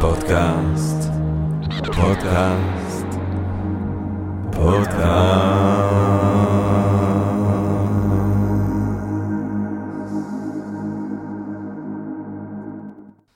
פודקאסט, 0.00 1.10
פודקאסט, 1.96 3.06
פודקאסט. 4.52 4.98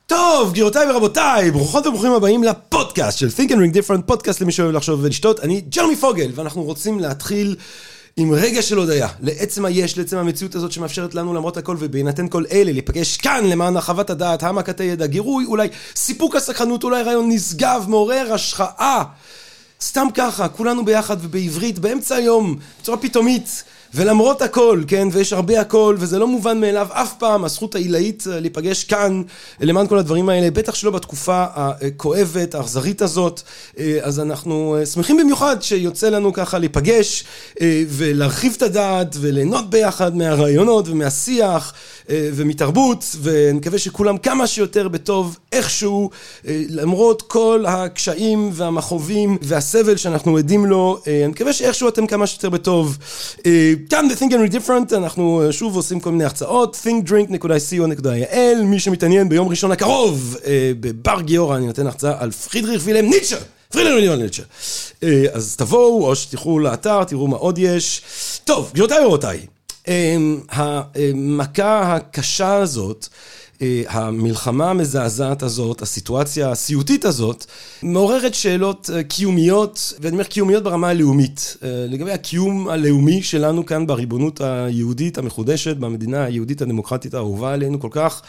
טוב, 0.07 0.53
גבירותיי 0.53 0.91
ורבותיי, 0.91 1.51
ברוכות 1.51 1.87
וברוכים 1.87 2.13
הבאים 2.13 2.45
לפודקאסט 2.45 3.19
של 3.19 3.27
Think 3.27 3.49
and 3.49 3.55
Ring 3.55 3.77
Different, 3.77 4.03
פודקאסט 4.07 4.41
למי 4.41 4.53
שאוהב 4.53 4.73
לחשוב 4.73 5.01
ולשתות. 5.03 5.41
אני 5.41 5.61
ג'רמי 5.61 5.97
פוגל, 5.97 6.31
ואנחנו 6.35 6.63
רוצים 6.63 7.01
להתחיל 7.01 7.57
עם 8.17 8.33
רגע 8.33 8.63
של 8.63 8.79
הודיה, 8.79 9.09
לעצם 9.21 9.65
היש, 9.65 9.99
לעצם 9.99 10.17
המציאות 10.17 10.55
הזאת 10.55 10.73
שמאפשרת 10.73 11.15
לנו 11.15 11.35
למרות 11.35 11.57
הכל 11.57 11.77
ובהינתן 11.79 12.29
כל 12.29 12.45
אלה, 12.53 12.73
להיפגש 12.73 13.17
כאן 13.17 13.45
למען 13.47 13.77
הרחבת 13.77 14.11
הדעת, 14.11 14.43
העמקת 14.43 14.81
הידע, 14.81 15.07
גירוי, 15.07 15.45
אולי 15.45 15.69
סיפוק 15.97 16.37
הסקרנות, 16.37 16.85
אולי 16.85 17.03
רעיון 17.03 17.29
נשגב, 17.31 17.85
מעורר 17.89 18.33
השחאה. 18.33 19.05
סתם 19.81 20.07
ככה, 20.15 20.49
כולנו 20.49 20.85
ביחד 20.85 21.17
ובעברית, 21.21 21.79
באמצע 21.79 22.15
היום, 22.15 22.57
בצורה 22.81 22.99
פתאומית. 22.99 23.65
ולמרות 23.95 24.43
הכל, 24.43 24.83
כן, 24.87 25.09
ויש 25.13 25.33
הרבה 25.33 25.61
הכל, 25.61 25.97
וזה 25.99 26.19
לא 26.19 26.27
מובן 26.27 26.61
מאליו 26.61 26.89
אף 26.91 27.15
פעם, 27.19 27.45
הזכות 27.45 27.75
העילאית 27.75 28.25
אה, 28.31 28.41
להיפגש 28.41 28.85
כאן, 28.85 29.23
למען 29.61 29.87
כל 29.87 29.99
הדברים 29.99 30.29
האלה, 30.29 30.51
בטח 30.51 30.75
שלא 30.75 30.91
בתקופה 30.91 31.45
הכואבת, 31.55 32.55
האכזרית 32.55 33.03
הזאת, 33.03 33.41
אה, 33.79 33.99
אז 34.03 34.21
אנחנו 34.21 34.77
אה, 34.79 34.87
שמחים 34.87 35.17
במיוחד 35.17 35.63
שיוצא 35.63 36.09
לנו 36.09 36.33
ככה 36.33 36.59
להיפגש, 36.59 37.25
ולהרחיב 37.89 38.53
את 38.57 38.63
הדעת, 38.63 39.17
וליהנות 39.21 39.71
ביחד 39.71 40.17
מהרעיונות 40.17 40.89
ומהשיח, 40.89 41.73
ומתרבות, 42.09 43.17
ונקווה 43.23 43.79
שכולם 43.79 44.19
כמה 44.19 44.47
שיותר 44.47 44.89
בטוב 44.89 45.39
איכשהו, 45.53 46.11
למרות 46.45 47.23
כל 47.23 47.65
הקשיים 47.69 48.51
והמכאובים 48.53 49.39
והסבל 49.43 49.97
שאנחנו 49.97 50.37
עדים 50.37 50.67
לו, 50.67 50.99
אני 51.07 51.27
מקווה 51.27 51.53
שאיכשהו 51.53 51.89
אתם 51.89 52.07
כמה 52.07 52.27
שיותר 52.27 52.51
בטוב. 52.51 52.99
כאן 53.91 54.09
ב-Think 54.09 54.31
and 54.33 54.51
Read 54.51 54.55
Different 54.55 54.97
אנחנו 54.97 55.43
אה, 55.47 55.53
שוב 55.53 55.77
עושים 55.77 56.01
כל 56.01 56.11
מיני 56.11 56.25
הרצאות, 56.25 56.87
thinkdrink.co.il 56.87 58.63
מי 58.65 58.81
שמתעניין 58.81 59.29
ביום 59.29 59.49
ראשון 59.49 59.73
הקרוב 59.73 60.37
אה, 60.45 60.73
בבר 60.81 61.21
גיורא 61.21 61.57
אני 61.57 61.67
נותן 61.67 61.87
הרצאה 61.87 62.15
על 62.19 62.31
פרידריך 62.31 62.83
וילם 62.85 63.11
ניטשה. 63.11 63.37
פרידריך 63.69 63.97
וילם 63.97 64.23
ניטשה. 64.23 64.43
אה, 65.03 65.25
אז 65.33 65.57
תבואו 65.57 66.07
או 66.07 66.17
שתלכו 66.17 66.59
לאתר 66.59 67.05
תראו 67.05 67.29
מה 67.29 67.37
עוד 67.37 67.59
יש. 67.59 68.03
טוב 68.45 68.71
גבירותיי 68.73 69.01
ורבותיי 69.05 69.47
המכה 70.51 71.97
הקשה 71.97 72.55
הזאת 72.55 73.07
המלחמה 73.89 74.71
המזעזעת 74.71 75.43
הזאת, 75.43 75.83
הסיטואציה 75.83 76.51
הסיוטית 76.51 77.05
הזאת, 77.05 77.45
מעוררת 77.83 78.35
שאלות 78.35 78.91
אה, 78.95 79.03
קיומיות, 79.03 79.93
ואני 80.01 80.13
אומר 80.13 80.25
קיומיות 80.25 80.63
ברמה 80.63 80.89
הלאומית, 80.89 81.57
אה, 81.63 81.87
לגבי 81.89 82.13
הקיום 82.13 82.69
הלאומי 82.69 83.23
שלנו 83.23 83.67
כאן 83.67 83.87
בריבונות 83.87 84.41
היהודית 84.41 85.19
המחודשת, 85.19 85.77
במדינה 85.77 86.25
היהודית 86.25 86.63
הדמוקרטית 86.63 87.15
האהובה 87.15 87.53
עלינו 87.53 87.81
כל 87.81 87.89
כך. 87.91 88.23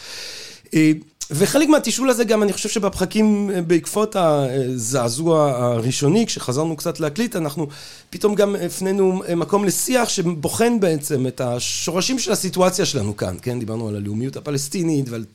וחלק 1.31 1.69
מהתשאול 1.69 2.09
הזה 2.09 2.23
גם, 2.23 2.43
אני 2.43 2.53
חושב 2.53 2.69
שבפחקים 2.69 3.51
בעקבות 3.67 4.15
הזעזוע 4.15 5.51
הראשוני, 5.51 6.25
כשחזרנו 6.25 6.75
קצת 6.75 6.99
להקליט, 6.99 7.35
אנחנו 7.35 7.67
פתאום 8.09 8.35
גם 8.35 8.55
הפנינו 8.55 9.21
מקום 9.35 9.65
לשיח 9.65 10.09
שבוחן 10.09 10.79
בעצם 10.79 11.27
את 11.27 11.41
השורשים 11.41 12.19
של 12.19 12.31
הסיטואציה 12.31 12.85
שלנו 12.85 13.17
כאן, 13.17 13.35
כן? 13.41 13.59
דיברנו 13.59 13.87
על 13.87 13.95
הלאומיות 13.95 14.37
הפלסטינית 14.37 15.09
ועל 15.09 15.25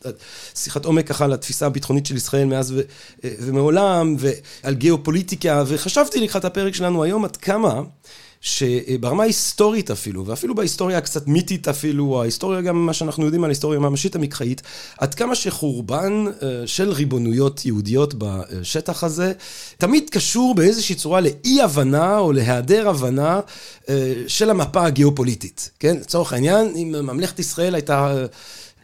שיחת 0.55 0.85
עומק 0.85 1.09
ככה 1.09 1.25
על 1.25 1.33
התפיסה 1.33 1.67
הביטחונית 1.67 2.07
של 2.07 2.17
ישראל 2.17 2.45
מאז 2.45 2.73
ו- 2.73 2.81
ומעולם, 3.25 4.17
ועל 4.19 4.75
גיאופוליטיקה, 4.75 5.65
וחשבתי 5.67 6.21
לקראת 6.21 6.45
הפרק 6.45 6.75
שלנו 6.75 7.03
היום 7.03 7.25
עד 7.25 7.37
כמה 7.37 7.83
שברמה 8.41 9.23
ההיסטורית 9.23 9.91
אפילו, 9.91 10.27
ואפילו 10.27 10.55
בהיסטוריה 10.55 10.99
הקצת 10.99 11.27
מיתית 11.27 11.69
אפילו, 11.69 12.21
ההיסטוריה 12.21 12.61
גם 12.61 12.87
מה 12.87 12.93
שאנחנו 12.93 13.25
יודעים 13.25 13.45
על 13.45 13.51
ההיסטוריה 13.51 13.79
הממשית 13.79 14.17
המקראית, 14.17 14.63
עד 14.99 15.15
כמה 15.15 15.35
שחורבן 15.35 16.25
אה, 16.43 16.67
של 16.67 16.93
ריבונויות 16.93 17.67
יהודיות 17.67 18.15
בשטח 18.19 19.05
הזה, 19.05 19.33
תמיד 19.79 20.11
קשור 20.11 20.55
באיזושהי 20.55 20.95
צורה 20.95 21.21
לאי 21.21 21.63
הבנה 21.63 22.19
או 22.19 22.33
להיעדר 22.33 22.89
הבנה 22.89 23.41
אה, 23.89 24.13
של 24.27 24.51
המפה 24.51 24.85
הגיאופוליטית, 24.85 25.71
כן? 25.79 25.97
לצורך 25.97 26.33
העניין, 26.33 26.73
אם 26.77 26.95
ממלכת 27.03 27.39
ישראל 27.39 27.75
הייתה... 27.75 28.15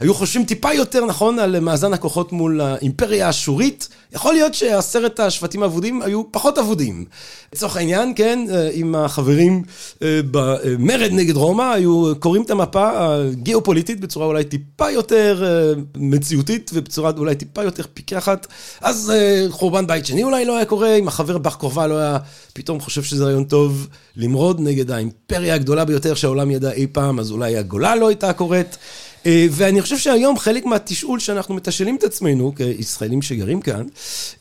היו 0.05 0.15
חושבים 0.15 0.45
טיפה 0.45 0.73
יותר 0.73 1.05
נכון 1.05 1.39
על 1.39 1.61
מאזן 1.61 1.93
הכוחות 1.93 2.33
מול 2.33 2.61
האימפריה 2.61 3.27
האשורית, 3.27 3.89
יכול 4.13 4.35
להיות 4.35 4.55
שעשרת 4.55 5.21
השבטים 5.21 5.63
האבודים 5.63 6.03
היו 6.03 6.23
פחות 6.31 6.59
אבודים. 6.59 7.05
לצורך 7.53 7.77
העניין, 7.77 8.13
כן, 8.17 8.47
אם 8.75 8.95
החברים 8.95 9.63
אה, 10.03 10.21
במרד 10.31 11.11
נגד 11.13 11.37
רומא 11.37 11.63
היו 11.63 12.13
קוראים 12.19 12.43
את 12.43 12.51
המפה 12.51 12.91
הגיאופוליטית 12.95 14.01
בצורה 14.01 14.27
אולי 14.27 14.45
טיפה 14.45 14.91
יותר 14.91 15.45
אה, 15.47 15.83
מציאותית 15.97 16.71
ובצורה 16.75 17.13
אולי 17.19 17.35
טיפה 17.35 17.63
יותר 17.63 17.83
פיקחת, 17.95 18.47
אז 18.81 19.13
אה, 19.15 19.47
חורבן 19.51 19.87
בית 19.87 20.07
שני 20.07 20.25
אולי 20.25 20.45
לא 20.45 20.57
היה 20.57 20.65
קורה, 20.65 20.95
אם 20.95 21.09
החבר 21.09 21.39
בר 21.39 21.51
קרובה 21.51 21.87
לא 21.87 21.99
היה 21.99 22.19
פתאום 22.53 22.81
חושב 22.81 23.03
שזה 23.03 23.25
רעיון 23.25 23.45
טוב 23.45 23.89
למרוד 24.17 24.61
נגד 24.61 24.91
האימפריה 24.91 25.55
הגדולה 25.55 25.85
ביותר 25.85 26.15
שהעולם 26.15 26.51
ידע 26.51 26.71
אי 26.73 26.87
פעם, 26.93 27.19
אז 27.19 27.31
אולי 27.31 27.57
הגולה 27.57 27.97
לא 27.97 28.09
הייתה 28.09 28.33
קורית. 28.33 28.79
אה, 29.27 29.47
ואני 29.51 29.83
חושב 29.83 29.99
שהיום 29.99 30.39
חלק 30.39 30.67
מהתשאול 30.67 31.19
שאנחנו 31.19 31.55
מתשאלים 31.55 31.97
את 31.97 32.05
עצמנו, 32.05 32.53
כישראלים 32.57 33.23
שגרים 33.23 33.61
כאן, 33.61 33.87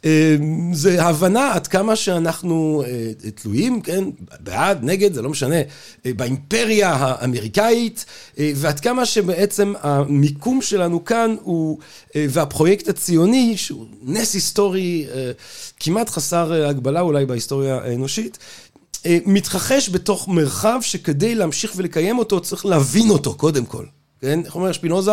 אה, 0.06 0.36
זה 0.74 1.04
הבנה 1.04 1.54
עד 1.54 1.68
כמה 1.68 1.96
שאנחנו 1.96 2.84
אה, 2.86 3.32
תלויים, 3.36 3.82
כן, 3.82 4.04
בעד, 4.40 4.84
נגד, 4.84 5.14
זה 5.14 5.22
לא 5.22 5.30
משנה, 5.30 5.56
באימפריה 6.06 6.90
האמריקאית, 6.90 8.06
ועד 8.56 8.80
כמה 8.80 9.06
שבעצם 9.06 9.74
המיקום 9.82 10.62
שלנו 10.62 11.06
כאן 11.06 11.36
הוא, 11.42 11.78
והפרויקט 12.16 12.90
הציוני, 12.90 13.58
שהוא 13.58 13.86
נס 14.02 14.34
היסטורי 14.34 15.06
כמעט 15.80 16.10
חסר 16.10 16.54
הגבלה 16.54 17.00
אולי 17.00 17.26
בהיסטוריה 17.26 17.76
האנושית, 17.76 18.38
מתרחש 19.06 19.90
בתוך 19.90 20.28
מרחב 20.28 20.80
שכדי 20.82 21.36
להמשיך 21.36 21.74
ולקיים 21.76 22.20
אותו 22.20 22.40
צריך 22.40 22.66
להבין 22.66 23.10
אותו 23.10 23.34
קודם 23.34 23.66
כל. 23.66 23.86
כן? 24.24 24.40
איך 24.46 24.56
אומר 24.56 24.72
שפינוזה? 24.72 25.12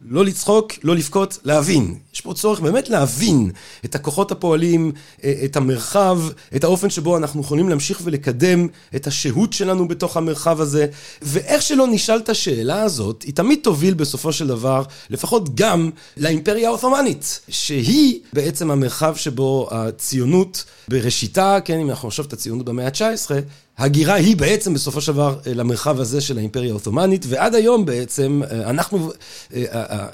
לא 0.00 0.24
לצחוק, 0.24 0.72
לא 0.82 0.96
לבכות, 0.96 1.38
להבין. 1.44 1.94
יש 2.14 2.20
פה 2.20 2.34
צורך 2.34 2.60
באמת 2.60 2.88
להבין 2.88 3.50
את 3.84 3.94
הכוחות 3.94 4.32
הפועלים, 4.32 4.92
אה, 5.24 5.32
את 5.44 5.56
המרחב, 5.56 6.20
את 6.56 6.64
האופן 6.64 6.90
שבו 6.90 7.16
אנחנו 7.16 7.40
יכולים 7.40 7.68
להמשיך 7.68 8.00
ולקדם 8.04 8.68
את 8.96 9.06
השהות 9.06 9.52
שלנו 9.52 9.88
בתוך 9.88 10.16
המרחב 10.16 10.60
הזה, 10.60 10.86
ואיך 11.22 11.62
שלא 11.62 11.86
נשאל 11.86 12.16
את 12.16 12.28
השאלה 12.28 12.82
הזאת, 12.82 13.22
היא 13.22 13.34
תמיד 13.34 13.58
תוביל 13.62 13.94
בסופו 13.94 14.32
של 14.32 14.46
דבר, 14.46 14.82
לפחות 15.10 15.54
גם 15.54 15.90
לאימפריה 16.16 16.68
העות'מאנית, 16.68 17.40
שהיא 17.48 18.20
בעצם 18.32 18.70
המרחב 18.70 19.16
שבו 19.16 19.68
הציונות 19.70 20.64
בראשיתה, 20.88 21.58
כן, 21.64 21.78
אם 21.78 21.90
אנחנו 21.90 22.08
נחשוב 22.08 22.26
את 22.26 22.32
הציונות 22.32 22.66
במאה 22.66 22.86
ה-19, 22.86 23.30
הגירה 23.78 24.14
היא 24.14 24.36
בעצם 24.36 24.74
בסופו 24.74 25.00
של 25.00 25.12
דבר 25.12 25.38
אה, 25.46 25.54
למרחב 25.54 26.00
הזה 26.00 26.20
של 26.20 26.38
האימפריה 26.38 26.70
העות'מאנית, 26.70 27.24
ועד 27.28 27.54
היום 27.54 27.84
בעצם 27.84 28.40
אה, 28.50 28.70
אנחנו, 28.70 29.12
אה, 29.54 30.06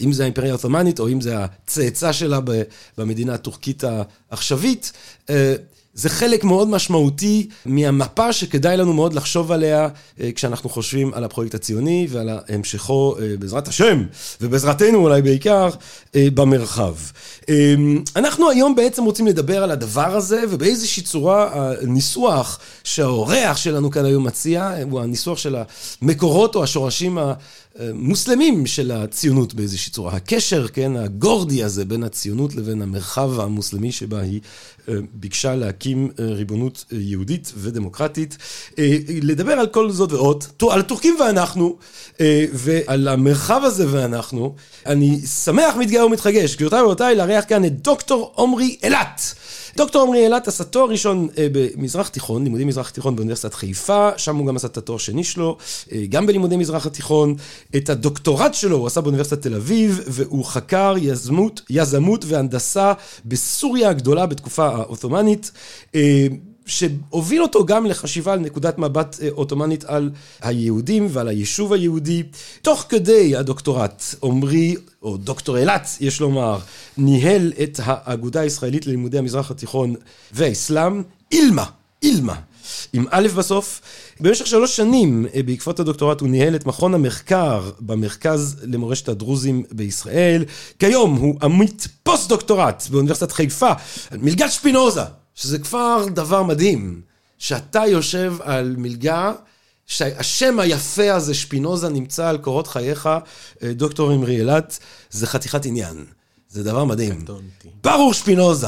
אם 0.00 0.12
זה 0.12 0.22
האימפריה 0.22 0.50
העות'מאנית 0.50 1.00
או 1.00 1.08
אם 1.08 1.20
זה 1.20 1.44
הצאצא 1.44 2.12
שלה 2.12 2.38
במדינה 2.98 3.34
הטורקית 3.34 3.84
העכשווית, 4.30 4.92
זה 6.00 6.08
חלק 6.08 6.44
מאוד 6.44 6.68
משמעותי 6.68 7.48
מהמפה 7.66 8.32
שכדאי 8.32 8.76
לנו 8.76 8.92
מאוד 8.92 9.14
לחשוב 9.14 9.52
עליה 9.52 9.88
אה, 10.20 10.32
כשאנחנו 10.32 10.70
חושבים 10.70 11.14
על 11.14 11.24
הפרויקט 11.24 11.54
הציוני 11.54 12.06
ועל 12.10 12.28
המשכו 12.48 13.16
אה, 13.20 13.36
בעזרת 13.38 13.68
השם, 13.68 14.04
ובעזרתנו 14.40 14.98
אולי 14.98 15.22
בעיקר, 15.22 15.68
אה, 16.14 16.28
במרחב. 16.34 16.94
אנחנו 18.16 18.50
היום 18.50 18.74
בעצם 18.74 19.04
רוצים 19.04 19.26
לדבר 19.26 19.62
על 19.62 19.70
הדבר 19.70 20.16
הזה, 20.16 20.42
ובאיזושהי 20.50 21.02
צורה 21.02 21.48
הניסוח 21.82 22.58
שהאורח 22.84 23.56
שלנו 23.56 23.90
כאן 23.90 24.04
היום 24.04 24.26
מציע, 24.26 24.74
הוא 24.90 25.00
הניסוח 25.00 25.38
של 25.38 25.56
המקורות 26.02 26.54
או 26.54 26.62
השורשים 26.62 27.18
המוסלמים 27.78 28.66
של 28.66 28.90
הציונות 28.90 29.54
באיזושהי 29.54 29.92
צורה. 29.92 30.16
הקשר, 30.16 30.68
כן, 30.68 30.96
הגורדי 30.96 31.64
הזה 31.64 31.84
בין 31.84 32.02
הציונות 32.02 32.54
לבין 32.54 32.82
המרחב 32.82 33.40
המוסלמי 33.40 33.92
שבה 33.92 34.20
היא 34.20 34.40
ביקשה 35.12 35.54
להקים 35.54 36.10
ריבונות 36.18 36.84
יהודית 36.92 37.52
ודמוקרטית. 37.56 38.36
לדבר 39.22 39.52
על 39.52 39.66
כל 39.66 39.90
זאת 39.90 40.12
ועוד, 40.12 40.44
על 40.70 40.80
הטורקים 40.80 41.16
ואנחנו, 41.20 41.76
ועל 42.52 43.08
המרחב 43.08 43.60
הזה 43.64 43.86
ואנחנו. 43.90 44.54
אני 44.86 45.20
שמח, 45.20 45.76
מתגאה 45.76 46.06
ומתרגש, 46.06 46.54
גבירותיי 46.54 46.80
ורבותיי, 46.80 47.14
לארח 47.14 47.44
כאן 47.48 47.64
את 47.64 47.82
דוקטור 47.82 48.34
עמרי 48.38 48.76
אילת. 48.82 49.34
דוקטור 49.76 50.02
עמרי 50.02 50.24
אילת 50.24 50.48
עשה 50.48 50.64
תואר 50.64 50.90
ראשון 50.90 51.28
אה, 51.38 51.46
במזרח 51.52 52.08
תיכון, 52.08 52.44
לימודי 52.44 52.64
מזרח 52.64 52.90
תיכון 52.90 53.16
באוניברסיטת 53.16 53.54
חיפה, 53.54 54.08
שם 54.16 54.36
הוא 54.36 54.46
גם 54.46 54.56
עשה 54.56 54.66
את 54.66 54.76
התואר 54.76 54.98
שני 54.98 55.24
שלו, 55.24 55.56
אה, 55.92 56.02
גם 56.08 56.26
בלימודי 56.26 56.56
מזרח 56.56 56.86
התיכון, 56.86 57.34
את 57.76 57.90
הדוקטורט 57.90 58.54
שלו 58.54 58.76
הוא 58.76 58.86
עשה 58.86 59.00
באוניברסיטת 59.00 59.42
תל 59.42 59.54
אביב, 59.54 60.00
והוא 60.06 60.44
חקר 60.44 60.94
יזמות, 61.00 61.60
יזמות 61.70 62.24
והנדסה 62.28 62.92
בסוריה 63.24 63.88
הגדולה 63.88 64.26
בתקופה 64.26 64.66
העות'מאנית. 64.66 65.50
שהוביל 66.70 67.42
אותו 67.42 67.66
גם 67.66 67.86
לחשיבה 67.86 68.32
על 68.32 68.38
נקודת 68.38 68.78
מבט 68.78 69.16
אה, 69.22 69.28
עות'מאנית 69.32 69.84
על 69.84 70.10
היהודים 70.40 71.06
ועל 71.10 71.28
היישוב 71.28 71.72
היהודי. 71.72 72.22
תוך 72.62 72.86
כדי 72.88 73.36
הדוקטורט, 73.36 74.04
עמרי, 74.22 74.76
או 75.02 75.16
דוקטור 75.16 75.58
אילת, 75.58 75.88
יש 76.00 76.20
לומר, 76.20 76.58
ניהל 76.98 77.52
את 77.62 77.80
האגודה 77.84 78.40
הישראלית 78.40 78.86
ללימודי 78.86 79.18
המזרח 79.18 79.50
התיכון 79.50 79.94
והאסלאם, 80.32 81.02
אילמה, 81.32 81.64
אילמה. 82.02 82.34
עם 82.92 83.04
א' 83.10 83.28
בסוף. 83.36 83.80
במשך 84.20 84.46
שלוש 84.46 84.76
שנים, 84.76 85.26
אה, 85.34 85.42
בעקבות 85.42 85.80
הדוקטורט, 85.80 86.20
הוא 86.20 86.28
ניהל 86.28 86.54
את 86.54 86.66
מכון 86.66 86.94
המחקר 86.94 87.70
במרכז 87.80 88.56
למורשת 88.62 89.08
הדרוזים 89.08 89.62
בישראל. 89.72 90.44
כיום 90.78 91.14
הוא 91.14 91.34
עמית 91.42 91.88
פוסט-דוקטורט 92.02 92.86
באוניברסיטת 92.90 93.32
חיפה, 93.32 93.70
מלגת 94.12 94.52
שפינוזה, 94.52 95.02
שזה 95.40 95.58
כבר 95.58 96.06
דבר 96.14 96.42
מדהים, 96.42 97.00
שאתה 97.38 97.86
יושב 97.86 98.34
על 98.40 98.74
מלגה, 98.78 99.32
שהשם 99.86 100.60
היפה 100.60 101.12
הזה, 101.12 101.34
שפינוזה, 101.34 101.88
נמצא 101.88 102.28
על 102.28 102.38
קורות 102.38 102.66
חייך, 102.66 103.06
אה, 103.62 103.72
דוקטור 103.72 104.14
אמרי 104.14 104.36
אילת, 104.36 104.78
זה 105.10 105.26
חתיכת 105.26 105.66
עניין. 105.66 106.04
זה 106.48 106.62
דבר 106.64 106.84
מדהים. 106.84 107.24
ברוך 107.84 108.14
שפינוזה, 108.14 108.66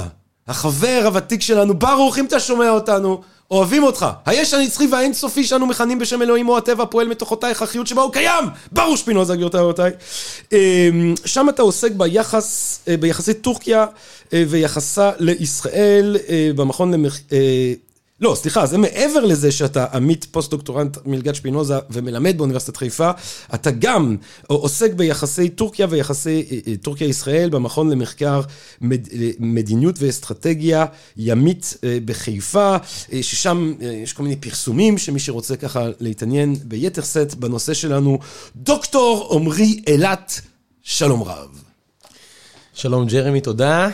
החבר 0.48 1.02
הוותיק 1.04 1.40
שלנו, 1.40 1.74
ברוך, 1.74 2.18
אם 2.18 2.24
אתה 2.24 2.40
שומע 2.40 2.70
אותנו, 2.70 3.22
אוהבים 3.52 3.82
אותך. 3.82 4.06
היש 4.26 4.54
הנצחי 4.54 4.86
והאינסופי 4.86 5.44
שאנו 5.44 5.66
מכנים 5.66 5.98
בשם 5.98 6.22
אלוהים 6.22 6.48
או 6.48 6.58
הטבע 6.58 6.84
פועל 6.84 7.08
מתוכותייך, 7.08 7.62
החיות 7.62 7.86
שבה 7.86 8.02
הוא 8.02 8.12
קיים! 8.12 8.44
ברוך 8.72 8.98
שפינוזה, 8.98 9.36
גבירותיי. 9.36 9.90
אמ, 10.52 11.14
שם 11.24 11.48
אתה 11.48 11.62
עוסק 11.62 11.92
ביחס, 11.92 12.80
אה, 12.88 12.96
ביחסי 12.96 13.34
טורקיה 13.34 13.86
אה, 14.32 14.44
ויחסה 14.48 15.10
לישראל 15.18 16.16
אה, 16.28 16.50
במכון 16.56 16.94
למח... 16.94 17.20
לא, 18.22 18.34
סליחה, 18.34 18.66
זה 18.66 18.78
מעבר 18.78 19.24
לזה 19.24 19.52
שאתה 19.52 19.86
עמית 19.92 20.26
פוסט-דוקטורנט 20.30 20.98
מלגת 21.06 21.34
שפינוזה 21.34 21.78
ומלמד 21.90 22.38
באוניברסיטת 22.38 22.76
חיפה, 22.76 23.10
אתה 23.54 23.70
גם 23.70 24.16
עוסק 24.46 24.92
ביחסי 24.92 25.48
טורקיה 25.48 25.86
ויחסי 25.90 26.46
אה, 26.50 26.58
אה, 26.66 26.76
טורקיה-ישראל 26.76 27.50
במכון 27.50 27.90
למחקר 27.90 28.40
מד, 28.80 29.08
אה, 29.12 29.30
מדיניות 29.38 29.94
ואסטרטגיה 29.98 30.86
ימית 31.16 31.76
בחיפה, 32.04 32.76
ששם 33.22 33.74
יש 33.80 34.12
כל 34.12 34.22
מיני 34.22 34.36
פרסומים 34.36 34.98
שמי 34.98 35.20
שרוצה 35.20 35.56
ככה 35.56 35.86
להתעניין 36.00 36.56
ביתר 36.64 37.02
שאת 37.02 37.34
בנושא 37.34 37.74
שלנו, 37.74 38.18
דוקטור 38.56 39.34
עמרי 39.34 39.82
אילת, 39.86 40.40
שלום 40.82 41.22
רב. 41.22 41.62
שלום 42.74 43.06
ג'רמי, 43.06 43.40
תודה. 43.40 43.90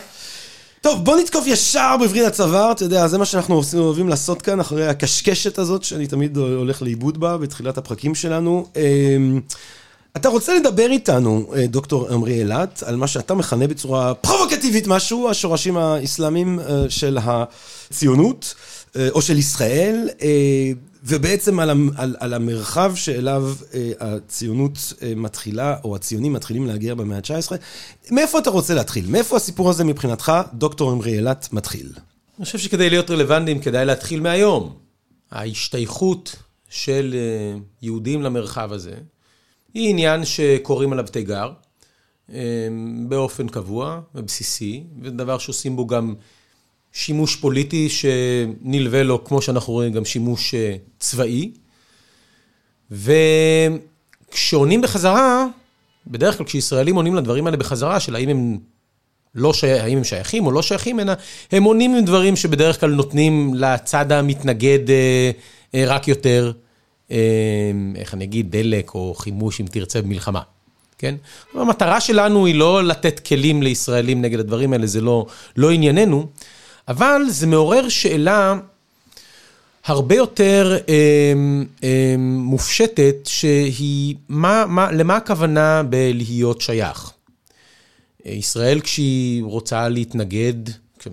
טוב, 0.81 1.05
בוא 1.05 1.17
נתקוף 1.17 1.47
ישר 1.47 1.95
בווריד 1.99 2.23
הצוואר, 2.23 2.71
אתה 2.71 2.83
יודע, 2.83 3.07
זה 3.07 3.17
מה 3.17 3.25
שאנחנו 3.25 3.55
עושים, 3.55 3.79
אוהבים 3.79 4.09
לעשות 4.09 4.41
כאן, 4.41 4.59
אחרי 4.59 4.87
הקשקשת 4.87 5.57
הזאת, 5.57 5.83
שאני 5.83 6.07
תמיד 6.07 6.37
הולך 6.37 6.81
לאיבוד 6.81 7.19
בה, 7.19 7.37
בתחילת 7.37 7.77
הפרקים 7.77 8.15
שלנו. 8.15 8.65
אמ, 8.75 9.41
אתה 10.15 10.29
רוצה 10.29 10.55
לדבר 10.55 10.91
איתנו, 10.91 11.51
אה, 11.55 11.67
דוקטור 11.67 12.09
עמרי 12.09 12.33
אילת, 12.33 12.83
על 12.85 12.95
מה 12.95 13.07
שאתה 13.07 13.33
מכנה 13.33 13.67
בצורה 13.67 14.13
פרובוקטיבית 14.13 14.87
משהו, 14.87 15.29
השורשים 15.29 15.77
האסלאמיים 15.77 16.59
אה, 16.59 16.85
של 16.89 17.17
הציונות, 17.21 18.53
אה, 18.95 19.09
או 19.11 19.21
של 19.21 19.37
ישראל. 19.37 20.09
ובעצם 21.03 21.59
על, 21.59 21.69
על, 21.95 22.15
על 22.19 22.33
המרחב 22.33 22.95
שאליו 22.95 23.53
אה, 23.73 23.91
הציונות 23.99 24.93
אה, 25.01 25.13
מתחילה, 25.15 25.75
או 25.83 25.95
הציונים 25.95 26.33
מתחילים 26.33 26.67
להגיע 26.67 26.95
במאה 26.95 27.17
ה-19. 27.17 27.55
מאיפה 28.11 28.39
אתה 28.39 28.49
רוצה 28.49 28.73
להתחיל? 28.73 29.05
מאיפה 29.07 29.35
הסיפור 29.35 29.69
הזה 29.69 29.83
מבחינתך, 29.83 30.31
דוקטור 30.53 30.91
אמרי 30.91 31.13
אילת, 31.13 31.49
מתחיל? 31.51 31.91
אני 32.37 32.45
חושב 32.45 32.57
שכדי 32.57 32.89
להיות 32.89 33.11
רלוונטיים 33.11 33.59
כדאי 33.59 33.85
להתחיל 33.85 34.21
מהיום. 34.21 34.75
ההשתייכות 35.31 36.35
של 36.69 37.15
אה, 37.17 37.59
יהודים 37.81 38.21
למרחב 38.21 38.73
הזה 38.73 38.95
היא 39.73 39.89
עניין 39.89 40.25
שקוראים 40.25 40.93
עליו 40.93 41.05
תיגר 41.07 41.51
אה, 42.33 42.67
באופן 43.07 43.47
קבוע 43.47 44.01
ובסיסי, 44.15 44.83
ודבר 45.01 45.37
שעושים 45.37 45.75
בו 45.75 45.87
גם 45.87 46.15
שימוש 46.93 47.35
פוליטי 47.35 47.89
שנלווה 47.89 49.03
לו, 49.03 49.23
כמו 49.23 49.41
שאנחנו 49.41 49.73
רואים, 49.73 49.93
גם 49.93 50.05
שימוש 50.05 50.53
אה, 50.53 50.75
צבאי. 50.99 51.51
וכשעונים 52.91 54.81
בחזרה, 54.81 55.45
בדרך 56.07 56.37
כלל 56.37 56.45
כשישראלים 56.45 56.95
עונים 56.95 57.15
לדברים 57.15 57.45
האלה 57.45 57.57
בחזרה, 57.57 57.99
של 57.99 58.15
האם 58.15 58.29
הם, 58.29 58.57
לא 59.35 59.53
שי... 59.53 59.71
האם 59.71 59.97
הם 59.97 60.03
שייכים 60.03 60.45
או 60.45 60.51
לא 60.51 60.61
שייכים, 60.61 60.99
אלא 60.99 61.13
הם 61.51 61.63
עונים 61.63 61.95
עם 61.95 62.05
דברים 62.05 62.35
שבדרך 62.35 62.79
כלל 62.79 62.89
נותנים 62.91 63.53
לצד 63.53 64.11
המתנגד 64.11 64.89
אה, 64.89 65.31
אה, 65.75 65.83
רק 65.87 66.07
יותר, 66.07 66.51
איך 67.95 68.13
אני 68.13 68.23
אגיד, 68.23 68.51
דלק 68.51 68.93
או 68.93 69.13
חימוש, 69.17 69.61
אם 69.61 69.65
תרצה, 69.65 70.01
במלחמה. 70.01 70.41
כן? 70.99 71.15
המטרה 71.53 72.01
שלנו 72.01 72.45
היא 72.45 72.55
לא 72.55 72.83
לתת 72.83 73.19
כלים 73.19 73.63
לישראלים 73.63 74.21
נגד 74.21 74.39
הדברים 74.39 74.73
האלה, 74.73 74.87
זה 74.87 75.01
לא, 75.01 75.25
לא 75.57 75.71
ענייננו. 75.71 76.27
אבל 76.89 77.21
זה 77.27 77.47
מעורר 77.47 77.89
שאלה 77.89 78.55
הרבה 79.85 80.15
יותר 80.15 80.77
אה, 80.89 81.33
אה, 81.83 82.15
מופשטת, 82.19 83.15
שהיא, 83.25 84.15
מה, 84.29 84.65
מה, 84.65 84.91
למה 84.91 85.15
הכוונה 85.15 85.83
בלהיות 85.89 86.61
שייך? 86.61 87.11
ישראל 88.25 88.79
כשהיא 88.79 89.43
רוצה 89.43 89.89
להתנגד, 89.89 90.53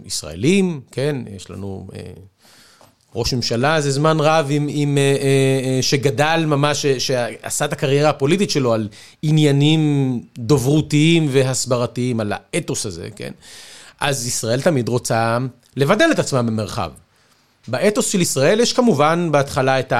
ישראלים, 0.06 0.80
כן, 0.90 1.16
יש 1.36 1.50
לנו 1.50 1.88
אה, 1.94 2.00
ראש 3.14 3.34
ממשלה 3.34 3.80
זה 3.80 3.90
זמן 3.90 4.16
רב 4.20 4.46
עם, 4.50 4.66
עם, 4.70 4.98
אה, 4.98 5.02
אה, 5.02 5.18
אה, 5.76 5.82
שגדל 5.82 6.44
ממש, 6.46 6.86
שעשה 6.86 7.64
את 7.64 7.72
הקריירה 7.72 8.10
הפוליטית 8.10 8.50
שלו 8.50 8.72
על 8.72 8.88
עניינים 9.22 10.22
דוברותיים 10.38 11.28
והסברתיים, 11.30 12.20
על 12.20 12.32
האתוס 12.32 12.86
הזה, 12.86 13.08
כן? 13.16 13.32
אז 14.00 14.26
ישראל 14.26 14.60
תמיד 14.60 14.88
רוצה 14.88 15.38
לבדל 15.76 16.08
את 16.10 16.18
עצמם 16.18 16.46
במרחב. 16.46 16.90
באתוס 17.68 18.06
של 18.06 18.20
ישראל 18.20 18.60
יש 18.60 18.72
כמובן 18.72 19.28
בהתחלה 19.32 19.80
את 19.80 19.92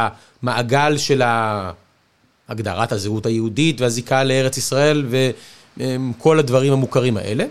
המעגל 0.43 0.99
של 0.99 1.23
הגדרת 2.49 2.93
הזהות 2.93 3.27
היהודית 3.27 3.81
והזיקה 3.81 4.25
לארץ 4.25 4.57
ישראל 4.57 5.07
וכל 5.79 6.39
הדברים 6.39 6.73
המוכרים 6.73 7.17
האלה. 7.17 7.45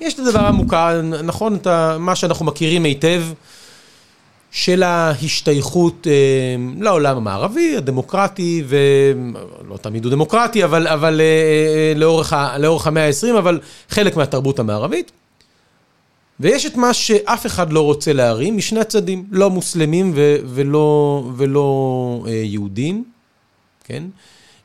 יש 0.00 0.14
את 0.14 0.18
הדבר 0.18 0.46
המוכר, 0.46 1.02
נכון, 1.02 1.54
את 1.54 1.66
מה 1.98 2.16
שאנחנו 2.16 2.44
מכירים 2.44 2.84
היטב, 2.84 3.22
של 4.52 4.82
ההשתייכות 4.82 6.06
אה, 6.06 6.12
לעולם 6.80 7.16
המערבי, 7.16 7.76
הדמוקרטי, 7.76 8.64
ולא 8.68 9.76
תמיד 9.76 10.04
הוא 10.04 10.10
דמוקרטי, 10.10 10.64
אבל, 10.64 10.88
אבל 10.88 11.20
אה, 11.20 11.24
אה, 11.24 11.92
לאורך, 11.96 12.36
לאורך 12.58 12.86
המאה 12.86 13.06
ה-20, 13.06 13.38
אבל 13.38 13.60
חלק 13.88 14.16
מהתרבות 14.16 14.58
המערבית. 14.58 15.12
ויש 16.40 16.66
את 16.66 16.76
מה 16.76 16.94
שאף 16.94 17.46
אחד 17.46 17.72
לא 17.72 17.80
רוצה 17.80 18.12
להרים 18.12 18.56
משני 18.56 18.80
הצדדים, 18.80 19.24
לא 19.30 19.50
מוסלמים 19.50 20.12
ו- 20.14 20.36
ולא, 20.46 21.24
ולא 21.36 22.24
אה, 22.26 22.32
יהודים, 22.32 23.04
כן? 23.84 24.02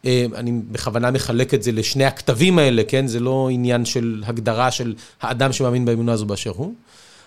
אה, 0.06 0.26
אני 0.36 0.52
בכוונה 0.72 1.12
מחלק 1.12 1.54
את 1.54 1.64
זה 1.64 1.72
לשני 1.72 2.06
הכתבים 2.06 2.60
האלה, 2.60 2.84
כן? 2.88 3.08
זה 3.08 3.20
לא 3.20 3.50
עניין 3.52 3.86
של 3.86 4.24
הגדרה 4.26 4.72
של 4.72 4.94
האדם 5.22 5.54
שמאמין 5.54 5.86
באמונה 5.86 6.12
הזו 6.12 6.26
באשר 6.26 6.52
הוא, 6.56 6.74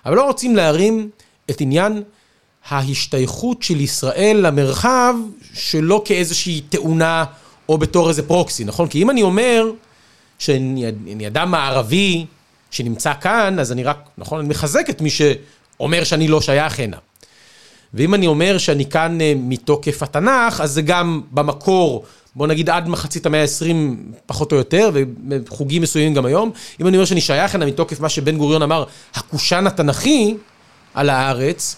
אבל 0.06 0.16
לא 0.16 0.26
רוצים 0.26 0.56
להרים 0.56 1.10
את 1.50 1.60
עניין 1.60 2.02
ההשתייכות 2.68 3.62
של 3.62 3.80
ישראל 3.80 4.36
למרחב 4.40 5.14
שלא 5.54 6.02
כאיזושהי 6.04 6.60
תאונה 6.60 7.24
או 7.68 7.78
בתור 7.78 8.08
איזה 8.08 8.22
פרוקסי, 8.22 8.64
נכון? 8.64 8.88
כי 8.88 9.02
אם 9.02 9.10
אני 9.10 9.22
אומר 9.22 9.70
שאני 10.38 11.26
אדם 11.26 11.50
מערבי, 11.50 12.26
שנמצא 12.70 13.12
כאן, 13.20 13.58
אז 13.58 13.72
אני 13.72 13.84
רק, 13.84 13.98
נכון, 14.18 14.38
אני 14.40 14.48
מחזק 14.48 14.90
את 14.90 15.00
מי 15.00 15.10
שאומר 15.10 16.04
שאני 16.04 16.28
לא 16.28 16.40
שייך 16.40 16.80
הנה. 16.80 16.96
ואם 17.94 18.14
אני 18.14 18.26
אומר 18.26 18.58
שאני 18.58 18.86
כאן 18.86 19.20
אה, 19.20 19.32
מתוקף 19.36 20.02
התנ"ך, 20.02 20.60
אז 20.60 20.70
זה 20.72 20.82
גם 20.82 21.20
במקור, 21.30 22.04
בוא 22.36 22.46
נגיד 22.46 22.70
עד 22.70 22.88
מחצית 22.88 23.26
המאה 23.26 23.42
ה-20 23.42 23.74
פחות 24.26 24.52
או 24.52 24.56
יותר, 24.56 24.90
ובחוגים 24.94 25.82
מסוימים 25.82 26.14
גם 26.14 26.26
היום. 26.26 26.50
אם 26.80 26.86
אני 26.86 26.96
אומר 26.96 27.04
שאני 27.04 27.20
שייך 27.20 27.54
הנה 27.54 27.66
מתוקף 27.66 28.00
מה 28.00 28.08
שבן 28.08 28.36
גוריון 28.36 28.62
אמר, 28.62 28.84
הקושאן 29.14 29.66
התנ"כי 29.66 30.34
על 30.94 31.10
הארץ, 31.10 31.76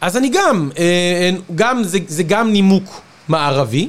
אז 0.00 0.16
אני 0.16 0.28
גם, 0.28 0.70
אה, 0.78 1.30
גם 1.54 1.82
זה, 1.82 1.98
זה 2.06 2.22
גם 2.22 2.52
נימוק 2.52 3.00
מערבי, 3.28 3.88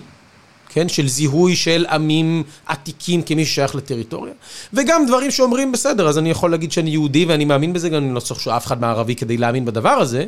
כן, 0.69 0.89
של 0.89 1.07
זיהוי 1.07 1.55
של 1.55 1.85
עמים 1.89 2.43
עתיקים 2.65 3.21
כמי 3.21 3.45
ששייך 3.45 3.75
לטריטוריה, 3.75 4.33
וגם 4.73 5.05
דברים 5.05 5.31
שאומרים, 5.31 5.71
בסדר, 5.71 6.07
אז 6.07 6.17
אני 6.17 6.29
יכול 6.29 6.51
להגיד 6.51 6.71
שאני 6.71 6.89
יהודי 6.89 7.25
ואני 7.25 7.45
מאמין 7.45 7.73
בזה, 7.73 7.89
גם 7.89 8.03
אני 8.03 8.13
לא 8.13 8.19
צריך 8.19 8.39
שאף 8.39 8.65
אחד 8.65 8.81
מערבי 8.81 9.15
כדי 9.15 9.37
להאמין 9.37 9.65
בדבר 9.65 9.89
הזה, 9.89 10.25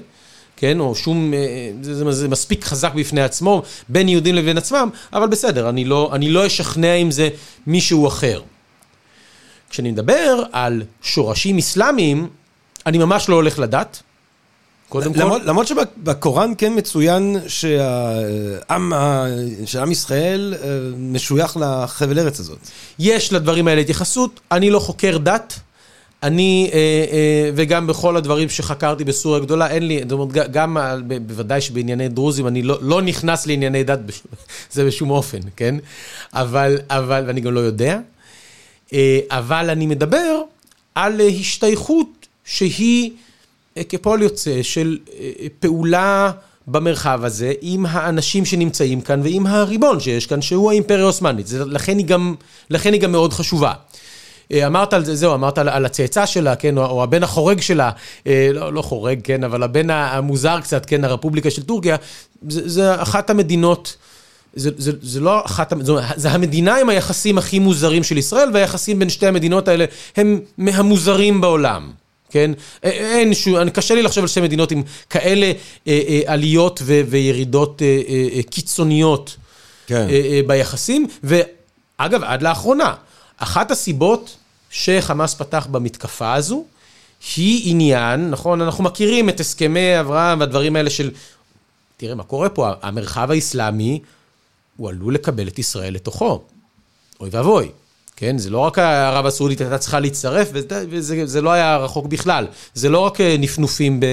כן, 0.58 0.80
או 0.80 0.96
שום, 0.96 1.34
אה, 1.34 1.72
זה, 1.82 1.96
זה, 1.96 2.12
זה 2.12 2.28
מספיק 2.28 2.64
חזק 2.66 2.94
בפני 2.94 3.22
עצמו, 3.22 3.62
בין 3.90 4.10
יהודים 4.10 4.36
לבין 4.36 4.58
עצמם, 4.58 4.90
אבל 5.14 5.28
בסדר, 5.28 5.70
אני 5.70 5.86
לא, 5.86 6.10
אני 6.14 6.30
לא 6.30 6.48
אשכנע 6.48 6.96
עם 6.96 7.12
זה 7.12 7.30
מישהו 7.68 8.08
אחר. 8.08 8.42
כשאני 9.70 9.92
מדבר 9.92 10.44
על 10.52 10.84
שורשים 11.02 11.58
אסלאמיים, 11.58 12.28
אני 12.86 12.98
ממש 12.98 13.30
לא 13.30 13.36
הולך 13.36 13.60
לדת. 13.60 14.02
קודם 14.92 15.14
כל... 15.14 15.40
למרות, 15.46 15.68
שבקוראן 15.68 16.54
כן 16.58 16.74
מצוין 16.76 17.38
שהעם, 17.48 18.94
שעם 19.66 19.92
ישראל 19.92 20.54
אה, 20.64 20.68
משוייך 20.98 21.58
לחבל 21.62 22.20
ארץ 22.20 22.40
הזאת. 22.40 22.58
יש 23.00 23.34
לדברים 23.34 23.68
האלה 23.68 23.82
התייחסות, 23.82 24.40
אני 24.52 24.70
לא 24.70 24.80
חוקר 24.80 25.18
דת. 25.18 25.60
אני, 26.24 26.70
אה, 26.74 26.78
אה, 27.12 27.52
וגם 27.56 27.88
בכל 27.88 28.18
הדברים 28.18 28.50
שחקרתי 28.50 29.04
בסוריה 29.04 29.42
הגדולה, 29.42 29.68
אין 29.70 29.88
לי, 29.88 30.00
זאת 30.02 30.12
אומרת, 30.12 30.48
גם 30.52 30.78
בוודאי 31.28 31.62
שבענייני 31.62 32.10
דרוזים, 32.10 32.48
אני 32.48 32.62
לא, 32.62 32.78
לא 32.82 33.02
נכנס 33.02 33.48
לענייני 33.48 33.84
דת, 33.84 34.00
בש- 34.00 34.22
זה 34.74 34.86
בשום 34.86 35.10
אופן, 35.10 35.40
כן? 35.56 35.76
אבל, 36.34 36.78
אבל, 36.90 37.24
ואני 37.28 37.42
גם 37.42 37.54
לא 37.54 37.60
יודע. 37.60 38.00
אה, 38.94 39.20
אבל 39.30 39.70
אני 39.70 39.86
מדבר 39.86 40.42
על 40.96 41.22
השתייכות 41.40 42.28
שהיא 42.46 43.12
כפועל 43.90 44.22
יוצא 44.22 44.64
של 44.64 44.98
אה, 45.20 45.30
פעולה 45.60 46.32
במרחב 46.68 47.20
הזה 47.24 47.54
עם 47.62 47.86
האנשים 47.90 48.46
שנמצאים 48.46 49.02
כאן 49.02 49.22
ועם 49.24 49.48
הריבון 49.48 50.00
שיש 50.00 50.26
כאן, 50.26 50.42
שהוא 50.42 50.72
האימפריה 50.72 51.04
העות'מאנית. 51.04 51.48
זה- 51.48 51.66
לכן 51.66 51.98
לכן 52.70 52.94
היא 52.94 53.02
גם 53.02 53.12
מאוד 53.12 53.34
חשובה. 53.34 53.74
אה, 54.52 54.68
אמרת 54.68 54.94
על 54.94 55.06
זה, 55.06 55.16
זהו, 55.16 55.34
אמרת 55.34 55.58
על, 55.58 55.70
על 55.70 55.86
הצאצא 55.86 56.26
שלה, 56.26 56.56
כן, 56.56 56.78
או, 56.78 56.86
או 56.86 57.04
הבן 57.04 57.24
החורג 57.24 57.62
שלה, 57.62 57.92
אה, 58.28 58.50
לא, 58.54 58.74
לא 58.74 58.82
חורג, 58.82 59.20
כן, 59.24 59.44
אבל 59.44 59.64
הבן 59.64 59.90
המוזר 59.90 60.60
קצת, 60.62 60.86
כן, 60.86 61.04
הרפובליקה 61.04 61.52
של 61.52 61.64
טורקיה, 61.64 61.96
זה, 62.50 62.70
זה 62.70 63.02
אחת 63.02 63.30
המדינות, 63.30 63.96
זה, 64.56 64.70
זה, 64.78 64.92
זה 65.02 65.20
לא 65.20 65.46
אחת, 65.46 65.74
זו- 65.82 65.98
זה 66.16 66.32
המדינה 66.32 66.76
עם 66.78 66.90
היחסים 66.90 67.38
הכי 67.38 67.60
מוזרים 67.60 68.04
של 68.04 68.18
ישראל, 68.18 68.50
והיחסים 68.54 69.00
בין 69.00 69.10
שתי 69.10 69.28
המדינות 69.28 69.68
האלה 69.68 69.86
הם 70.18 70.40
מהמוזרים 70.58 71.42
בעולם. 71.42 71.92
כן? 72.32 72.52
אין 72.84 73.34
שום, 73.34 73.58
אני- 73.58 73.72
קשה 73.72 73.96
לי 73.96 74.02
לחשוב 74.02 74.24
על 74.24 74.28
שתי 74.28 74.42
מדינות 74.42 74.72
עם 74.72 74.84
כאלה 75.10 75.46
אה, 75.46 75.54
אה, 76.08 76.22
עליות 76.26 76.80
ו- 76.84 77.02
וירידות 77.10 77.82
אה, 77.82 78.02
אה, 78.08 78.28
אה, 78.38 78.44
קיצוניות 78.44 79.36
כן. 79.88 79.96
אה, 80.10 80.22
אה, 80.32 80.42
ביחסים, 80.48 81.08
ואגב, 81.24 82.24
עד 82.24 82.42
לאחרונה, 82.42 82.94
אחת 83.38 83.72
הסיבות 83.72 84.38
שחמאס 84.70 85.34
פתח 85.34 85.68
במתקפה 85.72 86.34
הזו, 86.34 86.66
היא 87.38 87.72
עניין, 87.72 88.30
נכון, 88.30 88.62
אנחנו 88.62 88.84
מכירים 88.84 89.30
את 89.30 89.40
הסכמי 89.40 90.00
אברהם 90.00 90.40
והדברים 90.40 90.76
האלה 90.76 90.90
של, 90.90 91.12
תראה 91.98 92.16
מה 92.16 92.24
קורה 92.24 92.50
פה, 92.50 92.70
המרחב 92.82 93.32
האסלאמי, 93.32 94.00
הוא 94.78 94.90
עלול 94.90 95.14
לקבל 95.14 95.48
את 95.48 95.60
ישראל 95.60 95.94
לתוכו. 95.94 96.42
אוי 97.20 97.30
ואבוי. 97.32 97.72
כן, 98.22 98.38
זה 98.38 98.50
לא 98.50 98.58
רק 98.58 98.80
ערב 98.80 99.26
הסעודית 99.26 99.62
הייתה 99.62 99.78
צריכה 99.78 100.00
להצטרף, 100.00 100.50
וזה, 100.54 100.86
וזה 100.90 101.26
זה 101.26 101.42
לא 101.42 101.52
היה 101.52 101.78
רחוק 101.78 102.06
בכלל. 102.06 102.48
זה 102.74 102.90
לא 102.90 103.00
רק 103.00 103.22
אה, 103.22 103.36
נפנופים 103.40 104.00
ב, 104.00 104.06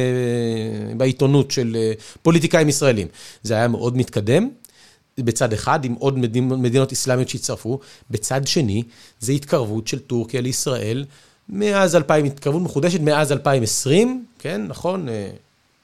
בעיתונות 0.96 1.50
של 1.50 1.76
אה, 1.80 1.92
פוליטיקאים 2.22 2.68
ישראלים. 2.68 3.06
זה 3.42 3.54
היה 3.54 3.68
מאוד 3.68 3.96
מתקדם, 3.96 4.48
בצד 5.18 5.52
אחד, 5.52 5.84
עם 5.84 5.92
עוד 5.92 6.18
מדינות, 6.18 6.58
מדינות 6.58 6.92
אסלאמיות 6.92 7.28
שהצטרפו. 7.28 7.78
בצד 8.10 8.46
שני, 8.46 8.82
זה 9.20 9.32
התקרבות 9.32 9.86
של 9.86 9.98
טורקיה 9.98 10.40
לישראל 10.40 11.04
מאז 11.48 11.96
2000, 11.96 12.24
התקרבות 12.24 12.62
מחודשת 12.62 13.00
מאז 13.00 13.32
2020, 13.32 14.24
כן, 14.38 14.62
נכון? 14.68 15.08
אה, 15.08 15.30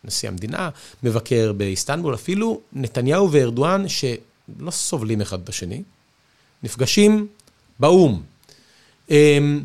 נשיא 0.05 0.29
המדינה, 0.29 0.71
מבקר 1.03 1.53
באיסטנבול, 1.53 2.15
אפילו 2.15 2.61
נתניהו 2.73 3.33
וארדואן, 3.33 3.89
שלא 3.89 4.71
סובלים 4.71 5.21
אחד 5.21 5.45
בשני, 5.45 5.83
נפגשים 6.63 7.27
באו"ם. 7.81 8.21
אמ, 9.11 9.63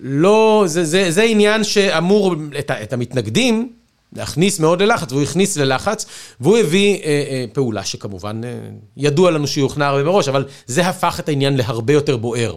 לא, 0.00 0.64
זה, 0.66 0.84
זה, 0.84 1.10
זה 1.10 1.22
עניין 1.22 1.64
שאמור 1.64 2.34
את, 2.58 2.70
את 2.70 2.92
המתנגדים 2.92 3.72
להכניס 4.12 4.60
מאוד 4.60 4.82
ללחץ, 4.82 5.12
והוא 5.12 5.22
הכניס 5.22 5.56
ללחץ, 5.56 6.06
והוא 6.40 6.58
הביא 6.58 6.94
אה, 6.94 7.00
אה, 7.04 7.44
פעולה 7.52 7.84
שכמובן 7.84 8.40
אה, 8.44 8.58
ידוע 8.96 9.30
לנו 9.30 9.46
שהיא 9.46 9.62
הוכנה 9.62 9.86
הרבה 9.88 10.04
מראש, 10.04 10.28
אבל 10.28 10.44
זה 10.66 10.88
הפך 10.88 11.20
את 11.20 11.28
העניין 11.28 11.56
להרבה 11.56 11.92
יותר 11.92 12.16
בוער. 12.16 12.54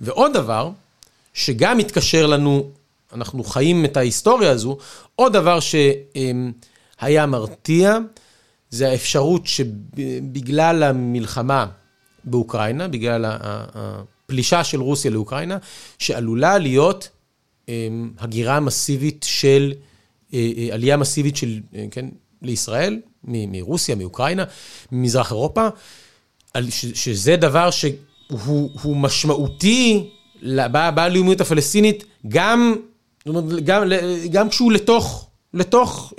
ועוד 0.00 0.32
דבר, 0.32 0.70
שגם 1.34 1.78
מתקשר 1.78 2.26
לנו, 2.26 2.70
אנחנו 3.14 3.44
חיים 3.44 3.84
את 3.84 3.96
ההיסטוריה 3.96 4.50
הזו, 4.50 4.78
עוד 5.16 5.32
דבר 5.32 5.58
שהיה 5.60 7.26
מרתיע, 7.26 7.98
זה 8.70 8.88
האפשרות 8.88 9.46
שבגלל 9.46 10.82
המלחמה 10.82 11.66
באוקראינה, 12.30 12.88
בגלל 12.88 13.24
הפלישה 13.28 14.64
של 14.64 14.80
רוסיה 14.80 15.10
לאוקראינה, 15.10 15.58
שעלולה 15.98 16.58
להיות 16.58 17.08
אמ, 17.68 18.10
הגירה 18.18 18.60
מסיבית 18.60 19.26
של, 19.28 19.72
אה, 20.34 20.50
אה, 20.58 20.68
עלייה 20.74 20.96
מסיבית 20.96 21.36
של, 21.36 21.60
אה, 21.74 21.84
כן, 21.90 22.06
לישראל, 22.42 23.00
מרוסיה, 23.24 23.94
מאוקראינה, 23.94 24.44
ממזרח 24.92 25.30
אירופה, 25.30 25.68
שזה 26.70 27.36
דבר 27.36 27.70
שהוא 27.70 28.70
הוא 28.82 28.96
משמעותי 28.96 30.10
בלאומיות 30.94 31.40
הפלסטינית, 31.40 32.04
גם, 32.28 32.76
גם, 33.64 33.82
גם 34.30 34.48
כשהוא 34.48 34.72
לתוך, 34.72 35.28
לתוך, 35.54 36.12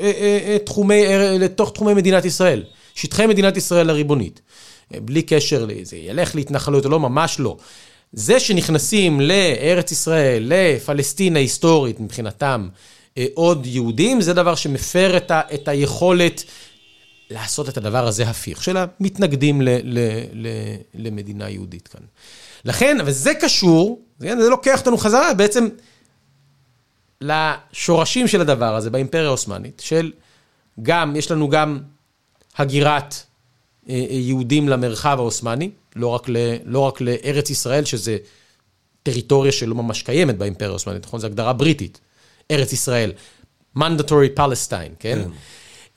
תחומי, 0.65 1.03
לתוך 1.39 1.71
תחומי 1.73 1.93
מדינת 1.93 2.25
ישראל, 2.25 2.63
שטחי 2.95 3.25
מדינת 3.25 3.57
ישראל 3.57 3.89
הריבונית. 3.89 4.41
בלי 4.91 5.21
קשר 5.21 5.65
לזה, 5.65 5.97
ילך 5.97 6.35
להתנחלויות 6.35 6.85
או 6.85 6.89
לא, 6.89 6.99
ממש 6.99 7.39
לא. 7.39 7.57
זה 8.13 8.39
שנכנסים 8.39 9.21
לארץ 9.21 9.91
ישראל, 9.91 10.43
לפלסטין 10.47 11.35
ההיסטורית 11.35 11.99
מבחינתם, 11.99 12.69
אה, 13.17 13.25
עוד 13.33 13.65
יהודים, 13.65 14.21
זה 14.21 14.33
דבר 14.33 14.55
שמפר 14.55 15.17
את, 15.17 15.31
ה, 15.31 15.41
את 15.53 15.67
היכולת 15.67 16.43
לעשות 17.29 17.69
את 17.69 17.77
הדבר 17.77 18.07
הזה 18.07 18.23
הפיך, 18.23 18.63
של 18.63 18.77
המתנגדים 18.77 19.61
ל, 19.61 19.69
ל, 19.83 19.99
ל, 20.33 20.47
למדינה 20.93 21.49
יהודית 21.49 21.87
כאן. 21.87 22.01
לכן, 22.65 22.97
וזה 23.05 23.33
קשור, 23.33 24.01
זה 24.19 24.41
זה 24.41 24.49
לוקח 24.49 24.79
אותנו 24.79 24.97
חזרה 24.97 25.33
בעצם 25.33 25.67
לשורשים 27.21 28.27
של 28.27 28.41
הדבר 28.41 28.75
הזה 28.75 28.89
באימפריה 28.89 29.25
העות'מאנית, 29.25 29.81
של 29.85 30.11
גם, 30.81 31.15
יש 31.15 31.31
לנו 31.31 31.49
גם 31.49 31.79
הגירת 32.57 33.15
יהודים 34.09 34.69
למרחב 34.69 35.15
העות'מאני, 35.19 35.69
לא 35.95 36.07
רק, 36.07 36.29
ל, 36.29 36.37
לא 36.65 36.79
רק 36.79 37.01
לארץ 37.01 37.49
ישראל, 37.49 37.85
שזה 37.85 38.17
טריטוריה 39.03 39.51
שלא 39.51 39.75
ממש 39.75 40.01
קיימת 40.01 40.37
באימפריה 40.37 40.69
העות'מאנית, 40.69 41.05
נכון? 41.05 41.19
זו 41.19 41.27
הגדרה 41.27 41.53
בריטית, 41.53 41.99
ארץ 42.51 42.73
ישראל, 42.73 43.11
mandatory 43.77 44.37
Palestine, 44.37 44.95
כן? 44.99 45.19
כן. 45.23 45.29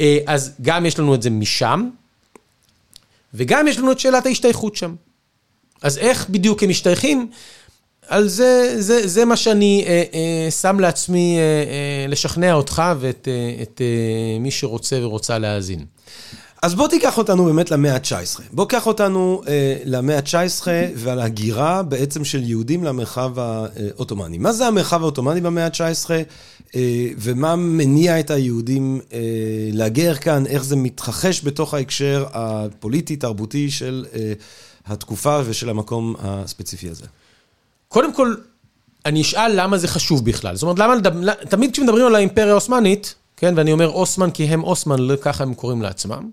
אה, 0.00 0.18
אז 0.26 0.54
גם 0.62 0.86
יש 0.86 0.98
לנו 0.98 1.14
את 1.14 1.22
זה 1.22 1.30
משם, 1.30 1.88
וגם 3.34 3.68
יש 3.68 3.78
לנו 3.78 3.92
את 3.92 4.00
שאלת 4.00 4.26
ההשתייכות 4.26 4.76
שם. 4.76 4.94
אז 5.82 5.98
איך 5.98 6.28
בדיוק 6.28 6.62
הם 6.62 6.68
משתייכים? 6.68 7.30
על 8.08 8.28
זה, 8.28 8.74
זה, 8.78 9.06
זה 9.06 9.24
מה 9.24 9.36
שאני 9.36 9.84
אה, 9.86 10.04
אה, 10.14 10.50
שם 10.50 10.80
לעצמי 10.80 11.36
אה, 11.38 11.42
אה, 11.42 12.06
לשכנע 12.08 12.52
אותך 12.52 12.82
ואת 13.00 13.28
אה, 13.28 13.62
את, 13.62 13.80
אה, 13.80 14.38
מי 14.40 14.50
שרוצה 14.50 14.98
ורוצה 15.02 15.38
להאזין. 15.38 15.84
אז 16.62 16.74
בוא 16.74 16.88
תיקח 16.88 17.18
אותנו 17.18 17.44
באמת 17.44 17.70
למאה 17.70 17.94
ה-19. 17.94 18.42
בוא 18.52 18.66
קח 18.66 18.86
אותנו 18.86 19.42
אה, 19.48 19.76
למאה 19.84 20.16
ה-19 20.16 20.66
ועל 20.96 21.20
הגירה 21.20 21.82
בעצם 21.82 22.24
של 22.24 22.42
יהודים 22.42 22.84
למרחב 22.84 23.38
העות'מאני. 23.38 24.38
מה 24.38 24.52
זה 24.52 24.66
המרחב 24.66 25.02
העות'מאני 25.02 25.40
במאה 25.40 25.66
ה-19, 25.66 26.10
אה, 26.74 27.08
ומה 27.18 27.56
מניע 27.56 28.20
את 28.20 28.30
היהודים 28.30 29.00
אה, 29.12 29.18
להגר 29.72 30.14
כאן, 30.14 30.46
איך 30.46 30.64
זה 30.64 30.76
מתרחש 30.76 31.44
בתוך 31.44 31.74
ההקשר 31.74 32.26
הפוליטי-תרבותי 32.32 33.70
של 33.70 34.06
אה, 34.14 34.32
התקופה 34.86 35.40
ושל 35.44 35.68
המקום 35.68 36.14
הספציפי 36.18 36.88
הזה. 36.88 37.06
קודם 37.88 38.14
כל, 38.14 38.34
אני 39.06 39.22
אשאל 39.22 39.52
למה 39.54 39.78
זה 39.78 39.88
חשוב 39.88 40.24
בכלל. 40.24 40.56
זאת 40.56 40.62
אומרת, 40.62 40.78
למה, 40.78 41.34
תמיד 41.34 41.72
כשמדברים 41.72 42.06
על 42.06 42.14
האימפריה 42.14 42.50
העות'מאנית, 42.50 43.14
כן, 43.36 43.54
ואני 43.56 43.72
אומר 43.72 43.88
אוסמן 43.88 44.30
כי 44.30 44.44
הם 44.44 44.64
אוסמן, 44.64 44.96
ככה 45.20 45.44
הם 45.44 45.54
קוראים 45.54 45.82
לעצמם, 45.82 46.30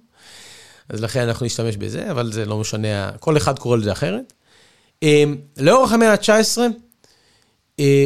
אז 0.89 1.01
לכן 1.01 1.19
אנחנו 1.19 1.45
נשתמש 1.45 1.77
בזה, 1.77 2.11
אבל 2.11 2.31
זה 2.31 2.45
לא 2.45 2.57
משנה, 2.57 3.11
כל 3.19 3.37
אחד 3.37 3.59
קורא 3.59 3.77
לזה 3.77 3.91
אחרת. 3.91 4.33
אה, 5.03 5.23
לאורך 5.57 5.91
המאה 5.91 6.11
ה-19, 6.11 6.57
אה, 7.79 8.05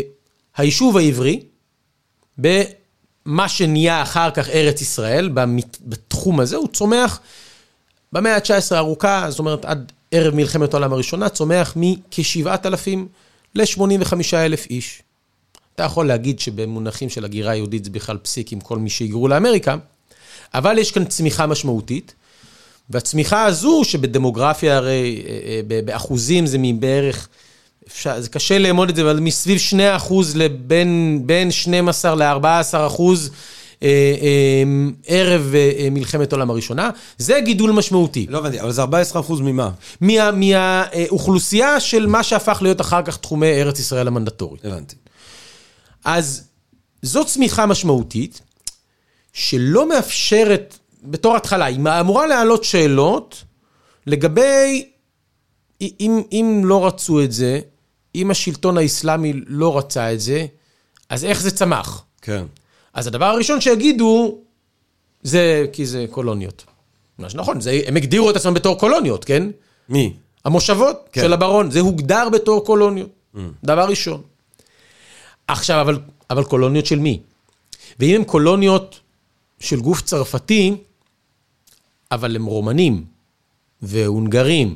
היישוב 0.58 0.98
העברי, 0.98 1.44
במה 2.38 3.50
שנהיה 3.50 4.02
אחר 4.02 4.32
כך 4.32 4.50
ארץ 4.50 4.82
ישראל, 4.82 5.30
בתחום 5.82 6.40
הזה, 6.40 6.56
הוא 6.56 6.68
צומח 6.68 7.20
במאה 8.14 8.36
ה-19 8.36 8.76
הארוכה, 8.76 9.26
זאת 9.30 9.40
אומרת, 9.40 9.66
עד 9.66 9.92
ערב 10.12 10.36
מלחמת 10.36 10.74
העולם 10.74 10.94
הראשונה, 10.94 11.30
צומח 11.30 11.74
מכ-7,000 11.76 12.90
ל-85,000 13.56 14.68
איש. 14.70 15.02
אתה 15.76 15.84
יכול 15.84 16.08
להגיד 16.08 16.40
שבמונחים 16.40 17.10
של 17.10 17.26
הגירה 17.26 17.56
יהודית 17.56 17.84
זה 17.84 17.90
בכלל 17.90 18.18
פסיק 18.18 18.52
עם 18.52 18.60
כל 18.60 18.78
מי 18.78 18.90
שהיגרו 18.90 19.28
לאמריקה, 19.28 19.76
אבל 20.54 20.78
יש 20.78 20.92
כאן 20.92 21.06
צמיחה 21.06 21.48
משמעותית, 21.48 22.14
והצמיחה 22.90 23.46
הזו, 23.46 23.82
שבדמוגרפיה 23.84 24.78
הרי 24.78 25.24
אה, 25.28 25.62
אה, 25.76 25.82
באחוזים 25.86 26.46
זה 26.46 26.58
מבערך, 26.60 27.28
אפשר, 27.88 28.22
זה 28.22 28.30
קשה 28.30 28.60
לאמוד 28.60 28.90
את 28.90 28.96
זה, 28.96 29.02
אבל 29.02 29.20
מסביב 29.20 29.58
2 29.58 29.96
אחוז 29.96 30.36
לבין 30.36 31.22
בין 31.26 31.52
12 31.52 32.16
ל-14 32.16 32.88
אחוז. 32.88 33.30
אה, 33.84 34.64
ערב 35.08 35.54
מלחמת 35.92 36.34
העולם 36.34 36.50
הראשונה, 36.50 36.90
זה 37.18 37.40
גידול 37.46 37.72
משמעותי. 37.72 38.26
לא 38.30 38.38
הבנתי, 38.38 38.62
אבל 38.62 38.72
זה 38.72 38.82
14 38.82 39.22
אחוז 39.22 39.42
ממה? 39.42 39.70
מה, 40.02 40.32
מהאוכלוסייה 40.32 41.80
של 41.80 42.06
מה 42.06 42.24
שהפך 42.24 42.60
להיות 42.62 42.82
אחר 42.82 43.02
כך 43.02 43.18
תחומי 43.18 43.48
ארץ 43.48 43.80
ישראל 43.80 44.08
המנדטורית. 44.08 44.66
הבנתי. 44.66 44.96
אז 46.06 46.44
זו 47.02 47.26
צמיחה 47.26 47.66
משמעותית, 47.66 48.42
שלא 49.34 49.90
מאפשרת, 49.90 50.78
בתור 51.04 51.36
התחלה, 51.36 51.66
היא 51.66 51.80
אמורה 52.00 52.28
להעלות 52.28 52.64
שאלות 52.64 53.44
לגבי, 54.06 54.90
אם, 55.82 56.22
אם 56.32 56.62
לא 56.66 56.88
רצו 56.88 57.22
את 57.22 57.32
זה, 57.32 57.60
אם 58.16 58.32
השלטון 58.32 58.78
האסלאמי 58.78 59.34
לא 59.48 59.78
רצה 59.78 60.14
את 60.14 60.20
זה, 60.20 60.46
אז 61.10 61.26
איך 61.26 61.42
זה 61.42 61.52
צמח? 61.52 62.04
כן. 62.22 62.46
אז 62.94 63.08
הדבר 63.08 63.26
הראשון 63.26 63.62
שיגידו, 63.62 64.38
זה 65.24 65.66
כי 65.74 65.86
זה 65.86 66.06
קולוניות. 66.10 66.66
מה 67.18 67.30
שנכון, 67.30 67.62
זה, 67.62 67.82
הם 67.88 67.96
הגדירו 67.96 68.30
את 68.30 68.36
עצמם 68.36 68.54
בתור 68.54 68.80
קולוניות, 68.80 69.26
כן? 69.26 69.44
מי? 69.90 70.14
המושבות 70.46 71.10
כן. 71.12 71.22
של 71.22 71.34
הברון, 71.34 71.72
זה 71.72 71.80
הוגדר 71.80 72.30
בתור 72.30 72.66
קולוניות. 72.66 73.10
Mm. 73.36 73.40
דבר 73.64 73.86
ראשון. 73.86 74.22
עכשיו, 75.48 75.82
אבל, 75.82 76.00
אבל 76.30 76.44
קולוניות 76.44 76.86
של 76.86 77.00
מי? 77.00 77.20
ואם 78.00 78.16
הן 78.16 78.24
קולוניות 78.24 79.00
של 79.60 79.80
גוף 79.80 80.02
צרפתי, 80.02 80.76
אבל 82.14 82.36
הם 82.36 82.46
רומנים 82.46 83.06
והונגרים, 83.82 84.76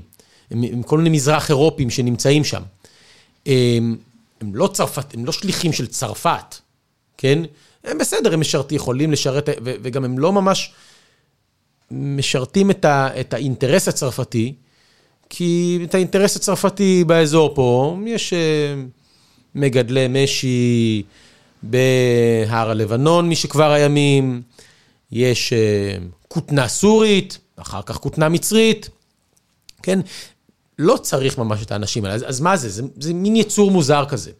הם, 0.51 0.63
הם 0.63 0.83
כל 0.83 0.97
מיני 0.97 1.09
מזרח 1.09 1.49
אירופים 1.49 1.89
שנמצאים 1.89 2.43
שם. 2.43 2.61
הם, 3.45 3.97
הם 4.41 4.55
לא 4.55 4.67
צרפת, 4.67 5.13
הם 5.13 5.25
לא 5.25 5.31
שליחים 5.31 5.73
של 5.73 5.87
צרפת, 5.87 6.55
כן? 7.17 7.43
הם 7.83 7.97
בסדר, 7.97 8.33
הם 8.33 8.39
משרתים, 8.39 8.75
יכולים 8.75 9.11
לשרת, 9.11 9.49
ו, 9.49 9.73
וגם 9.81 10.05
הם 10.05 10.19
לא 10.19 10.31
ממש 10.31 10.73
משרתים 11.91 12.71
את, 12.71 12.85
ה, 12.85 13.09
את 13.19 13.33
האינטרס 13.33 13.87
הצרפתי, 13.87 14.53
כי 15.29 15.79
את 15.83 15.95
האינטרס 15.95 16.35
הצרפתי 16.35 17.03
באזור 17.07 17.55
פה, 17.55 17.97
יש 18.07 18.33
אה, 18.33 18.39
מגדלי 19.55 20.07
משי 20.09 21.03
בהר 21.63 22.69
הלבנון 22.69 23.29
משכבר 23.29 23.71
הימים, 23.71 24.41
יש 25.11 25.53
אה, 25.53 25.97
כותנה 26.27 26.67
סורית, 26.67 27.37
אחר 27.55 27.81
כך 27.81 27.97
כותנה 27.97 28.29
מצרית, 28.29 28.89
כן? 29.83 29.99
לא 30.79 30.97
צריך 30.97 31.37
ממש 31.37 31.63
את 31.63 31.71
האנשים 31.71 32.05
האלה, 32.05 32.15
אז, 32.15 32.25
אז 32.27 32.39
מה 32.41 32.57
זה? 32.57 32.69
זה? 32.69 32.83
זה 32.99 33.13
מין 33.13 33.35
יצור 33.35 33.71
מוזר 33.71 34.05
כזה. 34.05 34.31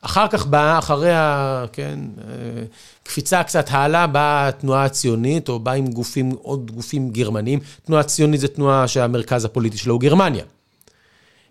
אחר 0.00 0.28
כך 0.28 0.46
באה, 0.46 0.78
אחרי 0.78 1.12
ה... 1.12 1.64
כן, 1.72 2.00
אה, 2.18 2.64
קפיצה 3.02 3.42
קצת 3.42 3.66
הלאה, 3.70 4.06
באה 4.06 4.48
התנועה 4.48 4.84
הציונית, 4.84 5.48
או 5.48 5.58
באה 5.58 5.74
עם 5.74 5.86
גופים, 5.86 6.30
עוד 6.42 6.70
גופים 6.70 7.10
גרמנים. 7.10 7.60
תנועה 7.86 8.02
ציונית 8.02 8.40
זו 8.40 8.48
תנועה 8.48 8.88
שהמרכז 8.88 9.44
הפוליטי 9.44 9.76
שלה 9.78 9.92
הוא 9.92 10.00
גרמניה. 10.00 10.44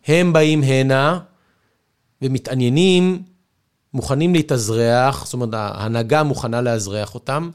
הם 0.07 0.33
באים 0.33 0.63
הנה 0.63 1.19
ומתעניינים, 2.21 3.23
מוכנים 3.93 4.33
להתאזרח, 4.33 5.25
זאת 5.25 5.33
אומרת, 5.33 5.49
ההנהגה 5.53 6.23
מוכנה 6.23 6.61
לאזרח 6.61 7.15
אותם, 7.15 7.49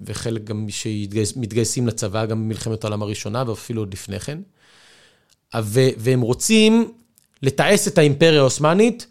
וחלק 0.00 0.44
גם 0.44 0.66
שמתגייסים 0.70 1.86
לצבא, 1.86 2.26
גם 2.26 2.42
במלחמת 2.44 2.84
העולם 2.84 3.02
הראשונה, 3.02 3.44
ואפילו 3.46 3.82
עוד 3.82 3.92
לפני 3.92 4.20
כן. 4.20 4.38
והם 5.96 6.20
רוצים 6.20 6.92
לתעש 7.42 7.88
את 7.88 7.98
האימפריה 7.98 8.40
העות'מאנית, 8.40 9.06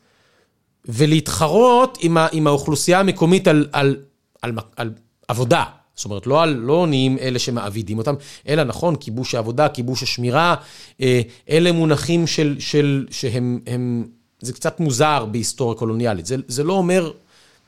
ולהתחרות 0.86 1.98
עם, 2.02 2.18
ה, 2.18 2.28
עם 2.32 2.48
האוכלוסייה 2.48 3.00
המקומית 3.00 3.48
על, 3.48 3.68
על, 3.72 3.96
על, 4.42 4.52
על, 4.52 4.60
על 4.76 4.92
עבודה. 5.28 5.64
זאת 5.96 6.06
אומרת, 6.06 6.28
לא, 6.28 6.46
לא 6.46 6.88
נהיים 6.88 7.18
אלה 7.18 7.40
שמעבידים 7.40 7.98
אותם, 7.98 8.16
אלא 8.48 8.64
נכון, 8.64 8.96
כיבוש 8.96 9.36
העבודה, 9.36 9.70
כיבוש 9.70 10.04
השמירה, 10.04 10.56
אה, 11.02 11.22
אלה 11.50 11.72
מונחים 11.72 12.28
של, 12.28 12.56
של, 12.60 13.08
שהם, 13.12 13.60
הם, 13.68 14.08
זה 14.42 14.54
קצת 14.54 14.80
מוזר 14.80 15.26
בהיסטוריה 15.26 15.78
קולוניאלית. 15.78 16.26
זה, 16.26 16.36
זה 16.48 16.64
לא 16.64 16.74
אומר 16.74 17.12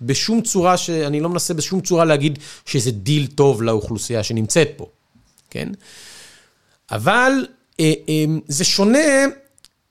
בשום 0.01 0.41
צורה, 0.41 0.75
אני 1.07 1.19
לא 1.19 1.29
מנסה 1.29 1.53
בשום 1.53 1.81
צורה 1.81 2.05
להגיד 2.05 2.39
שזה 2.65 2.91
דיל 2.91 3.27
טוב 3.27 3.61
לאוכלוסייה 3.61 4.23
שנמצאת 4.23 4.69
פה, 4.77 4.85
כן? 5.49 5.69
אבל 6.91 7.31
אה, 7.79 7.93
אה, 8.09 8.25
זה 8.47 8.63
שונה 8.63 9.25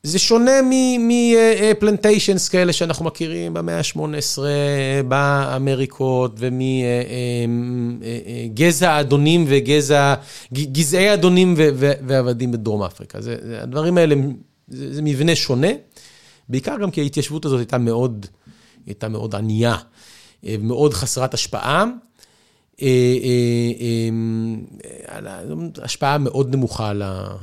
זה 0.02 0.18
שונה 0.18 0.52
מפלנטיישנס 0.98 2.48
כאלה 2.48 2.72
שאנחנו 2.72 3.04
מכירים 3.04 3.54
במאה 3.54 3.78
ה-18, 3.78 4.38
באמריקות, 5.08 6.40
ומגזע 7.48 8.90
האדונים 8.90 9.44
וגזע, 9.48 10.14
גזעי 10.52 11.08
האדונים 11.08 11.54
ועבדים 12.06 12.52
בדרום 12.52 12.82
אפריקה. 12.82 13.20
זה, 13.20 13.36
הדברים 13.62 13.98
האלה, 13.98 14.14
זה, 14.68 14.94
זה 14.94 15.02
מבנה 15.02 15.36
שונה, 15.36 15.68
בעיקר 16.48 16.76
גם 16.82 16.90
כי 16.90 17.00
ההתיישבות 17.00 17.44
הזאת 17.44 17.58
הייתה 17.58 17.78
מאוד, 17.78 18.26
הייתה 18.88 19.08
מאוד 19.08 19.34
ענייה, 19.34 19.76
מאוד 20.42 20.94
חסרת 20.94 21.34
השפעה. 21.34 21.84
אה, 22.82 22.88
אה, 23.22 23.28
אה, 25.14 25.20
השפעה 25.82 26.18
מאוד 26.18 26.54
נמוכה 26.54 26.88
על 26.88 27.02
ה... 27.02 27.36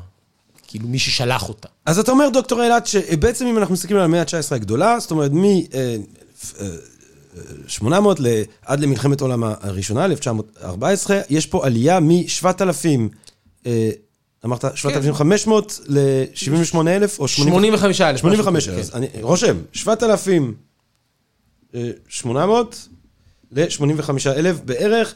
כאילו 0.67 0.87
מי 0.87 0.99
ששלח 0.99 1.49
אותה. 1.49 1.67
אז 1.85 1.99
אתה 1.99 2.11
אומר, 2.11 2.29
דוקטור 2.29 2.63
אילת, 2.63 2.87
שבעצם 2.87 3.45
אם 3.45 3.57
אנחנו 3.57 3.73
מסתכלים 3.73 3.97
על 3.97 4.03
המאה 4.05 4.21
ה-19 4.21 4.55
הגדולה, 4.55 4.99
זאת 4.99 5.11
אומרת, 5.11 5.31
מ-800 5.31 7.85
עד 8.65 8.79
למלחמת 8.79 9.21
העולם 9.21 9.43
הראשונה, 9.43 10.05
1914, 10.05 11.21
יש 11.29 11.45
פה 11.45 11.65
עלייה 11.65 11.99
מ-7,000, 11.99 13.67
אמרת 14.45 14.65
7,500 14.75 15.79
ל-78,000 15.87 17.19
או 17.19 17.27
85,000. 17.27 18.17
85,000, 18.17 18.79
אז 18.79 18.95
אני 18.95 19.07
רושם, 19.21 19.57
7,800 22.09 22.87
ל-85,000 23.51 24.61
בערך, 24.65 25.13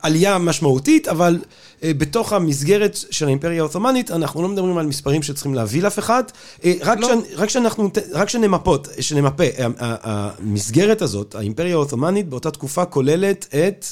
עלייה 0.00 0.38
משמעותית, 0.38 1.08
אבל 1.08 1.38
אה, 1.82 1.92
בתוך 1.98 2.32
המסגרת 2.32 2.96
של 3.10 3.26
האימפריה 3.26 3.60
העות'מאנית, 3.60 4.10
אנחנו 4.10 4.42
לא 4.42 4.48
מדברים 4.48 4.78
על 4.78 4.86
מספרים 4.86 5.22
שצריכים 5.22 5.54
להביא 5.54 5.82
לאף 5.82 5.98
אחד, 5.98 6.22
אה, 6.64 6.72
רק, 6.80 6.98
לא. 6.98 7.08
ש, 7.08 7.32
רק 7.36 7.48
שאנחנו, 7.48 7.90
רק 8.12 8.28
שנמפות, 8.28 8.88
שנמפה, 9.00 9.44
המסגרת 9.78 11.02
הזאת, 11.02 11.34
האימפריה 11.34 11.74
העות'מאנית 11.74 12.28
באותה 12.28 12.50
תקופה 12.50 12.84
כוללת 12.84 13.46
את... 13.54 13.86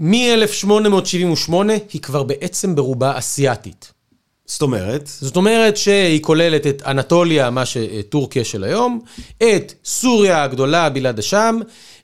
מ-1878 0.00 1.52
היא 1.92 2.00
כבר 2.02 2.22
בעצם 2.22 2.74
ברובה 2.74 3.18
אסיאתית. 3.18 3.92
זאת 4.48 4.62
אומרת? 4.62 5.06
זאת 5.20 5.36
אומרת 5.36 5.76
שהיא 5.76 6.22
כוללת 6.22 6.66
את 6.66 6.82
אנטוליה, 6.86 7.50
מה 7.50 7.66
שטורקיה 7.66 8.44
של 8.44 8.64
היום, 8.64 9.00
את 9.38 9.72
סוריה 9.84 10.42
הגדולה, 10.42 10.90
בלעד 10.90 11.18
השם, 11.18 11.58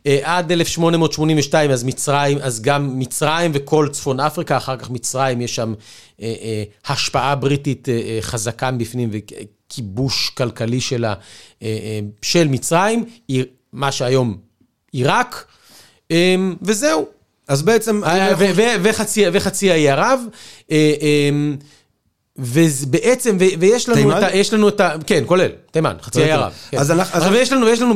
אה, 0.07 0.19
עד 0.23 0.53
1882, 0.53 1.71
אז 1.71 1.85
מצרים, 1.85 2.39
אז 2.39 2.63
גם 2.63 2.99
מצרים 2.99 3.51
וכל 3.55 3.89
צפון 3.93 4.21
אפריקה, 4.21 4.57
אחר 4.57 4.77
כך 4.77 4.91
מצרים, 4.91 5.41
יש 5.41 5.55
שם 5.55 5.75
אה, 6.23 6.35
אה, 6.43 6.65
השפעה 6.87 7.35
בריטית 7.35 7.89
חזקה 8.21 8.71
מבפנים 8.71 9.11
וכיבוש 9.13 10.29
כלכלי 10.29 10.81
שלה, 10.81 11.15
של 12.23 12.49
מצרים, 12.49 13.05
מה 13.73 13.93
שהיום 13.93 14.37
עיראק, 14.93 15.45
וזהו. 16.63 17.07
אז 17.49 17.63
בעצם... 17.63 18.03
וחצי 19.33 19.71
האי 19.71 19.89
ערב. 19.89 20.21
ובעצם, 22.39 23.37
ויש 23.59 23.89
לנו? 23.89 24.19
את 24.19 24.23
ה... 24.23 24.37
יש 24.37 24.55
לנו 24.55 24.69
את 24.69 24.81
ה... 24.81 24.95
כן, 25.07 25.23
כולל, 25.27 25.49
תימן, 25.71 25.95
חצי 26.03 26.23
האי 26.23 26.33
ערב. 26.33 26.53
כן. 26.71 26.79
אז 26.79 26.91
אנחנו... 26.91 27.21
אבל 27.21 27.37
יש 27.37 27.53
לנו, 27.53 27.69
יש 27.69 27.81
לנו 27.81 27.95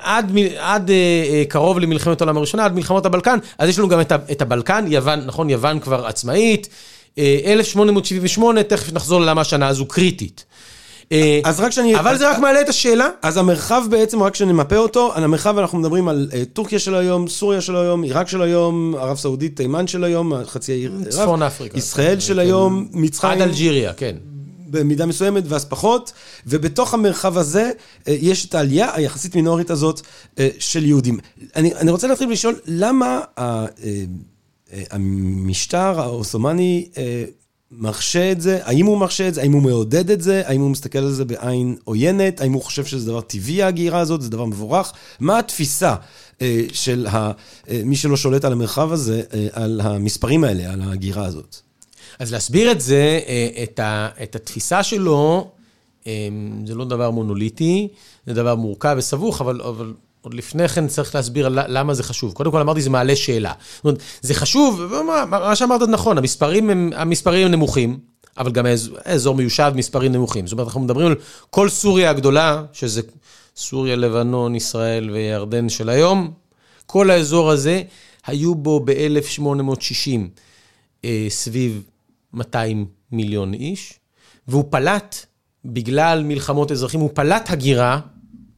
עד, 0.00 0.90
אה, 0.90 0.94
אה, 1.30 1.42
קרוב 1.48 1.78
למלחמת 1.78 2.20
העולם 2.20 2.36
הראשונה, 2.36 2.64
עד 2.64 2.74
מלחמות 2.74 3.06
הבלקן, 3.06 3.38
אז 3.58 3.68
יש 3.68 3.78
לנו 3.78 3.88
גם 3.88 4.00
את, 4.00 4.42
הבלקן, 4.42 4.84
יוון, 4.88 5.20
נכון, 5.26 5.50
יוון 5.50 5.80
כבר 5.80 6.06
עצמאית. 6.06 6.68
1878, 7.18 8.60
אה, 8.60 8.64
תכף 8.64 8.92
נחזור 8.92 9.20
ללמה 9.20 9.40
השנה 9.40 9.68
הזו 9.68 9.86
קריטית. 9.86 10.44
אה, 11.12 11.40
אז 11.44 11.60
רק 11.60 11.72
שאני... 11.72 11.98
אבל 11.98 12.18
זה 12.18 12.30
רק 12.30 12.38
מעלה 12.38 12.60
את 12.60 12.68
השאלה. 12.68 13.08
אז 13.22 13.36
המרחב 13.36 13.82
בעצם, 13.90 14.22
רק 14.22 14.34
שנמפה 14.34 14.76
אותו, 14.76 15.12
על 15.14 15.24
המרחב 15.24 15.58
אנחנו 15.58 15.78
מדברים 15.78 16.08
על 16.08 16.28
uh, 16.30 16.34
טורקיה 16.52 16.78
של 16.78 16.94
היום, 16.94 17.28
סוריה 17.28 17.60
של 17.60 17.76
היום, 17.76 18.02
עיראק 18.02 18.28
של 18.28 18.42
היום, 18.42 18.94
ערב 18.94 19.16
סעודית, 19.16 19.56
תימן 19.56 19.86
של 19.86 20.04
היום, 20.04 20.44
חצי 20.44 20.72
העיר... 20.72 20.92
צפון 21.08 21.42
אפריקה. 21.42 21.78
ישראל 21.78 22.20
של 22.20 22.34
כן. 22.34 22.38
היום, 22.38 22.88
מצרים... 22.92 23.32
עד 23.32 23.48
אלג'יריה, 23.48 23.92
כן. 23.92 24.16
במידה 24.70 25.06
מסוימת 25.06 25.44
ואז 25.48 25.64
פחות, 25.64 26.12
ובתוך 26.46 26.94
המרחב 26.94 27.38
הזה 27.38 27.70
אה, 28.08 28.16
יש 28.20 28.44
את 28.44 28.54
העלייה 28.54 28.94
היחסית 28.94 29.34
מינורית 29.34 29.70
הזאת 29.70 30.00
אה, 30.38 30.48
של 30.58 30.84
יהודים. 30.84 31.18
אני, 31.56 31.74
אני 31.74 31.90
רוצה 31.90 32.06
להתחיל 32.08 32.30
לשאול, 32.30 32.54
למה 32.66 33.20
אה, 33.38 33.66
אה, 34.72 34.82
המשטר 34.90 36.00
העות'מאני 36.00 36.88
אה, 36.98 37.24
מרשה 37.70 38.32
את 38.32 38.40
זה? 38.40 38.58
האם 38.62 38.86
הוא 38.86 38.98
מרשה 38.98 39.28
את 39.28 39.34
זה? 39.34 39.42
האם 39.42 39.52
הוא 39.52 39.62
מעודד 39.62 40.10
את 40.10 40.22
זה? 40.22 40.42
האם 40.46 40.60
הוא 40.60 40.70
מסתכל 40.70 40.98
על 40.98 41.10
זה 41.10 41.24
בעין 41.24 41.76
עוינת? 41.84 42.40
האם 42.40 42.52
הוא 42.52 42.62
חושב 42.62 42.84
שזה 42.84 43.06
דבר 43.06 43.20
טבעי 43.20 43.62
ההגירה 43.62 44.00
הזאת? 44.00 44.22
זה 44.22 44.30
דבר 44.30 44.44
מבורך? 44.44 44.92
מה 45.20 45.38
התפיסה 45.38 45.94
אה, 46.42 46.62
של 46.72 47.06
ה, 47.10 47.32
אה, 47.68 47.80
מי 47.84 47.96
שלא 47.96 48.16
שולט 48.16 48.44
על 48.44 48.52
המרחב 48.52 48.92
הזה, 48.92 49.22
אה, 49.34 49.46
על 49.52 49.80
המספרים 49.80 50.44
האלה, 50.44 50.72
על 50.72 50.82
ההגירה 50.82 51.24
הזאת? 51.24 51.56
אז 52.18 52.32
להסביר 52.32 52.72
את 52.72 52.80
זה, 52.80 53.20
אה, 53.26 53.62
את, 53.62 53.78
ה, 53.78 54.08
את 54.22 54.36
התפיסה 54.36 54.82
שלו, 54.82 55.50
אה, 56.06 56.28
זה 56.66 56.74
לא 56.74 56.84
דבר 56.84 57.10
מונוליטי, 57.10 57.88
זה 58.26 58.34
דבר 58.34 58.54
מורכב 58.54 58.94
וסבוך, 58.98 59.40
אבל, 59.40 59.62
אבל 59.62 59.92
עוד 60.26 60.34
לפני 60.34 60.68
כן 60.68 60.88
צריך 60.88 61.14
להסביר 61.14 61.48
למה 61.48 61.94
זה 61.94 62.02
חשוב. 62.02 62.32
קודם 62.32 62.50
כל 62.50 62.60
אמרתי, 62.60 62.80
זה 62.80 62.90
מעלה 62.90 63.16
שאלה. 63.16 63.52
זאת 63.76 63.84
אומרת, 63.84 63.98
זה 64.20 64.34
חשוב, 64.34 64.82
מה, 65.06 65.24
מה 65.24 65.56
שאמרת 65.56 65.88
נכון, 65.88 66.18
המספרים 66.18 66.70
הם, 66.70 66.90
המספרים 66.96 67.46
הם 67.46 67.52
נמוכים, 67.52 67.98
אבל 68.38 68.52
גם 68.52 68.66
האזור 69.04 69.34
מיושב 69.34 69.72
מספרים 69.74 70.12
נמוכים. 70.12 70.46
זאת 70.46 70.52
אומרת, 70.52 70.66
אנחנו 70.66 70.80
מדברים 70.80 71.06
על 71.06 71.14
כל 71.50 71.68
סוריה 71.68 72.10
הגדולה, 72.10 72.62
שזה 72.72 73.02
סוריה, 73.56 73.96
לבנון, 73.96 74.54
ישראל 74.54 75.10
וירדן 75.10 75.68
של 75.68 75.88
היום, 75.88 76.32
כל 76.86 77.10
האזור 77.10 77.50
הזה, 77.50 77.82
היו 78.26 78.54
בו 78.54 78.80
ב-1860 78.84 80.10
אה, 81.04 81.26
סביב 81.28 81.82
200 82.32 82.86
מיליון 83.12 83.54
איש, 83.54 83.94
והוא 84.48 84.64
פלט, 84.70 85.26
בגלל 85.64 86.22
מלחמות 86.24 86.72
אזרחים, 86.72 87.00
הוא 87.00 87.10
פלט 87.14 87.50
הגירה 87.50 88.00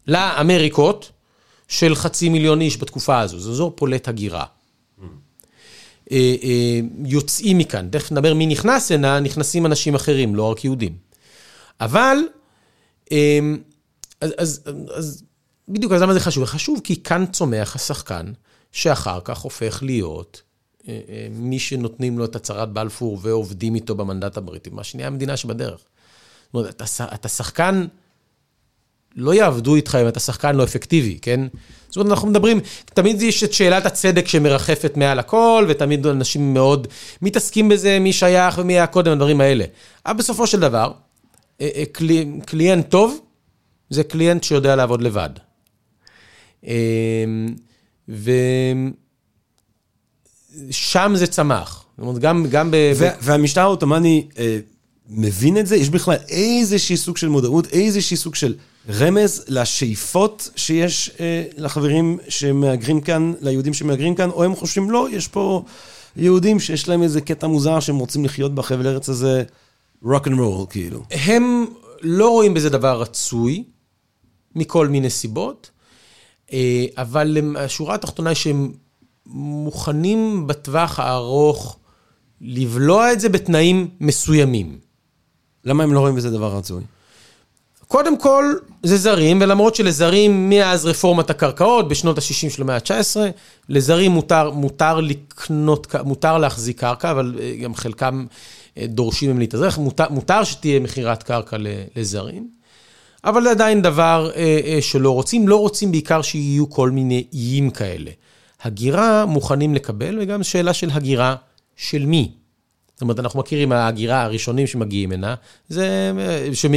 לאמריקות 0.06 1.12
של 1.68 1.94
חצי 1.94 2.28
מיליון 2.28 2.60
איש 2.60 2.76
בתקופה 2.76 3.20
הזו. 3.20 3.38
זה 3.38 3.50
אזור 3.50 3.72
פולט 3.76 4.08
הגירה. 4.08 4.44
אה, 6.12 6.34
אה, 6.42 6.80
יוצאים 7.04 7.58
מכאן, 7.58 7.88
תכף 7.90 8.12
נדבר 8.12 8.34
מי 8.34 8.46
נכנס 8.46 8.92
הנה, 8.92 9.20
נכנסים 9.20 9.66
אנשים 9.66 9.94
אחרים, 9.94 10.34
לא 10.34 10.50
רק 10.50 10.64
יהודים. 10.64 10.96
אבל, 11.80 12.16
אה, 13.12 13.38
אז, 14.20 14.32
אז, 14.38 14.60
אז 14.94 15.22
בדיוק, 15.68 15.92
אז 15.92 16.02
למה 16.02 16.14
זה 16.14 16.20
חשוב? 16.20 16.44
חשוב 16.44 16.80
כי 16.84 17.02
כאן 17.02 17.24
צומח 17.26 17.74
השחקן, 17.74 18.32
שאחר 18.72 19.20
כך 19.24 19.38
הופך 19.38 19.82
להיות 19.82 20.42
אה, 20.88 20.94
מי 21.30 21.58
שנותנים 21.58 22.18
לו 22.18 22.24
את 22.24 22.36
הצהרת 22.36 22.72
בלפור 22.72 23.18
ועובדים 23.22 23.74
איתו 23.74 23.94
במנדט 23.94 24.36
הבריטי, 24.36 24.70
מה 24.70 24.84
שנהיה 24.84 25.06
המדינה 25.06 25.36
שבדרך. 25.36 25.80
זאת 25.80 26.54
אומרת, 26.54 26.74
אתה, 26.76 26.84
אתה 27.14 27.28
שחקן, 27.28 27.86
לא 29.18 29.34
יעבדו 29.34 29.74
איתך 29.74 29.98
אם 30.02 30.08
אתה 30.08 30.20
שחקן 30.20 30.56
לא 30.56 30.64
אפקטיבי, 30.64 31.18
כן? 31.22 31.40
זאת 31.88 31.96
אומרת, 31.96 32.10
אנחנו 32.10 32.28
מדברים, 32.28 32.60
תמיד 32.84 33.22
יש 33.22 33.44
את 33.44 33.52
שאלת 33.52 33.86
הצדק 33.86 34.28
שמרחפת 34.28 34.96
מעל 34.96 35.18
הכל, 35.18 35.66
ותמיד 35.68 36.06
אנשים 36.06 36.54
מאוד 36.54 36.86
מתעסקים 37.22 37.68
בזה, 37.68 37.98
מי 37.98 38.12
שייך 38.12 38.58
ומי 38.58 38.72
היה 38.72 38.86
קודם, 38.86 39.12
הדברים 39.12 39.40
האלה. 39.40 39.64
אבל 40.06 40.16
בסופו 40.16 40.46
של 40.46 40.60
דבר, 40.60 40.92
אה, 41.60 41.82
cli, 41.92 42.26
client 42.46 42.88
טוב, 42.88 43.20
זה 43.90 44.04
client 44.04 44.44
שיודע 44.44 44.76
לעבוד 44.76 45.02
לבד. 45.02 45.30
ו... 48.08 48.30
שם 50.70 51.12
זה 51.14 51.26
צמח. 51.26 51.84
זאת 51.98 52.06
אומרת, 52.06 52.18
גם, 52.18 52.46
גם 52.50 52.70
ב... 52.70 52.76
והמשטר 53.20 53.60
העות'מאני 53.60 54.26
אה, 54.38 54.58
מבין 55.08 55.58
את 55.58 55.66
זה? 55.66 55.76
יש 55.76 55.90
בכלל 55.90 56.16
איזשהי 56.28 56.96
סוג 56.96 57.16
של 57.16 57.28
מודעות, 57.28 57.66
איזשהי 57.66 58.16
סוג 58.16 58.34
של 58.34 58.54
רמז 58.88 59.44
לשאיפות 59.48 60.50
שיש 60.56 61.10
אה, 61.20 61.44
לחברים 61.56 62.18
שמהגרים 62.28 63.00
כאן, 63.00 63.32
ליהודים 63.40 63.74
שמהגרים 63.74 64.14
כאן, 64.14 64.30
או 64.30 64.44
הם 64.44 64.54
חושבים, 64.54 64.90
לא, 64.90 65.08
יש 65.10 65.28
פה 65.28 65.64
יהודים 66.16 66.60
שיש 66.60 66.88
להם 66.88 67.02
איזה 67.02 67.20
קטע 67.20 67.46
מוזר 67.46 67.80
שהם 67.80 67.98
רוצים 67.98 68.24
לחיות 68.24 68.54
בחבל 68.54 68.86
ארץ 68.86 69.08
הזה, 69.08 69.42
rock 70.04 70.24
and 70.24 70.38
roll, 70.38 70.66
כאילו. 70.70 71.02
הם 71.10 71.66
לא 72.02 72.30
רואים 72.30 72.54
בזה 72.54 72.70
דבר 72.70 73.00
רצוי, 73.00 73.64
מכל 74.54 74.88
מיני 74.88 75.10
סיבות, 75.10 75.70
אה, 76.52 76.86
אבל 76.96 77.56
השורה 77.56 77.94
התחתונה 77.94 78.30
היא 78.30 78.36
שהם... 78.36 78.72
מוכנים 79.30 80.46
בטווח 80.46 80.98
הארוך 81.00 81.78
לבלוע 82.40 83.12
את 83.12 83.20
זה 83.20 83.28
בתנאים 83.28 83.88
מסוימים. 84.00 84.78
למה 85.64 85.82
הם 85.82 85.92
לא 85.92 86.00
רואים 86.00 86.14
בזה 86.14 86.30
דבר 86.30 86.56
רצוי? 86.56 86.82
קודם 87.88 88.18
כל, 88.18 88.54
זה 88.82 88.96
זרים, 88.96 89.38
ולמרות 89.40 89.74
שלזרים, 89.74 90.50
מאז 90.50 90.86
רפורמת 90.86 91.30
הקרקעות, 91.30 91.88
בשנות 91.88 92.18
ה-60 92.18 92.50
של 92.50 92.62
המאה 92.62 92.76
ה-19, 92.76 93.16
לזרים 93.68 94.10
מותר, 94.10 94.50
מותר 94.50 95.00
לקנות, 95.00 95.94
מותר 96.04 96.38
להחזיק 96.38 96.80
קרקע, 96.80 97.10
אבל 97.10 97.34
אה, 97.40 97.56
גם 97.62 97.74
חלקם 97.74 98.26
אה, 98.78 98.86
דורשים 98.86 99.30
מהם 99.30 99.38
להתאזרח, 99.38 99.78
מותר, 99.78 100.04
מותר 100.10 100.44
שתהיה 100.44 100.80
מכירת 100.80 101.22
קרקע 101.22 101.56
לזרים, 101.96 102.48
אבל 103.24 103.42
זה 103.42 103.50
עדיין 103.50 103.82
דבר 103.82 104.30
אה, 104.36 104.78
שלא 104.80 105.10
רוצים, 105.10 105.48
לא 105.48 105.56
רוצים 105.56 105.90
בעיקר 105.92 106.22
שיהיו 106.22 106.70
כל 106.70 106.90
מיני 106.90 107.24
איים 107.32 107.70
כאלה. 107.70 108.10
הגירה 108.62 109.26
מוכנים 109.26 109.74
לקבל, 109.74 110.18
וגם 110.20 110.42
שאלה 110.42 110.72
של 110.72 110.90
הגירה 110.92 111.36
של 111.76 112.06
מי. 112.06 112.32
זאת 112.98 113.02
אומרת, 113.02 113.18
אנחנו 113.18 113.40
מכירים, 113.40 113.72
ההגירה 113.72 114.22
הראשונים 114.22 114.66
שמגיעים 114.66 115.12
הנה, 115.12 115.34
זה, 115.68 116.12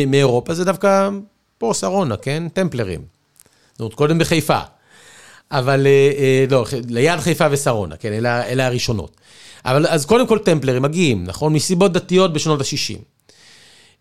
מאירופה 0.07 0.53
זה 0.53 0.65
דווקא 0.65 1.09
פה, 1.57 1.73
שרונה, 1.73 2.17
כן? 2.17 2.43
טמפלרים. 2.53 3.01
זאת 3.71 3.79
אומרת, 3.79 3.93
קודם 3.93 4.19
בחיפה. 4.19 4.59
אבל, 5.51 5.87
אה, 5.87 6.11
אה, 6.17 6.45
לא, 6.49 6.65
ליד 6.89 7.19
חיפה 7.19 7.47
ושרונה, 7.51 7.97
כן? 7.97 8.13
אלה, 8.13 8.45
אלה 8.45 8.65
הראשונות. 8.65 9.17
אבל 9.65 9.87
אז 9.87 10.05
קודם 10.05 10.27
כל 10.27 10.39
טמפלרים 10.39 10.81
מגיעים, 10.81 11.23
נכון? 11.23 11.53
מסיבות 11.53 11.93
דתיות 11.93 12.33
בשנות 12.33 12.61
ה-60. 12.61 12.97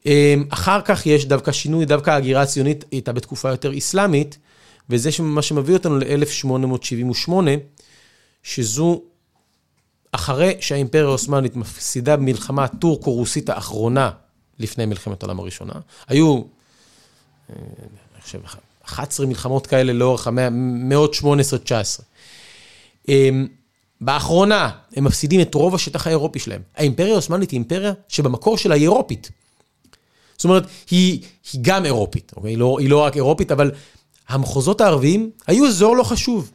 אה, 0.07 0.35
אחר 0.49 0.81
כך 0.81 1.07
יש 1.07 1.25
דווקא 1.25 1.53
שינוי, 1.53 1.85
דווקא 1.85 2.11
ההגירה 2.11 2.43
הציונית 2.43 2.85
הייתה 2.91 3.13
בתקופה 3.13 3.51
יותר 3.51 3.79
אסלאמית, 3.79 4.39
וזה 4.91 5.11
מה 5.21 5.43
שמביא 5.43 5.75
אותנו 5.75 5.99
ל-1878, 5.99 7.33
שזו 8.43 9.03
אחרי 10.13 10.57
שהאימפריה 10.61 11.05
העות'מאנית 11.05 11.57
מפסידה 11.57 12.17
במלחמה 12.17 12.65
הטורקו-רוסית 12.65 13.49
האחרונה 13.49 14.11
לפני 14.59 14.87
מלחמת 14.87 15.23
העולם 15.23 15.41
הראשונה. 15.41 15.73
היו, 16.09 16.43
אה, 17.51 17.55
אני 18.15 18.23
חושב, 18.23 18.39
11 18.85 19.27
מלחמות 19.27 19.67
כאלה 19.67 19.93
לאורך 19.93 20.27
המאות 20.27 21.15
18-19. 21.15 21.23
אמ, 23.09 23.47
באחרונה 24.01 24.71
הם 24.97 25.05
מפסידים 25.05 25.41
את 25.41 25.55
רוב 25.55 25.75
השטח 25.75 26.07
האירופי 26.07 26.39
שלהם. 26.39 26.63
האימפריה 26.77 27.13
העות'מאנית 27.13 27.51
היא 27.51 27.59
אימפריה 27.59 27.93
שבמקור 28.09 28.59
שלה 28.59 28.75
היא 28.75 28.83
אירופית. 28.83 29.31
זאת 30.37 30.45
אומרת, 30.45 30.67
היא, 30.91 31.23
היא 31.53 31.61
גם 31.65 31.85
אירופית, 31.85 32.33
אוקיי? 32.37 32.51
היא 32.51 32.59
לא, 32.59 32.77
היא 32.81 32.91
לא 32.91 32.99
רק 32.99 33.17
אירופית, 33.17 33.53
אבל 33.53 33.71
המחוזות 34.29 34.81
הערביים 34.81 35.31
היו 35.47 35.67
אזור 35.67 35.97
לא 35.97 36.03
חשוב. 36.03 36.51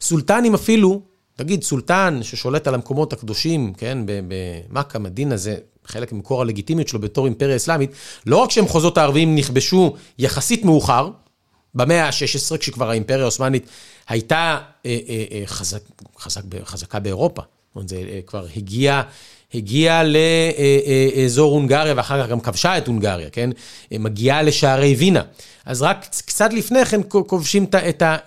סולטנים 0.00 0.54
אפילו, 0.54 1.00
תגיד, 1.36 1.62
סולטן 1.62 2.18
ששולט 2.22 2.66
על 2.66 2.74
המקומות 2.74 3.12
הקדושים, 3.12 3.72
כן, 3.74 3.98
במכה, 4.06 4.98
מדינה, 4.98 5.36
זה 5.36 5.56
חלק 5.84 6.12
ממקור 6.12 6.42
הלגיטימיות 6.42 6.88
שלו 6.88 7.00
בתור 7.00 7.26
אימפריה 7.26 7.56
אסלאמית, 7.56 7.90
לא 8.26 8.36
רק 8.36 8.50
שמחוזות 8.50 8.98
הערביים 8.98 9.34
נכבשו 9.34 9.94
יחסית 10.18 10.64
מאוחר, 10.64 11.10
במאה 11.74 12.06
ה-16, 12.06 12.58
כשכבר 12.58 12.90
האימפריה 12.90 13.22
העות'מאנית 13.22 13.66
הייתה 14.08 14.58
אה, 14.86 14.98
אה, 15.08 15.24
אה, 15.32 15.42
חזק, 15.46 15.80
חזק, 16.18 16.42
חזקה 16.64 16.98
באירופה. 16.98 17.42
זאת 17.42 17.74
אומרת, 17.74 17.88
זה 17.88 17.96
אה, 17.96 18.20
כבר 18.26 18.46
הגיע 18.56 19.02
הגיעה 19.54 20.02
לאזור 20.04 21.52
הונגריה 21.52 21.94
ואחר 21.96 22.22
כך 22.22 22.28
גם 22.28 22.40
כבשה 22.40 22.78
את 22.78 22.86
הונגריה, 22.86 23.30
כן? 23.30 23.50
מגיעה 23.90 24.42
לשערי 24.42 24.94
וינה. 24.94 25.22
אז 25.66 25.82
רק 25.82 26.06
קצת 26.26 26.52
לפני 26.52 26.84
כן 26.84 27.00
כובשים 27.08 27.66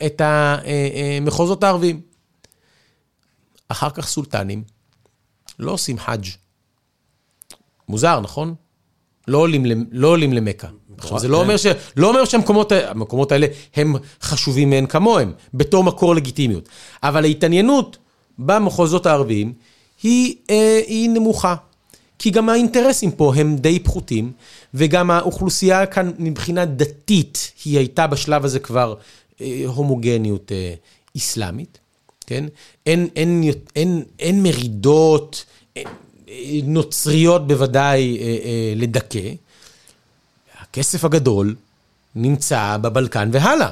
את 0.05 0.21
המחוזות 0.21 1.63
הערבים. 1.63 2.08
אחר 3.69 3.89
כך 3.89 4.07
סולטנים 4.07 4.63
לא 5.59 5.71
עושים 5.71 5.99
חאג'. 5.99 6.25
מוזר, 7.89 8.19
נכון? 8.19 8.55
לא 9.27 9.37
עולים, 9.37 9.65
לא 9.91 10.07
עולים 10.07 10.33
למכה. 10.33 10.67
עכשיו, 10.97 11.19
זה 11.19 11.27
לא 11.27 11.41
אומר, 11.41 11.57
ש, 11.57 11.65
לא 11.95 12.09
אומר 12.09 12.25
שהמקומות 12.25 13.31
האלה 13.31 13.47
הם 13.75 13.95
חשובים 14.21 14.69
מאין 14.69 14.85
כמוהם, 14.85 15.33
בתור 15.53 15.83
מקור 15.83 16.15
לגיטימיות. 16.15 16.69
אבל 17.03 17.23
ההתעניינות 17.23 17.97
במחוזות 18.39 19.05
הערביים 19.05 19.53
היא, 20.03 20.35
אה, 20.49 20.81
היא 20.87 21.09
נמוכה. 21.09 21.55
כי 22.19 22.29
גם 22.29 22.49
האינטרסים 22.49 23.11
פה 23.11 23.33
הם 23.35 23.55
די 23.55 23.79
פחותים, 23.79 24.31
וגם 24.73 25.11
האוכלוסייה 25.11 25.85
כאן 25.85 26.11
מבחינה 26.17 26.65
דתית, 26.65 27.51
היא 27.65 27.77
הייתה 27.77 28.07
בשלב 28.07 28.45
הזה 28.45 28.59
כבר 28.59 28.95
אה, 29.41 29.63
הומוגניות 29.65 30.51
אה, 30.51 30.73
איסלאמית, 31.15 31.78
כן? 32.29 32.45
אין, 32.85 33.07
אין, 33.15 33.43
אין, 33.75 34.03
אין 34.19 34.43
מרידות, 34.43 35.45
אין, 35.75 35.87
נוצריות 36.63 37.47
בוודאי 37.47 38.17
אה, 38.17 38.23
אה, 38.23 38.73
לדכא. 38.75 39.33
הכסף 40.59 41.05
הגדול 41.05 41.55
נמצא 42.15 42.77
בבלקן 42.81 43.29
והלאה. 43.33 43.69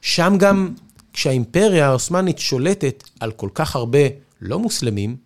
שם 0.00 0.34
גם, 0.38 0.74
כשהאימפריה 1.12 1.86
העות'מאנית 1.86 2.38
שולטת 2.38 3.04
על 3.20 3.32
כל 3.32 3.48
כך 3.54 3.76
הרבה 3.76 3.98
לא 4.40 4.58
מוסלמים, 4.58 5.16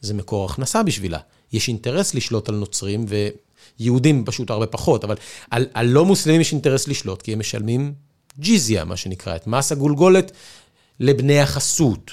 זה 0.00 0.14
מקור 0.14 0.44
הכנסה 0.44 0.82
בשבילה. 0.82 1.18
יש 1.52 1.68
אינטרס 1.68 2.14
לשלוט 2.14 2.48
על 2.48 2.54
נוצרים, 2.54 3.06
ויהודים 3.78 4.24
פשוט 4.24 4.50
הרבה 4.50 4.66
פחות, 4.66 5.04
אבל 5.04 5.16
על, 5.50 5.66
על 5.74 5.86
לא 5.86 6.04
מוסלמים 6.04 6.40
יש 6.40 6.52
אינטרס 6.52 6.88
לשלוט, 6.88 7.22
כי 7.22 7.32
הם 7.32 7.38
משלמים 7.38 7.92
ג'יזיה, 8.38 8.84
מה 8.84 8.96
שנקרא, 8.96 9.36
את 9.36 9.46
מס 9.46 9.72
הגולגולת 9.72 10.32
לבני 11.00 11.40
החסות. 11.40 12.10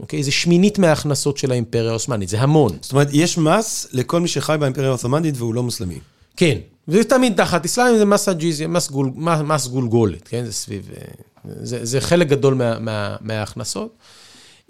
אוקיי? 0.00 0.22
זה 0.22 0.30
שמינית 0.30 0.78
מההכנסות 0.78 1.38
של 1.38 1.50
האימפריה 1.50 1.90
העות'מאנית, 1.90 2.28
זה 2.28 2.40
המון. 2.40 2.76
זאת 2.80 2.92
אומרת, 2.92 3.08
יש 3.12 3.38
מס 3.38 3.88
לכל 3.92 4.20
מי 4.20 4.28
שחי 4.28 4.56
באימפריה 4.60 4.88
העות'מאנית 4.88 5.34
והוא 5.38 5.54
לא 5.54 5.62
מוסלמי. 5.62 5.98
כן, 6.36 6.58
וזה 6.88 7.04
תמיד 7.04 7.36
תחת 7.36 7.64
אסלאם, 7.64 7.98
זה 7.98 8.04
מס 8.04 8.28
הג'יזיה, 8.28 8.68
מס, 8.68 8.90
גול, 8.90 9.10
מס 9.44 9.66
גולגולת, 9.66 10.28
כן? 10.28 10.44
זה 10.44 10.52
סביב... 10.52 10.90
אה, 10.96 11.02
זה, 11.44 11.84
זה 11.84 12.00
חלק 12.00 12.28
גדול 12.28 12.54
מה, 12.54 12.78
מה, 12.78 13.16
מההכנסות. 13.20 13.96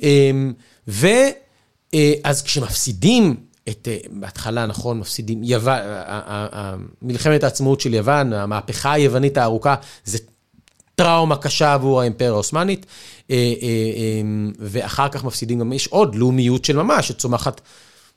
אמ, 0.02 0.52
ואז 0.88 1.20
אה, 1.94 2.32
כשמפסידים 2.44 3.36
את, 3.68 3.88
אה, 3.90 3.98
בהתחלה, 4.10 4.66
נכון, 4.66 4.98
מפסידים, 4.98 5.44
יוון, 5.44 5.78
מלחמת 7.02 7.44
העצמאות 7.44 7.80
של 7.80 7.94
יוון, 7.94 8.32
המהפכה 8.32 8.92
היוונית 8.92 9.36
הארוכה, 9.36 9.74
זה 10.04 10.18
טראומה 10.98 11.36
קשה 11.36 11.74
עבור 11.74 12.00
האימפריה 12.00 12.30
העות'מאנית, 12.30 12.86
אמ, 13.30 13.36
ואחר 14.58 15.08
כך 15.08 15.24
מפסידים 15.24 15.58
גם, 15.58 15.72
יש 15.72 15.86
עוד 15.86 16.14
לאומיות 16.14 16.64
של 16.64 16.76
ממש, 16.76 17.08
שצומחת 17.08 17.60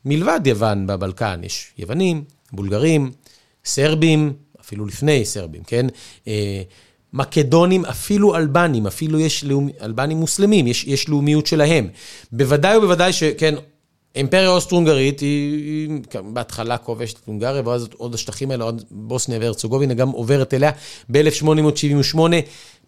מלבד 0.06 0.40
יוון 0.46 0.88
בבלקן, 0.88 1.42
יש 1.44 1.68
יוונים, 1.78 2.24
בולגרים, 2.52 3.12
סרבים, 3.66 4.34
אפילו 4.62 4.86
לפני 4.86 5.26
סרבים, 5.26 5.64
כן? 5.64 5.86
אה, 6.28 6.62
מקדונים, 7.14 7.86
אפילו 7.86 8.36
אלבנים, 8.36 8.88
אפילו 8.88 9.20
יש 9.20 9.44
לאומ... 9.44 9.70
אלבנים 9.82 10.18
מוסלמים, 10.18 10.68
יש, 10.68 10.84
יש 10.84 11.10
לאומיות 11.10 11.48
שלהם. 11.48 11.88
בוודאי 12.32 12.78
ובוודאי 12.78 13.14
שכן, 13.14 13.56
אימפריה 14.16 14.50
אוסטרו-הונגרית 14.50 15.20
היא, 15.20 15.54
היא 15.54 16.00
בהתחלה 16.34 16.78
כובשת 16.78 17.18
את 17.20 17.28
הונגריה, 17.28 17.62
ואז 17.66 17.88
עוד 17.98 18.14
השטחים 18.14 18.52
האלה, 18.52 18.64
עוד 18.64 18.84
בוסניה 18.92 19.40
והרצוגובינה 19.40 19.94
גם 19.94 20.10
עוברת 20.10 20.54
אליה. 20.54 20.72
ב-1878 21.12 22.20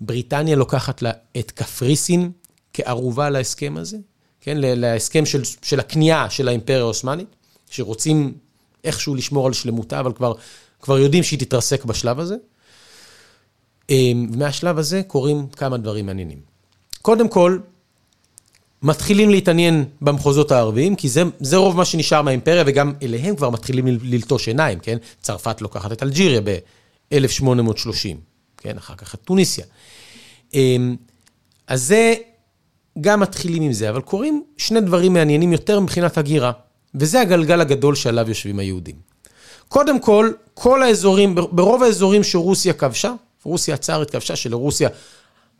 בריטניה 0.01 0.55
לוקחת 0.55 1.01
לה 1.01 1.11
את 1.39 1.51
קפריסין 1.51 2.31
כערובה 2.73 3.29
להסכם 3.29 3.77
הזה, 3.77 3.97
כן? 4.41 4.57
להסכם 4.59 5.25
של, 5.25 5.41
של 5.61 5.79
הכניעה 5.79 6.29
של 6.29 6.47
האימפריה 6.47 6.79
העות'מאנית, 6.79 7.27
שרוצים 7.69 8.33
איכשהו 8.83 9.15
לשמור 9.15 9.47
על 9.47 9.53
שלמותה, 9.53 9.99
אבל 9.99 10.13
כבר, 10.13 10.33
כבר 10.81 10.99
יודעים 10.99 11.23
שהיא 11.23 11.39
תתרסק 11.39 11.85
בשלב 11.85 12.19
הזה. 12.19 12.35
ומהשלב 13.91 14.77
הזה 14.77 15.01
קורים 15.07 15.47
כמה 15.47 15.77
דברים 15.77 16.05
מעניינים. 16.05 16.39
קודם 17.01 17.29
כל, 17.29 17.57
מתחילים 18.83 19.29
להתעניין 19.29 19.85
במחוזות 20.01 20.51
הערביים, 20.51 20.95
כי 20.95 21.09
זה, 21.09 21.23
זה 21.39 21.57
רוב 21.57 21.77
מה 21.77 21.85
שנשאר 21.85 22.21
מהאימפריה, 22.21 22.63
וגם 22.67 22.93
אליהם 23.03 23.35
כבר 23.35 23.49
מתחילים 23.49 23.87
ללטוש 23.87 24.47
עיניים, 24.47 24.79
כן? 24.79 24.97
צרפת 25.21 25.61
לוקחת 25.61 25.91
את 25.91 26.03
אלג'יריה 26.03 26.41
ב-1830, 26.41 28.15
כן? 28.57 28.77
אחר 28.77 28.95
כך 28.95 29.15
את 29.15 29.19
טוניסיה. 29.21 29.65
אמ, 30.53 30.95
אז 31.67 31.83
זה, 31.83 32.13
גם 33.01 33.19
מתחילים 33.19 33.63
עם 33.63 33.73
זה, 33.73 33.89
אבל 33.89 34.01
קורים 34.01 34.43
שני 34.57 34.81
דברים 34.81 35.13
מעניינים 35.13 35.51
יותר 35.51 35.79
מבחינת 35.79 36.17
הגירה, 36.17 36.51
וזה 36.95 37.21
הגלגל 37.21 37.61
הגדול 37.61 37.95
שעליו 37.95 38.29
יושבים 38.29 38.59
היהודים. 38.59 38.95
קודם 39.67 39.99
כל, 39.99 40.31
כל 40.53 40.83
האזורים, 40.83 41.35
ברוב 41.35 41.83
האזורים 41.83 42.23
שרוסיה 42.23 42.73
כבשה, 42.73 43.13
רוסיה 43.43 43.75
הצארית 43.75 44.09
כבשה, 44.09 44.35
שלרוסיה, 44.35 44.89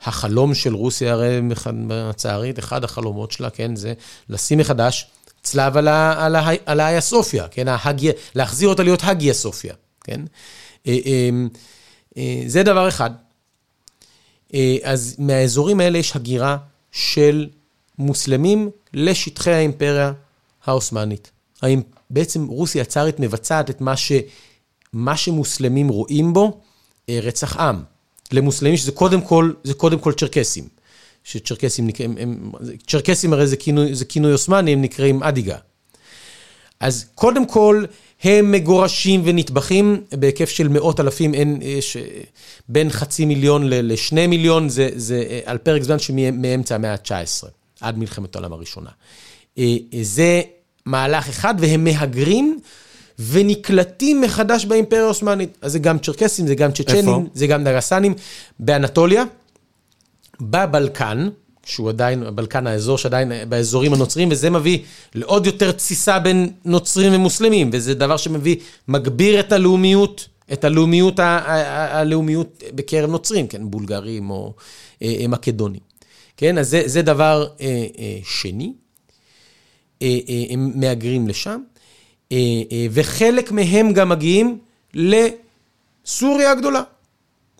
החלום 0.06 0.54
של 0.54 0.74
רוסיה 0.74 1.14
הרי 1.14 1.40
הצארית, 1.92 2.60
אחד 2.60 2.84
החלומות 2.84 3.32
שלה, 3.32 3.50
כן, 3.50 3.76
זה 3.76 3.94
לשים 4.30 4.58
מחדש 4.58 5.08
צלב 5.44 5.78
על, 5.78 5.88
ה, 5.88 6.26
על, 6.26 6.36
ה, 6.36 6.50
על 6.66 6.80
האיה 6.80 7.02
סופיה, 7.02 7.48
כן, 7.48 7.68
ההגיה, 7.68 8.12
להחזיר 8.36 8.70
אותה 8.70 8.84
להיות 8.84 9.00
הגיה 9.04 9.34
סופיה, 9.34 9.74
כן? 10.04 10.22
אה, 10.88 10.98
אה, 11.06 11.30
אה, 12.18 12.44
זה 12.48 12.64
דבר 12.64 12.88
אחד. 12.88 13.12
אז 14.84 15.16
מהאזורים 15.20 15.80
האלה 15.80 15.98
יש 15.98 16.16
הגירה 16.16 16.58
של 16.92 17.50
מוסלמים 17.98 18.70
לשטחי 18.94 19.52
האימפריה 19.52 20.14
העות'מאנית. 20.66 21.32
בעצם 22.10 22.48
רוסיה 22.48 22.82
הצארית 22.82 23.20
מבצעת 23.20 23.70
את 23.70 23.82
מה, 23.82 23.98
ש, 23.98 24.12
מה 24.94 25.18
שמוסלמים 25.18 25.90
רואים 25.90 26.34
בו, 26.34 26.62
רצח 27.10 27.58
עם. 27.58 27.84
למוסלמים, 28.32 28.78
שזה 28.78 28.92
קודם 28.92 29.22
כל, 29.22 29.52
זה 29.64 29.74
קודם 29.74 30.00
כל 30.00 30.14
צ'רקסים. 30.14 30.68
שצ'רקסים, 31.24 31.90
הם, 32.00 32.16
הם, 32.20 32.52
צ'רקסים 32.88 33.34
הרי 33.34 33.48
זה 33.48 33.58
כינוי, 33.58 33.96
זה 33.96 34.06
כינוי 34.06 34.32
עות'מאני, 34.32 34.74
הם 34.74 34.82
נקראים 34.82 35.24
אדיגה. 35.24 35.58
אז 36.80 37.06
קודם 37.16 37.48
כל, 37.48 37.86
הם 38.24 38.52
מגורשים 38.52 39.22
ונטבחים 39.24 40.02
בהיקף 40.12 40.50
של 40.50 40.68
מאות 40.68 41.00
אלפים, 41.00 41.34
אין, 41.34 41.60
יש 41.62 41.98
בין 42.70 42.90
חצי 42.90 43.26
מיליון 43.26 43.64
לשני 43.70 44.28
מיליון, 44.28 44.70
זה, 44.70 44.90
זה 44.96 45.40
על 45.46 45.58
פרק 45.58 45.84
זמן 45.84 46.00
שמאמצע 46.00 46.76
המאה 46.76 46.92
ה-19, 46.92 47.48
עד 47.82 47.98
מלחמת 47.98 48.36
העולם 48.36 48.54
הראשונה. 48.54 48.90
זה 50.02 50.42
מהלך 50.86 51.30
אחד, 51.30 51.56
והם 51.60 51.84
מהגרים 51.84 52.60
ונקלטים 53.20 54.22
מחדש 54.22 54.66
באימפריה 54.66 55.04
העות'מאנית. 55.04 55.58
אז 55.62 55.72
זה 55.72 55.80
גם 55.80 56.00
צ'רקסים, 56.00 56.48
זה 56.48 56.56
גם 56.56 56.72
צ'צ'נים, 56.72 57.28
זה 57.34 57.48
גם 57.48 57.64
דגסנים. 57.64 58.14
באנטוליה, 58.60 59.24
בבלקן, 60.42 61.30
שהוא 61.66 61.90
עדיין, 61.90 62.24
הבלקן 62.24 62.68
האזור 62.68 62.98
שעדיין 62.98 63.32
באזורים 63.50 63.94
הנוצרים, 63.94 64.30
וזה 64.32 64.50
מביא 64.50 64.80
לעוד 65.16 65.46
יותר 65.46 65.72
תסיסה 65.72 66.20
בין 66.20 66.50
נוצרים 66.66 67.14
ומוסלמים, 67.14 67.70
וזה 67.74 67.94
דבר 67.94 68.18
שמביא, 68.18 68.56
מגביר 68.88 69.40
את 69.40 69.52
הלאומיות, 69.52 70.28
את 70.54 70.64
הלאומיות, 70.64 71.20
הלאומיות 71.20 72.64
בקרב 72.76 73.10
נוצרים, 73.10 73.48
כן, 73.48 73.62
בולגרים 73.72 74.30
או 74.30 74.54
אה, 75.02 75.16
אה, 75.22 75.28
מקדונים. 75.28 75.82
כן, 76.38 76.58
אז 76.58 76.70
זה, 76.70 76.84
זה 76.86 77.02
דבר 77.02 77.48
אה, 77.62 77.86
אה, 78.00 78.18
שני. 78.24 78.74
אה, 80.02 80.20
אה, 80.30 80.44
הם 80.50 80.72
מהגרים 80.76 81.28
לשם. 81.28 81.62
אה, 82.34 82.62
אה, 82.72 82.86
וחלק 82.92 83.52
מהם 83.52 83.94
גם 83.94 84.10
מגיעים 84.10 84.58
לסוריה 84.94 86.52
הגדולה. 86.52 86.82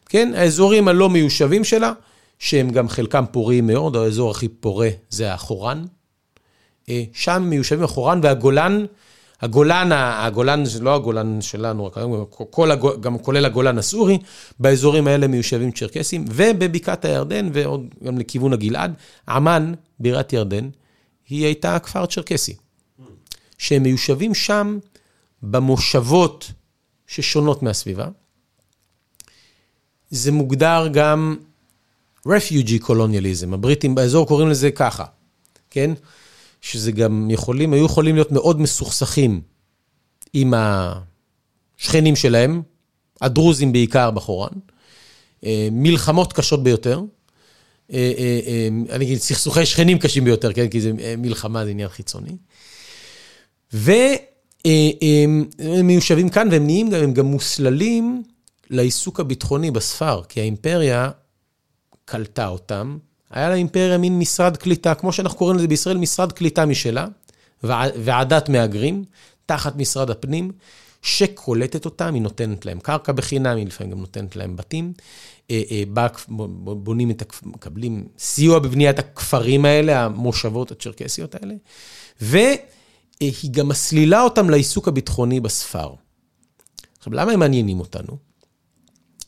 כן, 0.06 0.32
האזורים 0.36 0.88
הלא 0.88 1.10
מיושבים 1.10 1.64
שלה, 1.64 1.94
שהם 2.40 2.70
גם 2.70 2.90
חלקם 2.90 3.26
פוריים 3.32 3.68
מאוד, 3.68 3.96
האזור 3.96 4.32
הכי 4.32 4.48
פורה 4.48 4.90
זה 5.10 5.34
החורן. 5.34 5.86
אה, 6.90 7.04
שם 7.14 7.44
מיושבים 7.50 7.84
החורן 7.84 8.20
והגולן, 8.24 8.86
הגולן, 9.42 9.90
הגולן 9.92 10.66
זה 10.66 10.84
לא 10.84 10.96
הגולן 10.96 11.42
שלנו, 11.42 11.92
כל 12.30 12.72
הגול, 12.72 12.96
גם 13.00 13.20
כולל 13.20 13.46
הגולן 13.46 13.78
הסורי, 13.78 14.18
באזורים 14.60 15.08
האלה 15.08 15.28
מיושבים 15.28 15.72
צ'רקסים, 15.72 16.26
ובבקעת 16.32 17.06
הירדן 17.06 17.50
ועוד 17.54 17.88
גם 18.04 18.18
לכיוון 18.18 18.54
הגלעד, 18.54 18.94
עמאן, 19.30 19.74
בירת 20.00 20.34
ירדן, 20.34 20.70
היא 21.30 21.46
הייתה 21.46 21.80
כפר 21.80 22.06
צ'רקסי. 22.06 22.63
שהם 23.64 23.84
מיושבים 23.84 24.34
שם 24.34 24.80
במושבות 25.44 26.52
ששונות 27.08 27.64
מהסביבה. 27.64 28.08
זה 30.10 30.32
מוגדר 30.32 30.88
גם 30.94 31.38
refugee 32.28 32.84
colonialism, 32.84 33.54
הבריטים 33.54 33.96
באזור 33.96 34.28
קוראים 34.28 34.50
לזה 34.50 34.72
ככה, 34.72 35.06
כן? 35.70 35.92
שזה 36.62 36.92
גם 36.92 37.28
יכולים, 37.32 37.74
היו 37.74 37.86
יכולים 37.86 38.16
להיות 38.16 38.32
מאוד 38.32 38.62
מסוכסכים 38.62 39.42
עם 40.34 40.54
השכנים 40.58 42.16
שלהם, 42.16 42.62
הדרוזים 43.22 43.72
בעיקר 43.72 44.12
בחורן, 44.12 44.54
אה, 45.46 45.68
מלחמות 45.72 46.34
קשות 46.34 46.64
ביותר, 46.64 47.02
אה, 47.94 48.12
אה, 48.18 48.68
אני 48.96 49.06
אגיד, 49.06 49.18
סכסוכי 49.18 49.66
שכנים 49.66 50.00
קשים 50.00 50.24
ביותר, 50.24 50.54
כן? 50.54 50.68
כי 50.68 50.82
זה 50.82 50.92
מלחמה, 51.18 51.66
זה 51.66 51.72
עניין 51.72 51.90
חיצוני. 51.90 52.38
והם 53.74 55.46
מיושבים 55.84 56.30
כאן, 56.30 56.48
והם 56.52 56.66
נהיים 56.66 56.90
גם, 56.90 57.04
הם 57.04 57.14
גם 57.14 57.26
מוסללים 57.26 58.24
לעיסוק 58.70 59.20
הביטחוני 59.20 59.72
בספר, 59.72 60.22
כי 60.30 60.40
האימפריה 60.40 61.10
קלטה 62.06 62.48
אותם. 62.48 62.98
היה 63.32 63.50
לאימפריה 63.50 63.98
מין 63.98 64.20
משרד 64.20 64.58
קליטה, 64.58 64.96
כמו 64.96 65.14
שאנחנו 65.14 65.38
קוראים 65.38 65.58
לזה 65.58 65.68
בישראל, 65.68 65.98
משרד 65.98 66.32
קליטה 66.32 66.66
משלה, 66.66 67.08
ועדת 67.64 68.50
מהגרים, 68.50 69.04
תחת 69.46 69.76
משרד 69.76 70.10
הפנים, 70.10 70.52
שקולטת 71.02 71.86
אותם, 71.86 72.14
היא 72.14 72.22
נותנת 72.22 72.66
להם 72.66 72.80
קרקע 72.80 73.12
בחינם, 73.12 73.58
היא 73.58 73.66
לפעמים 73.66 73.92
גם 73.92 74.00
נותנת 74.00 74.36
להם 74.36 74.56
בתים. 74.56 74.94
אה, 75.52 75.62
אה, 75.72 75.84
בונים 76.64 77.12
את, 77.12 77.24
מקבלים 77.44 78.08
סיוע 78.20 78.60
בבניית 78.60 79.00
הכפרים 79.00 79.66
האלה, 79.66 80.06
המושבות 80.06 80.72
הצ'רקסיות 80.72 81.36
האלה. 81.36 81.54
ו... 82.22 82.38
אה, 83.22 83.30
היא 83.42 83.52
גם 83.52 83.68
מסלילה 83.68 84.22
אותם 84.22 84.50
לעיסוק 84.50 84.88
הביטחוני 84.88 85.40
בספר. 85.40 85.94
עכשיו, 86.98 87.14
למה 87.14 87.32
הם 87.32 87.40
מעניינים 87.40 87.80
אותנו? 87.80 88.18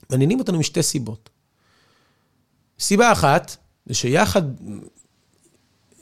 מעניינים 0.09 0.39
אותנו 0.39 0.59
משתי 0.59 0.83
סיבות. 0.83 1.29
סיבה 2.79 3.11
אחת, 3.11 3.57
זה 3.85 3.93
שיחד, 3.93 4.41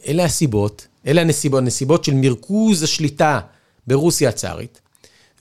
אלה 0.07 0.25
הסיבות, 0.25 0.87
אלה 1.07 1.21
הנסיבות, 1.21 1.61
הנסיבות 1.61 2.03
של 2.03 2.13
מרכוז 2.13 2.83
השליטה 2.83 3.39
ברוסיה 3.87 4.29
הצארית, 4.29 4.81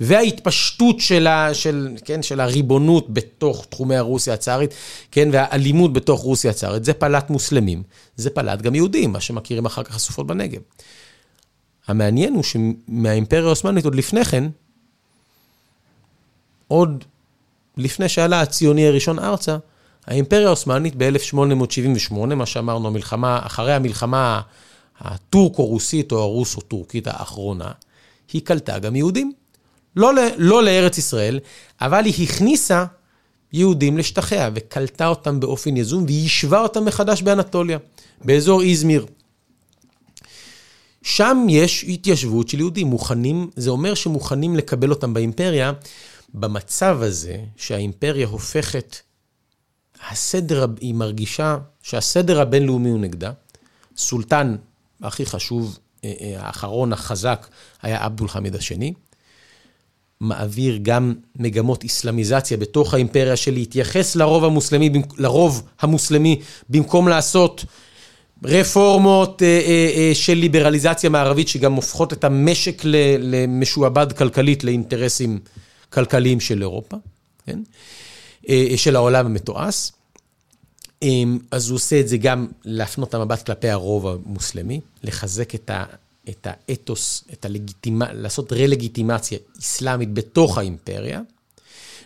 וההתפשטות 0.01 1.01
של, 1.01 1.27
ה, 1.27 1.55
של, 1.55 1.89
כן, 2.05 2.23
של 2.23 2.41
הריבונות 2.41 3.11
בתוך 3.11 3.67
תחומי 3.69 3.97
הרוסיה 3.97 4.35
הצארית, 4.35 4.75
כן, 5.11 5.29
והאלימות 5.33 5.93
בתוך 5.93 6.21
רוסיה 6.21 6.51
הצארית, 6.51 6.85
זה 6.85 6.93
פלט 6.93 7.31
מוסלמים, 7.31 7.83
זה 8.17 8.31
פלט 8.31 8.63
גם 8.63 8.75
יהודים, 8.75 9.13
מה 9.13 9.21
שמכירים 9.21 9.67
אחר 9.67 9.83
כך 9.83 9.97
הסופות 9.97 10.27
בנגב. 10.27 10.61
המעניין 11.87 12.35
הוא 12.35 12.43
שמהאימפריה 12.43 13.45
העות'מאנית 13.45 13.85
עוד 13.85 13.95
לפני 13.95 14.25
כן, 14.25 14.49
עוד 16.69 17.05
לפני 17.77 18.09
שעלה 18.09 18.41
הציוני 18.41 18.87
הראשון 18.87 19.19
ארצה, 19.19 19.57
האימפריה 20.07 20.47
העות'מאנית 20.47 20.95
ב-1878, 20.97 22.15
מה 22.15 22.47
שאמרנו, 22.47 22.89
המלחמה, 22.89 23.41
אחרי 23.43 23.75
המלחמה 23.75 24.41
הטורקו-רוסית 25.01 26.13
או 26.13 26.21
הרוסו-טורקית 26.21 27.07
האחרונה, 27.07 27.73
היא 28.33 28.43
קלטה 28.45 28.79
גם 28.79 28.97
יהודים. 28.97 29.33
לא, 29.97 30.13
לא 30.39 30.63
לארץ 30.63 30.99
ישראל, 30.99 31.41
אבל 31.81 32.05
היא 32.05 32.25
הכניסה 32.25 32.85
יהודים 33.53 33.99
לשטחיה 33.99 34.51
וקלטה 34.55 35.07
אותם 35.09 35.41
באופן 35.41 35.77
יזום 35.77 36.05
והיא 36.05 36.23
יישבה 36.23 36.61
אותם 36.61 36.85
מחדש 36.85 37.23
באנטוליה, 37.23 37.79
באזור 38.25 38.63
איזמיר. 38.63 39.07
שם 41.03 41.47
יש 41.51 41.85
התיישבות 41.89 42.49
של 42.49 42.59
יהודים, 42.59 42.87
מוכנים, 42.87 43.51
זה 43.57 43.71
אומר 43.71 43.95
שמוכנים 43.95 44.57
לקבל 44.57 44.91
אותם 44.91 45.15
באימפריה. 45.15 45.73
במצב 46.35 46.99
הזה, 47.03 47.37
שהאימפריה 47.57 48.27
הופכת, 48.27 48.97
הסדר, 50.11 50.67
היא 50.81 50.95
מרגישה 50.95 51.59
שהסדר 51.83 52.41
הבינלאומי 52.41 52.91
הוא 52.91 53.01
נגדה. 53.01 53.33
סולטן 53.97 54.57
הכי 55.03 55.27
חשוב, 55.27 55.79
אה, 56.05 56.13
אה, 56.21 56.47
האחרון 56.47 56.93
החזק, 56.93 57.47
היה 57.83 58.05
עבדול 58.05 58.29
חמיד 58.29 58.55
השני. 58.55 58.93
מעביר 60.21 60.79
גם 60.83 61.15
מגמות 61.37 61.83
איסלאמיזציה 61.83 62.57
בתוך 62.57 62.95
האימפריה 62.95 63.37
של 63.37 63.53
להתייחס 63.53 64.17
לרוב 64.17 64.45
המוסלמי, 64.45 64.91
לרוב 65.19 65.63
המוסלמי 65.81 66.41
במקום 66.69 67.09
לעשות 67.09 67.65
רפורמות 68.45 69.43
אה, 69.43 69.47
אה, 69.47 69.91
אה, 69.97 70.15
של 70.15 70.35
ליברליזציה 70.35 71.11
מערבית 71.11 71.49
שגם 71.49 71.73
הופכות 71.73 72.13
את 72.13 72.25
המשק 72.25 72.83
למשועבד 73.19 74.13
כלכלית 74.13 74.65
לאינטרסים 74.65 75.39
כלכליים 75.93 76.41
של 76.41 76.63
אירופה, 76.63 76.97
כן? 77.47 77.59
של 78.77 78.97
העולם 78.97 79.27
המתועש. 79.27 79.91
אז 81.51 81.69
הוא 81.69 81.77
עושה 81.77 82.01
את 82.01 82.09
זה 82.09 82.17
גם 82.17 82.47
להפנות 82.65 83.09
את 83.09 83.15
המבט 83.15 83.47
כלפי 83.47 83.69
הרוב 83.69 84.07
המוסלמי, 84.07 84.81
לחזק 85.03 85.55
את, 85.55 85.71
ה, 85.71 85.85
את 86.29 86.47
האתוס, 86.51 87.25
את 87.33 87.45
הלגיטימה, 87.45 88.13
לעשות 88.13 88.53
רה-לגיטימציה 88.53 89.39
אסלאמית 89.61 90.15
בתוך 90.15 90.59
האימפריה, 90.59 91.21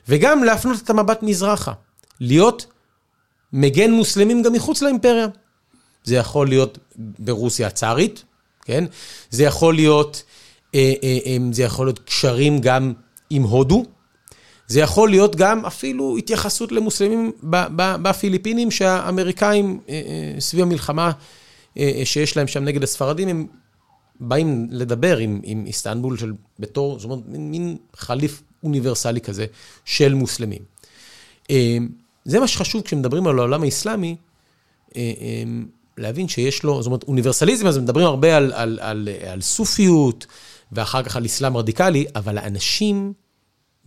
וגם 0.08 0.44
להפנות 0.44 0.82
את 0.82 0.90
המבט 0.90 1.22
מזרחה, 1.22 1.72
להיות 2.20 2.66
מגן 3.52 3.90
מוסלמים 3.90 4.42
גם 4.42 4.52
מחוץ 4.52 4.82
לאימפריה. 4.82 5.26
זה 6.06 6.16
יכול 6.16 6.48
להיות 6.48 6.78
ברוסיה 6.98 7.66
הצארית, 7.66 8.24
כן? 8.64 8.84
זה 9.30 9.44
יכול 9.44 9.74
להיות, 9.74 10.22
אה, 10.74 10.94
אה, 11.02 11.18
אה, 11.26 11.36
זה 11.52 11.62
יכול 11.62 11.86
להיות 11.86 11.98
קשרים 11.98 12.60
גם 12.60 12.92
עם 13.30 13.42
הודו. 13.42 13.84
זה 14.66 14.80
יכול 14.80 15.10
להיות 15.10 15.36
גם 15.36 15.66
אפילו 15.66 16.16
התייחסות 16.16 16.72
למוסלמים 16.72 17.32
בפיליפינים, 18.02 18.70
שהאמריקאים 18.70 19.80
סביב 20.38 20.62
המלחמה 20.62 21.12
שיש 22.04 22.36
להם 22.36 22.46
שם 22.46 22.64
נגד 22.64 22.82
הספרדים, 22.82 23.28
הם 23.28 23.46
באים 24.20 24.66
לדבר 24.70 25.18
עם, 25.18 25.40
עם 25.44 25.66
איסטנבול 25.66 26.18
של, 26.18 26.32
בתור, 26.58 26.98
זאת 26.98 27.10
אומרת, 27.10 27.24
מין 27.26 27.76
חליף 27.96 28.42
אוניברסלי 28.62 29.20
כזה 29.20 29.46
של 29.84 30.14
מוסלמים. 30.14 30.62
זה 32.24 32.40
מה 32.40 32.46
שחשוב 32.46 32.82
כשמדברים 32.82 33.26
על 33.26 33.38
העולם 33.38 33.62
האסלאמי, 33.62 34.16
להבין 35.98 36.28
שיש 36.28 36.62
לו, 36.62 36.82
זאת 36.82 36.86
אומרת, 36.86 37.02
אוניברסליזם, 37.02 37.66
אז 37.66 37.78
מדברים 37.78 38.06
הרבה 38.06 38.36
על, 38.36 38.52
על, 38.52 38.78
על, 38.82 39.08
על 39.28 39.40
סופיות, 39.40 40.26
ואחר 40.72 41.02
כך 41.02 41.16
על 41.16 41.26
אסלאם 41.26 41.56
רדיקלי, 41.56 42.06
אבל 42.14 42.38
האנשים 42.38 43.12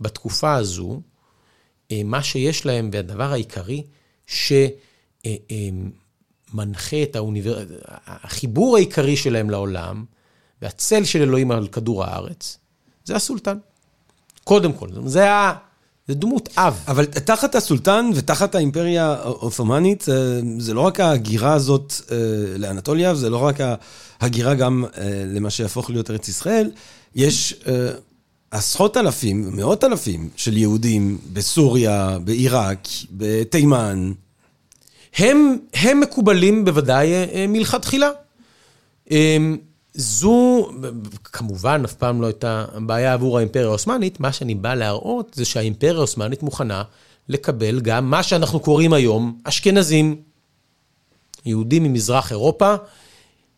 בתקופה 0.00 0.54
הזו, 0.54 1.00
אה, 1.92 2.00
מה 2.04 2.22
שיש 2.22 2.66
להם, 2.66 2.90
והדבר 2.92 3.32
העיקרי, 3.32 3.82
שמנחה 4.26 4.56
אה, 5.26 7.00
אה, 7.00 7.02
את 7.02 7.16
האוניבר... 7.16 7.64
החיבור 8.06 8.76
העיקרי 8.76 9.16
שלהם 9.16 9.50
לעולם, 9.50 10.04
והצל 10.62 11.04
של 11.04 11.22
אלוהים 11.22 11.50
על 11.50 11.68
כדור 11.68 12.04
הארץ, 12.04 12.58
זה 13.04 13.16
הסולטן. 13.16 13.58
קודם 14.44 14.72
כל, 14.72 14.88
זה 15.04 15.32
ה... 15.32 15.69
זה 16.08 16.14
דמות 16.14 16.48
אב. 16.56 16.84
אבל 16.88 17.04
תחת 17.04 17.54
הסולטן 17.54 18.10
ותחת 18.14 18.54
האימפריה 18.54 19.06
העות'מאנית, 19.06 20.08
אה, 20.08 20.40
זה 20.58 20.74
לא 20.74 20.80
רק 20.80 21.00
ההגירה 21.00 21.52
הזאת 21.52 21.94
אה, 22.12 22.16
לאנטוליה, 22.58 23.14
זה 23.14 23.30
לא 23.30 23.36
רק 23.36 23.56
ההגירה 24.20 24.54
גם 24.54 24.84
אה, 24.84 25.24
למה 25.26 25.50
שיהפוך 25.50 25.90
להיות 25.90 26.10
ארץ 26.10 26.28
ישראל, 26.28 26.70
יש 27.14 27.64
עשרות 28.50 28.96
אלפים, 28.96 29.56
מאות 29.56 29.84
אלפים 29.84 30.28
של 30.36 30.56
יהודים 30.56 31.18
בסוריה, 31.32 32.18
בעיראק, 32.24 32.88
בתימן. 33.10 34.12
הם, 35.16 35.58
הם 35.74 36.00
מקובלים 36.00 36.64
בוודאי 36.64 37.08
מלכתחילה. 37.48 38.10
זו, 39.94 40.70
כמובן, 41.24 41.82
אף 41.84 41.92
פעם 41.94 42.22
לא 42.22 42.26
הייתה 42.26 42.64
בעיה 42.86 43.12
עבור 43.12 43.38
האימפריה 43.38 43.66
העות'מאנית, 43.66 44.20
מה 44.20 44.32
שאני 44.32 44.54
בא 44.54 44.74
להראות 44.74 45.34
זה 45.34 45.44
שהאימפריה 45.44 45.94
העות'מאנית 45.94 46.42
מוכנה 46.42 46.82
לקבל 47.28 47.80
גם 47.80 48.10
מה 48.10 48.22
שאנחנו 48.22 48.60
קוראים 48.60 48.92
היום 48.92 49.40
אשכנזים, 49.44 50.22
יהודים 51.44 51.82
ממזרח 51.84 52.30
אירופה, 52.30 52.74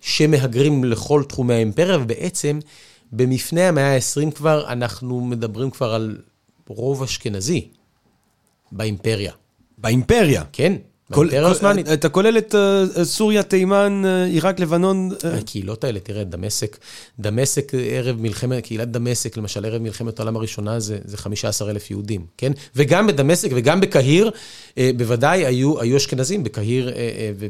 שמהגרים 0.01 0.85
לכל 0.85 1.23
תחומי 1.29 1.55
האימפריה, 1.55 1.99
ובעצם 1.99 2.59
במפנה 3.13 3.69
המאה 3.69 3.95
ה-20 3.95 4.31
כבר, 4.31 4.73
אנחנו 4.73 5.21
מדברים 5.21 5.71
כבר 5.71 5.95
על 5.95 6.19
רוב 6.69 7.03
אשכנזי 7.03 7.69
באימפריה. 8.73 9.33
באימפריה? 9.79 10.43
כן. 10.53 10.77
באימפריה 11.17 11.47
העות'מאנית. 11.47 11.89
אתה 11.89 12.09
כולל 12.09 12.39
את 12.39 12.55
אה, 12.55 13.05
סוריה, 13.05 13.43
תימן, 13.43 14.03
אה, 14.05 14.25
עיראק, 14.25 14.61
לבנון? 14.61 15.11
אה? 15.25 15.35
הקהילות 15.35 15.85
האלה, 15.85 16.01
תראה, 16.01 16.25
דמשק, 16.25 16.79
דמשק 17.19 17.73
ערב 17.91 18.17
מלחמת, 18.21 18.65
קהילת 18.65 18.91
דמשק, 18.91 19.37
למשל, 19.37 19.65
ערב 19.65 19.83
מלחמת 19.83 20.19
העולם 20.19 20.37
הראשונה, 20.37 20.81
זה, 20.81 20.99
זה 21.05 21.17
15 21.17 21.71
אלף 21.71 21.91
יהודים, 21.91 22.27
כן? 22.37 22.53
וגם 22.77 23.07
בדמשק 23.07 23.49
וגם 23.55 23.81
בקהיר, 23.81 24.31
בוודאי 24.97 25.47
היו, 25.47 25.97
אשכנזים, 25.97 26.45
בקהיר, 26.45 26.93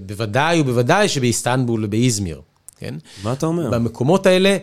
בוודאי 0.07 0.61
ובוודאי 0.61 1.09
שבאיסטנבול 1.09 1.85
ובאיזמיר, 1.85 2.41
כן? 2.79 2.95
מה 3.23 3.33
אתה 3.33 3.47
אומר? 3.47 3.71
במקומות 3.71 4.27
האלה 4.27 4.57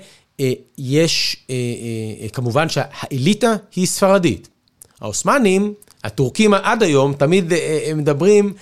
יש, 0.78 1.46
כמובן 2.34 2.70
שהאליטה 2.70 3.56
היא 3.76 3.88
ספרדית. 3.88 4.50
העות'מאנים, 5.02 5.74
הטורקים 6.04 6.54
עד 6.54 6.84
היום, 6.84 7.14
תמיד 7.14 7.54
מדברים 7.96 8.54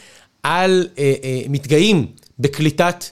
על, 0.47 0.87
אה, 0.97 1.13
אה, 1.23 1.41
מתגאים 1.49 2.07
בקליטת 2.39 3.05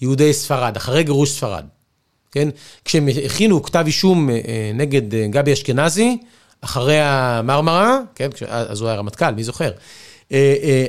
יהודי 0.00 0.32
ספרד, 0.32 0.76
אחרי 0.76 1.02
גירוש 1.02 1.30
ספרד. 1.30 1.64
כן? 2.32 2.48
כשהם 2.84 3.08
הכינו 3.24 3.62
כתב 3.62 3.82
אישום 3.86 4.30
אה, 4.30 4.70
נגד 4.74 5.14
גבי 5.30 5.52
אשכנזי, 5.52 6.18
אחרי 6.60 7.00
המרמרה, 7.00 7.98
כן? 8.14 8.28
אז 8.48 8.80
הוא 8.80 8.88
היה 8.88 8.98
רמטכ"ל, 8.98 9.30
מי 9.30 9.44
זוכר? 9.44 9.70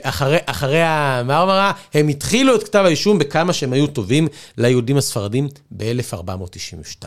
אחרי, 0.01 0.37
אחרי 0.45 0.81
המרמרה, 0.81 1.71
הם 1.93 2.07
התחילו 2.07 2.55
את 2.55 2.63
כתב 2.63 2.83
האישום 2.85 3.19
בכמה 3.19 3.53
שהם 3.53 3.73
היו 3.73 3.87
טובים 3.87 4.27
ליהודים 4.57 4.97
הספרדים 4.97 5.47
ב-1492. 5.77 7.05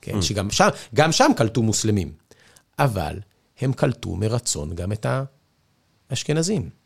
כן? 0.00 0.18
Mm. 0.18 0.22
שגם 0.22 0.50
שם, 0.50 0.68
גם 0.94 1.12
שם 1.12 1.30
קלטו 1.36 1.62
מוסלמים. 1.62 2.12
אבל 2.78 3.14
הם 3.60 3.72
קלטו 3.72 4.16
מרצון 4.16 4.74
גם 4.74 4.92
את 4.92 5.06
האשכנזים. 6.10 6.77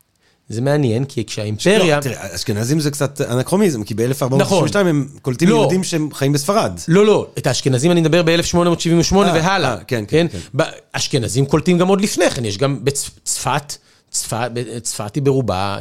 זה 0.53 0.61
מעניין, 0.61 1.05
כי 1.05 1.25
כשהאימפריה... 1.25 1.95
לא, 1.95 2.01
תראה, 2.01 2.35
אשכנזים 2.35 2.79
זה 2.79 2.91
קצת 2.91 3.21
אנכרומיזם, 3.21 3.83
כי 3.83 3.93
ב-1492 3.93 4.35
נכון. 4.35 4.67
הם 4.75 5.07
קולטים 5.21 5.49
לא. 5.49 5.55
יהודים 5.55 5.83
שהם 5.83 6.09
חיים 6.13 6.33
בספרד. 6.33 6.79
לא, 6.87 7.05
לא, 7.05 7.27
את 7.37 7.47
האשכנזים 7.47 7.91
אני 7.91 8.01
מדבר 8.01 8.23
ב-1878 8.23 9.15
אה, 9.15 9.33
והלאה. 9.33 9.71
אה, 9.71 9.77
כן, 9.87 10.03
כן, 10.07 10.27
כן. 10.31 10.63
אשכנזים 10.91 11.45
קולטים 11.45 11.77
גם 11.77 11.87
עוד 11.87 12.01
לפני 12.01 12.29
כן, 12.29 12.45
יש 12.45 12.57
גם 12.57 12.79
בצפת, 12.83 13.77
צפת, 14.11 14.51
צפת 14.81 15.15
היא 15.15 15.23
ברובה, 15.23 15.77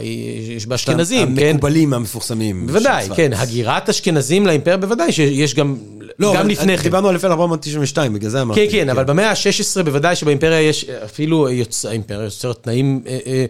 יש 0.56 0.66
בה 0.66 0.74
אשכנזים, 0.74 1.36
כן? 1.36 1.46
המקובלים 1.46 1.94
המפורסמים. 1.94 2.66
בוודאי, 2.66 3.08
כן, 3.16 3.32
הגירת 3.32 3.88
אשכנזים 3.88 4.46
לאימפריה, 4.46 4.76
בוודאי 4.76 5.12
שיש 5.12 5.54
גם... 5.54 5.76
לא, 6.18 6.34
גם 6.36 6.48
לפני 6.48 6.76
כן. 6.76 6.82
דיברנו 6.82 7.08
על 7.08 7.14
1492, 7.14 8.12
בגלל 8.12 8.30
זה 8.30 8.42
אמרתי. 8.42 8.66
כן, 8.66 8.72
כן, 8.72 8.88
אבל 8.88 9.04
במאה 9.04 9.30
ה-16 9.30 9.82
בוודאי 9.82 10.16
שבאימפריה 10.16 10.60
יש 10.60 10.84
אפילו. 10.84 11.48
האימפריה 11.88 12.24
יוצרת 12.24 12.62
תנאים, 12.62 13.02
אה, 13.06 13.44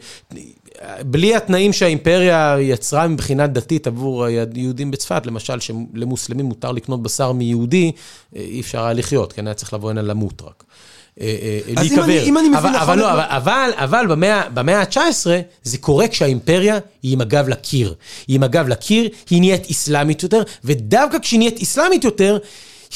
בלי 1.06 1.34
התנאים 1.36 1.72
שהאימפריה 1.72 2.56
יצרה 2.60 3.08
מבחינה 3.08 3.46
דתית 3.46 3.86
עבור 3.86 4.24
היהודים 4.24 4.90
בצפת, 4.90 5.26
למשל 5.26 5.60
שלמוסלמים 5.60 6.46
מותר 6.46 6.72
לקנות 6.72 7.02
בשר 7.02 7.32
מיהודי, 7.32 7.92
אי 8.36 8.60
אפשר 8.60 8.84
היה 8.84 8.92
לחיות, 8.92 9.32
כן, 9.32 9.46
היה 9.46 9.54
צריך 9.54 9.72
לבוא 9.74 9.90
הנה 9.90 10.02
למות 10.02 10.42
רק. 10.42 10.64
אה, 11.20 11.26
אה, 11.42 11.72
אז 11.82 11.92
אם. 11.92 12.00
אני- 12.00 12.22
אם 12.22 12.38
אני 12.38 12.48
מבין 12.48 12.58
נכון 12.60 12.74
אבל 12.80 12.98
לא, 12.98 13.12
אבל- 13.12 13.20
אבל, 13.28 13.70
אבל 13.76 14.06
במאה, 14.08 14.48
במאה 14.48 14.80
ה-19 14.80 15.26
זה 15.62 15.78
קורה 15.78 16.08
כשהאימפריה 16.08 16.78
היא 17.02 17.12
עם 17.12 17.20
הגב 17.20 17.48
לקיר. 17.48 17.94
היא 18.28 18.36
עם 18.36 18.42
הגב 18.42 18.68
לקיר, 18.68 19.08
היא 19.30 19.40
נהיית 19.40 19.70
אסלאמית 19.70 20.22
יותר, 20.22 20.42
ודווקא 20.64 21.18
כשהיא 21.18 21.38
נהיית 21.38 21.62
אסלאמית 21.62 22.04
יותר, 22.04 22.38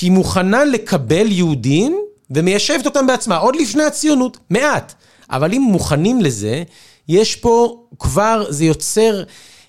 היא 0.03 0.11
מוכנה 0.11 0.65
לקבל 0.65 1.27
יהודים 1.33 1.99
ומיישבת 2.31 2.87
אותם 2.87 3.07
בעצמה, 3.07 3.37
עוד 3.37 3.57
לפני 3.57 3.83
הציונות, 3.85 4.37
מעט. 4.51 4.95
אבל 5.31 5.53
אם 5.53 5.63
מוכנים 5.63 6.21
לזה, 6.21 6.63
יש 7.09 7.37
פה 7.37 7.85
כבר, 7.99 8.47
זה 8.49 8.65
יוצר, 8.65 9.23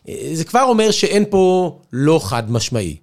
אה, 0.10 0.30
זה 0.34 0.44
כבר 0.44 0.64
אומר 0.64 0.92
שאין 0.92 1.26
פה 1.30 1.78
לא 1.94 2.20
חד 2.24 2.52
משמעי. 2.52 2.98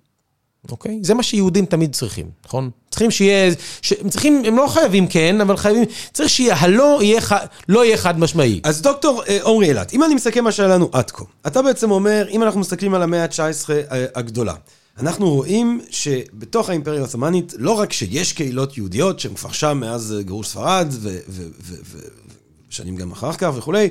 אוקיי? 0.71 0.99
זה 1.03 1.15
מה 1.15 1.23
שיהודים 1.23 1.67
תמיד 1.67 1.95
צריכים, 1.95 2.27
נכון? 2.47 2.71
צריכים 2.91 3.11
שיהיה, 3.11 3.55
ש... 3.83 3.93
הם 3.93 4.09
צריכים, 4.09 4.43
הם 4.47 4.57
לא 4.57 4.67
חייבים 4.69 5.07
כן, 5.07 5.41
אבל 5.41 5.57
חייבים, 5.57 5.85
צריך 6.13 6.31
שיהיה, 6.31 6.57
הלא 6.57 6.99
יהיה, 7.03 7.21
ח... 7.21 7.33
לא 7.69 7.85
יהיה 7.85 7.97
חד 7.97 8.19
משמעי. 8.19 8.61
אז 8.65 8.83
דוקטור 8.83 9.23
אה, 9.29 9.39
עמרי 9.47 9.69
אילת, 9.69 9.93
אם 9.93 10.05
אני 10.05 10.15
מסכם 10.15 10.45
מה 10.45 10.53
שהיה 10.53 10.69
לנו 10.69 10.89
עד 10.93 11.11
כה, 11.11 11.25
אתה 11.47 11.63
בעצם 11.63 11.91
אומר, 11.91 12.27
אם 12.31 12.43
אנחנו 12.43 12.61
מסתכלים 12.61 12.95
על 12.95 13.03
המאה 13.03 13.23
ה-19 13.23 13.71
אה, 13.71 14.05
הגדולה, 14.15 14.55
אנחנו 14.99 15.31
רואים 15.31 15.81
שבתוך 15.91 16.69
האימפריה 16.69 17.01
העות'מאנית, 17.01 17.55
לא 17.59 17.71
רק 17.71 17.93
שיש 17.93 18.33
קהילות 18.33 18.77
יהודיות 18.77 19.21
שהן 19.21 19.35
כבר 19.35 19.53
שם 19.53 19.79
מאז 19.81 20.15
גירוש 20.21 20.49
ספרד, 20.49 20.87
ו- 20.91 21.19
ו- 21.29 21.49
ו- 21.61 21.75
ו- 21.85 21.99
שנים 22.75 22.97
גם 22.97 23.13
אחר 23.13 23.33
כך 23.33 23.51
וכולי, 23.57 23.89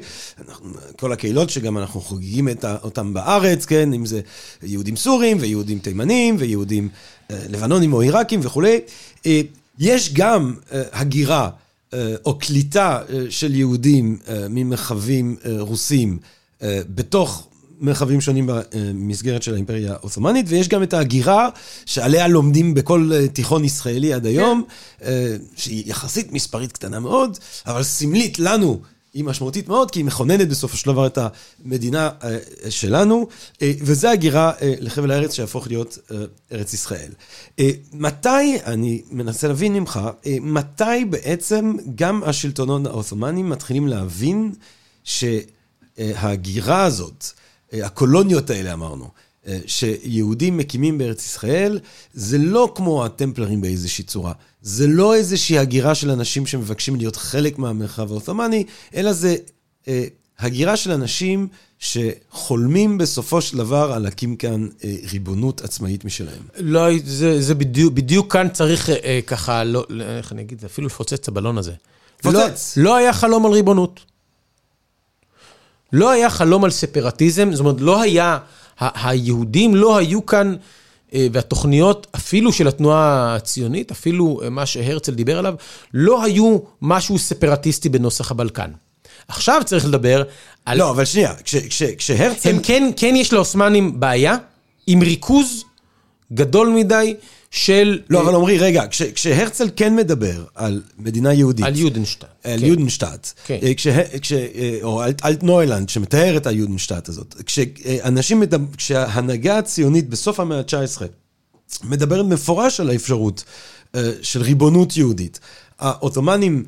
אנחנו, 0.47 0.69
כל 0.99 1.11
הקהילות 1.11 1.49
שגם 1.49 1.77
אנחנו 1.77 2.01
חוגגים 2.01 2.49
את 2.49 2.65
אותם 2.65 3.13
בארץ, 3.13 3.65
כן, 3.65 3.93
אם 3.93 4.05
זה 4.05 4.21
יהודים 4.63 4.95
סורים 4.95 5.37
ויהודים 5.39 5.79
תימנים 5.79 6.35
ויהודים 6.39 6.89
אה, 7.31 7.39
לבנונים 7.49 7.93
או 7.93 8.01
עיראקים 8.01 8.39
וכולי, 8.43 8.79
אה, 9.25 9.41
יש 9.79 10.13
גם 10.13 10.55
אה, 10.71 10.83
הגירה 10.91 11.49
אה, 11.93 12.15
או 12.25 12.39
קליטה 12.39 13.01
אה, 13.09 13.25
של 13.29 13.55
יהודים 13.55 14.17
אה, 14.27 14.47
ממרחבים 14.49 15.35
אה, 15.45 15.55
רוסים 15.59 16.17
אה, 16.61 16.81
בתוך 16.95 17.47
מרחבים 17.83 18.21
שונים 18.21 18.49
במסגרת 18.49 19.43
של 19.43 19.53
האימפריה 19.53 19.93
העות'מאנית, 19.93 20.45
ויש 20.49 20.67
גם 20.67 20.83
את 20.83 20.93
ההגירה 20.93 21.49
שעליה 21.85 22.27
לומדים 22.27 22.73
בכל 22.73 23.09
אה, 23.13 23.27
תיכון 23.27 23.63
ישראלי 23.63 24.13
עד 24.13 24.25
היום, 24.25 24.63
אה, 25.03 25.35
שהיא 25.55 25.83
יחסית 25.85 26.31
מספרית 26.31 26.71
קטנה 26.71 26.99
מאוד, 26.99 27.37
אבל 27.65 27.83
סמלית 27.83 28.39
לנו. 28.39 28.81
היא 29.13 29.23
משמעותית 29.23 29.67
מאוד, 29.67 29.91
כי 29.91 29.99
היא 29.99 30.05
מכוננת 30.05 30.49
בסופו 30.49 30.77
של 30.77 30.91
דבר 30.91 31.07
את 31.07 31.17
המדינה 31.61 32.09
אה, 32.23 32.37
שלנו, 32.69 33.27
וזה 33.61 34.11
הגירה 34.11 34.51
לחבל 34.61 35.11
הארץ 35.11 35.33
שיהפוך 35.33 35.67
להיות 35.67 35.97
ארץ 36.51 36.73
ישראל. 36.73 37.11
מתי, 37.93 38.57
אני 38.65 39.01
מנסה 39.11 39.47
להבין 39.47 39.73
ממך, 39.73 39.99
מתי 40.41 41.05
בעצם 41.09 41.75
גם 41.95 42.23
השלטונות 42.23 42.85
העות'מאנים 42.85 43.49
מתחילים 43.49 43.87
להבין 43.87 44.51
שההגירה 45.03 46.83
הזאת, 46.83 47.33
הקולוניות 47.73 48.49
האלה 48.49 48.73
אמרנו, 48.73 49.09
אה, 49.47 49.59
שיהודים 49.65 50.57
מקימים 50.57 50.97
בארץ 50.97 51.25
ישראל, 51.25 51.79
זה 52.13 52.37
לא 52.37 52.71
כמו 52.75 53.05
הטמפלרים 53.05 53.61
באיזושהי 53.61 54.03
צורה. 54.03 54.33
זה 54.61 54.87
לא 54.87 55.15
איזושהי 55.15 55.57
הגירה 55.57 55.95
של 55.95 56.09
אנשים 56.09 56.45
שמבקשים 56.45 56.95
להיות 56.95 57.15
חלק 57.15 57.59
מהמרחב 57.59 58.11
העות'מאני, 58.11 58.63
אלא 58.95 59.13
זה 59.13 59.35
אה, 59.87 60.05
הגירה 60.39 60.77
של 60.77 60.91
אנשים 60.91 61.47
שחולמים 61.79 62.97
בסופו 62.97 63.41
של 63.41 63.57
דבר 63.57 63.91
על 63.93 64.01
להקים 64.01 64.35
כאן 64.35 64.67
אה, 64.83 64.95
ריבונות 65.11 65.61
עצמאית 65.61 66.05
משלהם. 66.05 66.41
לא, 66.57 66.87
זה, 67.05 67.41
זה 67.41 67.55
בדיוק, 67.55 67.93
בדיוק 67.93 68.33
כאן 68.33 68.49
צריך 68.49 68.89
אה, 68.89 69.19
ככה, 69.27 69.63
לא, 69.63 69.85
לא, 69.89 70.03
איך 70.03 70.31
אני 70.31 70.41
אגיד, 70.41 70.65
אפילו 70.65 70.87
לפוצץ 70.87 71.13
את 71.13 71.27
הבלון 71.27 71.57
הזה. 71.57 71.71
פוצץ. 72.21 72.77
לא, 72.77 72.83
לא 72.83 72.95
היה 72.95 73.13
חלום 73.13 73.45
על 73.45 73.51
ריבונות. 73.51 74.12
לא 75.93 76.11
היה 76.11 76.29
חלום 76.29 76.63
על 76.63 76.71
ספרטיזם, 76.71 77.51
זאת 77.51 77.59
אומרת, 77.59 77.75
לא 77.79 78.01
היה, 78.01 78.37
היהודים 78.79 79.75
לא 79.75 79.97
היו 79.97 80.25
כאן, 80.25 80.55
אה, 81.13 81.27
והתוכניות, 81.31 82.07
אפילו 82.15 82.53
של 82.53 82.67
התנועה 82.67 83.35
הציונית, 83.35 83.91
אפילו 83.91 84.39
אה, 84.43 84.49
מה 84.49 84.65
שהרצל 84.65 85.13
דיבר 85.13 85.37
עליו, 85.37 85.55
לא 85.93 86.23
היו 86.23 86.57
משהו 86.81 87.19
ספרטיסטי 87.19 87.89
בנוסח 87.89 88.31
הבלקן. 88.31 88.71
עכשיו 89.27 89.61
צריך 89.65 89.85
לדבר 89.85 90.23
על... 90.65 90.77
לא, 90.77 90.89
אבל 90.89 91.05
שנייה, 91.05 91.33
כש, 91.43 91.55
כש, 91.55 91.83
כשהרצל... 91.83 92.49
הם 92.49 92.59
כן, 92.63 92.91
כן 92.95 93.15
יש 93.15 93.33
לעות'מאנים 93.33 93.99
בעיה 93.99 94.35
עם 94.87 95.01
ריכוז 95.01 95.63
גדול 96.33 96.69
מדי 96.69 97.15
של... 97.55 97.99
לא, 98.09 98.17
אה, 98.19 98.23
אבל 98.23 98.35
עמרי, 98.35 98.57
רגע, 98.57 98.87
כש, 98.87 99.01
כשהרצל 99.01 99.69
כן 99.75 99.95
מדבר 99.95 100.43
על 100.55 100.81
מדינה 100.97 101.33
יהודית... 101.33 101.65
על 101.65 101.75
יודנשטיין. 101.77 102.31
על 102.43 102.59
כן. 102.59 102.65
יודנשטאט, 102.65 103.31
כן. 103.45 103.57
אה, 103.63 103.73
כשה- 103.73 104.19
כש- 104.21 104.31
אה, 104.33 104.79
או 104.83 105.03
אלט- 105.03 105.25
אלטנוילנד, 105.25 105.89
שמתאר 105.89 106.37
את 106.37 106.47
היודנשטאט 106.47 107.09
הזאת. 107.09 107.35
כשאנשים, 107.45 108.39
מדבר- 108.39 108.75
כשההנהגה 108.77 109.57
הציונית 109.57 110.09
בסוף 110.09 110.39
המאה 110.39 110.57
ה-19 110.59 111.01
מדברת 111.83 112.25
מפורש 112.25 112.79
על 112.79 112.89
האפשרות 112.89 113.43
אה, 113.95 114.11
של 114.21 114.41
ריבונות 114.41 114.97
יהודית, 114.97 115.39
העות'מאנים 115.79 116.63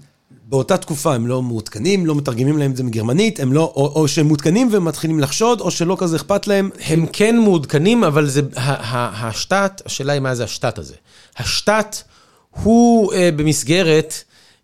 באותה 0.50 0.78
תקופה 0.78 1.16
הם 1.16 1.28
לא 1.28 1.42
מעודכנים, 1.42 2.06
לא 2.06 2.16
מתרגמים 2.16 2.58
להם 2.58 2.72
את 2.72 2.78
זה 2.78 2.84
מגרמנית, 2.84 3.40
הם 3.40 3.54
לא, 3.54 3.74
או, 3.76 3.88
או 3.96 4.08
שהם 4.08 4.28
מעודכנים 4.28 4.70
ומתחילים 4.72 5.20
לחשוד, 5.20 5.62
או 5.62 5.72
שלא 5.72 5.96
כזה 6.00 6.16
אכפת 6.16 6.48
להם. 6.48 6.70
הם 6.86 7.06
כן 7.14 7.38
מעודכנים, 7.38 8.04
אבל 8.04 8.28
זה, 8.28 8.42
ה- 8.56 8.98
ה- 8.98 9.28
השתת, 9.28 9.82
השאלה 9.86 10.14
היא 10.14 10.22
מה 10.22 10.36
זה 10.36 10.44
השתת 10.44 10.78
הזה. 10.78 10.94
השתת 11.38 11.96
הוא 12.64 13.14
אה, 13.14 13.30
במסגרת, 13.36 14.14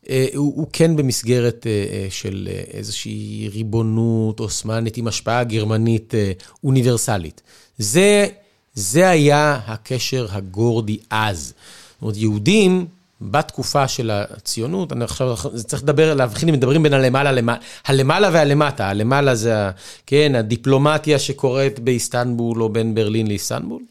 אה, 0.09 0.25
הוא, 0.36 0.53
הוא 0.55 0.67
כן 0.73 0.95
במסגרת 0.95 1.67
אה, 1.67 1.71
אה, 1.71 2.07
של 2.09 2.49
אה, 2.51 2.61
איזושהי 2.73 3.49
ריבונות 3.53 4.39
עות'מאנית 4.39 4.97
עם 4.97 5.07
השפעה 5.07 5.43
גרמנית 5.43 6.15
אה, 6.15 6.32
אוניברסלית. 6.63 7.41
זה, 7.77 8.27
זה 8.73 9.09
היה 9.09 9.59
הקשר 9.67 10.27
הגורדי 10.32 10.97
אז. 11.09 11.53
זאת 11.93 12.01
אומרת, 12.01 12.17
יהודים... 12.17 12.86
בתקופה 13.22 13.88
של 13.88 14.11
הציונות, 14.13 14.93
אני 14.93 15.03
עכשיו 15.03 15.36
צריך 15.67 15.84
לדבר, 15.84 16.13
להבחין 16.13 16.49
אם 16.49 16.55
מדברים 16.55 16.84
בין 16.84 16.93
הלמעלה 16.93 17.32
למעלה, 17.32 17.59
הלמעלה 17.86 18.30
והלמטה, 18.34 18.89
הלמעלה 18.89 19.36
זה, 19.36 19.69
כן, 20.05 20.36
הדיפלומטיה 20.36 21.19
שקורית 21.19 21.80
באיסטנבול 21.80 22.63
או 22.63 22.69
בין 22.69 22.95
ברלין 22.95 23.28
לאיסטנבול, 23.28 23.82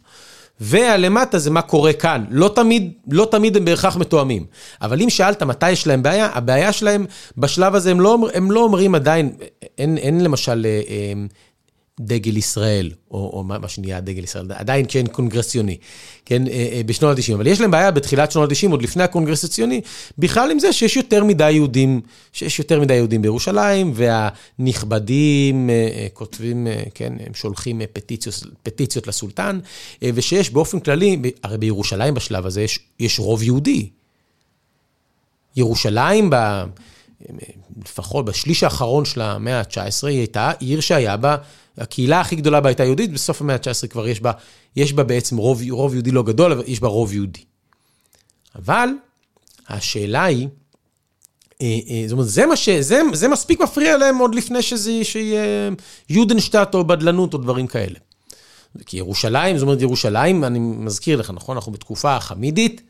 והלמטה 0.60 1.38
זה 1.38 1.50
מה 1.50 1.62
קורה 1.62 1.92
כאן. 1.92 2.24
לא 2.30 2.52
תמיד, 2.54 2.92
לא 3.10 3.28
תמיד 3.30 3.56
הם 3.56 3.64
בהכרח 3.64 3.96
מתואמים. 3.96 4.46
אבל 4.82 5.02
אם 5.02 5.10
שאלת 5.10 5.42
מתי 5.42 5.70
יש 5.70 5.86
להם 5.86 6.02
בעיה, 6.02 6.28
הבעיה 6.34 6.72
שלהם 6.72 7.06
בשלב 7.36 7.74
הזה, 7.74 7.90
הם 7.90 8.00
לא, 8.00 8.18
הם 8.34 8.50
לא 8.50 8.60
אומרים 8.60 8.94
עדיין, 8.94 9.32
אין, 9.78 9.98
אין 9.98 10.24
למשל 10.24 10.66
אה, 10.66 10.80
אה, 10.88 11.12
דגל 12.00 12.36
ישראל, 12.36 12.90
או, 13.10 13.30
או 13.32 13.44
מה, 13.44 13.68
שנהיה 13.68 14.00
דגל 14.00 14.24
ישראל, 14.24 14.46
עדיין 14.52 14.86
כן 14.88 15.06
קונגרס 15.06 15.48
ציוני, 15.48 15.76
כן, 16.24 16.46
אה, 16.46 16.68
אה, 16.72 16.80
בשנות 16.86 17.18
ה-90, 17.18 17.34
אבל 17.34 17.46
יש 17.46 17.60
להם 17.60 17.70
בעיה 17.70 17.90
בתחילת 17.90 18.32
שנות 18.32 18.50
ה-90, 18.50 18.70
עוד 18.70 18.82
לפני 18.82 19.02
הקונגרס 19.02 19.44
הציוני, 19.44 19.80
בכלל 20.18 20.50
עם 20.50 20.58
זה 20.58 20.72
שיש 20.72 20.96
יותר 20.96 21.24
מדי 21.24 21.50
יהודים, 21.50 22.00
שיש 22.32 22.58
יותר 22.58 22.80
מדי 22.80 22.94
יהודים 22.94 23.22
בירושלים, 23.22 23.92
והנכבדים 23.94 25.70
אה, 25.70 26.06
כותבים, 26.12 26.66
כן, 26.94 27.12
הם 27.26 27.34
שולחים 27.34 27.80
פטיציות, 27.92 28.44
פטיציות 28.62 29.06
לסולטן, 29.06 29.58
ושיש 30.02 30.50
באופן 30.50 30.80
כללי, 30.80 31.22
הרי 31.42 31.58
בירושלים 31.58 32.14
בשלב 32.14 32.46
הזה 32.46 32.62
יש, 32.62 32.78
יש 33.00 33.18
רוב 33.18 33.42
יהודי. 33.42 33.88
ירושלים, 35.56 36.30
ב, 36.30 36.64
לפחות 37.86 38.24
בשליש 38.24 38.62
האחרון 38.62 39.04
של 39.04 39.20
המאה 39.20 39.58
ה-19, 39.58 40.06
היא 40.06 40.18
הייתה 40.18 40.50
עיר 40.58 40.80
שהיה 40.80 41.16
בה, 41.16 41.36
הקהילה 41.80 42.20
הכי 42.20 42.36
גדולה 42.36 42.60
בה 42.60 42.68
הייתה 42.68 42.84
יהודית, 42.84 43.12
בסוף 43.12 43.40
המאה 43.40 43.54
ה-19 43.56 43.86
כבר 43.86 44.08
יש 44.08 44.20
בה, 44.20 44.32
יש 44.76 44.92
בה 44.92 45.02
בעצם 45.02 45.36
רוב, 45.36 45.62
רוב 45.70 45.94
יהודי 45.94 46.10
לא 46.10 46.22
גדול, 46.22 46.52
אבל 46.52 46.64
יש 46.66 46.80
בה 46.80 46.88
רוב 46.88 47.12
יהודי. 47.12 47.40
אבל 48.56 48.88
השאלה 49.68 50.24
היא, 50.24 50.48
אה, 51.62 51.78
אה, 51.90 52.02
זאת 52.06 52.12
אומרת, 52.12 52.28
זה, 52.28 52.46
מה 52.46 52.56
ש, 52.56 52.68
זה, 52.68 53.00
זה 53.12 53.28
מספיק 53.28 53.60
מפריע 53.60 53.96
להם 53.96 54.18
עוד 54.18 54.34
לפני 54.34 54.62
שזה 54.62 55.04
שיהיה 55.04 55.70
יודנשטאט 56.08 56.74
או 56.74 56.84
בדלנות 56.84 57.34
או 57.34 57.38
דברים 57.38 57.66
כאלה. 57.66 57.98
כי 58.86 58.96
ירושלים, 58.96 59.58
זאת 59.58 59.62
אומרת, 59.66 59.82
ירושלים, 59.82 60.44
אני 60.44 60.58
מזכיר 60.58 61.18
לך, 61.18 61.30
נכון? 61.34 61.56
אנחנו 61.56 61.72
בתקופה 61.72 62.16
החמידית, 62.16 62.82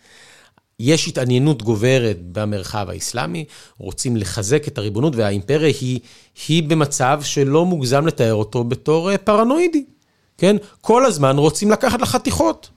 יש 0.83 1.09
התעניינות 1.09 1.63
גוברת 1.63 2.17
במרחב 2.33 2.87
האסלאמי, 2.91 3.45
רוצים 3.79 4.17
לחזק 4.17 4.69
את 4.69 4.79
הריבונות, 4.79 5.17
והאימפריה 5.17 5.73
היא, 5.81 6.01
היא 6.49 6.63
במצב 6.63 7.21
שלא 7.25 7.67
מוגזם 7.67 8.07
לתאר 8.07 8.35
אותו 8.35 8.65
בתור 8.65 9.11
אה, 9.11 9.19
פרנואידי, 9.19 9.85
כן? 10.39 10.57
כל 10.81 11.07
הזמן 11.07 11.39
רוצים 11.39 11.71
לקחת 11.71 12.01
לה 12.01 12.07
חתיכות. 12.07 12.69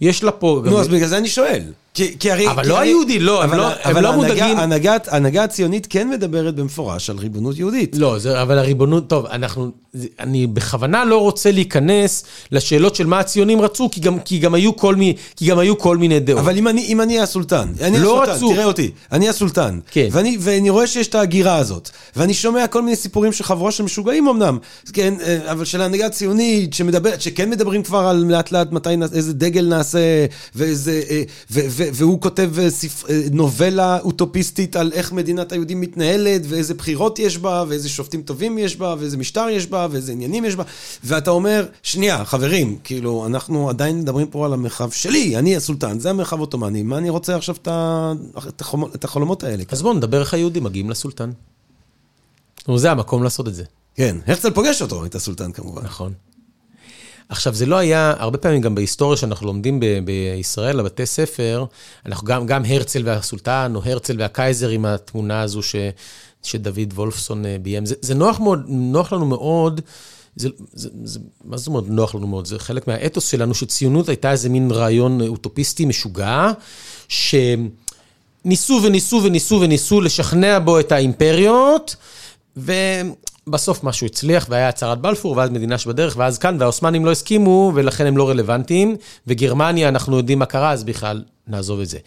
יש 0.00 0.22
לה 0.24 0.32
פה... 0.32 0.62
גם- 0.64 0.70
נו, 0.72 0.80
אז 0.80 0.88
בגלל 0.88 1.08
זה 1.08 1.18
אני 1.18 1.28
שואל. 1.28 1.62
כי, 1.94 2.30
הרי... 2.30 2.50
אבל 2.50 2.66
לא 2.68 2.78
היהודי, 2.78 3.18
לא, 3.18 3.42
הם 3.42 3.48
אבל- 3.50 3.58
לא- 3.58 3.68
אבל 3.84 4.02
לא 4.02 4.08
ההנהגה- 4.08 4.16
מודאגים. 4.16 4.56
ההנהגת- 4.56 5.08
ההנהגה 5.08 5.44
הציונית 5.44 5.86
כן 5.90 6.08
מדברת 6.10 6.54
במפורש 6.54 7.10
על 7.10 7.16
ריבונות 7.18 7.58
יהודית. 7.58 7.96
לא, 7.98 8.18
זה, 8.18 8.42
אבל 8.42 8.58
הריבונות, 8.58 9.08
טוב, 9.08 9.26
אנחנו, 9.26 9.70
אני 10.20 10.46
בכוונה 10.46 11.04
לא 11.04 11.16
רוצה 11.20 11.50
להיכנס 11.52 12.24
לשאלות 12.52 12.94
של 12.94 13.06
מה 13.06 13.18
הציונים 13.20 13.60
רצו, 13.60 13.88
כי 13.92 14.00
גם, 14.00 14.18
כי 14.20 14.38
גם, 14.38 14.54
היו, 14.54 14.76
כל 14.76 14.96
מי, 14.96 15.14
כי 15.36 15.46
גם 15.46 15.58
היו 15.58 15.78
כל 15.78 15.96
מיני 15.96 16.20
דעות. 16.20 16.38
אבל 16.40 16.56
אם 16.56 17.00
אני, 17.00 17.20
הסולטן, 17.20 17.68
אני 17.80 17.98
לא 17.98 18.22
הסולטן. 18.24 18.54
תראה 18.54 18.64
אותי, 18.64 18.90
אני 19.12 19.28
הסולטן, 19.28 19.78
כן. 19.90 20.08
ואני, 20.10 20.36
ואני 20.40 20.70
רואה 20.70 20.86
שיש 20.86 21.08
את 21.08 21.14
ההגירה 21.14 21.56
הזאת, 21.56 21.90
ואני 22.16 22.34
שומע 22.34 22.66
כל 22.66 22.82
מיני 22.82 22.96
סיפורים 22.96 23.32
של 23.32 23.44
חבורה 23.44 23.70
של 23.72 23.82
משוגעים 23.84 24.28
אמנם, 24.28 24.58
כן, 24.92 25.14
אה, 25.22 25.52
אבל 25.52 25.64
של 25.64 25.80
ההנהגה 25.80 26.06
הציונית, 26.06 26.76
שכן 27.18 27.50
מדברים 27.50 27.82
כבר 27.82 27.98
על 28.06 28.24
לאט 28.28 28.52
לאט 28.52 28.72
מתי, 28.72 28.90
איזה 29.14 29.32
דגל 29.32 29.66
נעשה, 29.66 29.98
ואיזה, 30.54 31.02
אה, 31.10 31.22
והוא 31.94 32.20
כותב 32.20 32.50
אה, 32.58 32.70
ספר, 32.70 33.08
אה, 33.10 33.22
נובלה 33.32 33.98
אוטופיסטית 34.00 34.76
על 34.76 34.92
איך 34.92 35.12
מדינת 35.12 35.52
היהודים 35.52 35.80
מתנהלת, 35.80 36.42
ואיזה 36.48 36.74
בחירות 36.74 37.18
יש 37.18 37.38
בה, 37.38 37.64
ואיזה 37.68 37.88
שופטים 37.88 38.22
טובים 38.22 38.58
יש 38.58 38.76
בה, 38.76 38.94
ואיזה 38.98 39.16
משטר 39.16 39.48
יש 39.48 39.66
בה, 39.66 39.86
ואיזה 39.90 40.12
עניינים 40.12 40.44
יש 40.44 40.56
בה, 40.56 40.64
ואתה 41.04 41.30
אומר, 41.30 41.66
שנייה, 41.82 42.24
חברים, 42.24 42.78
כאילו, 42.84 43.26
אנחנו 43.26 43.70
עדיין 43.70 44.00
מדברים 44.00 44.26
פה 44.26 44.46
על 44.46 44.52
המרחב 44.52 44.90
שלי, 44.90 45.36
אני 45.36 45.56
הסולטן, 45.56 45.98
זה 45.98 46.10
המרחב 46.10 46.36
העות'מאני, 46.36 46.82
מה 46.82 46.98
אני 46.98 47.10
רוצה 47.10 47.36
עכשיו 47.36 47.56
את 47.64 49.04
החלומות- 49.04 49.44
האלה? 49.44 49.64
אז 49.70 49.82
בואו 49.82 49.94
נדבר 49.94 50.20
איך 50.20 50.34
היהודים 50.34 50.64
מגיעים 50.64 50.90
לסולטן. 50.90 51.30
זה 52.76 52.90
המקום 52.90 53.22
לעשות 53.22 53.48
את 53.48 53.54
זה. 53.54 53.64
כן, 53.94 54.16
הרצל 54.26 54.50
פוגש 54.50 54.82
אותו, 54.82 55.04
את 55.04 55.14
הסולטן 55.14 55.52
כמובן. 55.52 55.82
נכון. 55.84 56.12
עכשיו, 57.30 57.54
זה 57.54 57.66
לא 57.66 57.76
היה, 57.76 58.14
הרבה 58.18 58.38
פעמים 58.38 58.60
גם 58.60 58.74
בהיסטוריה 58.74 59.16
שאנחנו 59.16 59.46
לומדים 59.46 59.80
ב- 59.80 59.98
בישראל, 60.04 60.76
לבתי 60.76 61.06
ספר, 61.06 61.64
אנחנו 62.06 62.26
גם, 62.26 62.46
גם 62.46 62.64
הרצל 62.64 63.02
והסולטן, 63.04 63.72
או 63.74 63.80
הרצל 63.84 64.16
והקייזר 64.18 64.68
עם 64.68 64.84
התמונה 64.84 65.42
הזו 65.42 65.62
ש, 65.62 65.76
שדוד 66.42 66.92
וולפסון 66.92 67.46
אה, 67.46 67.56
ביים. 67.62 67.86
זה, 67.86 67.94
זה 68.00 68.14
נוח, 68.14 68.40
מאוד, 68.40 68.64
נוח 68.68 69.12
לנו 69.12 69.26
מאוד, 69.26 69.80
זה, 70.36 70.48
זה, 70.72 70.88
זה, 71.04 71.18
מה 71.44 71.56
זאת 71.56 71.66
אומרת 71.66 71.84
נוח 71.86 72.14
לנו 72.14 72.26
מאוד? 72.26 72.46
זה 72.46 72.58
חלק 72.58 72.88
מהאתוס 72.88 73.30
שלנו, 73.30 73.54
שציונות 73.54 74.08
הייתה 74.08 74.32
איזה 74.32 74.48
מין 74.48 74.70
רעיון 74.70 75.20
אוטופיסטי 75.20 75.84
משוגע, 75.84 76.50
שניסו 77.08 78.80
וניסו 78.82 79.20
וניסו 79.24 79.60
וניסו 79.60 80.00
לשכנע 80.00 80.58
בו 80.58 80.80
את 80.80 80.92
האימפריות, 80.92 81.96
ובסוף 83.50 83.84
משהו 83.84 84.06
הצליח, 84.06 84.46
והיה 84.50 84.68
הצהרת 84.68 85.00
בלפור, 85.00 85.36
ואז 85.36 85.50
מדינה 85.50 85.78
שבדרך, 85.78 86.14
ואז 86.18 86.38
כאן, 86.38 86.56
והעות'מאנים 86.60 87.04
לא 87.04 87.10
הסכימו, 87.10 87.72
ולכן 87.74 88.06
הם 88.06 88.16
לא 88.16 88.28
רלוונטיים, 88.28 88.96
וגרמניה, 89.26 89.88
אנחנו 89.88 90.16
יודעים 90.16 90.38
מה 90.38 90.46
קרה, 90.46 90.72
אז 90.72 90.84
בכלל 90.84 91.24
נעזוב 91.46 91.80
את 91.80 91.88
זה. 91.88 91.98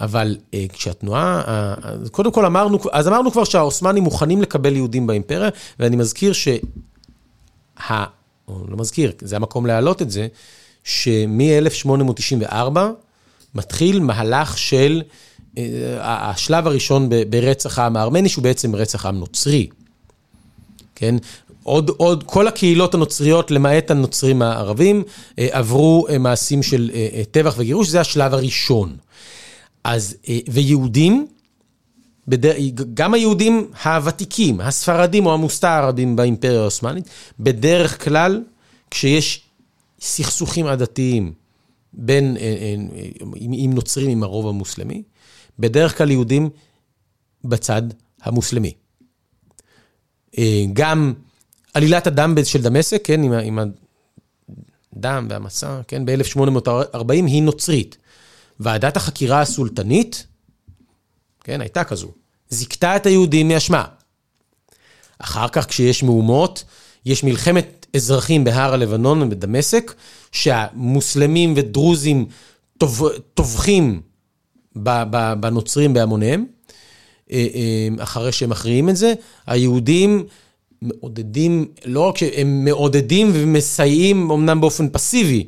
אבל 0.00 0.36
אה, 0.54 0.64
כשהתנועה, 0.72 1.42
אה, 1.46 1.74
אה, 1.84 2.08
קודם 2.10 2.32
כל 2.32 2.46
אמרנו, 2.46 2.78
אז 2.92 3.08
אמרנו 3.08 3.32
כבר 3.32 3.44
שהעות'מאנים 3.44 4.04
מוכנים 4.04 4.42
לקבל 4.42 4.76
יהודים 4.76 5.06
באימפריה, 5.06 5.48
ואני 5.78 5.96
מזכיר 5.96 6.32
שה... 6.32 6.56
או 8.48 8.64
לא 8.68 8.76
מזכיר, 8.76 9.12
זה 9.20 9.36
המקום 9.36 9.66
להעלות 9.66 10.02
את 10.02 10.10
זה, 10.10 10.26
שמ-1894 10.84 12.78
מתחיל 13.54 14.00
מהלך 14.00 14.58
של 14.58 15.02
אה, 15.58 16.30
השלב 16.30 16.66
הראשון 16.66 17.08
ברצח 17.30 17.78
העם 17.78 17.96
הארמני, 17.96 18.28
שהוא 18.28 18.42
בעצם 18.42 18.74
רצח 18.74 19.06
עם 19.06 19.18
נוצרי. 19.18 19.68
כן? 21.04 21.16
עוד, 21.62 21.90
עוד, 21.96 22.24
כל 22.26 22.48
הקהילות 22.48 22.94
הנוצריות, 22.94 23.50
למעט 23.50 23.90
הנוצרים 23.90 24.42
הערבים, 24.42 25.02
אה, 25.38 25.48
עברו 25.50 26.06
אה, 26.08 26.18
מעשים 26.18 26.62
של 26.62 26.90
אה, 26.94 27.22
טבח 27.30 27.54
וגירוש, 27.58 27.88
זה 27.88 28.00
השלב 28.00 28.34
הראשון. 28.34 28.96
אז, 29.84 30.16
ויהודים. 30.48 31.26
גם 32.94 33.14
היהודים 33.14 33.70
הוותיקים, 33.84 34.60
הספרדים 34.60 35.26
או 35.26 35.34
המוסתערבים 35.34 36.16
באימפריה 36.16 36.60
העות'מאנית, 36.60 37.08
בדרך 37.40 38.04
כלל, 38.04 38.42
כשיש 38.90 39.42
סכסוכים 40.00 40.66
עדתיים 40.66 41.32
בין, 41.92 42.36
עם, 43.36 43.50
עם 43.54 43.72
נוצרים 43.72 44.10
עם 44.10 44.22
הרוב 44.22 44.48
המוסלמי, 44.48 45.02
בדרך 45.58 45.98
כלל 45.98 46.10
יהודים 46.10 46.50
בצד 47.44 47.82
המוסלמי. 48.22 48.72
אה, 50.38 50.64
גם 50.72 51.12
עלילת 51.74 52.06
הדם 52.06 52.34
של 52.44 52.62
דמשק, 52.62 53.00
כן, 53.04 53.22
עם, 53.22 53.32
עם 53.32 53.58
הדם 54.96 55.26
והמסע, 55.30 55.80
כן, 55.88 56.06
ב-1840 56.06 57.12
היא 57.12 57.42
נוצרית. 57.42 57.96
ועדת 58.60 58.96
החקירה 58.96 59.40
הסולטנית, 59.40 60.26
כן, 61.44 61.60
הייתה 61.60 61.84
כזו, 61.84 62.08
זיכתה 62.48 62.96
את 62.96 63.06
היהודים 63.06 63.48
מאשמה. 63.48 63.84
אחר 65.18 65.48
כך, 65.48 65.66
כשיש 65.66 66.02
מהומות, 66.02 66.64
יש 67.06 67.24
מלחמת 67.24 67.86
אזרחים 67.96 68.44
בהר 68.44 68.74
הלבנון 68.74 69.22
ובדמשק, 69.22 69.94
שהמוסלמים 70.32 71.54
ודרוזים 71.56 72.26
טוב, 72.78 73.08
טובחים 73.34 74.02
בנוצרים 75.40 75.94
בהמוניהם. 75.94 76.46
אה, 77.34 77.46
אה, 77.54 78.04
אחרי 78.04 78.32
שהם 78.32 78.50
מכריעים 78.50 78.88
את 78.88 78.96
זה, 78.96 79.14
היהודים 79.46 80.24
מעודדים, 80.82 81.66
לא 81.84 82.00
רק 82.00 82.18
שהם 82.18 82.64
מעודדים 82.64 83.30
ומסייעים, 83.34 84.30
אמנם 84.30 84.60
באופן 84.60 84.88
פסיבי, 84.88 85.46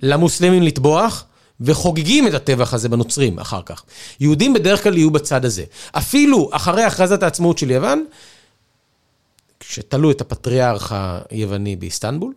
למוסלמים 0.00 0.62
לטבוח, 0.62 1.24
וחוגגים 1.60 2.28
את 2.28 2.34
הטבח 2.34 2.74
הזה 2.74 2.88
בנוצרים 2.88 3.38
אחר 3.38 3.62
כך. 3.62 3.84
יהודים 4.20 4.54
בדרך 4.54 4.82
כלל 4.82 4.96
יהיו 4.96 5.10
בצד 5.10 5.44
הזה. 5.44 5.64
אפילו 5.92 6.48
אחרי 6.52 6.82
הכרזת 6.82 7.22
העצמאות 7.22 7.58
של 7.58 7.70
יוון, 7.70 8.04
כשתלו 9.60 10.10
את 10.10 10.20
הפטריארך 10.20 10.92
היווני 11.30 11.76
באיסטנבול, 11.76 12.32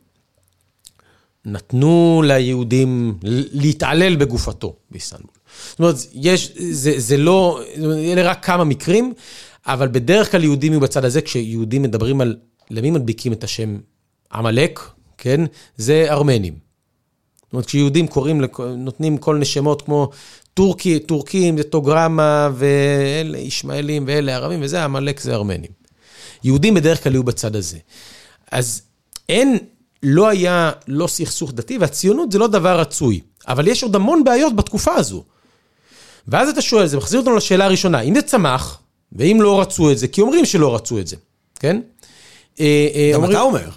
נתנו 1.46 2.24
ליהודים 2.26 3.18
להתעלל 3.52 4.16
בגופתו 4.16 4.76
באיסטנבול. 4.92 5.36
זאת 5.70 5.80
אומרת, 5.80 5.96
יש, 6.14 6.52
זה, 6.58 6.94
זה 6.98 7.18
לא, 7.18 7.62
אלה 7.84 8.24
רק 8.24 8.46
כמה 8.46 8.64
מקרים, 8.64 9.14
אבל 9.68 9.88
בדרך 9.88 10.32
כלל 10.32 10.44
יהודים 10.44 10.72
יהיו 10.72 10.82
בצד 10.82 11.06
הזה, 11.06 11.22
כשיהודים 11.22 11.82
מדברים 11.82 12.22
על, 12.22 12.36
למי 12.72 12.92
מדביקים 12.92 13.34
את 13.34 13.44
השם 13.44 13.78
עמלק, 14.34 14.80
כן? 15.18 15.42
זה 15.78 16.06
ארמנים. 16.10 16.54
זאת 17.46 17.54
אומרת, 17.54 17.66
כשיהודים 17.66 18.08
קוראים, 18.08 18.42
נותנים 18.78 19.18
כל 19.18 19.34
מיני 19.34 19.46
שמות 19.46 19.82
כמו 19.82 20.10
טורקי, 20.54 21.00
טורקים, 21.00 21.58
זה 21.58 21.64
טוגרמה, 21.64 22.50
ואלה 22.56 23.38
ישמעאלים, 23.38 24.04
ואלה 24.08 24.36
ערבים, 24.36 24.60
וזה 24.64 24.84
עמלק 24.84 25.20
זה 25.20 25.36
ארמנים. 25.36 25.72
יהודים 26.44 26.74
בדרך 26.74 27.04
כלל 27.04 27.14
יהיו 27.14 27.24
בצד 27.24 27.56
הזה. 27.56 27.78
אז 28.52 28.82
אין, 29.30 29.58
לא 30.08 30.28
היה 30.28 30.72
לא 30.88 31.08
סכסוך 31.08 31.52
דתי, 31.54 31.78
והציונות 31.78 32.32
זה 32.32 32.40
לא 32.40 32.48
דבר 32.48 32.80
רצוי. 32.80 33.22
אבל 33.48 33.68
יש 33.68 33.84
עוד 33.84 33.96
המון 33.96 34.24
בעיות 34.24 34.56
בתקופה 34.56 34.96
הזו. 34.96 35.24
ואז 36.28 36.50
אתה 36.50 36.62
שואל, 36.62 36.88
זה 36.88 36.98
מחזיר 36.98 37.20
אותנו 37.20 37.36
לשאלה 37.36 37.66
הראשונה, 37.66 38.02
אם 38.02 38.16
זה 38.16 38.22
צמח, 38.22 38.80
ואם 39.14 39.38
לא 39.42 39.62
רצו 39.62 39.92
את 39.92 39.98
זה, 39.98 40.08
כי 40.08 40.22
אומרים 40.22 40.46
שלא 40.46 40.76
רצו 40.76 41.00
את 41.00 41.08
זה, 41.08 41.16
כן? 41.60 41.82
אה, 42.60 42.66
אה, 42.96 43.10
גם 43.14 43.20
אומרים- 43.22 43.32
אתה 43.38 43.42
אומר. 43.42 43.70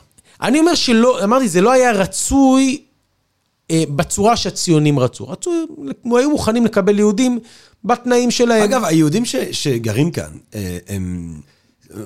אני 0.42 0.58
אומר 0.60 0.74
שלא, 0.74 1.24
אמרתי, 1.24 1.48
זה 1.48 1.60
לא 1.60 1.72
היה 1.72 1.92
רצוי 1.92 2.82
אה, 3.70 3.84
בצורה 3.88 4.36
שהציונים 4.36 4.98
רצו. 4.98 5.28
רצו, 5.28 5.50
הם 6.04 6.14
היו 6.14 6.30
מוכנים 6.30 6.64
לקבל 6.64 6.98
יהודים 6.98 7.38
בתנאים 7.84 8.30
שלהם. 8.30 8.62
אגב, 8.62 8.84
היהודים 8.84 9.24
ש, 9.24 9.36
שגרים 9.52 10.10
כאן, 10.10 10.30
אה, 10.54 10.78
הם... 10.88 11.34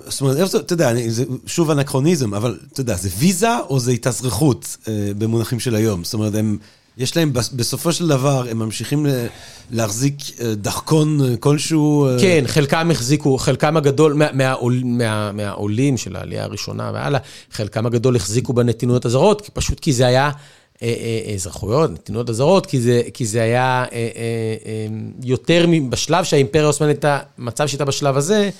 זאת 0.09 0.21
אומרת, 0.21 0.37
איך 0.37 0.45
זה- 0.51 0.59
אתה 0.59 0.73
יודע, 0.73 0.91
אני- 0.91 1.11
זה 1.11 1.25
שוב 1.47 1.71
אנכרוניזם, 1.71 2.35
אבל 2.35 2.59
אתה 2.73 2.81
יודע, 2.81 2.97
זה 2.97 3.09
ויזה 3.19 3.49
או 3.71 3.81
זה 3.81 3.93
התאזרחות 3.93 4.77
אה, 4.89 4.93
במונחים 5.19 5.61
של 5.61 5.75
היום? 5.75 6.05
זאת 6.05 6.15
אומרת, 6.15 6.35
הם, 6.35 6.59
יש 6.99 7.17
להם, 7.17 7.33
בס- 7.33 7.49
בסופו 7.49 7.93
של 7.93 8.09
דבר, 8.09 8.45
הם 8.51 8.59
ממשיכים 8.59 9.07
ל- 9.07 9.27
להחזיק 9.71 10.15
אה, 10.41 10.55
דחקון 10.55 11.21
אה, 11.25 11.37
כלשהו. 11.37 12.07
אה, 12.07 12.17
כן, 12.21 12.45
חלקם 12.47 12.91
החזיקו, 12.91 13.39
חלקם 13.39 13.77
הגדול, 13.77 14.13
מה, 14.13 14.27
מהעול, 14.33 14.83
מה, 14.85 15.33
מהעולים 15.33 15.97
של 15.97 16.17
העלייה 16.17 16.45
הראשונה 16.45 16.91
והלאה, 16.95 17.21
חלקם 17.53 17.87
הגדול 17.87 18.17
החזיקו 18.17 18.53
בנתינות 18.53 19.05
הזרות, 19.05 19.41
כי 19.41 19.51
פשוט 19.55 19.81
כי 19.81 19.93
זה 19.93 20.07
היה 20.07 20.31
אה, 20.83 20.95
אה, 21.29 21.35
אזרחויות, 21.35 21.91
נתינות 21.91 22.29
הזרות, 22.29 22.67
כי 22.67 22.81
זה, 22.81 23.03
כי 23.15 23.27
זה 23.27 23.43
היה 23.43 23.63
אה, 23.85 23.87
אה, 23.93 24.09
אה, 24.67 24.87
יותר, 25.25 25.65
בשלב 25.89 26.25
שהאימפריה 26.25 26.65
העות'מאנית 26.65 26.97
הייתה, 27.05 27.19
מצב 27.39 27.67
שהייתה 27.67 27.85
בשלב 27.85 28.17
הזה, 28.17 28.51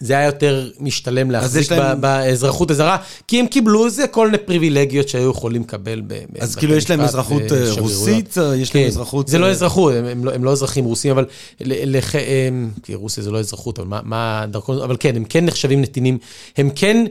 זה 0.00 0.18
היה 0.18 0.26
יותר 0.26 0.70
משתלם 0.80 1.30
להחזיק 1.30 1.72
להם- 1.72 2.00
באזרחות 2.00 2.70
הזרה, 2.70 2.96
כי 3.26 3.40
הם 3.40 3.46
קיבלו 3.46 3.86
איזה 3.86 4.06
כל 4.06 4.26
מיני 4.26 4.38
פריבילגיות 4.38 5.08
שהיו 5.08 5.30
יכולים 5.30 5.62
לקבל 5.62 6.02
ב- 6.06 6.18
אז 6.40 6.56
כאילו 6.56 6.74
יש 6.74 6.90
להם 6.90 7.00
אזרחות 7.00 7.42
אה. 7.52 7.72
רוסית, 7.78 8.38
אה, 8.38 8.56
יש 8.56 8.74
להם 8.74 8.84
כן, 8.84 8.88
אזרחות... 8.88 9.28
זה 9.28 9.38
לא 9.38 9.46
אה, 9.46 9.50
אזרחות, 9.50 9.94
הם, 9.94 10.04
הם, 10.04 10.24
לא, 10.24 10.34
הם 10.34 10.44
לא 10.44 10.52
אזרחים 10.52 10.84
רוסים, 10.84 11.10
אבל 11.10 11.24
לח... 11.60 12.14
הם, 12.14 12.70
כי 12.82 12.94
רוסיה 12.94 13.22
זה 13.24 13.30
לא 13.30 13.38
אזרחות, 13.38 13.78
אבל 13.78 13.88
מה, 13.88 14.00
מה 14.04 14.42
הדרכון, 14.42 14.78
אבל 14.82 14.96
כן, 15.00 15.16
הם 15.16 15.24
כן 15.24 15.44
נחשבים 15.46 15.80
נתינים, 15.82 16.18
הם 16.56 16.70
כן 16.74 17.04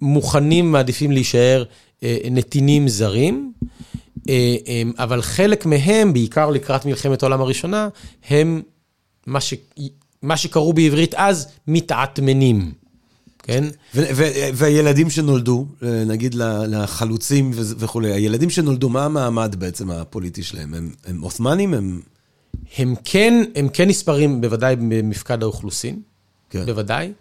מוכנים, 0.00 0.72
מעדיפים 0.72 1.12
להישאר 1.12 1.64
נתינים 2.30 2.88
זרים. 2.88 3.52
אבל 4.98 5.22
חלק 5.22 5.66
מהם, 5.66 6.12
בעיקר 6.12 6.50
לקראת 6.50 6.86
מלחמת 6.86 7.22
העולם 7.22 7.40
הראשונה, 7.40 7.88
הם 8.28 8.62
מה, 9.26 9.40
ש... 9.40 9.54
מה 10.24 10.36
שקראו 10.36 10.72
בעברית 10.72 11.14
אז 11.14 11.48
מתעטמנים, 11.66 12.72
כן? 13.38 13.64
והילדים 14.54 15.10
שנולדו, 15.10 15.66
אה, 15.82 16.04
נגיד 16.04 16.34
לחלוצים 16.68 17.50
ו- 17.54 17.78
וכולי, 17.78 18.12
הילדים 18.12 18.50
שנולדו, 18.50 18.88
מה 18.88 19.04
המעמד 19.04 19.56
בעצם 19.58 19.90
הפוליטי 19.90 20.42
שלהם? 20.42 20.74
הם, 20.74 20.90
הם 21.06 21.20
עות'מאנים? 21.20 21.74
הם... 21.74 22.00
הם 22.78 22.94
כן, 23.04 23.44
הם 23.54 23.68
כן 23.72 23.88
נספרים 23.88 24.40
בוודאי 24.40 24.76
במפקד 24.76 25.42
האוכלוסין, 25.42 26.00
כן. 26.50 26.66
בוודאי. 26.66 27.12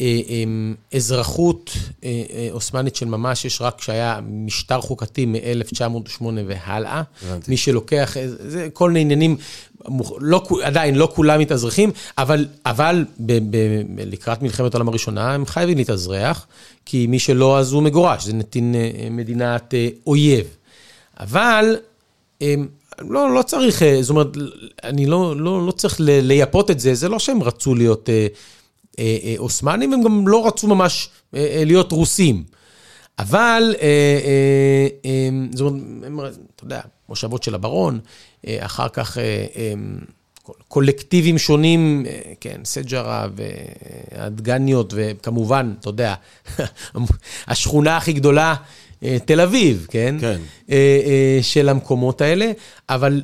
אה, 0.00 0.20
הם, 0.28 0.74
אזרחות 0.94 1.70
אה, 2.04 2.22
אה, 2.32 2.48
עות'מאנית 2.50 2.96
של 2.96 3.06
ממש, 3.06 3.44
יש 3.44 3.60
רק 3.60 3.78
כשהיה 3.78 4.20
משטר 4.22 4.80
חוקתי 4.80 5.26
מ-1908 5.26 6.24
והלאה. 6.46 7.02
הבנתי. 7.22 7.50
מי 7.50 7.56
שלוקח, 7.56 8.16
זה 8.26 8.68
כל 8.72 8.90
מיני 8.90 9.00
עניינים, 9.00 9.36
לא, 10.18 10.42
עדיין 10.62 10.94
לא 10.94 11.12
כולם 11.14 11.40
מתאזרחים, 11.40 11.90
אבל, 12.18 12.46
אבל 12.66 13.04
ב, 13.18 13.38
ב, 13.50 13.56
לקראת 13.96 14.42
מלחמת 14.42 14.74
העולם 14.74 14.88
הראשונה 14.88 15.34
הם 15.34 15.46
חייבים 15.46 15.78
להתאזרח, 15.78 16.46
כי 16.84 17.06
מי 17.06 17.18
שלא 17.18 17.58
אז 17.58 17.72
הוא 17.72 17.82
מגורש, 17.82 18.24
זה 18.24 18.32
נתין 18.32 18.74
מדינת 19.10 19.74
אויב. 20.06 20.46
אבל 21.20 21.76
אמ, 22.40 22.66
לא, 22.98 23.34
לא 23.34 23.42
צריך, 23.42 23.82
זאת 24.00 24.10
אומרת, 24.10 24.28
אני 24.84 25.06
לא, 25.06 25.36
לא, 25.36 25.66
לא 25.66 25.72
צריך 25.72 25.96
לייפות 26.00 26.70
את 26.70 26.80
זה, 26.80 26.94
זה 26.94 27.08
לא 27.08 27.18
שהם 27.18 27.42
רצו 27.42 27.74
להיות 27.74 28.08
אה, 28.08 28.26
אה, 28.98 29.16
אה, 29.24 29.34
אוסמנים, 29.38 29.92
הם 29.92 30.02
גם 30.02 30.28
לא 30.28 30.46
רצו 30.46 30.66
ממש 30.66 31.08
אה, 31.34 31.62
להיות 31.66 31.92
רוסים. 31.92 32.44
אבל, 33.18 33.74
זאת 35.54 35.72
אומרת, 36.06 36.38
אתה 36.56 36.64
יודע, 36.64 36.80
מושבות 37.08 37.42
של 37.42 37.54
הברון, 37.54 38.00
אחר 38.48 38.88
כך 38.88 39.18
קולקטיבים 40.68 41.38
שונים, 41.38 42.06
כן, 42.40 42.60
סג'רה 42.64 43.26
והדגניות, 44.12 44.92
וכמובן, 44.96 45.74
אתה 45.80 45.88
יודע, 45.88 46.14
השכונה 47.48 47.96
הכי 47.96 48.12
גדולה, 48.12 48.54
תל 49.24 49.40
אביב, 49.40 49.86
כן? 49.90 50.16
כן. 50.20 50.40
של 51.42 51.68
המקומות 51.68 52.20
האלה, 52.20 52.52
אבל 52.88 53.22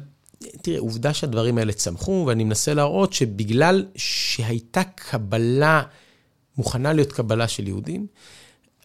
תראה, 0.62 0.78
עובדה 0.78 1.14
שהדברים 1.14 1.58
האלה 1.58 1.72
צמחו, 1.72 2.24
ואני 2.26 2.44
מנסה 2.44 2.74
להראות 2.74 3.12
שבגלל 3.12 3.84
שהייתה 3.96 4.82
קבלה, 4.94 5.82
מוכנה 6.58 6.92
להיות 6.92 7.12
קבלה 7.12 7.48
של 7.48 7.68
יהודים, 7.68 8.06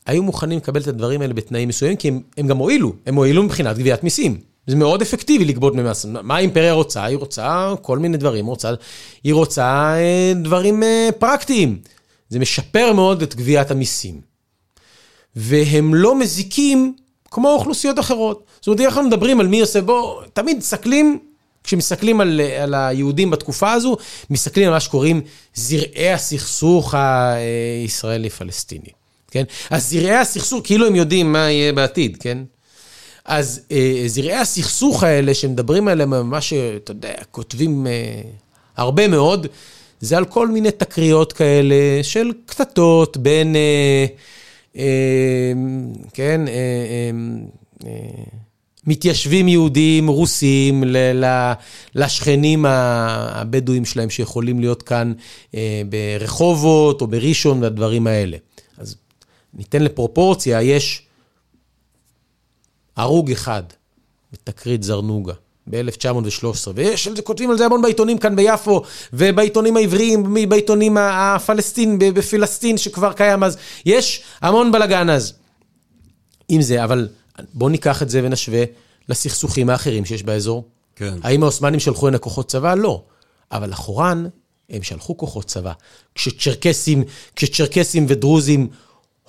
היו 0.05 0.23
מוכנים 0.23 0.57
לקבל 0.57 0.81
את 0.81 0.87
הדברים 0.87 1.21
האלה 1.21 1.33
בתנאים 1.33 1.69
מסוימים, 1.69 1.97
כי 1.97 2.07
הם, 2.07 2.21
הם 2.37 2.47
גם 2.47 2.57
הועילו, 2.57 2.93
הם 3.05 3.15
הועילו 3.15 3.43
מבחינת 3.43 3.77
גביית 3.77 4.03
מיסים. 4.03 4.39
זה 4.67 4.75
מאוד 4.75 5.01
אפקטיבי 5.01 5.45
לגבות 5.45 5.75
ממס. 5.75 6.05
מה 6.05 6.35
האימפריה 6.35 6.73
רוצה? 6.73 7.03
היא 7.03 7.17
רוצה 7.17 7.73
כל 7.81 7.99
מיני 7.99 8.17
דברים, 8.17 8.45
רוצה, 8.45 8.73
היא 9.23 9.33
רוצה 9.33 9.95
אה, 9.97 10.33
דברים 10.43 10.83
אה, 10.83 11.09
פרקטיים. 11.19 11.79
זה 12.29 12.39
משפר 12.39 12.93
מאוד 12.93 13.21
את 13.21 13.35
גביית 13.35 13.71
המיסים. 13.71 14.21
והם 15.35 15.95
לא 15.95 16.19
מזיקים 16.19 16.95
כמו 17.31 17.49
אוכלוסיות 17.53 17.99
אחרות. 17.99 18.45
זאת 18.61 18.67
אומרת, 18.67 18.81
אנחנו 18.81 19.03
מדברים 19.03 19.39
על 19.39 19.47
מי 19.47 19.61
עושה, 19.61 19.81
בוא, 19.81 20.21
תמיד 20.33 20.57
מסתכלים, 20.57 21.19
כשמסתכלים 21.65 22.21
על, 22.21 22.41
על 22.41 22.73
היהודים 22.73 23.29
בתקופה 23.29 23.71
הזו, 23.71 23.97
מסתכלים 24.29 24.67
על 24.67 24.73
מה 24.73 24.79
שקוראים 24.79 25.21
זרעי 25.55 26.11
הסכסוך 26.13 26.93
הישראלי-פלסטיני, 26.97 28.89
כן? 29.31 29.43
אז 29.69 29.89
זרעי 29.89 30.15
הסכסוך, 30.15 30.61
כאילו 30.63 30.87
הם 30.87 30.95
יודעים 30.95 31.31
מה 31.31 31.51
יהיה 31.51 31.73
בעתיד, 31.73 32.17
כן? 32.19 32.37
אז 33.25 33.61
אה, 33.71 34.03
זרעי 34.07 34.35
הסכסוך 34.35 35.03
האלה 35.03 35.33
שמדברים 35.33 35.87
עליהם, 35.87 36.09
ממש, 36.09 36.53
אתה 36.53 36.91
יודע, 36.91 37.13
כותבים 37.31 37.87
אה, 37.87 38.21
הרבה 38.77 39.07
מאוד, 39.07 39.47
זה 40.01 40.17
על 40.17 40.25
כל 40.25 40.47
מיני 40.47 40.71
תקריות 40.71 41.33
כאלה 41.33 41.75
של 42.03 42.31
קטטות 42.45 43.17
בין, 43.17 43.55
אה, 43.55 44.05
אה, 44.77 45.53
כן, 46.13 46.47
אה, 46.47 46.53
אה, 46.53 47.11
אה, 47.85 48.23
מתיישבים 48.87 49.47
יהודים 49.47 50.07
רוסים 50.07 50.83
ל- 50.83 51.25
ל- 51.25 51.53
לשכנים 51.95 52.65
הבדואים 52.65 53.85
שלהם 53.85 54.09
שיכולים 54.09 54.59
להיות 54.59 54.81
כאן 54.81 55.13
אה, 55.55 55.81
ברחובות 55.89 57.01
או 57.01 57.07
בראשון 57.07 57.63
והדברים 57.63 58.07
האלה. 58.07 58.37
אז 58.77 58.95
ניתן 59.53 59.83
לפרופורציה, 59.83 60.61
יש 60.61 61.05
הרוג 62.95 63.31
אחד 63.31 63.63
בתקרית 64.33 64.83
זרנוגה 64.83 65.33
ב-1913, 65.69 66.45
ויש 66.75 67.07
כותבים 67.23 67.51
על 67.51 67.57
זה 67.57 67.65
המון 67.65 67.81
בעיתונים 67.81 68.17
כאן 68.17 68.35
ביפו, 68.35 68.81
ובעיתונים 69.13 69.77
העבריים, 69.77 70.33
בעיתונים 70.49 70.97
הפלסטין, 70.97 71.99
בפלסטין 71.99 72.77
שכבר 72.77 73.13
קיים 73.13 73.43
אז, 73.43 73.57
יש 73.85 74.23
המון 74.41 74.71
בלאגן 74.71 75.09
אז. 75.09 75.33
עם 76.49 76.61
זה, 76.61 76.83
אבל 76.83 77.07
בואו 77.53 77.69
ניקח 77.69 78.01
את 78.01 78.09
זה 78.09 78.21
ונשווה 78.23 78.63
לסכסוכים 79.09 79.69
האחרים 79.69 80.05
שיש 80.05 80.23
באזור. 80.23 80.67
כן. 80.95 81.13
האם 81.23 81.43
העות'מאנים 81.43 81.79
שלחו 81.79 82.07
הנה 82.07 82.17
כוחות 82.17 82.49
צבא? 82.49 82.75
לא. 82.75 83.03
אבל 83.51 83.69
לחורן, 83.69 84.27
הם 84.69 84.83
שלחו 84.83 85.17
כוחות 85.17 85.45
צבא. 85.45 85.71
כשצ'רקסים, 86.15 87.03
כשצ'רקסים 87.35 88.05
ודרוזים 88.09 88.67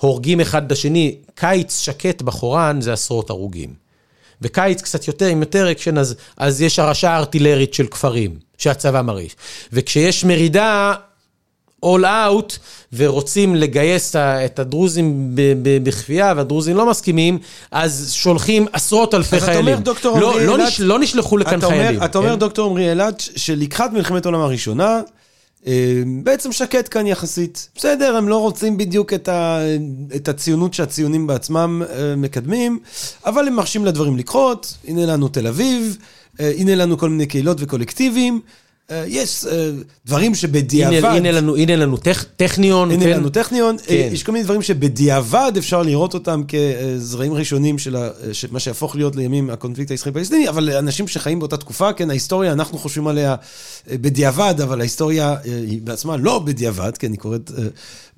הורגים 0.01 0.41
אחד 0.41 0.67
את 0.67 0.73
השני, 0.73 1.19
קיץ 1.35 1.79
שקט 1.79 2.23
בחורן 2.23 2.81
זה 2.81 2.93
עשרות 2.93 3.31
הרוגים. 3.31 3.75
וקיץ 4.43 4.83
קצת 4.83 5.09
יותר, 5.09 5.27
עם 5.27 5.41
יותר 5.41 5.73
אקשן, 5.73 5.99
אז, 5.99 6.15
אז 6.37 6.63
יש 6.63 6.79
הרעשה 6.79 7.17
ארטילרית 7.17 7.75
של 7.75 7.87
כפרים, 7.87 8.39
שהצבא 8.59 9.03
מרעיש. 9.03 9.37
וכשיש 9.73 10.25
מרידה, 10.25 10.95
all 11.85 12.03
out, 12.05 12.59
ורוצים 12.93 13.55
לגייס 13.55 14.17
את 14.17 14.59
הדרוזים 14.59 15.31
בכפייה, 15.83 16.33
והדרוזים 16.37 16.77
לא 16.77 16.91
מסכימים, 16.91 17.39
אז 17.71 18.11
שולחים 18.13 18.67
עשרות 18.73 19.15
אלפי 19.15 19.37
אז 19.37 19.43
אתה 19.43 19.53
חיילים. 19.53 19.75
אומר, 19.75 19.81
דוקטור 19.85 20.19
לא, 20.21 20.31
עמרי 20.33 20.47
לא, 20.47 20.53
אילת- 20.57 20.67
נש, 20.67 20.81
לא 20.81 20.99
נשלחו 20.99 21.37
לכאן 21.37 21.59
אתה 21.59 21.67
אומר, 21.67 21.77
חיילים. 21.79 22.03
אתה 22.05 22.19
אומר, 22.19 22.31
כן? 22.33 22.39
דוקטור 22.39 22.71
עמרי 22.71 22.91
אילת, 22.91 23.21
ש- 23.21 23.31
שלקראת 23.37 23.93
מלחמת 23.93 24.27
העולם 24.27 24.41
הראשונה, 24.41 25.01
אה, 25.67 25.73
בעצם 26.23 26.53
שקט 26.53 26.89
כאן 26.91 27.07
יחסית. 27.07 27.69
בסדר, 27.77 28.17
הם 28.17 28.29
לא 28.29 28.37
רוצים 28.41 28.77
בדיוק 28.77 29.13
את, 29.13 29.29
ה, 29.29 29.59
את 30.17 30.29
הציונות 30.29 30.75
שהציונים 30.75 31.27
בעצמם 31.27 31.83
אה, 31.91 32.17
מקדמים, 32.17 32.79
אבל 33.27 33.47
הם 33.47 33.55
מרשים 33.55 33.85
לדברים 33.85 34.17
לקרות. 34.17 34.75
הנה 34.89 35.07
לנו 35.07 35.29
תל 35.29 35.47
אביב, 35.47 35.97
אה, 36.41 36.53
הנה 36.57 36.75
לנו 36.75 36.99
כל 36.99 37.11
מיני 37.11 37.27
קהילות 37.27 37.57
וקולקטיבים. 37.61 38.41
אה, 38.91 39.05
יש 39.07 39.45
אה, 39.45 39.71
דברים 40.07 40.35
שבדיעבד... 40.35 41.05
הנה, 41.05 41.33
לנו, 41.33 41.57
הנה 41.57 41.77
לנו 41.77 41.97
טכ, 41.97 42.25
טכניון. 42.37 42.91
הנה 42.91 43.05
כן? 43.05 43.11
לנו 43.11 43.29
טכניון, 43.29 43.77
כן. 43.87 44.09
יש 44.13 44.23
כל 44.23 44.33
מיני 44.33 44.45
דברים 44.45 44.63
שבדיעבד 44.63 45.53
אפשר 45.59 45.83
לראות 45.83 46.15
אותם 46.15 46.43
כזרעים 46.49 47.33
ראשונים 47.33 47.79
של 47.79 47.97
מה 48.51 48.61
שיהפוך 48.61 48.97
להיות 48.97 49.17
לימים 49.17 49.51
הקונפליקט 49.51 49.91
הישראלי-פלסטיני, 49.91 50.49
אבל 50.49 50.71
אנשים 50.71 51.09
שחיים 51.09 51.39
באותה 51.39 51.57
תקופה, 51.57 51.93
כן, 51.93 52.11
ההיסטוריה, 52.11 52.53
אנחנו 52.53 52.79
חושבים 52.79 53.07
עליה 53.07 53.35
אה, 53.91 53.99
בדיעבד, 53.99 54.55
אבל 54.63 54.81
ההיסטוריה 54.81 55.33
אה, 55.33 55.37
היא 55.45 55.81
בעצמה 55.83 56.17
לא 56.17 56.39
בדיעבד, 56.39 56.97
כן, 56.99 57.11
היא 57.11 57.19
קורית 57.19 57.51
אה, 57.59 57.65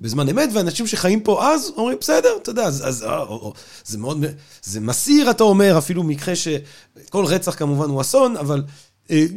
בזמן 0.01 0.29
אמת, 0.29 0.49
ואנשים 0.53 0.87
שחיים 0.87 1.19
פה 1.19 1.51
אז 1.53 1.71
אומרים, 1.77 1.97
בסדר, 2.01 2.29
אתה 2.41 2.49
יודע, 2.49 2.63
אז, 2.63 2.87
אז 2.87 3.03
אה, 3.03 3.19
או, 3.19 3.25
או, 3.25 3.53
זה 3.85 3.97
מאוד, 3.97 4.25
זה 4.63 4.79
מסעיר, 4.79 5.31
אתה 5.31 5.43
אומר, 5.43 5.77
אפילו 5.77 6.03
מקרה 6.03 6.35
שכל 6.35 7.25
רצח 7.25 7.55
כמובן 7.55 7.89
הוא 7.89 8.01
אסון, 8.01 8.37
אבל 8.37 8.57
אה, 8.57 8.73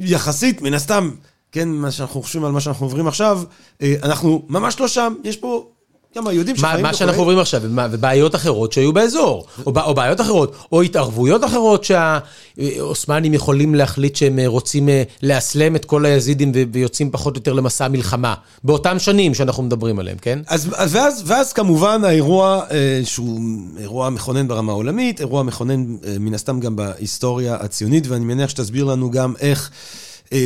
יחסית, 0.01 0.63
מן 0.63 0.75
הסתם, 0.75 1.11
כן, 1.53 1.69
מה 1.69 1.91
שאנחנו 1.91 2.23
חושבים 2.23 2.45
על 2.45 2.53
מה 2.53 2.61
שאנחנו 2.61 2.87
עוברים 2.87 3.07
עכשיו, 3.07 3.43
אה, 3.83 3.95
אנחנו 4.03 4.43
ממש 4.49 4.81
לא 4.81 4.89
שם, 4.89 5.15
יש 5.25 5.37
פה 5.37 5.72
גם 6.17 6.27
היהודים 6.27 6.55
מה, 6.55 6.59
שחיים... 6.59 6.83
מה 6.83 6.89
וכו'. 6.89 6.99
שאנחנו 6.99 7.21
עוברים 7.21 7.39
עכשיו, 7.39 7.63
ובעיות 7.91 8.35
אחרות 8.35 8.73
שהיו 8.73 8.93
באזור, 8.93 9.47
או, 9.67 9.95
בעיות 9.95 10.21
אחרות, 10.21 10.57
או 10.73 10.83
התערבויות 10.83 11.45
אחרות 11.45 11.85
שהעות'מאנים 11.85 13.35
יכולים 13.35 13.75
להחליט 13.75 14.17
שהם 14.17 14.39
אה, 14.39 14.47
רוצים 14.47 14.89
אה, 14.89 15.03
לאסלם 15.23 15.77
את 15.77 15.85
כל 15.85 16.05
היזידים 16.05 16.53
ויוצאים 16.73 17.11
פחות 17.11 17.37
או 17.37 17.39
יותר 17.39 17.53
למסע 17.53 17.89
מלחמה, 17.89 18.35
באותם 18.65 18.99
שנים 18.99 19.35
שאנחנו 19.35 19.63
מדברים 19.63 19.99
עליהם, 19.99 20.17
כן? 20.23 20.39
אז, 20.47 20.69
אז 20.77 20.95
ואז, 20.95 21.23
ואז 21.27 21.53
כמובן 21.53 22.05
האירוע, 22.05 22.63
אה, 22.71 23.01
שהוא 23.05 23.41
אירוע 23.79 24.11
מכונן 24.11 24.49
ברמה 24.49 24.73
העולמית, 24.73 25.21
אירוע 25.21 25.43
מכונן 25.43 25.85
מן 26.21 26.35
הסתם 26.35 26.61
גם 26.61 26.77
בהיסטוריה 26.77 27.55
הציונית, 27.55 28.07
ואני 28.07 28.25
מניח 28.25 28.51
שתסביר 28.51 28.85
לנו 28.85 29.11
גם 29.11 29.35
איך 29.41 29.71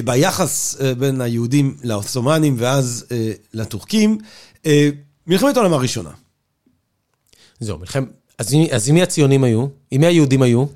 ביחס 0.05 0.77
בין 0.99 1.21
היהודים 1.21 1.75
לעות'מאנים 1.83 2.57
ואז 2.59 3.05
לטורקים, 3.55 4.19
מלחמת 5.27 5.57
העולם 5.57 5.73
הראשונה. 5.73 6.11
זהו, 7.61 7.79
מלחם... 7.79 8.05
אז, 8.39 8.57
אז 8.73 8.89
עם 8.89 8.95
מי 8.95 9.03
הציונים 9.03 9.45
היו? 9.45 9.67
עם 9.91 10.01
מי 10.01 10.07
היהודים 10.07 10.43
היו? 10.43 10.67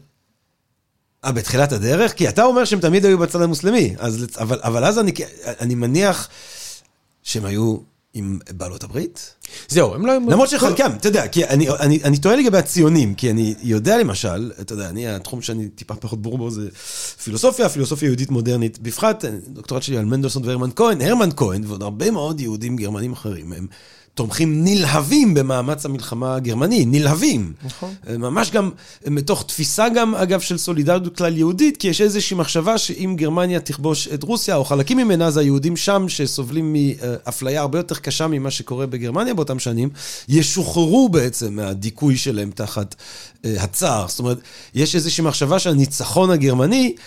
אה, 1.24 1.32
בתחילת 1.32 1.72
הדרך? 1.72 2.12
כי 2.12 2.28
אתה 2.28 2.44
אומר 2.44 2.64
שהם 2.64 2.80
תמיד 2.80 3.04
היו 3.04 3.18
בצד 3.18 3.42
המוסלמי, 3.42 3.94
אז, 3.98 4.26
אבל, 4.38 4.60
אבל 4.62 4.84
אז 4.84 4.98
אני, 4.98 5.12
אני 5.60 5.74
מניח 5.74 6.28
שהם 7.22 7.44
היו 7.44 7.76
עם 8.14 8.38
בעלות 8.50 8.84
הברית. 8.84 9.34
זהו, 9.68 9.94
הם 9.94 10.06
לא... 10.06 10.14
למרות 10.14 10.48
שחלקם, 10.48 10.90
אתה 10.96 11.08
יודע, 11.08 11.28
כי 11.28 11.44
אני, 11.44 11.70
אני, 11.70 12.00
אני 12.04 12.18
טועה 12.18 12.36
לגבי 12.36 12.58
הציונים, 12.58 13.14
כי 13.14 13.30
אני 13.30 13.54
יודע 13.62 13.98
למשל, 13.98 14.52
אתה 14.60 14.72
יודע, 14.72 14.88
אני, 14.88 15.08
התחום 15.08 15.42
שאני 15.42 15.68
טיפה 15.68 15.94
פחות 15.94 16.22
ברור 16.22 16.38
בו 16.38 16.50
זה 16.50 16.68
פילוסופיה, 17.24 17.68
פילוסופיה 17.68 18.06
יהודית 18.06 18.30
מודרנית, 18.30 18.78
בפרט, 18.78 19.24
דוקטורט 19.48 19.82
שלי 19.82 19.98
על 19.98 20.04
מנדלסון 20.04 20.44
והרמן 20.44 20.70
כהן, 20.76 21.00
הרמן 21.00 21.28
כהן 21.36 21.64
ועוד 21.66 21.82
הרבה 21.82 22.10
מאוד 22.10 22.40
יהודים 22.40 22.76
גרמנים 22.76 23.12
אחרים, 23.12 23.52
הם 23.52 23.66
תומכים 24.20 24.64
נלהבים 24.64 25.34
במאמץ 25.34 25.84
המלחמה 25.86 26.34
הגרמני, 26.34 26.84
נלהבים. 26.86 27.52
נכון. 27.64 27.94
ממש 28.18 28.50
גם, 28.50 28.70
מתוך 29.06 29.44
תפיסה 29.46 29.88
גם, 29.88 30.14
אגב, 30.14 30.40
של 30.40 30.58
סולידריות 30.58 31.16
כלל 31.16 31.36
יהודית, 31.36 31.76
כי 31.76 31.88
יש 31.88 32.00
איזושהי 32.00 32.36
מחשבה 32.36 32.78
שאם 32.78 33.14
גרמניה 33.16 33.60
תכבוש 33.60 34.08
את 34.08 34.22
רוסיה, 34.22 34.56
או 34.56 34.64
חלקים 34.64 34.98
ממנה, 34.98 35.26
אז 35.26 35.36
היהודים 35.36 35.76
שם, 35.76 36.04
שסובלים 36.08 36.76
מאפליה 36.76 37.60
הרבה 37.60 37.78
יותר 37.78 37.94
קשה 37.94 38.26
ממה 38.26 38.50
שקורה 38.50 38.86
בגרמניה 38.86 39.34
באותם 39.34 39.58
שנים, 39.58 39.88
ישוחררו 40.28 41.08
בעצם 41.08 41.56
מהדיכוי 41.56 42.16
שלהם 42.16 42.50
תחת 42.54 42.94
אה, 43.44 43.62
הצער. 43.62 44.08
זאת 44.08 44.18
אומרת, 44.18 44.38
יש 44.74 44.94
איזושהי 44.94 45.24
מחשבה 45.24 45.58
שהניצחון 45.58 46.30
הגרמני, 46.30 46.94
אה, 46.96 47.02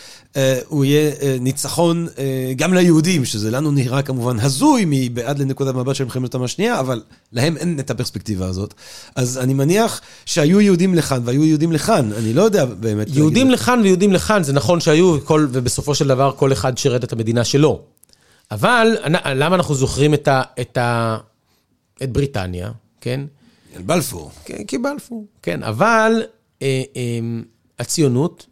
הוא 0.67 0.85
יהיה 0.85 1.11
אה, 1.21 1.37
ניצחון 1.39 2.07
גם 2.55 2.73
ליהודים, 2.73 3.25
שזה 3.25 3.51
לנו 3.51 3.71
נראה 3.71 4.01
כמובן 4.01 4.39
הזוי 4.39 4.83
מבעד 4.87 5.39
לנקודת 5.39 5.75
מבט 5.75 5.95
של 5.95 6.03
מלחמת 6.03 6.33
העולם 6.33 6.45
השנייה, 6.45 6.79
אבל 6.79 7.01
להם 7.31 7.57
אין 7.57 7.79
את 7.79 7.89
הפרספקטיבה 7.89 8.47
הזאת. 8.47 8.73
אז 9.15 9.37
אני 9.37 9.53
מניח 9.53 10.01
שהיו 10.25 10.61
יהודים 10.61 10.95
לכאן 10.95 11.21
והיו 11.25 11.43
יהודים 11.43 11.71
לכאן, 11.71 12.13
אני 12.17 12.33
לא 12.33 12.41
יודע 12.41 12.65
באמת. 12.65 13.07
יהודים. 13.09 13.51
לכאן 13.51 13.79
ויהודים 13.83 14.13
לכאן, 14.13 14.43
זה 14.43 14.53
נכון 14.53 14.79
שהיו, 14.79 15.25
כל, 15.25 15.47
ובסופו 15.51 15.95
של 15.95 16.07
דבר 16.07 16.31
כל 16.37 16.53
אחד 16.53 16.77
שירת 16.77 17.03
את 17.03 17.13
המדינה 17.13 17.43
שלו. 17.43 17.81
אבל 18.51 18.97
למה 19.25 19.55
אנחנו 19.55 19.75
זוכרים 19.75 20.13
את, 20.13 20.27
ה, 20.27 20.41
את, 20.61 20.77
ה, 20.77 21.17
את 22.03 22.11
בריטניה, 22.11 22.71
כן? 23.01 23.21
בלפור. 23.85 24.31
כן, 24.45 24.63
כי 24.63 24.77
בלפור, 24.77 25.25
כן. 25.41 25.63
אבל 25.63 26.23
אה, 26.61 26.81
אה, 26.95 27.19
הציונות, 27.79 28.45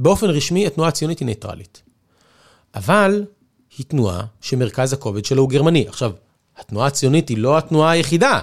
באופן 0.00 0.26
רשמי, 0.26 0.66
התנועה 0.66 0.88
הציונית 0.88 1.18
היא 1.18 1.26
ניטרלית. 1.26 1.82
אבל 2.74 3.24
היא 3.78 3.86
תנועה 3.86 4.22
שמרכז 4.40 4.92
הכובד 4.92 5.24
שלה 5.24 5.40
הוא 5.40 5.48
גרמני. 5.48 5.88
עכשיו, 5.88 6.12
התנועה 6.58 6.86
הציונית 6.86 7.28
היא 7.28 7.38
לא 7.38 7.58
התנועה 7.58 7.90
היחידה 7.90 8.40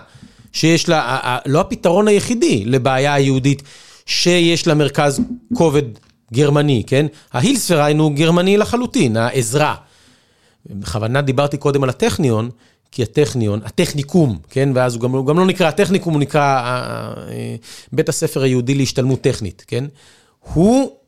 שיש 0.53 0.89
לה, 0.89 1.37
לא 1.45 1.61
הפתרון 1.61 2.07
היחידי 2.07 2.65
לבעיה 2.65 3.13
היהודית 3.13 3.63
שיש 4.05 4.67
לה 4.67 4.73
מרכז 4.73 5.21
כובד 5.53 5.83
גרמני, 6.33 6.83
כן? 6.87 7.05
ההילספריין 7.33 7.99
הוא 7.99 8.11
גרמני 8.11 8.57
לחלוטין, 8.57 9.17
העזרה. 9.17 9.75
בכוונה 10.65 11.21
דיברתי 11.21 11.57
קודם 11.57 11.83
על 11.83 11.89
הטכניון, 11.89 12.49
כי 12.91 13.03
הטכניון, 13.03 13.59
הטכניקום, 13.65 14.37
כן? 14.49 14.69
ואז 14.75 14.93
הוא 14.95 15.01
גם, 15.01 15.11
הוא 15.11 15.25
גם 15.25 15.39
לא 15.39 15.45
נקרא 15.45 15.67
הטכניקום, 15.67 16.13
הוא 16.13 16.21
נקרא 16.21 16.61
אה, 17.29 17.55
בית 17.93 18.09
הספר 18.09 18.41
היהודי 18.41 18.75
להשתלמות 18.75 19.21
טכנית, 19.21 19.63
כן? 19.67 19.85
הוא 20.53 20.81
אה, 20.81 20.87
אה, 20.87 21.06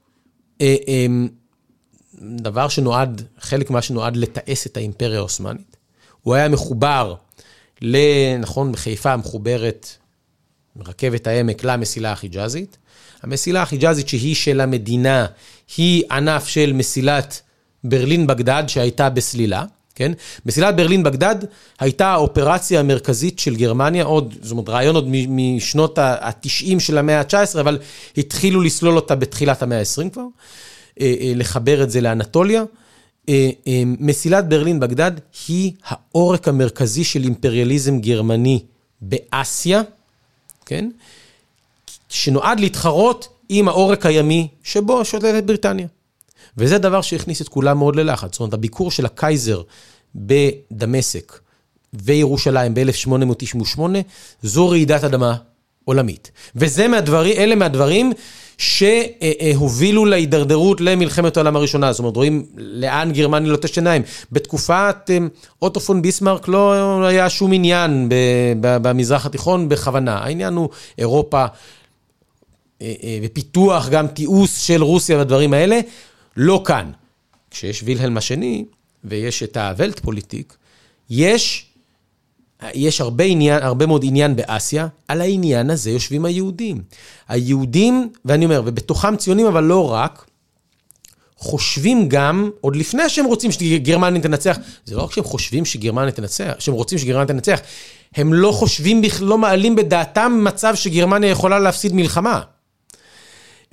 דבר 2.21 2.67
שנועד, 2.67 3.21
חלק 3.39 3.69
ממה 3.69 3.81
שנועד 3.81 4.17
לתעש 4.17 4.67
את 4.67 4.77
האימפריה 4.77 5.17
העות'מאנית. 5.17 5.77
הוא 6.21 6.35
היה 6.35 6.49
מחובר, 6.49 7.15
נכון, 8.39 8.71
בחיפה 8.71 9.17
מחוברת 9.17 9.87
רכבת 10.79 11.27
העמק 11.27 11.63
למסילה 11.63 12.11
החיג'אזית. 12.11 12.77
המסילה 13.21 13.61
החיג'אזית 13.61 14.07
שהיא 14.07 14.35
של 14.35 14.61
המדינה, 14.61 15.25
היא 15.77 16.03
ענף 16.11 16.47
של 16.47 16.73
מסילת 16.73 17.41
ברלין-בגדד 17.83 18.63
שהייתה 18.67 19.09
בסלילה. 19.09 19.65
כן? 19.99 20.11
מסילת 20.45 20.75
ברלין-בגדד 20.75 21.35
הייתה 21.79 22.07
האופרציה 22.07 22.79
המרכזית 22.79 23.39
של 23.39 23.55
גרמניה, 23.55 24.03
עוד, 24.03 24.35
זאת 24.41 24.51
אומרת, 24.51 24.69
רעיון 24.69 24.95
עוד 24.95 25.07
משנות 25.09 25.97
ה-90 25.97 26.79
של 26.79 26.97
המאה 26.97 27.19
ה-19, 27.19 27.59
אבל 27.59 27.79
התחילו 28.17 28.61
לסלול 28.61 28.95
אותה 28.95 29.15
בתחילת 29.15 29.61
המאה 29.61 29.79
ה-20 29.79 30.09
כבר, 30.09 30.21
אה, 31.01 31.13
אה, 31.21 31.31
לחבר 31.35 31.83
את 31.83 31.91
זה 31.91 32.01
לאנטוליה. 32.01 32.63
אה, 33.29 33.49
מסילת 33.85 34.49
ברלין-בגדד 34.49 35.11
היא 35.47 35.71
העורק 35.85 36.47
המרכזי 36.47 37.03
של 37.03 37.23
אימפריאליזם 37.23 37.99
גרמני 37.99 38.63
באסיה, 39.01 39.81
כן? 40.65 40.89
שנועד 42.09 42.59
להתחרות 42.59 43.27
עם 43.49 43.67
העורק 43.67 44.05
הימי 44.05 44.47
שבו 44.63 45.05
שולטת 45.05 45.43
בריטניה. 45.43 45.87
וזה 46.57 46.77
דבר 46.77 47.01
שהכניס 47.01 47.41
את 47.41 47.49
כולם 47.49 47.77
מאוד 47.77 47.95
ללחץ. 47.95 48.31
זאת 48.31 48.39
אומרת, 48.39 48.53
הביקור 48.53 48.91
של 48.91 49.05
הקייזר 49.05 49.61
בדמשק 50.15 51.39
וירושלים 51.93 52.73
ב-1898, 52.73 53.79
זו 54.43 54.69
רעידת 54.69 55.03
אדמה 55.03 55.35
עולמית. 55.85 56.31
וזה 56.55 56.87
מהדברים, 56.87 57.37
אלה 57.37 57.55
מהדברים 57.55 58.13
שהובילו 58.57 60.05
להידרדרות 60.05 60.81
למלחמת 60.81 61.37
העולם 61.37 61.55
הראשונה. 61.55 61.91
זאת 61.91 61.99
אומרת, 61.99 62.15
רואים 62.15 62.45
לאן 62.55 63.11
גרמניה 63.11 63.51
לוטש 63.51 63.77
עיניים. 63.77 64.01
בתקופת 64.31 65.09
אמ, 65.09 65.27
אוטו 65.61 65.79
פון 65.79 66.01
ביסמרק 66.01 66.47
לא 66.47 67.05
היה 67.05 67.29
שום 67.29 67.53
עניין 67.53 68.09
במזרח 68.61 69.25
התיכון 69.25 69.69
בכוונה. 69.69 70.17
העניין 70.17 70.53
הוא 70.53 70.69
אירופה 70.97 71.45
אה, 72.81 72.93
אה, 73.03 73.19
ופיתוח, 73.23 73.89
גם 73.89 74.07
תיעוש 74.07 74.67
של 74.67 74.83
רוסיה 74.83 75.17
והדברים 75.17 75.53
האלה. 75.53 75.79
לא 76.37 76.61
כאן. 76.65 76.91
כשיש 77.51 77.83
וילהלם 77.83 78.17
השני, 78.17 78.65
ויש 79.03 79.43
את 79.43 79.57
ה 79.57 79.65
Weltpolitik, 79.65 80.57
יש, 81.09 81.65
יש 82.73 83.01
הרבה, 83.01 83.23
עניין, 83.23 83.63
הרבה 83.63 83.85
מאוד 83.85 84.01
עניין 84.05 84.35
באסיה, 84.35 84.87
על 85.07 85.21
העניין 85.21 85.69
הזה 85.69 85.91
יושבים 85.91 86.25
היהודים. 86.25 86.81
היהודים, 87.27 88.09
ואני 88.25 88.45
אומר, 88.45 88.61
ובתוכם 88.65 89.15
ציונים, 89.15 89.45
אבל 89.45 89.63
לא 89.63 89.91
רק, 89.91 90.25
חושבים 91.37 92.09
גם, 92.09 92.49
עוד 92.61 92.75
לפני 92.75 93.09
שהם 93.09 93.25
רוצים 93.25 93.51
שגרמניה 93.51 94.21
תנצח, 94.21 94.57
זה 94.85 94.95
לא 94.95 95.01
רק 95.01 95.11
שהם 95.11 95.23
חושבים 95.23 95.65
שגרמניה 95.65 96.11
תנצח, 96.11 96.53
שהם 96.59 96.75
רוצים 96.75 96.97
שגרמניה 96.97 97.25
תנצח, 97.25 97.59
הם 98.15 98.33
לא 98.33 98.51
חושבים, 98.51 99.01
לא 99.21 99.37
מעלים 99.37 99.75
בדעתם 99.75 100.41
מצב 100.43 100.75
שגרמניה 100.75 101.29
יכולה 101.29 101.59
להפסיד 101.59 101.93
מלחמה. 101.93 102.41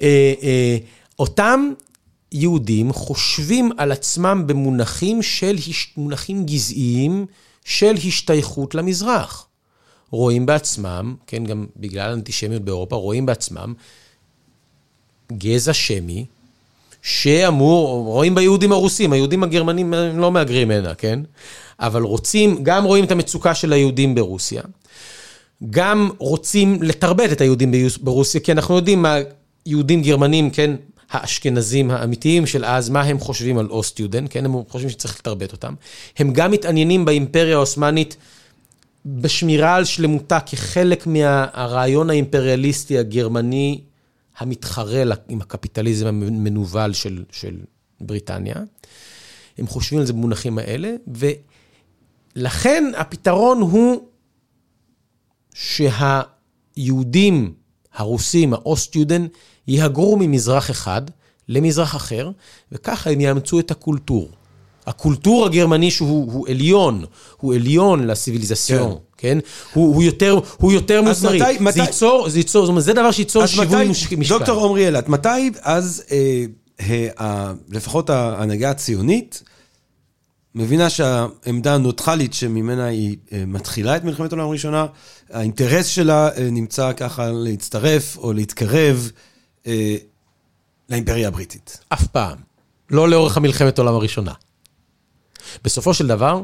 אה, 0.02 0.32
אה, 0.42 0.76
אותם 1.18 1.72
יהודים 2.32 2.92
חושבים 2.92 3.70
על 3.76 3.92
עצמם 3.92 4.42
במונחים 4.46 5.22
של, 5.22 5.56
מונחים 5.96 6.46
גזעיים 6.46 7.26
של 7.64 7.94
השתייכות 8.06 8.74
למזרח. 8.74 9.46
רואים 10.10 10.46
בעצמם, 10.46 11.14
כן, 11.26 11.44
גם 11.44 11.66
בגלל 11.76 12.10
האנטישמיות 12.10 12.62
באירופה, 12.62 12.96
רואים 12.96 13.26
בעצמם 13.26 13.74
גזע 15.32 15.72
שמי, 15.72 16.24
שאמור, 17.02 18.04
רואים 18.04 18.34
ביהודים 18.34 18.72
הרוסים, 18.72 19.12
היהודים 19.12 19.42
הגרמנים 19.42 19.94
הם 19.94 20.18
לא 20.18 20.32
מהגרים 20.32 20.70
הנה, 20.70 20.94
כן? 20.94 21.20
אבל 21.80 22.02
רוצים, 22.02 22.62
גם 22.62 22.84
רואים 22.84 23.04
את 23.04 23.10
המצוקה 23.10 23.54
של 23.54 23.72
היהודים 23.72 24.14
ברוסיה, 24.14 24.62
גם 25.70 26.10
רוצים 26.18 26.82
לתרבט 26.82 27.32
את 27.32 27.40
היהודים 27.40 27.72
ברוסיה, 28.00 28.40
כי 28.40 28.52
אנחנו 28.52 28.76
יודעים 28.76 29.02
מה 29.02 29.16
יהודים 29.66 30.02
גרמנים, 30.02 30.50
כן, 30.50 30.74
האשכנזים 31.11 31.90
האמיתיים 31.90 32.46
של 32.46 32.64
אז, 32.64 32.88
מה 32.88 33.02
הם 33.02 33.18
חושבים 33.18 33.59
על 33.59 33.66
אוסט-יודן, 33.70 34.24
כן, 34.30 34.44
הם 34.44 34.54
חושבים 34.68 34.90
שצריך 34.90 35.18
לתרבט 35.18 35.52
אותם. 35.52 35.74
הם 36.18 36.32
גם 36.32 36.50
מתעניינים 36.50 37.04
באימפריה 37.04 37.57
העות'מאנית 37.57 38.16
בשמירה 39.07 39.74
על 39.74 39.84
שלמותה 39.84 40.40
כחלק 40.40 41.07
מהרעיון 41.07 42.11
האימפריאליסטי 42.11 42.98
הגרמני 42.98 43.80
המתחרה 44.38 45.02
עם 45.28 45.40
הקפיטליזם 45.40 46.07
המנוול 46.07 46.92
של, 46.92 47.24
של 47.32 47.57
בריטניה. 48.00 48.54
הם 49.59 49.66
חושבים 49.66 50.00
על 50.00 50.07
זה 50.07 50.12
במונחים 50.12 50.59
האלה, 50.59 50.94
ולכן 52.36 52.84
הפתרון 52.96 53.61
הוא 53.61 54.09
שהיהודים, 55.54 57.54
הרוסים, 57.94 58.54
האוסט-יודן, 58.54 59.26
יהגרו 59.68 60.16
ממזרח 60.20 60.70
אחד 60.70 61.02
למזרח 61.48 61.96
אחר, 61.96 62.30
וככה 62.72 63.10
הם 63.10 63.20
יאמצו 63.20 63.60
את 63.60 63.70
הקולטור. 63.70 64.30
הקולטור 64.86 65.46
הגרמני 65.46 65.90
שהוא 65.90 66.32
הוא 66.32 66.48
עליון, 66.48 67.04
הוא 67.36 67.54
עליון 67.54 68.06
לסיביליזציון, 68.06 68.92
כן? 68.92 68.98
כן? 69.16 69.38
הוא, 69.74 69.94
הוא 69.94 70.02
יותר, 70.02 70.40
הוא 70.56 70.72
יותר 70.72 71.02
מוסרי. 71.02 71.42
מתי, 71.42 71.56
מתי... 71.60 71.72
זה 71.72 71.80
ייצור, 71.80 72.28
זה 72.28 72.38
ייצור, 72.38 72.62
זאת 72.62 72.68
אומרת, 72.68 72.84
זה 72.84 72.92
דבר 72.92 73.10
שייצור 73.10 73.46
שיווי 73.46 73.88
משקל. 73.88 74.16
דוקטור 74.28 74.64
עמרי 74.64 74.86
אילת, 74.86 75.08
מתי 75.08 75.50
אז, 75.62 76.02
אה, 76.10 76.44
אה, 77.20 77.52
לפחות 77.68 78.10
ההנהגה 78.10 78.70
הציונית, 78.70 79.42
מבינה 80.54 80.90
שהעמדה 80.90 81.74
הנוטרלית 81.74 82.34
שממנה 82.34 82.84
היא 82.84 83.16
אה, 83.32 83.44
מתחילה 83.46 83.96
את 83.96 84.04
מלחמת 84.04 84.32
העולם 84.32 84.48
הראשונה, 84.48 84.86
האינטרס 85.30 85.86
שלה 85.86 86.28
אה, 86.28 86.48
נמצא 86.50 86.92
ככה 86.92 87.30
להצטרף 87.32 88.16
או 88.18 88.32
להתקרב 88.32 89.10
לאימפריה 90.90 91.28
הבריטית. 91.28 91.80
אף 91.88 92.06
פעם. 92.06 92.38
לא 92.90 93.08
לאורך 93.08 93.36
המלחמת 93.36 93.78
העולם 93.78 93.94
הראשונה. 93.94 94.32
בסופו 95.64 95.94
של 95.94 96.06
דבר, 96.06 96.42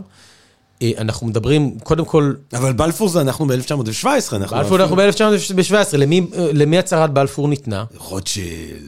אה, 0.82 0.90
אנחנו 0.98 1.26
מדברים, 1.26 1.78
קודם 1.82 2.04
כל, 2.04 2.32
אבל 2.52 2.72
בלפור 2.72 3.08
זה 3.08 3.20
אנחנו 3.20 3.46
ב-1917, 3.46 4.06
אנחנו... 4.32 4.56
בלפור 4.56 4.76
אנחנו 4.76 4.96
ב-1917, 4.96 5.96
למי, 5.96 6.26
למי 6.52 6.78
הצהרת 6.78 7.12
בלפור 7.12 7.48
ניתנה? 7.48 7.84
רוטשילד. 7.96 8.80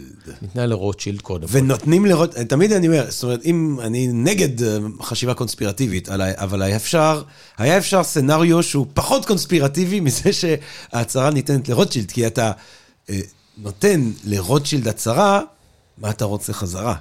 ניתנה 0.43 0.67
לרוטשילד 0.67 1.21
קודם. 1.21 1.47
ונותנים 1.51 2.07
לרוט... 2.07 2.35
תמיד 2.39 2.73
אני 2.73 2.87
אומר, 2.87 3.07
זאת 3.09 3.23
אומרת, 3.23 3.45
אם 3.45 3.77
אני 3.81 4.09
נגד 4.13 4.63
אה, 4.63 4.79
חשיבה 5.03 5.35
קונספירטיבית, 5.35 6.09
אבל 6.09 6.63
היה 6.63 6.77
אפשר, 6.77 7.23
היה 7.59 7.79
אפשר 7.79 8.03
סצנריו 8.03 8.63
שהוא 8.63 8.87
פחות 8.95 9.27
קונספירטיבי 9.27 10.01
מזה 10.01 10.31
שההצהרה 10.33 11.31
ניתנת 11.31 11.69
לרוטשילד, 11.69 12.11
כי 12.11 12.27
אתה 12.27 12.53
אה, 13.11 13.21
נותן 13.59 14.11
לרוטשילד 14.25 14.89
הצהרה, 14.89 15.41
מה 15.99 16.11
אתה 16.11 16.25
רוצה 16.25 16.53
חזרה? 16.53 16.95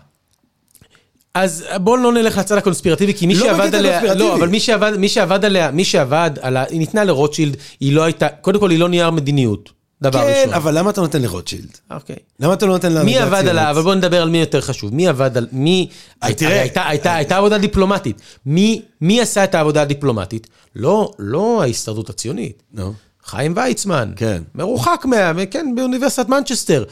אז 1.34 1.64
בואו 1.76 1.97
לא 1.97 2.14
נלך 2.14 2.38
לצד 2.38 2.58
הקונספירטיבי, 2.58 3.14
כי 3.14 3.28
מי 3.28 3.36
לא 3.36 3.45
שעבד 3.45 3.76
עליה. 3.76 4.14
לא, 4.16 4.36
אבל 4.36 4.47
מי 4.47 4.60
שעבד, 4.60 4.97
מי 4.97 5.10
שעבד 5.10 5.45
עליה, 5.45 5.72
מי 5.72 5.86
שעבד 5.86 6.32
על 6.41 6.58
ה... 6.58 6.64
היא 6.70 6.80
ניתנה 6.80 7.04
לרוטשילד, 7.04 7.58
היא 7.80 7.93
לא 7.93 8.04
הייתה, 8.04 8.28
קודם 8.30 8.60
כל 8.60 8.72
היא 8.72 8.80
לא 8.80 8.89
נייר 8.89 9.10
מדיניות, 9.12 9.72
דבר 10.01 10.20
כן, 10.20 10.39
ראשון. 10.39 10.54
אבל 10.54 10.78
למה 10.78 10.89
אתה 10.89 11.01
נותן 11.01 11.22
לרוטשילד? 11.22 11.78
אוקיי. 11.91 12.16
למה 12.39 12.54
אתה 12.54 12.66
לא 12.66 12.74
נותן 12.74 12.91
לה... 12.91 13.04
מי 13.04 13.18
עבד 13.18 13.47
עליה, 13.47 13.70
אבל 13.70 13.82
בואו 13.82 13.95
נדבר 13.95 14.22
על 14.22 14.30
מי 14.30 14.38
יותר 14.38 14.62
חשוב. 14.62 14.93
מי 14.93 15.08
עבד 15.08 15.38
על... 15.38 15.47
מי... 15.51 15.89
הייתה, 16.22 16.39
תראה, 16.39 16.62
הייתה, 16.62 16.88
הייתה, 16.88 17.16
הייתה 17.16 17.38
עבודה 17.38 17.58
דיפלומטית. 17.58 18.22
מי, 18.45 18.82
מי 19.01 19.22
עשה 19.22 19.43
את 19.43 19.56
העבודה 19.56 19.82
הדיפלומטית? 19.82 20.47
לא, 20.76 21.12
לא 21.20 21.62
ההסתדרות 21.62 22.10
הציונית. 22.10 22.64
נו. 22.74 22.93
חיים 23.26 23.53
ויצמן. 23.55 24.11
כן. 24.15 24.41
מרוחק 24.55 25.05
מה... 25.05 25.32
כן, 25.51 25.74
באוניברסיטת 25.76 26.30
מנצ'סטר. 26.30 26.84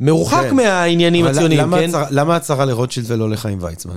מרוחק 0.00 0.44
כן. 0.50 0.56
מהעניינים 0.56 1.26
הציוניים, 1.26 1.60
למה 1.60 1.78
כן? 1.78 1.88
הצהרה- 1.88 2.06
למה 2.10 2.36
הצהרה 2.36 2.64
לרוטשילד 2.64 3.10
ולא 3.10 3.30
לחיים 3.30 3.58
ויצמן? 3.62 3.96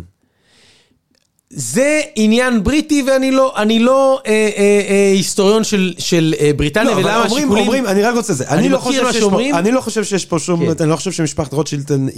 זה 1.53 2.01
עניין 2.15 2.63
בריטי, 2.63 3.03
ואני 3.07 3.31
לא, 3.31 3.53
אני 3.57 3.79
לא 3.79 4.21
אה, 4.25 4.31
אה, 4.31 4.81
אה, 4.89 5.11
היסטוריון 5.11 5.63
של, 5.63 5.93
של 5.97 6.33
אה, 6.39 6.51
בריטניה, 6.55 6.91
לא, 6.91 6.93
אבל 6.93 6.99
ולמה 6.99 7.15
אומרים, 7.15 7.31
השיקולים... 7.31 7.63
אומרים, 7.63 7.85
אני 7.85 8.03
רק 8.03 8.15
רוצה 8.15 8.33
זה. 8.33 8.47
אני, 8.47 8.59
אני 8.59 8.69
לא 8.69 8.77
חושב 8.77 9.11
שיש 9.11 9.17
שאומרים. 9.17 9.53
פה, 9.53 9.59
אני 9.59 9.71
לא 9.71 9.81
חושב 9.81 10.03
שיש 10.03 10.25
פה 10.25 10.39
שום, 10.39 10.65
כן. 10.65 10.83
אני 10.83 10.89
לא 10.89 10.95
חושב 10.95 11.11
שמשפחת 11.11 11.53
רוטשילד 11.53 11.91
הם, 11.91 12.09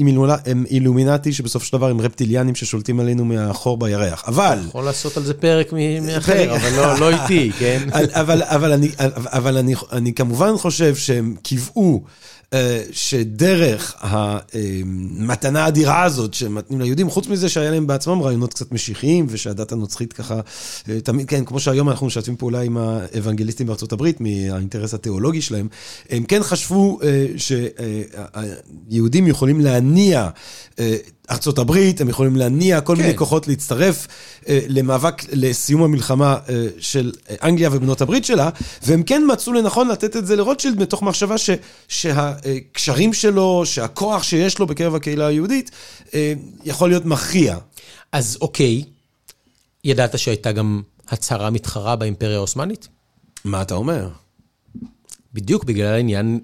הם 0.46 0.66
אילומינטי, 0.70 1.34
שבסופו 1.34 1.66
של 1.66 1.78
דבר 1.78 1.90
הם 1.90 2.02
רפטיליאנים 2.02 2.56
ששולטים 2.56 3.00
עלינו 3.00 3.26
מהחור 3.26 3.78
בירח. 3.78 4.24
אבל, 4.28 4.60
יכול 4.68 4.84
לעשות 4.86 5.18
על 5.18 5.24
זה 5.24 5.34
פרק 5.34 5.74
מאחר, 6.02 6.56
אבל 6.56 6.70
לא, 6.76 7.00
לא 7.00 7.10
איתי, 7.10 7.52
כן? 7.60 7.82
אבל, 8.22 8.44
אבל, 8.44 8.72
אני, 8.72 8.90
אבל 9.26 9.58
אני, 9.58 9.74
אני 9.92 10.14
כמובן 10.14 10.58
חושב 10.58 10.96
שהם 10.96 11.36
אה, 11.36 11.42
שדרך 12.92 13.96
המתנה 14.00 15.66
האדירה 15.66 16.04
הזאת 16.04 16.34
שהם 16.34 16.54
נותנים 16.54 16.82
ליהודים, 16.82 17.10
חוץ 17.10 17.28
מזה 17.28 17.50
שהיה 17.50 17.72
להם 17.72 17.88
בעצמם 17.88 18.22
רעיונות 18.22 18.54
קצת 18.54 18.72
משיחיים, 18.72 19.26
ושהדת 19.30 19.72
הנוצרית 19.72 20.14
ככה, 20.14 20.40
אה, 20.90 21.02
תמיד, 21.02 21.28
כן, 21.28 21.46
כמו 21.46 21.60
שהיום 21.60 21.90
אנחנו 21.90 22.08
משתפים 22.08 22.36
פעולה 22.36 22.62
עם 22.62 22.78
האוונגליסטים 22.78 23.68
בארצות 23.68 23.92
הברית, 23.92 24.22
מהאינטרס 24.22 24.94
התיאולוגי 24.94 25.42
שלהם, 25.42 25.68
הם 26.10 26.24
כן 26.24 26.44
חשבו 26.44 27.00
אה, 27.04 27.26
שהיהודים 27.38 29.28
יכולים 29.28 29.62
להניע 29.62 30.30
אה, 31.32 31.36
ארצות 31.36 31.58
הברית, 31.58 32.02
הם 32.02 32.10
יכולים 32.10 32.36
להניע 32.36 32.82
כל 32.82 32.96
כן. 32.96 33.02
מיני 33.02 33.18
כוחות 33.18 33.48
להצטרף 33.48 34.08
אה, 34.48 34.60
למאבק 34.68 35.24
לסיום 35.32 35.84
המלחמה 35.84 36.38
אה, 36.50 36.68
של 36.80 37.12
אה, 37.30 37.36
אנגליה 37.44 37.70
ובנות 37.72 38.02
הברית 38.02 38.26
שלה, 38.26 38.50
והם 38.84 39.04
כן 39.04 39.24
מצאו 39.32 39.54
לנכון 39.54 39.88
לתת 39.88 40.16
את 40.16 40.28
זה 40.28 40.36
לרוטשילד 40.36 40.82
מתוך 40.82 41.04
מחשבה 41.04 41.38
ש, 41.38 41.50
שהקשרים 41.88 43.14
שלו, 43.14 43.62
שהכוח 43.66 44.24
שיש 44.24 44.60
לו 44.60 44.68
בקרב 44.68 44.96
הקהילה 44.96 45.28
היהודית, 45.28 45.72
אה, 46.14 46.34
יכול 46.66 46.90
להיות 46.90 47.06
מכריע. 47.06 47.58
אז 48.12 48.38
אוקיי, 48.42 48.84
ידעת 49.84 50.20
שהייתה 50.20 50.52
גם 50.52 50.82
הצהרה 51.10 51.50
מתחרה 51.50 51.96
באימפריה 51.96 52.36
העות'מאנית? 52.38 52.88
מה 53.46 53.62
אתה 53.62 53.76
אומר? 53.76 54.10
בדיוק 55.34 55.64
בגלל 55.64 55.94
העניין, 55.94 56.40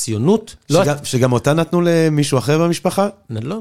הציונות, 0.00 0.56
לא... 0.70 0.84
שגם, 0.84 0.94
שגם 1.04 1.32
אותה 1.32 1.52
נתנו 1.52 1.80
למישהו 1.80 2.38
אחר 2.38 2.58
במשפחה? 2.58 3.08
לא, 3.30 3.56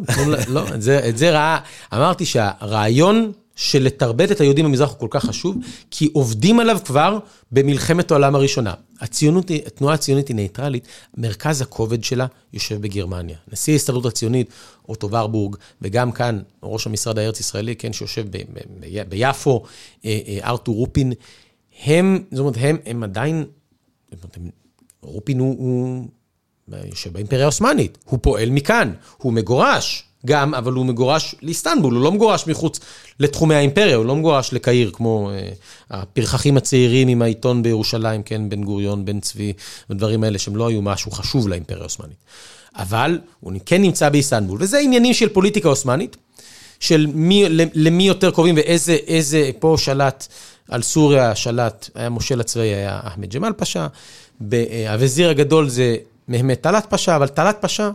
לא, 0.48 0.64
את 0.74 0.82
זה, 0.82 1.10
את 1.10 1.18
זה 1.18 1.32
ראה, 1.32 1.60
אמרתי 1.94 2.26
שהרעיון 2.26 3.32
של 3.56 3.84
לתרבט 3.84 4.32
את 4.32 4.42
היהודים 4.42 4.66
במזרח 4.66 4.90
הוא 4.90 5.00
כל 5.00 5.08
כך 5.10 5.26
חשוב, 5.26 5.58
כי 5.92 6.10
עובדים 6.14 6.60
עליו 6.60 6.78
כבר 6.86 7.20
במלחמת 7.52 8.12
העולם 8.12 8.36
הראשונה. 8.36 8.74
הציונות, 9.02 9.52
התנועה 9.66 9.94
הציונית 9.94 10.28
היא 10.28 10.36
נייטרלית, 10.36 10.88
מרכז 11.18 11.62
הכובד 11.62 12.04
שלה 12.04 12.26
יושב 12.54 12.82
בגרמניה. 12.82 13.38
נשיא 13.54 13.74
ההסתדרות 13.74 14.06
הציונית, 14.06 14.50
אוטו 14.90 15.12
ורבורג, 15.12 15.56
וגם 15.82 16.12
כאן, 16.12 16.40
ראש 16.64 16.88
המשרד 16.88 17.20
הארץ-ישראלי, 17.20 17.76
כן, 17.76 17.94
שיושב 17.94 18.26
ב, 18.30 18.38
ב, 18.38 18.60
ב, 18.80 19.10
ביפו, 19.10 19.64
אה, 20.06 20.20
אה, 20.28 20.40
ארתור 20.44 20.76
רופין, 20.76 21.14
הם, 21.84 22.24
זאת 22.32 22.40
אומרת, 22.40 22.56
הם, 22.58 22.78
הם 22.86 23.04
עדיין, 23.04 23.46
רופין 25.02 25.40
הוא, 25.40 25.56
הוא 25.58 26.08
יושב 26.90 27.14
באימפריה 27.14 27.44
העות'מאנית, 27.44 27.98
הוא 28.06 28.20
פועל 28.22 28.50
מכאן, 28.50 28.94
הוא 29.18 29.34
מגורש 29.34 30.04
גם, 30.26 30.54
אבל 30.54 30.74
הוא 30.74 30.86
מגורש 30.86 31.36
לאיסטנבול, 31.42 31.94
הוא 31.94 32.04
לא 32.04 32.12
מגורש 32.12 32.48
מחוץ 32.48 32.80
לתחומי 33.20 33.56
האימפריה, 33.56 33.96
הוא 33.96 34.06
לא 34.06 34.16
מגורש 34.16 34.54
לקהיר, 34.54 34.92
כמו 34.94 35.32
אה, 35.32 35.50
הפרחחים 35.90 36.58
הצעירים 36.58 37.08
עם 37.08 37.22
העיתון 37.22 37.64
בירושלים, 37.64 38.24
כן, 38.24 38.50
בן 38.50 38.64
גוריון, 38.64 39.06
בן 39.06 39.20
צבי, 39.20 39.54
ודברים 39.90 40.24
האלה 40.24 40.40
שהם 40.40 40.56
לא 40.56 40.68
היו 40.68 40.82
משהו 40.82 41.12
חשוב 41.12 41.48
לאימפריה 41.48 41.82
העות'מאנית. 41.82 42.18
אבל 42.76 43.20
הוא 43.40 43.54
כן 43.66 43.82
נמצא 43.82 44.10
באיסטנבול, 44.10 44.58
וזה 44.62 44.80
עניינים 44.80 45.14
של 45.14 45.30
פוליטיקה 45.30 45.70
עות'מאנית, 45.70 46.18
של 46.80 47.08
מי, 47.14 47.46
למי 47.74 48.04
יותר 48.04 48.32
קרובים 48.32 48.56
ואיזה, 48.56 48.98
איזה, 49.08 49.52
פה 49.60 49.76
שלט 49.78 50.28
על 50.70 50.82
סוריה, 50.82 51.36
שלט, 51.36 51.90
היה 51.96 52.10
מושל 52.10 52.40
הצבאי, 52.40 52.68
היה 52.68 53.00
אחמד 53.04 53.34
ג'מאל 53.34 53.54
פאשא, 53.54 53.88
ב- 54.42 54.88
הווזיר 54.90 55.30
הגדול 55.30 55.70
זה 55.70 55.96
מהמת 56.30 56.62
טלת 56.62 56.86
פאשא, 56.90 57.16
אבל 57.16 57.28
טלת 57.28 57.58
פאשא 57.62 57.92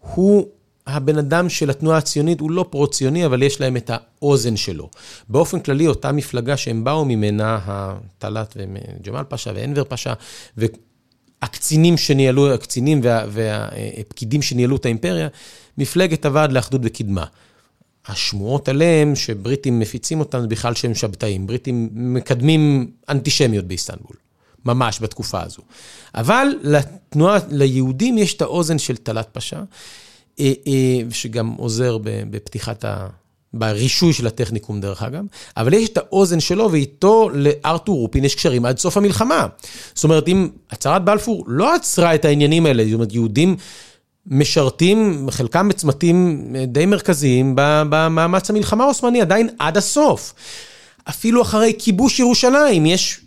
הוא 0.00 0.46
הבן 0.86 1.18
אדם 1.18 1.48
של 1.48 1.70
התנועה 1.70 1.98
הציונית, 1.98 2.40
הוא 2.40 2.50
לא 2.50 2.66
פרו-ציוני, 2.70 3.26
אבל 3.26 3.42
יש 3.42 3.60
להם 3.60 3.76
את 3.76 3.90
האוזן 3.94 4.56
שלו. 4.56 4.90
באופן 5.28 5.60
כללי, 5.60 5.86
אותה 5.86 6.12
מפלגה 6.12 6.56
שהם 6.56 6.84
באו 6.84 7.04
ממנה, 7.04 7.58
הטלת 7.66 8.56
וג'מאל 8.56 9.24
פאשא 9.24 9.52
ואנבר 9.54 9.84
פאשא, 9.84 10.12
והקצינים 10.56 11.96
שניהלו, 11.96 12.52
הקצינים 12.54 13.00
וה- 13.02 13.24
והפקידים 13.28 14.42
שניהלו 14.42 14.76
את 14.76 14.84
האימפריה, 14.84 15.28
מפלגת 15.78 16.26
הוועד 16.26 16.52
לאחדות 16.52 16.80
וקדמה. 16.84 17.24
השמועות 18.06 18.68
עליהם 18.68 19.16
שבריטים 19.16 19.78
מפיצים 19.78 20.20
אותם 20.20 20.40
זה 20.40 20.46
בכלל 20.46 20.74
שהם 20.74 20.94
שבתאים. 20.94 21.46
בריטים 21.46 21.88
מקדמים 21.92 22.90
אנטישמיות 23.08 23.64
באיסטנבול, 23.64 24.16
ממש 24.66 24.98
בתקופה 25.02 25.42
הזו. 25.42 25.62
אבל 26.14 26.48
לתנועה, 26.62 27.38
ליהודים 27.50 28.18
יש 28.18 28.34
את 28.34 28.42
האוזן 28.42 28.78
של 28.78 28.96
טלת 28.96 29.28
פאשא, 29.32 29.60
אה, 30.40 30.52
אה, 30.66 31.00
שגם 31.10 31.48
עוזר 31.48 31.98
בפתיחת 32.30 32.84
ה... 32.84 33.06
ברישוי 33.56 34.12
של 34.12 34.26
הטכניקום 34.26 34.80
דרך 34.80 35.02
אגב, 35.02 35.24
אבל 35.56 35.74
יש 35.74 35.88
את 35.88 35.96
האוזן 35.96 36.40
שלו 36.40 36.72
ואיתו 36.72 37.30
לארתור 37.34 37.98
רופין 37.98 38.24
יש 38.24 38.34
קשרים 38.34 38.64
עד 38.64 38.78
סוף 38.78 38.96
המלחמה. 38.96 39.46
זאת 39.94 40.04
אומרת, 40.04 40.28
אם 40.28 40.48
הצהרת 40.70 41.04
בלפור 41.04 41.44
לא 41.46 41.74
עצרה 41.74 42.14
את 42.14 42.24
העניינים 42.24 42.66
האלה, 42.66 42.84
זאת 42.84 42.94
אומרת, 42.94 43.12
יהודים 43.12 43.56
משרתים, 44.26 45.26
חלקם 45.30 45.68
בצמתים 45.68 46.46
די 46.66 46.86
מרכזיים 46.86 47.52
במאמץ 47.56 48.50
המלחמה 48.50 48.84
העות'מאני, 48.84 49.20
עדיין 49.20 49.48
עד 49.58 49.76
הסוף. 49.76 50.34
אפילו 51.08 51.42
אחרי 51.42 51.72
כיבוש 51.78 52.18
ירושלים, 52.18 52.86
יש 52.86 53.20
אה, 53.20 53.20
אה, 53.20 53.22
אה, 53.22 53.23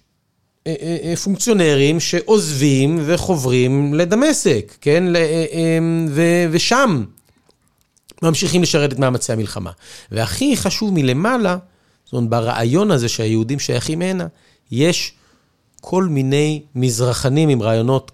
פונקציונרים 1.24 2.00
שעוזבים 2.00 3.00
וחוברים 3.06 3.94
לדמשק, 3.94 4.76
כן? 4.82 5.16
אה, 5.16 5.22
אה, 5.52 6.48
ושם 6.52 7.04
ממשיכים 8.22 8.62
לשרת 8.62 8.94
את 8.94 9.00
מאמצי 9.00 9.34
המלחמה. 9.34 9.72
והכי 10.12 10.58
חשוב 10.58 10.94
מלמעלה, 10.94 11.58
זאת 12.06 12.14
אומרת, 12.14 12.30
ברעיון 12.30 12.92
הזה 12.92 13.10
שהיהודים 13.10 13.60
שייכים 13.60 14.02
הנה, 14.02 14.28
יש 14.72 15.14
כל 15.82 16.04
מיני 16.04 16.62
מזרחנים 16.76 17.50
עם 17.50 17.62
רעיונות 17.62 18.12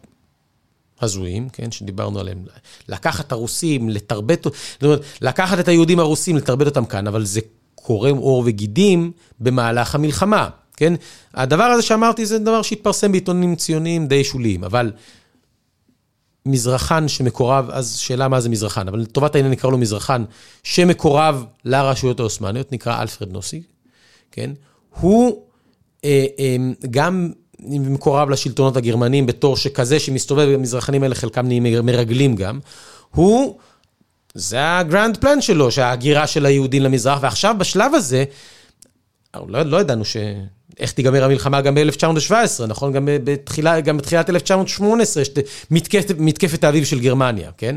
הזויים, 1.02 1.50
כן, 1.50 1.72
שדיברנו 1.72 2.20
עליהם, 2.20 2.46
לקחת 2.90 3.28
את 3.28 3.32
הרוסים, 3.32 3.90
לתרבט, 3.90 4.44
זאת 4.44 4.84
אומרת, 4.84 5.02
לקחת 5.22 5.60
את 5.60 5.68
היהודים 5.68 6.00
הרוסים, 6.00 6.38
לתרבט 6.38 6.66
אותם 6.66 6.86
כאן, 6.86 7.08
אבל 7.08 7.26
זה 7.26 7.40
קורם 7.76 8.18
עור 8.18 8.44
וגידים 8.46 9.12
במהלך 9.40 9.96
המלחמה, 9.96 10.50
כן? 10.78 10.94
הדבר 11.34 11.64
הזה 11.64 11.82
שאמרתי 11.82 12.26
זה 12.26 12.40
דבר 12.40 12.62
שהתפרסם 12.62 13.12
בעיתונים 13.12 13.56
ציוניים 13.56 14.08
די 14.08 14.24
שוליים, 14.24 14.64
אבל 14.64 14.92
מזרחן 16.46 17.08
שמקורב, 17.08 17.70
אז 17.72 17.98
שאלה 17.98 18.28
מה 18.28 18.40
זה 18.42 18.50
מזרחן, 18.50 18.88
אבל 18.88 19.00
לטובת 19.00 19.36
העניין 19.36 19.52
נקרא 19.52 19.70
לו 19.70 19.78
מזרחן, 19.78 20.24
שמקורב 20.64 21.46
לרשויות 21.66 22.20
העות'מאניות, 22.20 22.72
נקרא 22.72 23.02
אלפרד 23.02 23.32
נוסיג, 23.32 23.64
כן? 24.32 24.52
הוא 25.00 25.42
אה, 26.06 26.26
אה, 26.40 26.56
גם 26.92 27.32
מקורב 27.70 28.30
לשלטונות 28.30 28.78
הגרמנים 28.78 29.26
בתור 29.26 29.58
שכזה 29.58 30.00
שמסתובב 30.00 30.54
במזרחנים 30.54 31.04
האלה, 31.04 31.16
חלקם 31.16 31.48
נהיים 31.48 31.64
מרגלים 31.64 32.36
גם, 32.36 32.60
הוא, 33.16 33.58
זה 34.34 34.78
הגרנד 34.78 35.18
פלן 35.18 35.42
שלו, 35.42 35.72
שההגירה 35.72 36.28
של 36.28 36.46
היהודים 36.46 36.84
למזרח, 36.84 37.20
ועכשיו 37.22 37.56
בשלב 37.58 37.94
הזה, 37.94 38.24
לא, 39.48 39.62
לא 39.64 39.82
ידענו 39.82 40.06
ש... 40.06 40.18
איך 40.80 40.92
תיגמר 40.92 41.24
המלחמה 41.24 41.62
גם 41.62 41.76
ב-1917, 41.76 42.66
נכון? 42.68 42.94
גם 42.94 43.10
בתחילה, 43.24 43.82
גם 43.82 43.98
בתחילת 43.98 44.30
1918 44.30 45.24
יש 45.24 45.30
מתקפת, 45.72 46.16
מתקפת 46.18 46.64
האביב 46.64 46.86
של 46.86 47.00
גרמניה, 47.00 47.52
כן? 47.58 47.76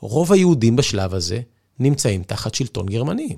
רוב 0.00 0.32
היהודים 0.32 0.76
בשלב 0.76 1.14
הזה 1.14 1.40
נמצאים 1.80 2.22
תחת 2.22 2.54
שלטון 2.54 2.86
גרמני. 2.86 3.36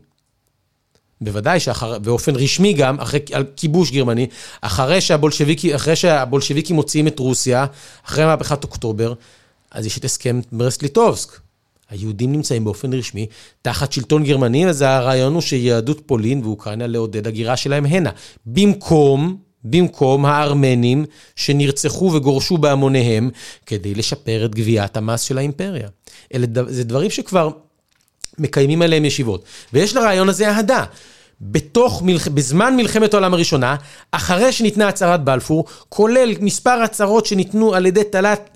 בוודאי 1.21 1.61
שאחר, 1.61 1.99
באופן 1.99 2.37
רשמי 2.37 2.73
גם, 2.73 3.01
אחרי 3.01 3.21
כיבוש 3.57 3.91
גרמני, 3.91 4.27
אחרי 4.61 5.01
שהבולשביקי, 5.01 5.75
אחרי 5.75 5.97
שהבולשביקים 5.97 6.77
מוציאים 6.77 7.07
את 7.07 7.19
רוסיה, 7.19 7.67
אחרי 8.07 8.25
מהפכת 8.25 8.65
אוקטובר, 8.65 9.13
אז 9.71 9.87
יש 9.87 9.99
את 9.99 10.05
הסכם 10.05 10.41
ברסט-ליטובסק. 10.53 11.46
היהודים 11.91 12.33
נמצאים 12.33 12.65
באופן 12.65 12.93
רשמי 12.93 13.27
תחת 13.63 13.93
שלטון 13.93 14.25
גרמני, 14.25 14.67
וזה 14.69 14.91
הרעיון 14.91 15.35
הוא 15.35 15.43
שיהדות 15.43 16.01
פולין 16.07 16.45
ואוקראינה 16.45 16.87
לעודד 16.87 17.27
הגירה 17.27 17.57
שלהם 17.57 17.87
הנה. 17.87 18.11
במקום, 18.47 19.37
במקום 19.65 20.27
הארמנים 20.27 21.05
שנרצחו 21.37 22.13
וגורשו 22.13 22.59
בהמוניהם 22.59 23.31
כדי 23.67 23.95
לשפר 23.95 24.45
את 24.45 24.55
גביית 24.55 24.97
המס 24.97 25.21
של 25.21 25.39
האימפריה. 25.39 25.89
אלה 26.35 26.47
זה 26.67 26.85
דברים 26.85 27.11
שכבר 27.11 27.51
מקיימים 28.39 28.83
עליהם 28.83 29.05
ישיבות. 29.05 29.45
ויש 29.73 29.97
לרעיון 29.97 30.29
הזה 30.29 30.49
אהדה. 30.49 30.85
בתוך, 31.41 32.03
מלח... 32.03 32.29
בזמן 32.29 32.77
מלחמת 32.77 33.15
העולם 33.15 33.35
הראשונה, 33.35 33.77
אחרי 34.13 34.53
שניתנה 34.53 34.89
הצהרת 34.89 35.25
בלפור, 35.25 35.65
כולל 35.89 36.35
מספר 36.41 36.71
הצהרות 36.71 37.27
שניתנו 37.27 37.75
על 37.75 37.87
ידי 37.87 38.05
תל"ת 38.05 38.51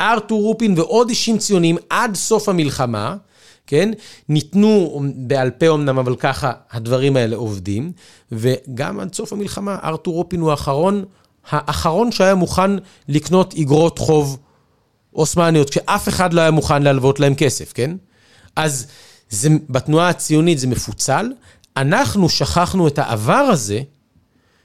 לארתור 0.00 0.42
רופין 0.42 0.78
ועוד 0.78 1.08
אישים 1.08 1.38
ציונים 1.38 1.76
עד 1.90 2.14
סוף 2.14 2.48
המלחמה, 2.48 3.16
כן? 3.66 3.90
ניתנו 4.28 5.02
בעל 5.16 5.50
פה 5.50 5.74
אמנם, 5.74 5.98
אבל 5.98 6.16
ככה 6.16 6.52
הדברים 6.70 7.16
האלה 7.16 7.36
עובדים, 7.36 7.92
וגם 8.32 9.00
עד 9.00 9.14
סוף 9.14 9.32
המלחמה, 9.32 9.78
ארתור 9.84 10.14
רופין 10.14 10.40
הוא 10.40 10.50
האחרון, 10.50 11.04
האחרון 11.50 12.12
שהיה 12.12 12.34
מוכן 12.34 12.70
לקנות 13.08 13.54
אגרות 13.54 13.98
חוב 13.98 14.38
עות'מאניות, 15.12 15.70
כשאף 15.70 16.08
אחד 16.08 16.32
לא 16.32 16.40
היה 16.40 16.50
מוכן 16.50 16.82
להלוות 16.82 17.20
להם 17.20 17.34
כסף, 17.34 17.72
כן? 17.72 17.96
אז 18.56 18.86
זה, 19.30 19.48
בתנועה 19.70 20.08
הציונית 20.08 20.58
זה 20.58 20.66
מפוצל. 20.66 21.32
אנחנו 21.76 22.28
שכחנו 22.28 22.88
את 22.88 22.98
העבר 22.98 23.32
הזה 23.32 23.80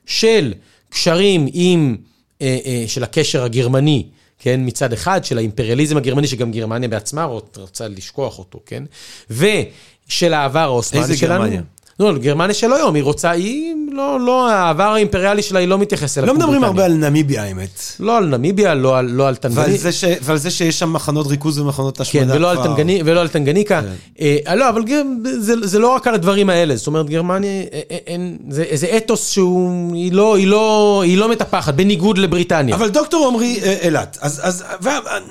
של 0.06 0.54
קשרים 0.90 1.48
עם, 1.54 1.98
אה, 2.42 2.58
אה, 2.66 2.84
של 2.88 3.04
הקשר 3.04 3.44
הגרמני, 3.44 4.08
כן, 4.44 4.62
מצד 4.64 4.94
אחד, 4.94 5.26
של 5.26 5.38
האימפריאליזם 5.38 5.98
הגרמני, 5.98 6.28
שגם 6.28 6.52
גרמניה 6.52 6.90
בעצמה 6.90 7.24
רוצה 7.56 7.88
לשכוח 7.88 8.40
אותו, 8.40 8.60
כן? 8.66 8.84
ושל 9.30 10.34
העבר 10.34 10.60
העות'מאני 10.60 10.92
שלנו. 10.92 11.14
איזה 11.14 11.26
גרמניה? 11.26 11.62
לא, 12.02 12.18
גרמניה 12.18 12.54
של 12.54 12.74
היום, 12.74 12.96
היא 12.96 13.04
רוצה, 13.04 13.32
היא 13.32 13.76
לא, 13.92 14.20
לא, 14.20 14.50
העבר 14.50 14.84
האימפריאלי 14.84 15.42
שלה, 15.42 15.60
היא 15.60 15.68
לא 15.68 15.78
מתייחסת 15.78 16.18
אליו. 16.18 16.28
לא 16.28 16.34
מדברים 16.34 16.64
הרבה 16.64 16.86
על 16.86 16.94
נמיביה, 16.94 17.44
האמת. 17.44 17.82
לא 18.00 18.18
על 18.18 18.26
נמיביה, 18.26 18.74
לא 18.74 18.98
על, 18.98 19.06
לא 19.06 19.28
על 19.28 19.36
טנגניקה. 19.36 19.70
ועל 19.70 19.78
זה, 19.78 19.92
ש, 19.92 20.04
ועל 20.22 20.38
זה 20.38 20.52
שיש 20.52 20.80
שם 20.80 20.94
מחנות 20.94 21.28
ריכוז 21.28 21.60
ומחנות 21.60 22.00
השמדה 22.00 22.34
כן, 22.34 22.38
ולא, 22.38 22.52
על 22.52 22.58
טנגני, 22.64 23.02
ולא 23.06 23.22
על 23.22 23.28
טנגניקה. 23.28 23.82
כן. 23.82 24.36
אה, 24.48 24.56
לא, 24.56 24.70
אבל 24.70 24.84
זה, 25.24 25.54
זה 25.62 25.80
לא 25.80 25.88
רק 25.88 26.08
על 26.08 26.14
הדברים 26.14 26.50
האלה. 26.50 26.76
זאת 26.76 26.88
אומרת, 26.88 27.10
גרמניה, 27.10 27.50
אה, 27.74 27.80
אה, 27.92 27.98
אין, 28.08 28.38
זה 28.50 28.64
איזה 28.64 28.98
אתוס 28.98 29.30
שהוא, 29.30 29.96
היא 29.96 30.12
לא, 30.12 30.38
היא 30.38 30.48
לא, 30.48 31.02
היא 31.06 31.18
לא 31.18 31.30
מטפחת, 31.30 31.74
בניגוד 31.74 32.18
לבריטניה. 32.18 32.76
אבל 32.76 32.90
דוקטור 32.90 33.28
עמרי 33.28 33.60
אה, 33.64 33.76
אילת, 33.82 34.18
אז, 34.22 34.42
אז 34.44 34.64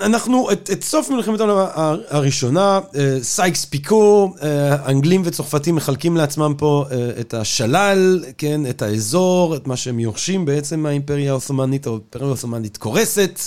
אנחנו, 0.01 0.51
את, 0.53 0.71
את 0.73 0.85
סוף 0.85 1.11
מלחמת 1.11 1.41
העולם 1.41 1.67
הראשונה, 2.11 2.81
אה, 2.97 3.17
סייקס 3.23 3.65
פיקו, 3.65 4.33
אה, 4.43 4.77
אנגלים 4.87 5.23
וצרפתים 5.25 5.75
מחלקים 5.75 6.17
לעצמם 6.17 6.55
פה 6.61 6.85
את 7.21 7.35
השלל, 7.35 8.25
כן, 8.39 8.67
את 8.71 8.83
האזור, 8.83 9.57
את 9.57 9.67
מה 9.67 9.77
שהם 9.77 10.01
יורשים 10.01 10.45
בעצם 10.45 10.81
מהאימפריה 10.81 11.31
העות'מאנית, 11.31 11.87
האימפריה 11.87 12.27
העות'מאנית 12.27 12.77
קורסת. 12.77 13.41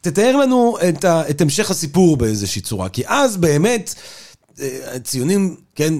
תתאר 0.00 0.36
לנו 0.36 0.76
את, 0.88 1.04
ה, 1.04 1.30
את 1.30 1.40
המשך 1.40 1.70
הסיפור 1.70 2.16
באיזושהי 2.16 2.62
צורה, 2.62 2.88
כי 2.88 3.02
אז 3.06 3.36
באמת 3.36 3.94
הציונים, 4.86 5.56
כן, 5.74 5.94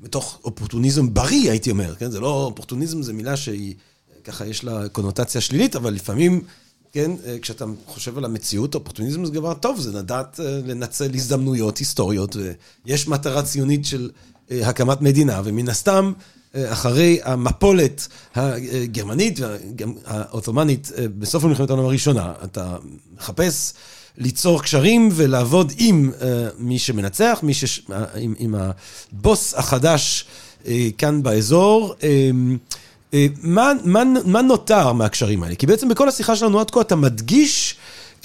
בתוך 0.00 0.38
אופורטוניזם 0.44 1.14
בריא, 1.14 1.50
הייתי 1.50 1.70
אומר, 1.70 1.94
כן, 1.94 2.10
זה 2.10 2.20
לא, 2.20 2.44
אופורטוניזם 2.44 3.02
זה 3.02 3.12
מילה 3.12 3.36
שהיא, 3.36 3.74
ככה 4.24 4.46
יש 4.46 4.64
לה 4.64 4.88
קונוטציה 4.88 5.40
שלילית, 5.40 5.76
אבל 5.76 5.92
לפעמים 5.94 6.40
כן, 6.96 7.10
אה, 7.26 7.38
כשאתה 7.38 7.64
חושב 7.86 8.18
על 8.18 8.24
המציאות, 8.24 8.74
אופורטוניזם 8.74 9.24
זה 9.24 9.32
דבר 9.32 9.54
טוב, 9.54 9.80
זה 9.80 9.98
לדעת 9.98 10.40
אה, 10.40 10.60
לנצל 10.66 11.14
הזדמנויות 11.14 11.78
היסטוריות, 11.78 12.36
ויש 12.86 13.08
מטרה 13.08 13.42
ציונית 13.42 13.84
של 13.84 14.10
אה, 14.50 14.68
הקמת 14.68 15.02
מדינה, 15.02 15.40
ומן 15.44 15.68
הסתם, 15.68 16.12
אחרי 16.54 17.18
המפולת 17.24 18.08
הגרמנית 18.34 19.40
והעות'מאנית 19.40 20.90
בסוף 21.18 21.44
מלחמת 21.44 21.70
העולם 21.70 21.84
הראשונה, 21.84 22.32
אתה 22.44 22.76
מחפש 23.16 23.72
ליצור 24.18 24.62
קשרים 24.62 25.08
ולעבוד 25.12 25.72
עם 25.78 26.12
מי 26.58 26.78
שמנצח, 26.78 27.38
מי 27.42 27.54
ש... 27.54 27.80
עם, 28.14 28.34
עם 28.38 28.54
הבוס 28.54 29.54
החדש 29.54 30.24
כאן 30.98 31.22
באזור. 31.22 31.94
אה, 33.14 33.26
מה, 33.42 33.72
מה, 33.84 34.02
מה 34.24 34.42
נותר 34.42 34.92
מהקשרים 34.92 35.42
האלה? 35.42 35.54
כי 35.54 35.66
בעצם 35.66 35.88
בכל 35.88 36.08
השיחה 36.08 36.36
שלנו 36.36 36.60
עד 36.60 36.70
כה 36.70 36.80
אתה 36.80 36.96
מדגיש 36.96 37.76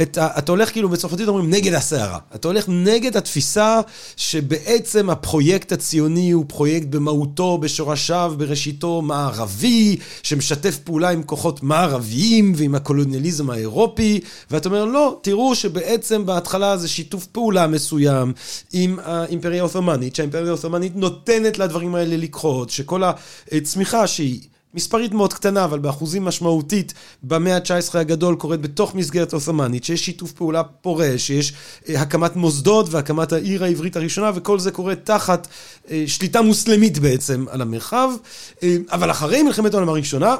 את 0.01 0.17
ה... 0.17 0.27
אתה 0.37 0.51
הולך 0.51 0.71
כאילו 0.71 0.89
בצרפתית 0.89 1.27
אומרים 1.27 1.49
נגד 1.49 1.73
הסערה. 1.73 2.19
אתה 2.35 2.47
הולך 2.47 2.65
נגד 2.67 3.17
התפיסה 3.17 3.81
שבעצם 4.17 5.09
הפרויקט 5.09 5.71
הציוני 5.71 6.31
הוא 6.31 6.45
פרויקט 6.47 6.87
במהותו, 6.87 7.57
בשורשיו, 7.57 8.33
בראשיתו 8.37 9.01
מערבי, 9.01 9.97
שמשתף 10.23 10.77
פעולה 10.77 11.09
עם 11.09 11.23
כוחות 11.23 11.63
מערביים 11.63 12.53
ועם 12.55 12.75
הקולוניאליזם 12.75 13.49
האירופי, 13.49 14.19
ואתה 14.51 14.69
אומר 14.69 14.85
לא, 14.85 15.19
תראו 15.21 15.55
שבעצם 15.55 16.25
בהתחלה 16.25 16.77
זה 16.77 16.87
שיתוף 16.87 17.25
פעולה 17.25 17.67
מסוים 17.67 18.33
עם 18.73 18.99
האימפריה 19.03 19.61
העות'מאנית, 19.61 20.15
שהאימפריה 20.15 20.47
העות'מאנית 20.47 20.95
נותנת 20.95 21.59
לדברים 21.59 21.95
האלה 21.95 22.17
לקחות, 22.17 22.69
שכל 22.69 23.03
הצמיחה 23.51 24.07
שהיא... 24.07 24.50
מספרית 24.73 25.11
מאוד 25.13 25.33
קטנה, 25.33 25.63
אבל 25.65 25.79
באחוזים 25.79 26.25
משמעותית, 26.25 26.93
במאה 27.23 27.55
ה-19 27.55 27.97
הגדול 27.97 28.35
קורית 28.35 28.61
בתוך 28.61 28.95
מסגרת 28.95 29.33
עות'מאנית, 29.33 29.83
שיש 29.83 30.05
שיתוף 30.05 30.31
פעולה 30.31 30.63
פורה, 30.63 31.17
שיש 31.17 31.53
אה, 31.89 32.01
הקמת 32.01 32.35
מוסדות 32.35 32.85
והקמת 32.89 33.31
העיר 33.31 33.63
העברית 33.63 33.95
הראשונה, 33.95 34.31
וכל 34.35 34.59
זה 34.59 34.71
קורה 34.71 34.95
תחת 34.95 35.47
אה, 35.91 36.03
שליטה 36.07 36.41
מוסלמית 36.41 36.99
בעצם 36.99 37.45
על 37.49 37.61
המרחב. 37.61 38.09
אה, 38.63 38.77
אבל 38.91 39.11
אחרי 39.11 39.43
מלחמת 39.43 39.73
העולם 39.73 39.89
הראשונה, 39.89 40.35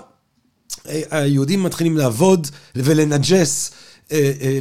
אה, 0.87 1.01
היהודים 1.11 1.63
מתחילים 1.63 1.97
לעבוד 1.97 2.47
ולנג'ס. 2.75 3.71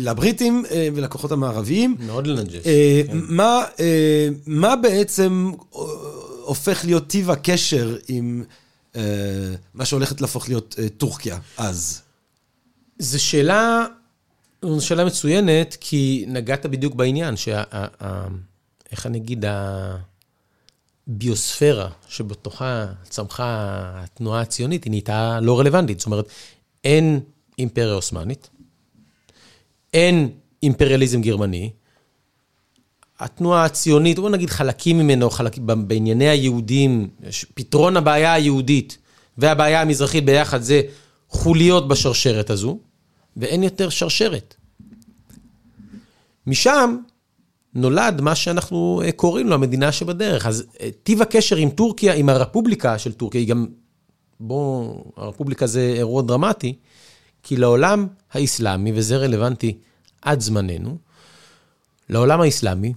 לבריטים 0.00 0.64
ולכוחות 0.94 1.32
המערביים. 1.32 1.96
מאוד 2.06 2.26
לנג'ס. 2.26 2.64
כן. 2.64 3.18
מה, 3.28 3.64
מה 4.46 4.76
בעצם 4.76 5.50
הופך 6.44 6.84
להיות 6.84 7.06
טיב 7.06 7.30
הקשר 7.30 7.96
עם 8.08 8.44
מה 9.74 9.84
שהולכת 9.84 10.20
להפוך 10.20 10.48
להיות 10.48 10.74
אה, 10.78 10.88
טורקיה 10.88 11.38
אז? 11.56 12.02
זו 12.98 13.22
שאלה, 13.22 13.86
זו 14.64 14.86
שאלה 14.86 15.04
מצוינת, 15.04 15.76
כי 15.80 16.24
נגעת 16.28 16.66
בדיוק 16.66 16.94
בעניין, 16.94 17.36
שה... 17.36 17.62
איך 18.92 19.06
אני 19.06 19.18
אגיד, 19.18 19.44
הביוספירה 21.08 21.90
שבתוכה 22.08 22.86
צמחה 23.02 23.46
התנועה 23.94 24.40
הציונית, 24.40 24.84
היא 24.84 24.90
נהייתה 24.90 25.40
לא 25.42 25.60
רלוונטית. 25.60 25.98
זאת 25.98 26.06
אומרת, 26.06 26.28
אין 26.84 27.20
אימפריה 27.58 27.92
עות'מאנית, 27.92 28.50
אין 29.94 30.30
אימפריאליזם 30.62 31.20
גרמני, 31.20 31.70
התנועה 33.20 33.64
הציונית, 33.64 34.18
בוא 34.18 34.30
נגיד 34.30 34.50
חלקים 34.50 34.98
ממנו, 34.98 35.30
חלק, 35.30 35.58
בענייני 35.58 36.28
היהודים, 36.28 37.08
פתרון 37.54 37.96
הבעיה 37.96 38.32
היהודית 38.32 38.98
והבעיה 39.38 39.82
המזרחית 39.82 40.24
ביחד 40.24 40.62
זה 40.62 40.82
חוליות 41.28 41.88
בשרשרת 41.88 42.50
הזו, 42.50 42.78
ואין 43.36 43.62
יותר 43.62 43.88
שרשרת. 43.88 44.54
משם 46.46 46.96
נולד 47.74 48.20
מה 48.20 48.34
שאנחנו 48.34 49.02
אה, 49.04 49.12
קוראים 49.12 49.48
לו 49.48 49.54
המדינה 49.54 49.92
שבדרך. 49.92 50.46
אז 50.46 50.64
אה, 50.80 50.88
טיב 51.02 51.22
הקשר 51.22 51.56
עם 51.56 51.70
טורקיה, 51.70 52.14
עם 52.14 52.28
הרפובליקה 52.28 52.98
של 52.98 53.12
טורקיה, 53.12 53.40
היא 53.40 53.48
גם, 53.48 53.66
בואו, 54.40 55.04
הרפובליקה 55.16 55.66
זה 55.66 55.94
אירוע 55.96 56.22
דרמטי, 56.22 56.76
כי 57.42 57.56
לעולם 57.56 58.06
האסלאמי, 58.32 58.92
וזה 58.94 59.16
רלוונטי 59.16 59.78
עד 60.22 60.40
זמננו, 60.40 60.96
לעולם 62.08 62.40
האסלאמי 62.40 62.92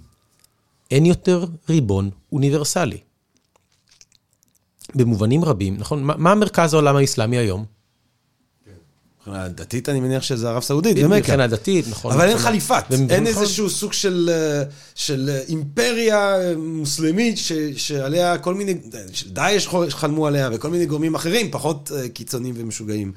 אין 0.94 1.06
יותר 1.06 1.46
ריבון 1.70 2.10
אוניברסלי. 2.32 2.98
במובנים 4.96 5.44
רבים, 5.46 5.78
נכון? 5.78 6.04
מה, 6.04 6.14
מה 6.18 6.36
מרכז 6.36 6.74
העולם 6.74 6.96
האסלאמי 6.96 7.38
היום? 7.38 7.66
מבחינה 9.20 9.48
דתית 9.48 9.90
אני 9.90 10.00
מניח 10.00 10.24
שזה 10.24 10.50
ערב 10.50 10.64
סעודית 10.64 10.98
מבחינה 10.98 11.16
ומכה. 11.16 11.48
דתית, 11.48 11.86
נכון. 11.90 12.12
אבל 12.12 12.22
אין 12.22 12.30
מבחינה- 12.30 12.50
חליפת, 12.50 12.84
אין 12.92 13.04
נכון. 13.24 13.26
איזשהו 13.44 13.70
סוג 13.70 13.94
של, 13.94 14.30
אה, 14.34 14.64
של 14.96 15.30
אה, 15.30 15.42
אימפריה 15.48 16.36
אה, 16.42 16.58
מוסלמית 16.58 17.38
ש, 17.38 17.52
שעליה 17.76 18.38
כל 18.38 18.54
מיני, 18.54 18.74
דאעש 19.28 19.68
חלמו 19.90 20.28
עליה 20.28 20.50
וכל 20.54 20.70
מיני 20.70 20.86
גורמים 20.86 21.16
אחרים, 21.16 21.52
פחות 21.52 21.92
קיצוניים 22.14 22.56
ומשוגעים, 22.58 23.12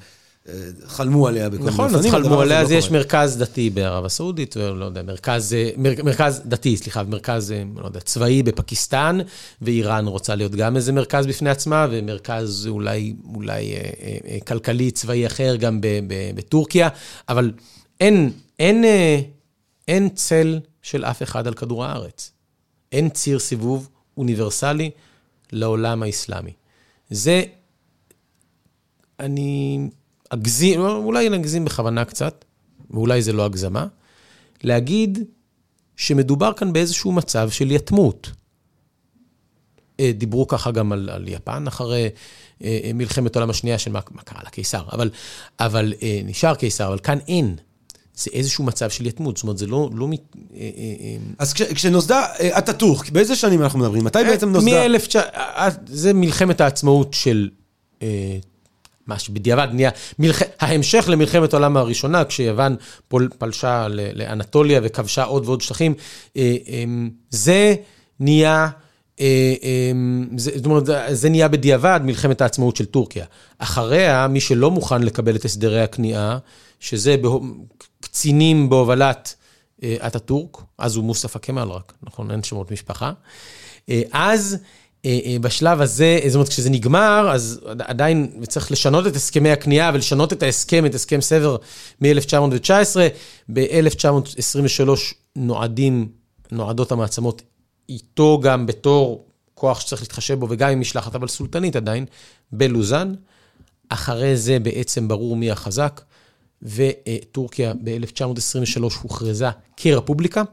חלמו 0.87 1.27
עליה 1.27 1.49
בכל 1.49 1.57
מיני 1.59 1.71
נכון, 1.73 1.85
אז 1.85 1.95
אופנים, 1.95 2.13
הדבר 2.15 2.23
חלמו 2.29 2.35
הזה 2.41 2.43
עליה, 2.43 2.59
לא 2.59 2.65
אז 2.65 2.71
יש 2.71 2.87
קורה. 2.87 2.99
מרכז 2.99 3.37
דתי 3.37 3.69
בערב 3.69 4.05
הסעודית, 4.05 4.57
ולא 4.57 4.85
יודע, 4.85 5.01
מרכז, 5.03 5.55
מר- 5.77 6.03
מרכז 6.03 6.41
דתי, 6.45 6.77
סליחה, 6.77 7.03
מרכז, 7.03 7.51
אה, 7.51 7.63
לא 7.75 7.85
יודע, 7.85 7.99
צבאי 7.99 8.43
בפקיסטן, 8.43 9.17
ואיראן 9.61 10.07
רוצה 10.07 10.35
להיות 10.35 10.51
גם 10.51 10.75
איזה 10.75 10.91
מרכז 10.91 11.25
בפני 11.27 11.49
עצמה, 11.49 11.87
ומרכז 11.91 12.67
אולי, 12.69 13.13
אולי 13.35 13.73
אה, 13.73 13.77
אה, 14.01 14.17
אה, 14.27 14.37
כלכלי 14.47 14.91
צבאי 14.91 15.27
אחר 15.27 15.55
גם 15.55 15.81
ב- 15.81 15.87
ב- 16.07 16.31
בטורקיה, 16.35 16.89
אבל 17.29 17.51
אין, 17.99 18.31
אין, 18.59 18.83
אה, 18.83 19.19
אין 19.87 20.09
צל 20.09 20.59
של 20.81 21.05
אף 21.05 21.23
אחד 21.23 21.47
על 21.47 21.53
כדור 21.53 21.85
הארץ. 21.85 22.31
אין 22.91 23.09
ציר 23.09 23.39
סיבוב 23.39 23.89
אוניברסלי 24.17 24.91
לעולם 25.51 26.03
האסלאמי. 26.03 26.51
זה 27.09 27.43
אני 29.19 29.79
אגזים, 30.29 30.81
אולי 30.81 31.29
נגזים 31.29 31.65
בכוונה 31.65 32.05
קצת, 32.05 32.45
ואולי 32.89 33.21
זה 33.21 33.33
לא 33.33 33.45
הגזמה, 33.45 33.87
להגיד 34.63 35.19
שמדובר 35.95 36.53
כאן 36.53 36.73
באיזשהו 36.73 37.11
מצב 37.11 37.49
של 37.49 37.71
יתמות. 37.71 38.31
אה, 39.99 40.11
דיברו 40.17 40.47
ככה 40.47 40.71
גם 40.71 40.91
על, 40.91 41.09
על 41.09 41.27
יפן 41.27 41.67
אחרי 41.67 42.09
אה, 42.63 42.79
אה, 42.83 42.91
מלחמת 42.93 43.35
העולם 43.35 43.49
השנייה 43.49 43.77
של 43.77 43.91
מה, 43.91 43.99
מה 44.11 44.21
קרה 44.21 44.41
לקיסר, 44.45 44.83
אבל, 44.93 45.09
אבל 45.59 45.93
נשאר 46.25 46.55
קיסר, 46.55 46.87
אבל 46.87 46.99
כאן 46.99 47.17
אין. 47.27 47.55
זה 48.15 48.31
איזשהו 48.33 48.63
מצב 48.63 48.89
של 48.89 49.05
יתמות, 49.05 49.37
זאת 49.37 49.43
אומרת, 49.43 49.57
זה 49.57 49.67
לא... 49.67 49.89
לא 49.93 50.07
מת- 50.07 50.35
אז 51.37 51.53
כש, 51.53 51.61
כשנוסדה 51.61 52.25
אטאטורק, 52.57 53.09
באיזה 53.09 53.35
שנים 53.35 53.61
אנחנו 53.61 53.79
מדברים? 53.79 54.03
מתי 54.03 54.19
בעצם 54.23 54.49
נוסדה? 54.49 54.71
מאלף... 54.71 55.07
זה 55.87 56.13
מלחמת 56.13 56.61
העצמאות 56.61 57.13
של... 57.13 57.49
מה 59.07 59.19
שבדיעבד 59.19 59.67
נהיה... 59.73 59.89
מלח... 60.19 60.41
ההמשך 60.59 61.05
למלחמת 61.07 61.53
העולם 61.53 61.77
הראשונה, 61.77 62.25
כשיוון 62.25 62.75
פול... 63.07 63.29
פלשה. 63.37 63.87
לאנטוליה 63.89 64.79
וכבשה 64.83 65.23
עוד 65.23 65.45
ועוד 65.45 65.61
שטחים, 65.61 65.93
אה, 66.37 66.55
אה, 66.67 66.83
זה 67.29 67.75
נהיה... 68.19 68.67
אה, 69.19 69.55
זה, 70.37 70.51
זאת 70.55 70.65
אומרת, 70.65 70.83
זה 71.09 71.29
נהיה 71.29 71.47
בדיעבד 71.47 71.99
מלחמת 72.03 72.41
העצמאות 72.41 72.75
של 72.75 72.85
טורקיה. 72.85 73.25
אחריה, 73.57 74.27
מי 74.27 74.39
שלא 74.39 74.71
מוכן 74.71 75.03
לקבל 75.03 75.35
את 75.35 75.45
הסדרי 75.45 75.81
הכניעה, 75.81 76.37
שזה 76.79 77.17
בה... 77.17 77.29
קצינים 78.01 78.69
בהובלת 78.69 79.35
אה, 79.83 79.95
אטאטורק, 80.07 80.57
אז 80.77 80.95
הוא 80.95 81.03
מוסטפא 81.03 81.39
כמאל 81.39 81.67
רק, 81.69 81.93
נכון? 82.03 82.31
אין 82.31 82.43
שמות 82.43 82.71
משפחה. 82.71 83.11
אז 84.11 84.57
בשלב 85.41 85.81
הזה, 85.81 86.19
זאת 86.27 86.35
אומרת, 86.35 86.49
כשזה 86.49 86.69
נגמר, 86.69 87.29
אז 87.31 87.61
עדיין 87.79 88.31
צריך 88.47 88.71
לשנות 88.71 89.07
את 89.07 89.15
הסכמי 89.15 89.51
הכניעה 89.51 89.91
ולשנות 89.93 90.33
את 90.33 90.43
ההסכם, 90.43 90.85
את 90.85 90.95
הסכם 90.95 91.21
סבר 91.21 91.57
מ-1919. 92.01 92.97
ב-1923 93.53 94.89
נועדים, 95.35 96.07
נועדות 96.51 96.91
המעצמות 96.91 97.41
איתו 97.89 98.39
גם 98.43 98.65
בתור 98.65 99.25
כוח 99.53 99.79
שצריך 99.79 100.01
להתחשב 100.01 100.39
בו, 100.39 100.47
וגם 100.49 100.69
עם 100.69 100.79
משלחת, 100.79 101.15
אבל 101.15 101.27
סולטנית 101.27 101.75
עדיין, 101.75 102.05
בלוזאן. 102.51 103.13
אחרי 103.89 104.37
זה 104.37 104.59
בעצם 104.59 105.07
ברור 105.07 105.35
מי 105.35 105.51
החזק, 105.51 106.01
וטורקיה 106.61 107.73
ב-1923 107.83 108.81
הוכרזה 109.01 109.49
כרפובליקה, 109.77 110.43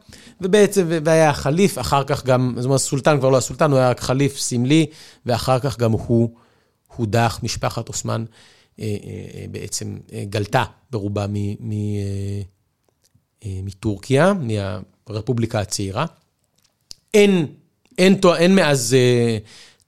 ובעצם, 0.41 0.87
והיה 1.05 1.31
החליף, 1.31 1.79
אחר 1.79 2.05
כך 2.05 2.27
גם, 2.27 2.55
זאת 2.57 2.65
אומרת, 2.65 2.81
הסולטן 2.81 3.19
כבר 3.19 3.31
לא 3.31 3.37
הסולטן, 3.37 3.71
הוא 3.71 3.79
היה 3.79 3.91
רק 3.91 4.01
חליף 4.01 4.39
סמלי, 4.39 4.87
ואחר 5.27 5.59
כך 5.59 5.79
גם 5.79 5.93
הוא 5.93 6.31
הודח, 6.97 7.41
משפחת 7.43 7.89
אוסמן 7.89 8.25
אה, 8.81 8.85
אה, 8.85 9.45
בעצם 9.51 9.97
אה, 10.13 10.25
גלתה 10.29 10.65
ברובה 10.91 11.27
מטורקיה, 13.45 14.33
מהרפובליקה 14.33 15.61
הצעירה. 15.61 16.07
אין, 17.15 17.47
אין, 17.99 18.21
אין 18.39 18.55
מאז 18.55 18.97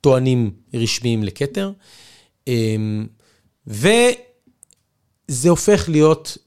טוענים 0.01 0.51
רשמיים 0.73 1.23
לכתר. 1.23 1.71
אה, 2.47 2.75
וזה 5.31 5.49
הופך 5.49 5.89
להיות 5.89 6.37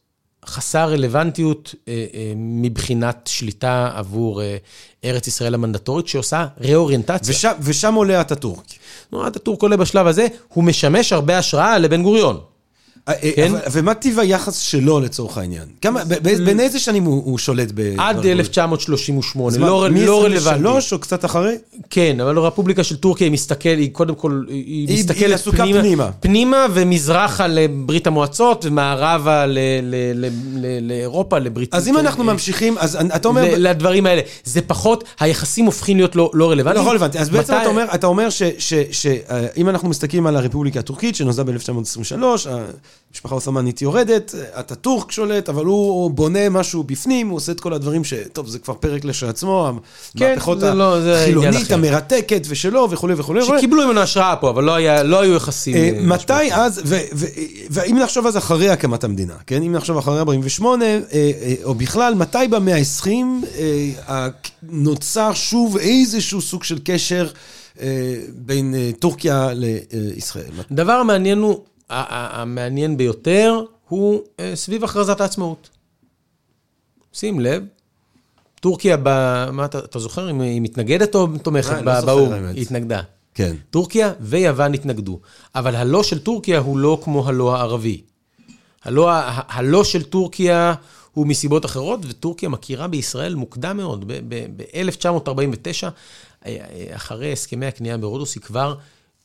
חסר 0.46 0.92
רלוונטיות 0.92 1.74
אה, 1.88 2.06
אה, 2.14 2.32
מבחינת 2.36 3.26
שליטה 3.32 3.90
עבור 3.94 4.42
אה, 4.42 4.56
ארץ 5.04 5.26
ישראל 5.26 5.54
המנדטורית, 5.54 6.08
שעושה 6.08 6.46
ראוריינטציה. 6.60 7.34
ושם, 7.34 7.52
ושם 7.60 7.94
עולה 7.94 8.20
אטאטורק. 8.20 8.64
נו, 9.12 9.26
אטאטורק 9.26 9.62
עולה 9.62 9.76
בשלב 9.76 10.06
הזה, 10.06 10.26
הוא 10.48 10.64
משמש 10.64 11.12
הרבה 11.12 11.38
השראה 11.38 11.78
לבן 11.78 12.02
גוריון. 12.02 12.40
אה, 13.08 13.14
אה, 13.22 13.30
כן. 13.36 13.52
ומה 13.72 13.94
טיב 13.94 14.18
היחס 14.18 14.58
שלו 14.58 15.00
לצורך 15.00 15.38
העניין? 15.38 15.64
כמה, 15.80 16.04
בין 16.22 16.60
איזה 16.60 16.78
שנים 16.78 17.04
הוא, 17.04 17.38
שולט 17.38 17.72
ב... 17.74 17.94
עד 17.98 18.16
בגבול? 18.16 18.30
1938, 18.32 19.48
אז 19.48 19.56
מה, 19.58 19.66
לא, 19.66 19.88
לא 19.90 20.24
רלוונטי. 20.24 20.62
מ-23 20.62 20.92
או 20.92 20.98
קצת 20.98 21.24
אחרי? 21.24 21.56
כן, 21.90 22.20
אבל 22.20 22.38
הרפובליקה 22.38 22.84
של 22.84 22.96
טורקיה 22.96 23.24
היא 23.24 23.32
מסתכל, 23.32 23.68
היא 23.68 23.90
קודם 23.92 24.14
כל, 24.14 24.42
היא, 24.48 24.98
מסתכלת 24.98 25.40
פנימה. 25.40 26.10
פנימה 26.20 26.66
ומזרחה 26.74 27.46
לברית 27.46 28.06
המועצות 28.06 28.64
ומערבה 28.64 29.44
לאירופה, 30.82 31.38
לברית... 31.38 31.74
אז 31.74 31.88
אם 31.88 31.98
אנחנו 31.98 32.24
ממשיכים, 32.24 32.78
אז 32.78 32.98
אתה 33.16 33.28
אומר... 33.28 33.54
לדברים 33.56 34.06
האלה. 34.06 34.22
זה 34.44 34.60
פחות, 34.62 35.04
היחסים 35.20 35.64
הופכים 35.64 35.96
להיות 35.96 36.16
לא, 36.16 36.30
לא 36.34 36.50
רלוונטיים. 36.50 36.84
לא 36.84 36.90
רלוונטי. 36.90 37.18
אז 37.18 37.30
בעצם 37.30 37.54
אתה 37.94 38.06
אומר 38.06 38.28
שאם 38.90 39.68
אנחנו 39.68 39.88
מסתכלים 39.88 40.26
על 40.26 40.36
הרפובליקה 40.36 40.80
הטורקית, 40.80 41.16
שנוסדה 41.16 41.44
ב-1923, 41.44 42.22
המשפחה 43.10 43.34
העות'מאנית 43.34 43.82
יורדת, 43.82 44.34
אטאטורק 44.60 45.12
שולט, 45.12 45.48
אבל 45.48 45.64
הוא 45.64 46.10
בונה 46.10 46.48
משהו 46.48 46.82
בפנים, 46.82 47.28
הוא 47.28 47.36
עושה 47.36 47.52
את 47.52 47.60
כל 47.60 47.72
הדברים 47.72 48.04
ש... 48.04 48.14
טוב, 48.32 48.48
זה 48.48 48.58
כבר 48.58 48.74
פרק 48.74 49.04
לשעצמו, 49.04 49.72
כן, 50.18 50.24
המהפכות 50.26 50.62
לא- 50.62 50.96
עניין 50.96 51.14
החילונית, 51.16 51.66
אחר. 51.66 51.74
המרתקת 51.74 52.42
ושלו 52.48 52.90
וכולי 52.90 53.14
וכולי. 53.16 53.40
שקיבלו 53.44 53.86
ממנו 53.86 54.00
השראה 54.00 54.36
פה, 54.36 54.50
אבל 54.50 54.64
לא, 54.64 54.74
היה, 54.74 55.02
לא 55.02 55.20
היו 55.20 55.34
יחסים... 55.34 55.76
אה, 55.76 55.90
אה, 55.96 56.02
מתי 56.02 56.52
אז, 56.52 56.80
ו- 56.84 56.98
ו- 57.14 57.26
ואם 57.70 57.98
נחשוב 58.02 58.26
אז 58.26 58.36
אחרי 58.36 58.68
הקמת 58.68 59.04
המדינה, 59.04 59.34
כן? 59.46 59.62
אם 59.62 59.72
נחשוב 59.72 59.98
אחרי 59.98 60.18
48, 60.18 60.84
אה, 60.84 60.98
אה, 61.12 61.54
או 61.64 61.74
בכלל, 61.74 62.14
מתי 62.14 62.38
במאה 62.50 62.76
ה-20 62.76 63.08
נוצר 64.62 65.32
שוב 65.34 65.76
איזשהו 65.76 66.40
סוג 66.40 66.64
של 66.64 66.78
קשר 66.84 67.28
אה, 67.80 67.86
בין 68.34 68.74
אה, 68.74 68.90
טורקיה 68.98 69.50
לישראל? 69.92 70.50
הדבר 70.70 70.92
המעניין 70.92 71.38
הוא, 71.38 71.60
המעניין 71.90 72.96
ביותר, 72.96 73.60
הוא 73.88 74.22
אה, 74.40 74.56
סביב 74.56 74.84
הכרזת 74.84 75.20
העצמאות. 75.20 75.70
שים 77.12 77.40
לב, 77.40 77.64
טורקיה, 78.60 78.96
ב... 79.02 79.08
מה 79.52 79.64
אתה, 79.64 79.78
אתה 79.78 79.98
זוכר 79.98 80.30
אם 80.30 80.40
היא 80.40 80.60
מתנגדת 80.60 81.14
או 81.14 81.26
תומכת 81.42 81.72
אה, 81.72 81.82
לא 81.82 82.00
באו"ם? 82.00 82.32
האמת. 82.32 82.54
היא 82.54 82.62
התנגדה. 82.62 83.00
כן. 83.34 83.56
טורקיה 83.70 84.12
ויוון 84.20 84.74
התנגדו. 84.74 85.20
אבל 85.54 85.76
הלא 85.76 86.02
של 86.02 86.18
טורקיה 86.18 86.58
הוא 86.58 86.78
לא 86.78 87.00
כמו 87.04 87.28
הלא 87.28 87.56
הערבי. 87.56 88.00
הלא, 88.84 89.10
הלא 89.48 89.84
של 89.84 90.02
טורקיה 90.02 90.74
הוא 91.12 91.26
מסיבות 91.26 91.64
אחרות, 91.64 92.00
וטורקיה 92.08 92.48
מכירה 92.48 92.88
בישראל 92.88 93.34
מוקדם 93.34 93.76
מאוד. 93.76 94.12
ב-1949, 94.28 96.48
אחרי 96.90 97.32
הסכמי 97.32 97.66
הכניעה 97.66 97.96
ברודוס, 97.96 98.34
היא 98.34 98.42
כבר, 98.42 98.74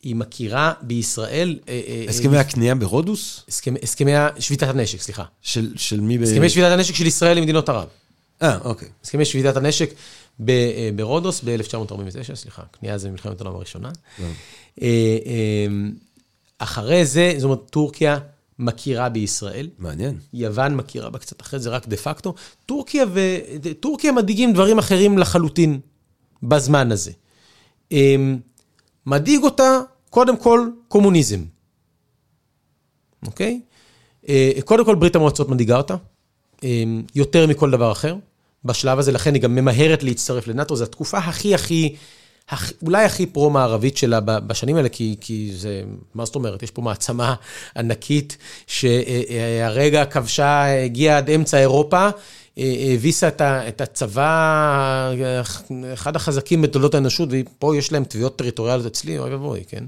היא 0.05 0.15
מכירה 0.15 0.73
בישראל... 0.81 1.59
אה, 1.67 1.81
אה, 1.87 2.05
הסכמי 2.09 2.37
הכניעה 2.37 2.75
ברודוס? 2.75 3.43
הסכמי, 3.47 3.79
שביתת 4.39 4.67
הנשק, 4.67 5.01
סליחה. 5.01 5.23
של, 5.41 5.73
של 5.75 5.99
מי? 5.99 6.17
ב- 6.17 6.23
הסכמי 6.23 6.49
שביתת 6.49 6.71
הנשק 6.71 6.95
של 6.95 7.05
ישראל 7.05 7.37
למדינות 7.37 7.69
ערב. 7.69 7.87
אה, 8.41 8.57
אוקיי. 8.63 8.87
הסכמי 9.03 9.25
שביתת 9.25 9.57
הנשק 9.57 9.93
ב- 10.39 10.49
אה, 10.49 10.89
ברודוס 10.95 11.41
ב-1949, 11.43 12.35
סליחה, 12.35 12.63
כניעה 12.79 12.97
זה 12.97 13.09
מלחמת 13.09 13.41
העולם 13.41 13.55
הראשונה. 13.55 13.91
אה, 14.21 14.25
אה, 14.81 15.67
אחרי 16.57 17.05
זה, 17.05 17.33
זאת 17.37 17.43
אומרת, 17.43 17.69
טורקיה 17.69 18.19
מכירה 18.59 19.09
בישראל. 19.09 19.69
מעניין. 19.77 20.17
יוון 20.33 20.75
מכירה 20.75 21.09
בה 21.09 21.19
קצת 21.19 21.41
אחרי 21.41 21.59
זה, 21.59 21.69
רק 21.69 21.87
דה 21.87 21.97
פקטו. 21.97 22.33
טורקיה 22.65 23.05
ו... 23.13 23.19
טורקיה 23.79 24.11
מדאיגים 24.11 24.53
דברים 24.53 24.77
אחרים 24.77 25.17
לחלוטין 25.17 25.79
בזמן 26.43 26.91
הזה. 26.91 27.11
אמ, 27.91 28.37
מדאיג 29.05 29.43
אותה, 29.43 29.79
קודם 30.15 30.37
כל, 30.37 30.67
קומוניזם. 30.87 31.39
אוקיי? 33.25 33.61
אה, 34.29 34.51
קודם 34.65 34.85
כל, 34.85 34.95
ברית 34.95 35.15
המועצות 35.15 35.49
מדאיגה 35.49 35.77
אותה, 35.77 35.95
אמ, 36.63 37.03
יותר 37.15 37.47
מכל 37.47 37.71
דבר 37.71 37.91
אחר. 37.91 38.15
בשלב 38.65 38.99
הזה, 38.99 39.11
לכן 39.11 39.33
היא 39.33 39.41
גם 39.41 39.55
ממהרת 39.55 40.03
להצטרף 40.03 40.47
לנאט"ו, 40.47 40.75
זו 40.75 40.83
התקופה 40.83 41.17
הכי 41.17 41.55
הכי 41.55 41.95
הכ- 42.51 42.73
אולי 42.81 43.05
הכי 43.05 43.25
פרו-מערבית 43.25 43.97
שלה 43.97 44.19
בשנים 44.21 44.75
האלה, 44.75 44.89
כי, 44.89 45.15
כי 45.21 45.51
זה, 45.55 45.83
מה 46.13 46.25
זאת 46.25 46.35
אומרת, 46.35 46.63
יש 46.63 46.71
פה 46.71 46.81
מעצמה 46.81 47.35
ענקית 47.77 48.37
שהרגע 48.67 50.05
כבשה, 50.05 50.83
הגיעה 50.85 51.17
עד 51.17 51.29
אמצע 51.29 51.57
אירופה, 51.59 51.97
אה, 52.05 52.11
הביסה 52.57 53.27
את 53.41 53.81
הצבא, 53.81 55.13
אה, 55.21 55.41
אחד 55.93 56.15
החזקים 56.15 56.61
בתולדות 56.61 56.95
האנושות, 56.95 57.29
ופה 57.31 57.77
יש 57.77 57.91
להם 57.91 58.03
תביעות 58.03 58.35
טריטוריאליות 58.37 58.85
אצלי, 58.85 59.19
אוי 59.19 59.29
ואבוי, 59.29 59.63
כן? 59.67 59.83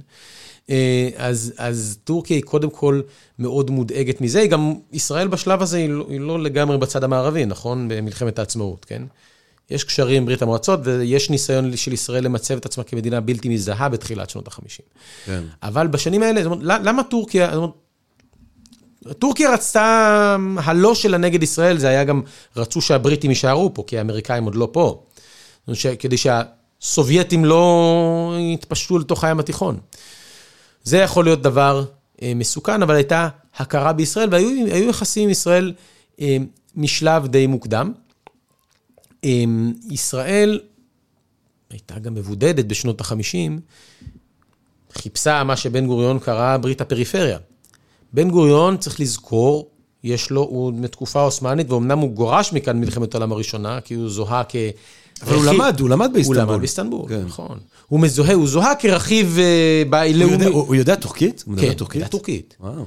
אה, 0.69 1.10
אז, 1.18 1.53
אז 1.57 1.99
טורקיה 2.03 2.35
היא 2.38 2.44
קודם 2.44 2.69
כל 2.69 3.02
מאוד 3.39 3.69
מודאגת 3.69 4.22
מזה, 4.22 4.39
היא 4.39 4.49
גם, 4.49 4.73
ישראל 4.94 5.27
בשלב 5.27 5.61
הזה 5.61 5.77
היא 5.77 5.89
לא, 5.89 6.06
היא 6.10 6.19
לא 6.19 6.44
לגמרי 6.44 6.77
בצד 6.77 7.03
המערבי, 7.03 7.45
נכון? 7.45 7.88
במלחמת 7.88 8.39
העצמאות, 8.39 8.85
כן? 8.85 9.03
יש 9.69 9.84
קשרים 9.84 10.18
עם 10.18 10.26
ברית 10.26 10.41
המועצות, 10.41 10.80
ויש 10.84 11.30
ניסיון 11.30 11.77
של 11.77 11.94
ישראל 11.94 12.23
למצב 12.23 12.57
את 12.57 12.65
עצמה 12.65 12.84
כמדינה 12.84 13.22
בלתי 13.22 13.49
מזהה 13.49 13.89
בתחילת 13.89 14.30
שנות 14.30 14.48
ה-50. 14.48 14.81
כן. 15.26 15.44
אבל 15.64 15.88
בשנים 15.88 16.23
האלה, 16.23 16.44
זאת 16.44 16.52
אומרת, 16.52 16.81
למה 16.84 17.03
טורקיה, 17.03 17.48
זאת 17.48 17.56
אומרת, 17.56 17.72
טורקיה 19.19 19.53
רצתה, 19.53 20.36
הלא 20.57 20.95
שלה 20.95 21.18
נגד 21.18 21.44
ישראל, 21.44 21.78
זה 21.78 21.88
היה 21.88 22.03
גם, 22.03 22.22
רצו 22.56 22.82
שהבריטים 22.82 23.30
יישארו 23.32 23.74
פה, 23.74 23.84
כי 23.88 23.98
האמריקאים 23.98 24.44
עוד 24.44 24.56
לא 24.56 24.69
פה. 24.72 25.03
ש- 25.74 25.88
כדי 25.88 26.15
שהסובייטים 26.18 27.45
לא 27.45 28.38
יתפשטו 28.53 28.99
לתוך 28.99 29.24
הים 29.24 29.40
התיכון. 29.40 29.80
זה 30.84 30.98
יכול 30.98 31.26
להיות 31.26 31.41
דבר 31.41 31.86
אה, 32.22 32.34
מסוכן, 32.36 32.82
אבל 32.82 32.95
הייתה 32.95 33.28
הכרה 33.56 33.94
בישראל, 33.94 34.30
והיו 34.32 34.65
היו 34.74 34.90
יחסים 34.90 35.24
עם 35.24 35.30
ישראל 35.30 35.74
אה, 36.22 36.38
משלב 36.76 37.28
די 37.28 37.48
מוקדם. 37.48 37.94
אה, 39.24 39.44
ישראל 39.91 40.60
הייתה 41.69 41.99
גם 41.99 42.14
מבודדת 42.14 42.65
בשנות 42.65 43.02
ה-50, 43.02 43.52
חיפשה 44.94 45.44
מה 45.44 45.57
שבן 45.57 45.88
גוריון 45.88 46.19
קרא 46.19 46.57
ברית 46.57 46.82
הפריפריה. 46.82 47.38
בן 48.18 48.30
גוריון, 48.30 48.77
צריך 48.77 48.99
לזכור, 48.99 49.68
יש 50.03 50.30
לו, 50.31 50.41
הוא 50.41 50.73
מתקופה 50.76 51.22
עות'מאנית, 51.22 51.69
ואומנם 51.72 51.99
הוא 51.99 52.10
גורש 52.11 52.53
מכאן 52.53 52.80
מלחמת 52.80 53.14
העולם 53.14 53.31
הראשונה, 53.31 53.81
כי 53.81 53.94
הוא 53.94 54.10
זוהה 54.10 54.44
כ... 54.49 54.56
אבל 55.23 55.35
הוא 55.35 55.45
רכיב- 55.45 55.61
למד, 55.61 55.80
הוא 55.80 55.89
למד 55.89 56.06
הוא 56.06 56.14
באיסטנבול. 56.14 56.44
למד 56.53 56.60
באיסטנבול, 56.60 57.10
כן. 57.10 57.22
נכון. 57.26 57.57
הוא 57.88 57.99
מזוהה, 57.99 58.34
הוא 58.34 58.48
זוהה 58.48 58.76
כרכיב 58.76 59.38
אה, 59.39 59.84
ב- 59.89 59.95
הוא 59.95 60.03
יודע- 60.06 60.26
לאומי. 60.26 60.45
הוא 60.45 60.64
הוא 60.68 60.76
יודע 60.76 60.95
טורקית? 60.95 61.44
הוא 61.48 61.56
כן, 61.57 61.73
טורקית? 61.73 61.95
יודע 61.95 62.07
טורקית. 62.07 62.56
וואו. 62.60 62.85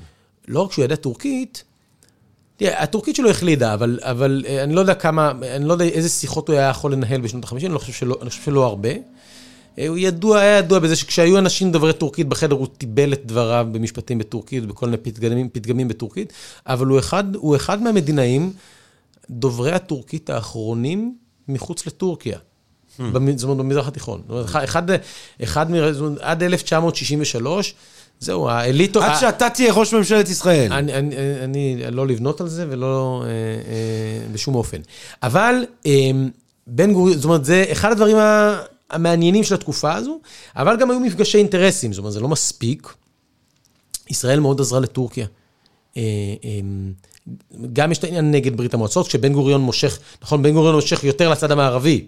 לא 0.48 0.61
רק 0.62 0.73
שהוא 0.73 0.85
ידע 0.85 0.97
טורקית, 0.97 1.65
תראה, 2.57 2.82
הטורקית 2.82 3.16
שלו 3.16 3.31
החלידה, 3.31 3.74
אבל, 3.74 3.98
אבל 4.02 4.44
אה, 4.48 4.62
אני 4.65 4.74
לא 4.74 4.81
יודע 4.81 4.94
כמה, 4.94 5.32
אני 5.57 5.65
לא 5.65 5.73
יודע 5.73 5.85
איזה 5.85 6.09
שיחות 6.09 6.48
הוא 6.48 6.57
היה 6.57 6.69
יכול 6.69 6.93
לנהל 6.93 7.20
בשנות 7.20 7.44
ה-50, 7.44 7.57
אני, 7.57 7.69
לא 7.69 7.78
חושב 7.78 7.93
שלא- 7.93 8.19
אני 8.23 8.31
חושב 8.31 8.43
שלא 8.43 8.65
הרבה. 8.66 8.89
אה, 9.78 9.88
הוא 9.88 9.98
ידוע, 9.98 10.38
היה 10.38 10.59
ידוע 10.59 10.78
בזה 10.78 10.97
שכשהיו 10.97 11.38
אנשים 11.38 11.72
דוברי 11.72 11.92
טורקית 11.92 12.26
בחדר, 12.28 12.56
הוא 12.56 12.66
טיבל 12.78 13.12
את 13.12 13.22
דבריו 13.26 13.66
במשפטים 13.72 14.18
בטורקית, 14.18 14.66
בכל 14.66 14.86
מיני 14.86 14.97
פתגמים, 14.98 15.48
פתגמים 15.48 15.88
בטורקית, 15.88 16.32
אבל 16.66 16.86
הוא 16.86 16.98
אחד, 16.98 17.34
הוא 17.34 17.56
אחד 17.56 17.82
מהמדינאים, 17.82 18.52
דוברי 19.30 19.72
הטורקית 19.72 20.30
האחרונים 20.30 21.14
מחוץ 21.48 21.86
לטורקיה. 21.86 22.38
במ- 22.98 23.38
זאת 23.38 23.44
אומרת, 23.44 23.56
במזרח 23.59 23.88
התיכון. 23.88 24.20
זאת 24.22 24.30
אומרת, 24.30 24.44
אחד, 24.44 24.62
אחד, 24.64 24.82
אחד 25.42 25.70
מ... 25.70 25.74
עד 26.20 26.42
1963, 26.42 27.74
זהו, 28.20 28.48
האליטו... 28.48 29.02
עד 29.02 29.20
שאתה 29.20 29.51
תהיה 29.51 29.72
ראש 29.72 29.94
ממשלת 29.94 30.28
ישראל. 30.28 30.72
אני, 30.72 30.94
אני, 30.94 31.14
אני 31.44 31.90
לא 31.90 32.06
לבנות 32.06 32.40
על 32.40 32.48
זה 32.48 32.66
ולא 32.70 33.22
אה, 33.24 33.28
אה, 33.30 34.32
בשום 34.32 34.55
אופן. 34.55 34.78
אבל 35.22 35.55
אה, 35.86 35.92
בן 36.66 36.92
גוריון, 36.92 37.16
זאת 37.18 37.24
אומרת, 37.24 37.44
זה 37.44 37.64
אחד 37.72 37.92
הדברים 37.92 38.16
ה- 38.16 38.59
המעניינים 38.91 39.45
של 39.45 39.55
התקופה 39.55 39.95
הזו, 39.95 40.21
אבל 40.57 40.77
גם 40.81 40.91
היו 40.91 41.01
מפגשי 41.01 41.39
אינטרסים, 41.39 41.93
זאת 41.93 41.99
אומרת, 41.99 42.12
זה 42.12 42.21
לא 42.21 42.29
מספיק. 42.29 42.95
ישראל 44.11 44.41
מאוד 44.41 44.61
עזרה 44.61 44.81
לטורקיה. 44.81 45.27
אה, 45.97 46.03
אה, 46.45 46.61
גם 47.73 47.93
יש 47.93 47.99
את 47.99 48.05
העניין 48.05 48.31
נגד 48.31 48.57
ברית 48.57 48.75
המועצות, 48.75 49.09
כשבן 49.09 49.33
גוריון 49.33 49.61
מושך, 49.61 49.99
נכון, 50.23 50.43
בן 50.43 50.53
גוריון 50.53 50.75
מושך 50.75 51.05
יותר 51.05 51.31
לצד 51.31 51.51
המערבי, 51.51 52.05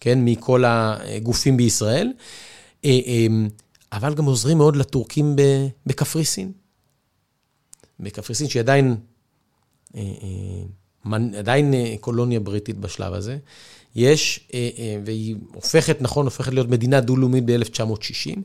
כן, 0.00 0.24
מכל 0.24 0.64
הגופים 0.66 1.56
בישראל, 1.56 2.12
אה, 2.84 2.90
אבל 3.92 4.14
גם 4.14 4.24
עוזרים 4.24 4.58
מאוד 4.58 4.76
לטורקים 4.76 5.36
בקפריסין. 5.86 6.52
בקפריסין, 8.00 8.48
שהיא 8.48 8.60
עדיין, 8.60 8.96
עדיין 11.38 11.74
קולוניה 12.00 12.40
בריטית 12.40 12.78
בשלב 12.78 13.12
הזה, 13.12 13.38
יש, 13.96 14.40
אה, 14.54 14.68
אה, 14.78 14.96
והיא 15.04 15.36
הופכת, 15.54 16.02
נכון, 16.02 16.24
הופכת 16.24 16.52
להיות 16.52 16.68
מדינה 16.68 17.00
דו-לאומית 17.00 17.44
ב-1960. 17.44 18.38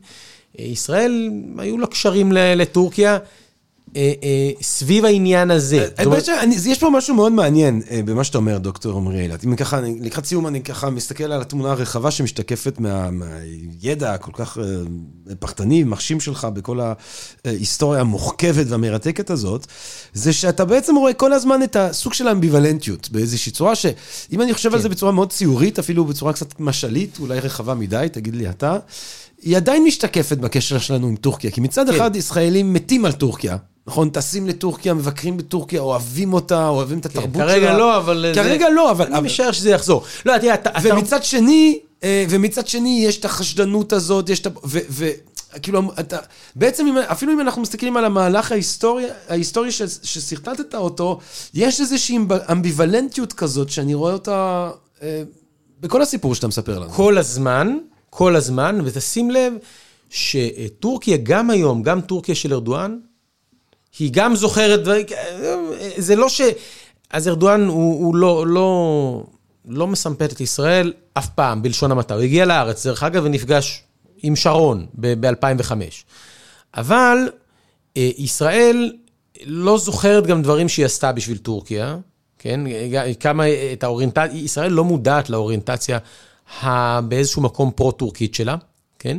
ישראל, 0.58 1.30
היו 1.58 1.78
לה 1.78 1.86
קשרים 1.86 2.32
לטורקיה. 2.32 3.18
אה, 3.96 4.12
אה, 4.22 4.50
סביב 4.62 5.04
העניין 5.04 5.50
הזה. 5.50 5.88
שאני- 6.24 6.56
יש 6.66 6.78
פה 6.78 6.90
משהו 6.90 7.14
מאוד 7.14 7.32
מעניין 7.32 7.82
אה, 7.90 8.00
במה 8.04 8.24
שאתה 8.24 8.38
אומר, 8.38 8.58
דוקטור 8.58 8.96
עמרי 8.96 9.20
אילת. 9.20 9.44
אם 9.44 9.56
ככה, 9.56 9.80
לקראת 10.00 10.26
סיום 10.26 10.46
אני 10.46 10.62
ככה 10.62 10.90
מסתכל 10.90 11.24
על 11.24 11.40
התמונה 11.40 11.70
הרחבה 11.70 12.10
שמשתקפת 12.10 12.80
מה- 12.80 13.10
מהידע 13.10 14.14
הכל 14.14 14.30
כך 14.34 14.58
אה, 14.58 14.64
פחדני, 15.38 15.84
מחשים 15.84 16.20
שלך 16.20 16.44
בכל 16.44 16.80
ההיסטוריה 17.44 18.00
המוחכבת 18.00 18.66
והמרתקת 18.68 19.30
הזאת, 19.30 19.66
זה 20.12 20.32
שאתה 20.32 20.64
בעצם 20.64 20.96
רואה 20.96 21.12
כל 21.12 21.32
הזמן 21.32 21.62
את 21.62 21.76
הסוג 21.76 22.12
של 22.14 22.28
האמביוולנטיות 22.28 23.08
באיזושהי 23.10 23.52
צורה, 23.52 23.74
שאם 23.74 24.40
אני 24.42 24.54
חושב 24.54 24.68
על 24.72 24.78
כן. 24.78 24.82
זה 24.82 24.88
בצורה 24.88 25.12
מאוד 25.12 25.32
ציורית, 25.32 25.78
אפילו 25.78 26.04
בצורה 26.04 26.32
קצת 26.32 26.60
משלית, 26.60 27.18
אולי 27.20 27.40
רחבה 27.40 27.74
מדי, 27.74 28.06
תגיד 28.12 28.36
לי 28.36 28.50
אתה, 28.50 28.78
היא 29.42 29.56
עדיין 29.56 29.84
משתקפת 29.84 30.38
בקשר 30.38 30.78
שלנו 30.78 31.06
עם 31.08 31.16
טורקיה. 31.16 31.50
כי 31.50 31.60
מצד 31.60 31.86
כן. 31.90 31.94
אחד 31.96 32.16
ישראלים 32.16 32.72
מתים 32.72 33.04
על 33.04 33.12
טורקיה. 33.12 33.56
נכון, 33.86 34.08
טסים 34.10 34.46
לטורקיה, 34.46 34.94
מבקרים 34.94 35.36
בטורקיה, 35.36 35.80
אוהבים 35.80 36.32
אותה, 36.32 36.68
אוהבים 36.68 36.98
את 36.98 37.06
התרבות 37.06 37.34
שלה. 37.34 37.46
כרגע 37.46 37.78
לא, 37.78 37.96
אבל... 37.96 38.24
זה- 38.34 38.40
כרגע 38.42 38.68
לא, 38.70 38.90
אבל... 38.90 39.06
אני 39.06 39.14
אבל- 39.16 39.24
משער 39.26 39.52
שזה 39.52 39.70
יחזור. 39.70 40.02
לא, 40.26 40.38
תראה, 40.38 40.54
אתה... 40.54 40.70
אתה- 40.70 40.78
ומצד 40.96 41.24
שני, 41.24 41.78
אה, 42.04 42.24
ומצד 42.28 42.66
שני 42.66 43.02
יש 43.04 43.18
את 43.18 43.24
החשדנות 43.24 43.92
הזאת, 43.92 44.28
יש 44.28 44.40
את 44.40 44.46
ה... 44.46 44.50
ו... 44.64 44.78
ו 44.90 45.08
כאילו, 45.62 45.82
אתה, 46.00 46.18
בעצם, 46.56 46.86
אם- 46.86 46.98
אפילו 46.98 47.32
אם 47.32 47.40
אנחנו 47.40 47.62
מסתכלים 47.62 47.96
על 47.96 48.04
המהלך 48.04 48.52
ההיסטורי, 48.52 49.04
ההיסטורי 49.28 49.72
ש, 49.72 49.82
ששרטטת 50.02 50.74
אותו, 50.74 51.18
יש 51.54 51.80
איזושהי 51.80 52.16
אמב- 52.16 52.32
אמביוולנטיות 52.52 53.32
כזאת 53.32 53.70
שאני 53.70 53.94
רואה 53.94 54.12
אותה 54.12 54.70
אה, 55.02 55.22
בכל 55.80 56.02
הסיפור 56.02 56.34
שאתה 56.34 56.48
מספר 56.48 56.78
לנו. 56.78 56.90
כל 56.90 57.18
הזמן, 57.18 57.76
כל 58.10 58.36
הזמן, 58.36 58.78
ותשים 58.84 59.30
לב 59.30 59.52
שטורקיה, 60.10 61.16
גם 61.22 61.50
היום, 61.50 61.82
גם 61.82 62.00
טורקיה 62.00 62.34
של 62.34 62.52
ארדואן, 62.54 62.96
היא 63.98 64.10
גם 64.12 64.36
זוכרת 64.36 64.82
דברים, 64.82 65.06
זה 65.96 66.16
לא 66.16 66.28
ש... 66.28 66.40
אז 67.10 67.28
ארדואן 67.28 67.66
הוא, 67.66 68.04
הוא 68.04 68.16
לא, 68.16 68.46
לא, 68.46 69.24
לא 69.68 69.86
מסמפת 69.86 70.32
את 70.32 70.40
ישראל 70.40 70.92
אף 71.14 71.28
פעם, 71.28 71.62
בלשון 71.62 71.90
המעטה. 71.92 72.14
הוא 72.14 72.22
הגיע 72.22 72.44
לארץ, 72.44 72.86
דרך 72.86 73.02
אגב, 73.02 73.22
ונפגש 73.24 73.82
עם 74.22 74.36
שרון 74.36 74.86
ב-2005. 74.94 75.72
אבל 76.74 77.18
אה, 77.96 78.10
ישראל 78.16 78.92
לא 79.44 79.78
זוכרת 79.78 80.26
גם 80.26 80.42
דברים 80.42 80.68
שהיא 80.68 80.86
עשתה 80.86 81.12
בשביל 81.12 81.38
טורקיה, 81.38 81.96
כן? 82.38 82.60
כמה 83.20 83.44
את 83.72 83.84
האוריינטציה, 83.84 84.38
ישראל 84.38 84.72
לא 84.72 84.84
מודעת 84.84 85.30
לאוריינטציה 85.30 85.98
באיזשהו 87.08 87.42
מקום 87.42 87.70
פרו-טורקית 87.70 88.34
שלה, 88.34 88.56
כן? 88.98 89.18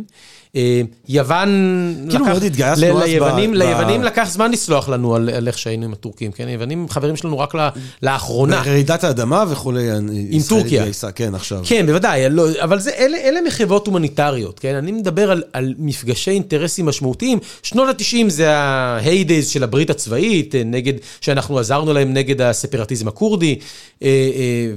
אה, 0.56 0.82
יוון 1.10 1.50
כאילו 2.10 2.26
מאוד 2.26 2.44
התגייסנו 2.44 2.86
ל- 2.86 2.92
אז 2.92 3.04
ב- 3.04 3.04
ליוונים, 3.04 3.52
ב- 3.52 3.56
ליוונים 3.56 4.04
לקח 4.04 4.28
זמן 4.32 4.52
לסלוח 4.52 4.90
לנו 4.90 5.16
על, 5.16 5.30
על 5.30 5.48
איך 5.48 5.58
שהיינו 5.58 5.86
עם 5.86 5.94
הטורקים, 5.94 6.32
כן? 6.32 6.48
היוונים 6.48 6.80
הם 6.82 6.90
חברים 6.90 7.16
שלנו 7.16 7.40
רק 7.40 7.56
ל- 7.56 7.68
לאחרונה. 8.04 8.62
רעידת 8.66 9.04
האדמה 9.04 9.44
וכולי. 9.50 9.90
עם 10.30 10.42
טורקיה. 10.50 10.86
כן, 11.16 11.36
עכשיו. 11.36 11.60
כן, 11.64 11.86
בוודאי, 11.86 12.30
לא, 12.30 12.48
אבל 12.64 12.80
זה, 12.80 12.92
אלה, 12.98 13.18
אלה 13.18 13.40
מחוות 13.48 13.88
הומניטריות, 13.88 14.60
כן? 14.60 14.76
אני 14.76 14.92
מדבר 14.92 15.32
על, 15.32 15.44
על 15.54 15.74
מפגשי 15.78 16.32
אינטרסים 16.32 16.86
משמעותיים. 16.86 17.40
שנות 17.64 17.90
ה-90 17.90 18.30
זה 18.30 18.52
ה-heydays 18.56 19.46
של 19.48 19.64
הברית 19.64 19.90
הצבאית, 19.90 20.56
אה, 20.56 20.62
נגד, 20.66 20.94
שאנחנו 21.22 21.60
עזרנו 21.60 21.94
להם 21.94 22.14
נגד 22.14 22.42
הספרטיזם 22.42 23.08
הכורדי, 23.08 23.60
אה, 24.04 24.08
אה, 24.08 24.12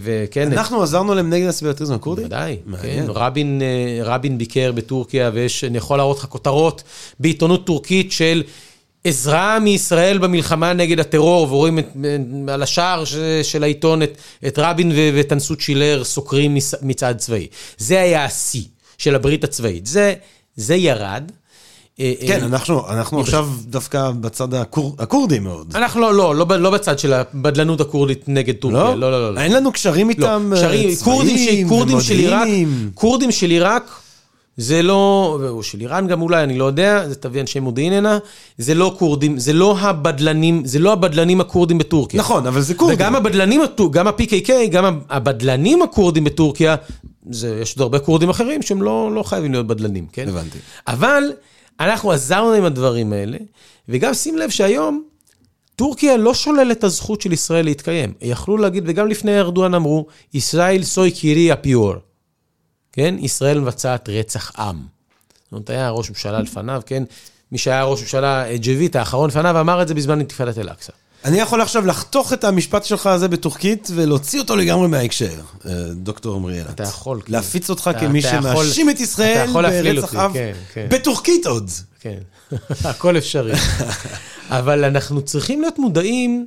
וכן... 0.02 0.52
אנחנו 0.52 0.82
עזרנו 0.82 1.14
להם 1.14 1.30
נגד 1.30 1.48
הסביבטיזם 1.48 1.94
הכורדי? 1.94 2.22
בוודאי, 2.22 2.56
כן. 2.64 2.70
מעניין. 2.70 3.04
רבין, 3.08 3.62
אה, 3.62 4.04
רבין 4.04 4.38
ביקר 4.38 4.72
בטורקיה, 4.72 5.30
ויש, 5.34 5.59
אני 5.64 5.78
יכול 5.78 5.98
להראות 5.98 6.18
לך 6.18 6.24
כותרות 6.24 6.82
בעיתונות 7.20 7.66
טורקית 7.66 8.12
של 8.12 8.42
עזרה 9.04 9.58
מישראל 9.58 10.18
במלחמה 10.18 10.72
נגד 10.72 11.00
הטרור, 11.00 11.52
ורואים 11.52 11.78
את, 11.78 11.88
אה, 12.04 12.54
על 12.54 12.62
השער 12.62 13.04
ש, 13.04 13.14
של 13.42 13.62
העיתון 13.62 14.02
את, 14.02 14.18
את 14.46 14.58
רבין 14.58 14.92
ו- 14.92 15.10
וטנסות 15.14 15.60
שילר 15.60 16.04
סוקרים 16.04 16.56
מצעד 16.82 17.18
צבאי. 17.18 17.46
זה 17.78 18.00
היה 18.00 18.24
השיא 18.24 18.62
של 18.98 19.14
הברית 19.14 19.44
הצבאית. 19.44 19.86
זה, 19.86 20.14
זה 20.56 20.74
ירד. 20.74 21.30
אה, 22.00 22.12
כן, 22.26 22.40
אה, 22.40 22.46
אנחנו, 22.46 22.88
אנחנו 22.88 23.20
עכשיו 23.20 23.48
דווקא 23.64 24.10
בצד 24.10 24.54
הקור, 24.54 24.96
הכורדי 24.98 25.38
מאוד. 25.38 25.72
אנחנו 25.74 26.00
לא, 26.00 26.14
לא, 26.14 26.34
לא, 26.34 26.46
לא 26.58 26.70
בצד 26.70 26.98
של 26.98 27.12
הבדלנות 27.12 27.80
הכורדית 27.80 28.24
נגד 28.28 28.54
טורקיה. 28.54 28.80
לא, 28.80 28.94
לא, 28.94 29.10
לא. 29.10 29.34
לא. 29.34 29.40
אין 29.40 29.52
לנו 29.52 29.72
קשרים 29.72 30.10
איתם 30.10 30.50
לא, 30.52 30.56
אה, 30.56 30.62
קשרים, 30.62 30.96
כורדים, 30.96 31.36
של, 31.36 31.44
צבאיים 31.44 31.68
כורדים 31.68 32.00
של 32.00 32.14
עיראק. 32.14 32.48
כורדים 32.94 33.32
של 33.32 33.50
עיראק, 33.50 33.99
זה 34.60 34.82
לא, 34.82 35.38
או 35.48 35.62
של 35.62 35.80
איראן 35.80 36.06
גם 36.06 36.22
אולי, 36.22 36.42
אני 36.42 36.58
לא 36.58 36.64
יודע, 36.64 37.08
זה 37.08 37.14
תביא 37.14 37.40
אנשי 37.40 37.60
מודיעין 37.60 37.92
הנה, 37.92 38.18
זה 38.58 38.74
לא 38.74 38.94
כורדים, 38.98 39.38
זה 39.38 39.52
לא 39.52 39.78
הבדלנים, 39.78 40.62
זה 40.64 40.78
לא 40.78 40.92
הבדלנים 40.92 41.40
הכורדים 41.40 41.78
בטורקיה. 41.78 42.20
נכון, 42.20 42.46
אבל 42.46 42.60
זה 42.60 42.74
כורדים. 42.74 42.98
וגם 42.98 43.16
הבדלנים, 43.16 43.60
גם 43.90 44.06
ה-PKK, 44.06 44.50
גם 44.70 45.00
הבדלנים 45.10 45.82
הכורדים 45.82 46.24
בטורקיה, 46.24 46.76
זה, 47.30 47.58
יש 47.62 47.72
עוד 47.72 47.80
הרבה 47.80 47.98
כורדים 47.98 48.30
אחרים 48.30 48.62
שהם 48.62 48.82
לא, 48.82 49.10
לא 49.14 49.22
חייבים 49.22 49.52
להיות 49.52 49.66
בדלנים, 49.66 50.06
כן? 50.12 50.28
הבנתי. 50.28 50.58
אבל 50.86 51.22
אנחנו 51.80 52.12
עזרנו 52.12 52.52
עם 52.52 52.64
הדברים 52.64 53.12
האלה, 53.12 53.38
וגם 53.88 54.14
שים 54.14 54.38
לב 54.38 54.50
שהיום, 54.50 55.02
טורקיה 55.76 56.16
לא 56.16 56.34
שוללת 56.34 56.78
את 56.78 56.84
הזכות 56.84 57.20
של 57.20 57.32
ישראל 57.32 57.64
להתקיים. 57.64 58.12
יכלו 58.22 58.56
להגיד, 58.56 58.84
וגם 58.86 59.08
לפני 59.08 59.38
ארדואן 59.40 59.74
אמרו, 59.74 60.06
ישראל 60.34 60.82
סוי 60.82 61.10
קירי 61.10 61.52
הפיור. 61.52 61.94
כן? 62.92 63.14
ישראל 63.18 63.60
מבצעת 63.60 64.08
רצח 64.08 64.52
עם. 64.58 64.76
זאת 65.44 65.52
אומרת, 65.52 65.70
היה 65.70 65.90
ראש 65.90 66.08
ממשלה 66.10 66.40
לפניו, 66.40 66.82
כן? 66.86 67.02
מי 67.52 67.58
שהיה 67.58 67.84
ראש 67.84 68.00
ממשלה, 68.00 68.48
אה, 68.48 68.56
ג'ביט, 68.56 68.96
האחרון 68.96 69.30
לפניו, 69.30 69.60
אמר 69.60 69.82
את 69.82 69.88
זה 69.88 69.94
בזמן 69.94 70.18
אינתיפאדת 70.18 70.58
אל-אקצא. 70.58 70.92
אני 71.24 71.38
יכול 71.38 71.60
עכשיו 71.60 71.86
לחתוך 71.86 72.32
את 72.32 72.44
המשפט 72.44 72.84
שלך 72.84 73.06
הזה 73.06 73.28
בטורקית 73.28 73.88
ולהוציא 73.94 74.40
אותו 74.40 74.56
לגמרי 74.56 74.88
מההקשר, 74.88 75.40
אה, 75.66 75.72
דוקטור 75.92 76.36
עמרי. 76.36 76.62
אתה 76.62 76.82
יכול, 76.82 77.20
כן. 77.24 77.32
להפיץ 77.32 77.70
אותך 77.70 77.90
כמי 78.00 78.22
שמאשים 78.22 78.90
את 78.90 79.00
ישראל 79.00 79.52
ברצח 79.52 80.14
עם, 80.14 80.32
כן, 80.32 80.52
כן. 80.72 80.86
בטורקית 80.90 81.46
עוד. 81.46 81.70
כן, 82.00 82.18
הכל 82.84 83.18
אפשרי. 83.18 83.52
אבל 84.48 84.84
אנחנו 84.84 85.22
צריכים 85.22 85.60
להיות 85.60 85.78
מודעים, 85.78 86.46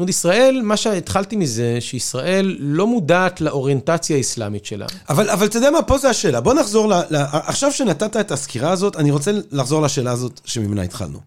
זאת 0.00 0.02
אומרת, 0.02 0.10
ישראל, 0.10 0.60
מה 0.64 0.76
שהתחלתי 0.76 1.36
מזה, 1.36 1.76
שישראל 1.80 2.56
לא 2.60 2.86
מודעת 2.86 3.40
לאוריינטציה 3.40 4.16
האסלאמית 4.16 4.64
שלה. 4.64 4.86
אבל, 5.08 5.46
אתה 5.46 5.58
יודע 5.58 5.70
מה, 5.70 5.82
פה 5.82 5.98
זה 5.98 6.10
השאלה. 6.10 6.40
בוא 6.40 6.54
נחזור 6.54 6.88
ל... 6.88 6.92
ל 7.10 7.16
עכשיו 7.32 7.72
שנתת 7.72 8.16
את 8.16 8.30
הסקירה 8.30 8.70
הזאת, 8.70 8.96
אני 8.96 9.10
רוצה 9.10 9.30
לחזור 9.50 9.82
לשאלה 9.82 10.12
הזאת 10.12 10.40
שממנה 10.44 10.82
התחלנו. 10.82 11.18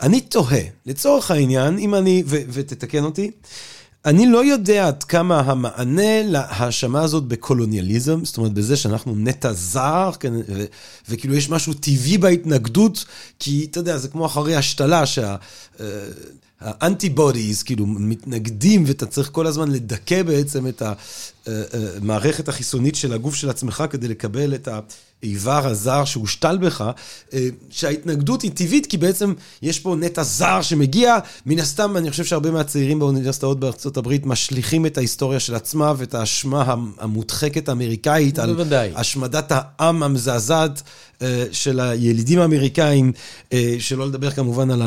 אני 0.00 0.20
תוהה, 0.20 0.60
לצורך 0.86 1.30
העניין, 1.30 1.78
אם 1.78 1.94
אני, 1.94 2.22
ו, 2.26 2.36
ותתקן 2.48 3.04
אותי, 3.04 3.30
אני 4.04 4.26
לא 4.26 4.44
יודע 4.44 4.86
עד 4.86 5.04
כמה 5.04 5.40
המענה 5.40 6.22
להאשמה 6.22 7.02
הזאת 7.02 7.24
בקולוניאליזם, 7.24 8.24
זאת 8.24 8.36
אומרת, 8.36 8.52
בזה 8.52 8.76
שאנחנו 8.76 9.14
נטע 9.16 9.52
זר, 9.52 10.10
כן, 10.20 10.32
ו, 10.34 10.64
וכאילו 11.08 11.34
יש 11.34 11.50
משהו 11.50 11.74
טבעי 11.74 12.18
בהתנגדות, 12.18 13.04
כי 13.38 13.66
אתה 13.70 13.78
יודע, 13.78 13.98
זה 13.98 14.08
כמו 14.08 14.26
אחרי 14.26 14.56
השתלה, 14.56 15.06
שה... 15.06 15.36
אה, 16.64 16.70
האנטיבודיז, 16.80 17.62
כאילו, 17.62 17.86
מתנגדים, 17.86 18.84
ואתה 18.86 19.06
צריך 19.06 19.30
כל 19.32 19.46
הזמן 19.46 19.70
לדכא 19.70 20.22
בעצם 20.22 20.66
את 20.66 20.82
המערכת 21.46 22.48
החיסונית 22.48 22.94
של 22.94 23.12
הגוף 23.12 23.34
של 23.34 23.50
עצמך 23.50 23.84
כדי 23.90 24.08
לקבל 24.08 24.54
את 24.54 24.68
האיבר 25.22 25.66
הזר 25.66 26.04
שהושתל 26.04 26.58
בך, 26.58 26.90
אה, 27.34 27.48
שההתנגדות 27.70 28.42
היא 28.42 28.50
טבעית, 28.54 28.86
כי 28.86 28.96
בעצם 28.96 29.32
יש 29.62 29.78
פה 29.80 29.96
נטע 30.00 30.22
זר 30.22 30.62
שמגיע, 30.62 31.16
מן 31.46 31.58
הסתם, 31.58 31.96
אני 31.96 32.10
חושב 32.10 32.24
שהרבה 32.24 32.50
מהצעירים 32.50 32.98
באוניברסיטאות 32.98 33.60
בארצות 33.60 33.96
הברית 33.96 34.26
משליכים 34.26 34.86
את 34.86 34.98
ההיסטוריה 34.98 35.40
של 35.40 35.54
עצמה 35.54 35.92
ואת 35.96 36.14
האשמה 36.14 36.74
המודחקת 36.98 37.68
האמריקאית 37.68 38.38
על 38.38 38.52
בוודאי. 38.52 38.92
השמדת 38.94 39.46
העם 39.54 40.02
המזעזעת 40.02 40.82
אה, 41.22 41.44
של 41.52 41.80
הילידים 41.80 42.38
האמריקאים, 42.40 43.12
אה, 43.52 43.76
שלא 43.78 44.06
לדבר 44.06 44.30
כמובן 44.30 44.70
על 44.70 44.82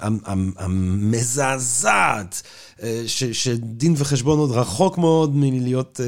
המ- 0.00 0.18
המ- 0.26 0.52
המזעזעת, 0.58 2.42
אה, 2.82 3.02
שדין 3.32 3.94
וחשבון 3.96 4.38
עוד 4.38 4.50
רחוק 4.50 4.98
מאוד 4.98 5.36
מלהיות 5.36 6.00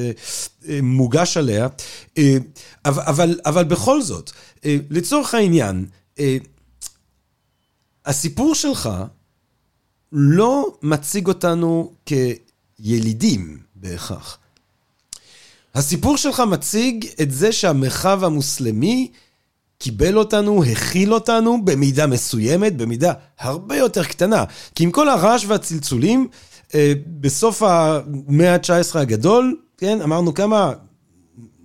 מוגש 0.82 1.36
עליה. 1.36 1.68
אה, 2.18 2.36
אבל, 2.84 3.40
אבל, 3.46 3.64
בכל 3.64 4.02
זאת, 4.02 4.30
אה, 4.64 4.76
לצורך 4.90 5.34
העניין, 5.34 5.86
אה, 6.18 6.36
הסיפור 8.06 8.54
שלך 8.54 8.90
לא 10.12 10.76
מציג 10.82 11.28
אותנו 11.28 11.92
כילידים 12.06 13.58
בהכרח. 13.74 14.38
הסיפור 15.74 16.16
שלך 16.16 16.40
מציג 16.40 17.06
את 17.22 17.30
זה 17.30 17.52
שהמרחב 17.52 18.24
המוסלמי 18.24 19.10
קיבל 19.78 20.18
אותנו, 20.18 20.64
הכיל 20.64 21.14
אותנו 21.14 21.64
במידה 21.64 22.06
מסוימת, 22.06 22.76
במידה 22.76 23.12
הרבה 23.38 23.76
יותר 23.76 24.04
קטנה. 24.04 24.44
כי 24.74 24.84
עם 24.84 24.90
כל 24.90 25.08
הרעש 25.08 25.44
והצלצולים, 25.48 26.28
אה, 26.74 26.92
בסוף 27.20 27.62
המאה 27.62 28.54
ה-19 28.54 28.98
הגדול, 28.98 29.56
כן, 29.78 30.02
אמרנו 30.02 30.34
כמה, 30.34 30.72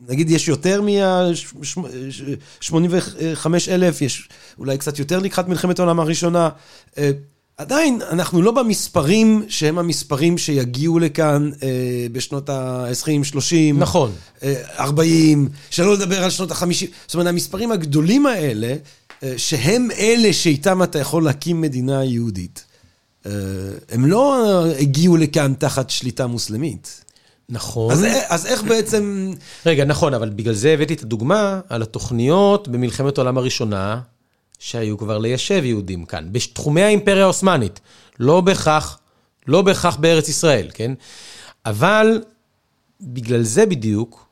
נגיד 0.07 0.29
יש 0.29 0.47
יותר 0.47 0.81
מה-85 0.81 3.47
אלף, 3.67 4.01
יש 4.01 4.29
אולי 4.59 4.77
קצת 4.77 4.99
יותר 4.99 5.19
לקראת 5.19 5.47
מלחמת 5.47 5.79
העולם 5.79 5.99
הראשונה. 5.99 6.49
אה, 6.97 7.11
עדיין, 7.59 7.99
אנחנו 8.09 8.41
לא 8.41 8.51
במספרים 8.51 9.45
שהם 9.49 9.79
המספרים 9.79 10.37
שיגיעו 10.37 10.99
לכאן 10.99 11.49
אה, 11.63 12.07
בשנות 12.11 12.49
ה-20, 12.49 13.23
30. 13.23 13.79
נכון. 13.79 14.11
אה, 14.43 14.53
40, 14.79 15.49
שלא 15.69 15.93
לדבר 15.93 16.23
על 16.23 16.29
שנות 16.29 16.51
ה-50. 16.51 16.85
זאת 17.07 17.13
אומרת, 17.13 17.27
המספרים 17.27 17.71
הגדולים 17.71 18.25
האלה, 18.25 18.75
אה, 19.23 19.33
שהם 19.37 19.87
אלה 19.99 20.33
שאיתם 20.33 20.83
אתה 20.83 20.99
יכול 20.99 21.23
להקים 21.23 21.61
מדינה 21.61 22.03
יהודית, 22.03 22.65
אה, 23.25 23.31
הם 23.89 24.05
לא 24.05 24.45
הגיעו 24.79 25.17
לכאן 25.17 25.53
תחת 25.53 25.89
שליטה 25.89 26.27
מוסלמית. 26.27 27.03
נכון. 27.49 27.91
אז, 27.91 28.05
אז 28.27 28.45
איך 28.45 28.63
בעצם... 28.63 29.33
רגע, 29.65 29.85
נכון, 29.85 30.13
אבל 30.13 30.29
בגלל 30.29 30.53
זה 30.53 30.73
הבאתי 30.73 30.93
את 30.93 31.01
הדוגמה 31.01 31.59
על 31.69 31.81
התוכניות 31.81 32.67
במלחמת 32.67 33.17
העולם 33.17 33.37
הראשונה, 33.37 34.01
שהיו 34.59 34.97
כבר 34.97 35.17
ליישב 35.17 35.61
יהודים 35.65 36.05
כאן, 36.05 36.27
בתחומי 36.31 36.81
האימפריה 36.81 37.23
העות'מאנית. 37.23 37.79
לא 38.19 38.41
בהכרח, 38.41 38.99
לא 39.47 39.61
בהכרח 39.61 39.95
בארץ 39.95 40.29
ישראל, 40.29 40.69
כן? 40.73 40.93
אבל 41.65 42.21
בגלל 43.01 43.43
זה 43.43 43.65
בדיוק 43.65 44.25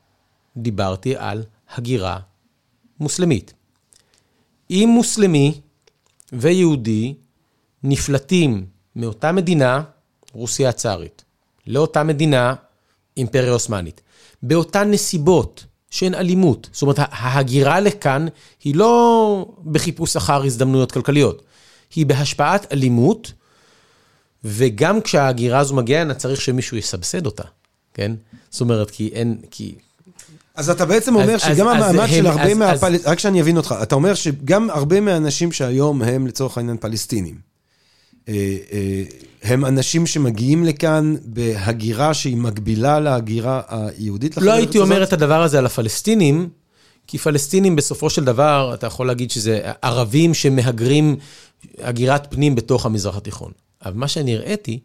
דיברתי 0.56 1.16
על 1.16 1.44
הגירה 1.74 2.18
מוסלמית. 3.00 3.52
אם 4.70 4.90
מוסלמי 4.94 5.60
ויהודי 6.32 7.14
נפלטים 7.82 8.66
מאותה 8.96 9.32
מדינה, 9.32 9.82
רוסיה 10.32 10.68
הצארית, 10.68 11.24
לאותה 11.66 12.02
מדינה, 12.02 12.54
אימפריה 13.18 13.52
עות'מאנית, 13.52 14.00
באותן 14.42 14.90
נסיבות 14.90 15.64
שאין 15.90 16.14
אלימות. 16.14 16.68
זאת 16.72 16.82
אומרת, 16.82 16.96
ההגירה 16.98 17.80
לכאן 17.80 18.26
היא 18.64 18.74
לא 18.74 19.46
בחיפוש 19.72 20.16
אחר 20.16 20.42
הזדמנויות 20.44 20.92
כלכליות, 20.92 21.42
היא 21.94 22.06
בהשפעת 22.06 22.72
אלימות, 22.72 23.32
וגם 24.44 25.00
כשההגירה 25.00 25.58
הזו 25.58 25.74
מגיעה 25.74 26.02
הנה, 26.02 26.14
צריך 26.14 26.40
שמישהו 26.40 26.76
יסבסד 26.76 27.26
אותה, 27.26 27.42
כן? 27.94 28.12
זאת 28.50 28.60
אומרת, 28.60 28.90
כי 28.90 29.08
אין, 29.12 29.36
כי 29.50 29.74
אז 30.54 30.70
אתה 30.70 30.84
בעצם 30.86 31.14
אומר 31.14 31.34
אז- 31.34 31.40
שגם 31.40 31.68
אז- 31.68 31.76
אז 31.76 31.82
המעמד 31.90 32.00
הם- 32.00 32.08
של 32.16 32.26
הרבה 32.26 32.42
אז- 32.44 32.56
מהפלסטינים, 32.56 33.00
רק 33.12 33.18
שאני 33.18 33.40
אבין 33.40 33.56
אותך, 33.56 33.74
אתה 33.82 33.94
אומר 33.94 34.14
שגם 34.14 34.70
הרבה 34.70 35.00
מהאנשים 35.00 35.52
שהיום 35.52 36.02
הם 36.02 36.26
לצורך 36.26 36.58
העניין 36.58 36.76
פלסטינים, 36.76 37.38
הם 39.42 39.64
אנשים 39.64 40.06
שמגיעים 40.06 40.64
לכאן 40.64 41.14
בהגירה 41.24 42.14
שהיא 42.14 42.36
מקבילה 42.36 43.00
להגירה 43.00 43.60
היהודית 43.68 44.36
לא 44.36 44.52
הייתי? 44.52 44.78
אומר 44.78 45.02
את 45.02 45.12
הדבר 45.12 45.42
הזה 45.42 45.58
על 45.58 45.66
הפלסטינים, 45.66 46.48
כי 47.06 47.18
פלסטינים 47.18 47.76
בסופו 47.76 48.10
של 48.10 48.24
דבר, 48.24 48.70
אתה 48.74 48.86
יכול 48.86 49.06
להגיד 49.06 49.30
שזה 49.30 49.60
ערבים 49.82 50.34
שמהגרים 50.34 51.16
הגירת 51.78 52.26
פנים 52.30 52.54
בתוך 52.54 52.86
המזרח 52.86 53.16
התיכון. 53.16 53.52
אבל 53.84 53.94
מה 53.94 54.08
שאני 54.08 54.36
הראיתי, 54.36 54.78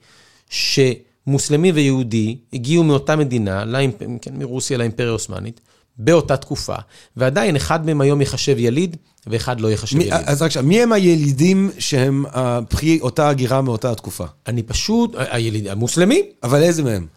שמוסלמי 0.49 1.71
ויהודי 1.71 2.37
הגיעו 2.53 2.83
מאותה 2.83 3.15
מדינה, 3.15 3.65
לאימפ... 3.65 3.95
כן, 4.21 4.37
מרוסיה 4.37 4.77
לאימפריה 4.77 5.09
העות'מאנית, 5.09 5.61
באותה 5.97 6.37
תקופה, 6.37 6.75
ועדיין 7.17 7.55
אחד 7.55 7.85
מהם 7.85 8.01
היום 8.01 8.21
ייחשב 8.21 8.55
יליד, 8.59 8.97
ואחד 9.27 9.61
לא 9.61 9.67
ייחשב 9.71 9.97
מי, 9.97 10.03
יליד. 10.03 10.23
אז 10.25 10.41
רק 10.41 10.45
עכשיו, 10.45 10.63
מי 10.63 10.81
הם 10.83 10.91
הילידים 10.91 11.69
שהם 11.79 12.25
אה, 12.35 12.59
פרי 12.69 12.99
אותה 13.01 13.29
הגירה 13.29 13.61
מאותה 13.61 13.91
התקופה? 13.91 14.25
אני 14.47 14.63
פשוט, 14.63 15.15
היליד, 15.17 15.67
המוסלמי, 15.67 16.21
אבל 16.43 16.63
איזה 16.63 16.83
מהם? 16.83 17.07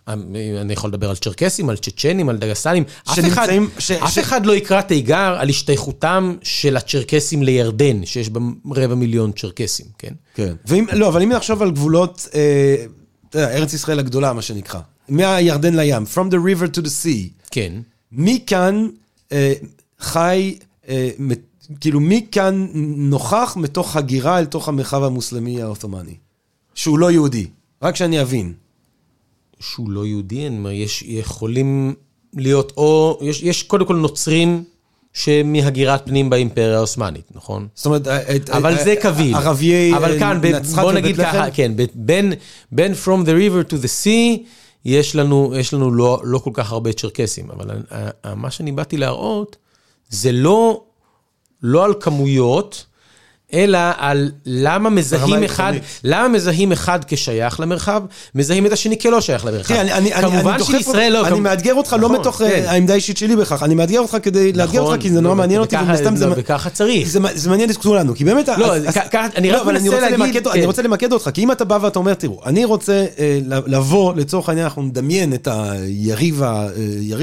אני 0.60 0.72
יכול 0.72 0.90
לדבר 0.90 1.10
על 1.10 1.16
צ'רקסים, 1.16 1.68
על 1.70 1.76
צ'צ'נים, 1.76 2.28
על 2.28 2.36
דגסנים. 2.36 2.82
אף, 3.08 3.18
אחד, 3.18 3.22
שנמצאים- 3.46 3.68
ש- 3.78 3.90
אף 3.90 4.12
ש- 4.14 4.18
אחד 4.18 4.46
לא 4.46 4.52
יקרא 4.56 4.80
תיגר 4.80 5.36
על 5.38 5.48
השתייכותם 5.48 6.36
של 6.42 6.76
הצ'רקסים 6.76 7.42
לירדן, 7.42 8.06
שיש 8.06 8.28
בה 8.30 8.40
רבע 8.74 8.94
מיליון 8.94 9.32
צ'רקסים, 9.32 9.86
כן? 9.98 10.12
כן. 10.34 10.54
ואם, 10.66 10.84
לא, 10.92 11.08
אבל 11.08 11.22
אם 11.22 11.32
נחשוב 11.32 11.62
על 11.62 11.70
גבולות, 11.70 12.28
אה, 12.34 12.74
אתה 13.30 13.38
יודע, 13.38 13.50
ארץ 13.56 13.72
ישראל 13.72 13.98
הגדולה, 13.98 14.32
מה 14.32 14.42
שנקרא. 14.42 14.80
מהירדן 15.08 15.74
לים, 15.76 16.04
From 16.14 16.30
the 16.30 16.36
river 16.36 16.76
to 16.76 16.82
the 16.82 16.90
sea. 17.04 17.44
כן. 17.50 17.72
מי 18.12 18.42
כאן 18.46 18.86
אה, 19.32 19.52
חי, 20.00 20.56
אה, 20.88 21.10
מ- 21.20 21.32
כאילו 21.80 22.00
מי 22.00 22.26
כאן 22.32 22.66
נוכח 22.96 23.56
מתוך 23.60 23.96
הגירה 23.96 24.38
אל 24.38 24.44
תוך 24.46 24.68
המרחב 24.68 25.02
המוסלמי 25.02 25.62
העות'מאני? 25.62 26.14
שהוא 26.74 26.98
לא 26.98 27.10
יהודי. 27.10 27.46
רק 27.82 27.96
שאני 27.96 28.20
אבין. 28.22 28.52
שהוא 29.60 29.90
לא 29.90 30.06
יהודי, 30.06 30.46
אני 30.46 30.56
אומר, 30.58 30.70
יש 30.70 31.02
יכולים 31.06 31.94
להיות 32.34 32.72
או, 32.76 33.18
יש, 33.22 33.42
יש 33.42 33.62
קודם 33.62 33.86
כל 33.86 33.96
נוצרים 33.96 34.64
שמהגירת 35.12 36.06
פנים 36.06 36.30
באימפריה 36.30 36.76
העות'מאנית, 36.76 37.24
נכון? 37.34 37.68
זאת 37.74 37.86
אומרת, 37.86 38.06
את- 38.08 38.50
אבל 38.50 38.74
את- 38.74 38.84
זה 38.84 38.94
קביל. 39.02 39.34
ערביי 39.34 39.96
אבל 39.96 40.18
כאן, 40.18 40.38
ב- 40.40 40.46
נצרת 40.46 40.80
בוא 40.80 40.92
נגיד 40.92 41.14
ובית 41.14 41.26
לחם? 41.26 41.38
ככה, 41.38 41.50
כן, 41.50 41.72
בין 42.72 42.92
From 43.04 43.26
the 43.26 43.30
River 43.30 43.70
to 43.70 43.82
the 43.82 44.04
Sea, 44.04 44.40
יש 44.86 45.16
לנו, 45.16 45.52
יש 45.56 45.74
לנו 45.74 45.90
לא, 45.90 46.20
לא 46.24 46.38
כל 46.38 46.50
כך 46.54 46.72
הרבה 46.72 46.92
צ'רקסים, 46.92 47.50
אבל 47.50 47.82
מה 48.36 48.50
שאני 48.50 48.72
באתי 48.72 48.96
להראות, 48.96 49.56
זה 50.08 50.32
לא, 50.32 50.84
לא 51.62 51.84
על 51.84 51.94
כמויות, 52.00 52.86
אלא 53.56 53.78
על 53.96 54.30
למה 54.46 54.90
מזהים 54.90 55.44
אחד. 55.44 55.72
למה 56.04 56.28
מזהים 56.28 56.72
אחד 56.72 56.98
כשייך 57.06 57.60
למרחב, 57.60 58.02
מזהים 58.34 58.66
את 58.66 58.72
השני 58.72 58.98
כלא 58.98 59.20
שייך 59.20 59.44
למרחב. 59.44 59.74
כמובן 60.20 60.62
שישראל 60.62 61.12
לא... 61.12 61.26
אני 61.26 61.40
מאתגר 61.40 61.74
אותך 61.74 61.92
לא 61.92 61.98
נכון, 61.98 62.20
מתוך 62.20 62.36
כן. 62.36 62.44
אה, 62.44 62.70
העמדה 62.70 62.92
האישית 62.92 63.16
שלי 63.16 63.36
בכך, 63.36 63.62
אני 63.62 63.74
מאתגר 63.74 64.00
אותך 64.00 64.16
כדי 64.22 64.52
לאתגר 64.52 64.80
נכון, 64.80 64.92
אותך, 64.92 65.02
כי 65.02 65.10
זה 65.10 65.20
נורא 65.20 65.34
לא, 65.34 65.38
מעניין 65.38 65.60
אותי, 65.60 65.76
וככה-. 66.36 66.68
לא, 66.68 66.74
צריך. 66.74 67.08
זה, 67.08 67.50
מעניין 67.50 67.70
את 67.70 67.76
כולנו, 67.76 68.14
כי 68.14 68.24
באמת... 68.24 68.48
לא, 68.48 68.76
אני 69.36 69.50
רק 69.50 69.66
לא, 69.66 69.70
אני 69.70 69.78
מנסה 69.78 69.88
רוצה 69.88 70.00
להגיד, 70.00 70.20
למקד, 70.20 70.44
כן. 70.44 70.50
אני 70.50 70.66
רוצה 70.66 70.82
למקד 70.82 71.12
אותך, 71.12 71.30
כי 71.34 71.42
אם 71.42 71.52
אתה 71.52 71.64
בא 71.64 71.78
ואתה 71.82 71.98
אומר, 71.98 72.14
תראו, 72.14 72.40
אני 72.46 72.64
רוצה 72.64 73.04
אה, 73.18 73.38
לבוא, 73.66 74.14
לצורך 74.16 74.48
העניין, 74.48 74.64
אנחנו 74.64 74.82
נדמיין 74.82 75.34
את 75.34 75.48
היריב, 75.50 76.42
אה, 76.42 76.68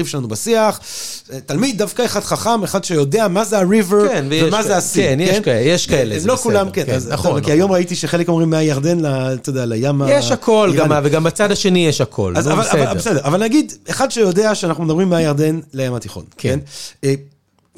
שלנו 0.04 0.28
בשיח, 0.28 0.80
תלמיד 1.46 1.78
דווקא 1.78 2.04
אחד 2.04 2.20
חכם, 2.20 2.62
אחד 2.64 2.84
שיודע 2.84 3.28
מה 3.28 3.44
זה 3.44 3.58
ה-river 3.58 4.08
כן, 4.08 4.24
ומה. 4.30 4.62
זה 4.62 4.76
ה-sea. 4.76 5.42
כן, 5.44 5.60
יש 5.64 5.86
כאלה, 5.86 6.18
זה 6.24 6.28
לא 6.28 6.34
בסדר, 6.34 6.42
כולם, 6.44 6.70
כן, 6.70 6.82
כן, 6.86 6.94
אז- 6.94 7.08
נכון, 7.12 7.34
כי 7.34 7.40
נכון. 7.40 7.52
היום 7.52 7.72
ראיתי 7.72 7.96
שחלק 7.96 8.28
אומרים 8.28 8.50
מהירדן, 8.50 8.98
אתה 9.34 9.50
יודע, 9.50 9.66
לים 9.66 10.02
ה... 10.02 10.10
יש 10.10 10.30
הכל, 10.30 10.72
גם. 10.76 10.90
וגם 11.04 11.24
בצד 11.24 11.52
השני 11.52 11.86
יש 11.86 12.00
הכל. 12.00 12.34
אז 12.36 12.48
אבל, 12.48 12.60
בסדר. 12.64 12.82
אבל, 12.90 12.98
בסדר, 12.98 13.20
אבל 13.24 13.40
נגיד, 13.42 13.72
אחד 13.90 14.10
שיודע 14.10 14.54
שאנחנו 14.54 14.84
מדברים 14.84 15.08
מהירדן 15.08 15.60
לים 15.72 15.94
התיכון, 15.94 16.24
כן. 16.38 16.58
כן? 17.02 17.08
אה, 17.08 17.14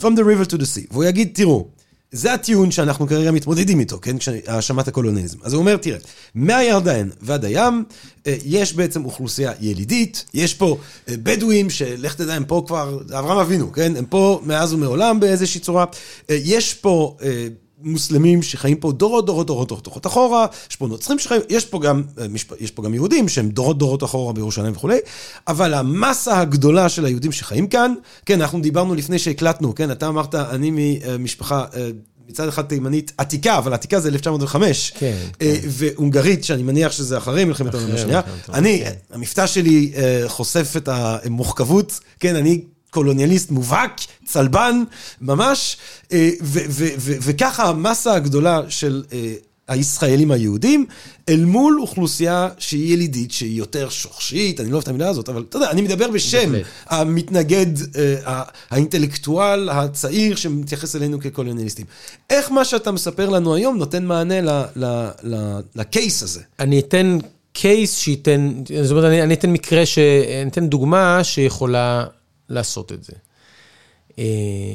From 0.01 0.13
the 0.17 0.23
river 0.23 0.51
to 0.51 0.57
the 0.57 0.63
sea, 0.65 0.87
והוא 0.91 1.05
יגיד, 1.05 1.29
תראו, 1.33 1.67
זה 2.13 2.33
הטיעון 2.35 2.71
שאנחנו 2.71 3.07
כרגע 3.07 3.31
מתמודדים 3.31 3.81
איתו, 3.81 3.99
כן? 4.03 4.17
האשמת 4.47 4.89
הקולוניאליזם. 4.89 5.39
אז 5.43 5.53
הוא 5.53 5.61
אומר, 5.61 5.77
תראה, 5.77 5.99
מהירדן 6.35 7.09
ועד 7.23 7.45
הים, 7.45 7.85
אה, 8.27 8.37
יש 8.45 8.75
בעצם 8.75 9.05
אוכלוסייה 9.05 9.53
ילידית, 9.61 10.25
יש 10.35 10.55
פה 10.55 10.77
אה, 11.09 11.15
בדואים, 11.23 11.71
שלך 11.71 12.15
תדע, 12.15 12.35
הם 12.35 12.45
פה 12.45 12.63
כבר, 12.67 12.99
אברהם 13.19 13.39
אבינו, 13.39 13.73
כן? 13.73 13.97
הם 13.97 14.05
פה 14.05 14.41
מאז 14.45 14.73
ומעולם 14.73 15.21
באיזושהי 15.21 15.61
צורה. 15.61 15.85
יש 16.29 16.75
פה... 16.75 17.17
מוסלמים 17.87 18.43
שחיים 18.43 18.77
פה 18.77 18.93
דורות, 18.93 19.27
דורות, 19.27 19.47
דורות, 19.47 19.69
דורות, 19.69 19.85
דורות 19.85 20.07
אחורה, 20.07 20.47
יש 20.71 20.77
פה 20.77 20.87
נוצרים 20.87 21.19
שחיים, 21.19 21.41
יש 21.49 21.67
פה 21.67 21.81
גם, 21.81 22.03
אה, 22.19 22.27
יש 22.61 22.71
פה 22.71 22.83
גם 22.83 22.95
יהודים 22.95 23.29
שהם 23.29 23.49
דורות, 23.49 23.79
דורות 23.79 24.05
אחורה 24.05 24.33
בירושלים 24.33 24.73
וכולי, 24.73 24.99
אבל 25.49 25.75
המסה 25.75 26.41
הגדולה 26.41 26.89
של 26.89 27.05
היהודים 27.05 27.33
שחיים 27.33 27.67
כאן, 27.67 27.95
כן, 28.27 28.41
אנחנו 28.41 28.61
דיברנו 28.61 28.95
לפני 28.95 29.19
שהקלטנו, 29.19 29.75
כן, 29.75 29.91
אתה 29.91 30.09
אמרת, 30.09 30.35
אני 30.35 30.99
ממשפחה... 31.19 31.65
אה, 31.77 31.91
מצד 32.29 32.49
אחד 32.49 32.63
תימנית 32.63 33.13
עתיקה, 33.19 33.59
אבל 33.59 33.75
עתיקה 33.75 34.01
זה 34.01 34.09
1905. 34.09 34.93
כן, 34.99 35.17
אה, 35.43 35.57
והונגרית, 35.69 36.45
שאני 36.45 36.63
מניח 36.63 36.93
שזה 36.93 37.19
אחרי 37.19 37.45
מלחמת 37.45 37.75
העולם 37.75 37.95
השנייה. 37.95 38.21
אני, 38.49 38.83
כן. 38.85 38.93
המבטא 39.11 39.47
שלי 39.47 39.93
אה, 39.97 40.23
חושף 40.27 40.75
את 40.77 40.89
המוחכבות, 40.89 42.01
כן, 42.21 42.37
אני 42.37 42.61
קולוניאליסט 42.97 43.51
מובהק, 43.51 44.01
צלבן, 44.25 44.83
ממש, 45.21 45.77
אה, 46.13 46.31
וככה 47.01 47.69
המסה 47.69 48.15
הגדולה 48.15 48.61
של 48.69 49.03
אה, 49.13 49.35
הישראלים 49.69 50.31
היהודים, 50.31 50.87
אל 51.29 51.45
מול 51.45 51.81
אוכלוסייה 51.81 52.49
שהיא 52.59 52.93
ילידית, 52.93 53.33
שהיא 53.33 53.59
יותר 53.59 53.89
שורשית, 53.89 54.61
אני 54.61 54.69
לא 54.69 54.75
אוהב 54.75 54.83
את 54.83 54.89
המילה 54.89 55.09
הזאת, 55.09 55.29
אבל 55.29 55.45
אתה 55.49 55.57
יודע, 55.57 55.71
אני 55.71 55.83
מדבר 55.83 56.11
בשם. 56.11 56.53
המתנגד, 56.87 57.67
אה, 57.97 58.43
האינטלקטואל 58.71 59.69
הצעיר 59.69 60.37
שמתייחס 60.37 60.97
אלינו 60.97 61.21
כקולוניאליסטים. 61.21 61.87
איך 62.31 62.51
מה 62.51 62.65
שאתה 62.65 62.93
מספר 62.93 63.29
לנו 63.29 63.55
היום 63.55 63.79
נותן 63.79 64.05
מענה 64.05 64.35
לקייס 65.75 66.23
הזה? 66.23 66.41
אני 66.59 66.79
אתן 66.79 67.19
קייס 67.53 67.97
שייתן, 67.97 68.53
זאת 68.83 68.91
אומרת, 68.91 69.05
אני, 69.05 69.23
אני 69.23 69.35
אתן 69.35 69.51
מקרה, 69.51 69.87
ש... 69.87 69.99
אני 70.43 70.51
אתן 70.51 70.67
דוגמה 70.67 71.25
שיכולה 71.25 72.05
לעשות 72.49 72.93
את 72.93 73.05
זה. 73.05 73.13
אה, 74.19 74.75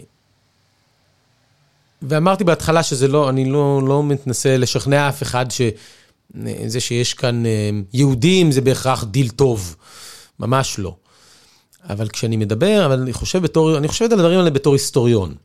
ואמרתי 2.02 2.44
בהתחלה 2.44 2.84
שזה 2.84 3.08
לא, 3.08 3.30
אני 3.30 3.46
לא, 3.46 3.82
לא 3.88 4.04
מנסה 4.04 4.58
לשכנע 4.58 5.10
אף 5.10 5.24
אחד 5.24 5.46
שזה 5.52 6.80
שיש 6.80 7.14
כאן 7.14 7.46
אה, 7.46 7.70
יהודים 7.94 8.52
זה 8.52 8.62
בהכרח 8.62 9.04
דיל 9.04 9.30
טוב. 9.30 9.76
ממש 10.40 10.80
לא. 10.80 10.96
אבל 11.90 12.10
כשאני 12.10 12.38
מדבר, 12.38 12.86
אבל 12.86 13.02
אני 13.02 13.14
חושב 13.14 13.42
בתור, 13.42 13.78
אני 13.78 13.88
חושב 13.88 14.06
על 14.06 14.12
הדברים 14.12 14.40
האלה 14.40 14.50
בתור 14.50 14.74
היסטוריון. 14.74 15.36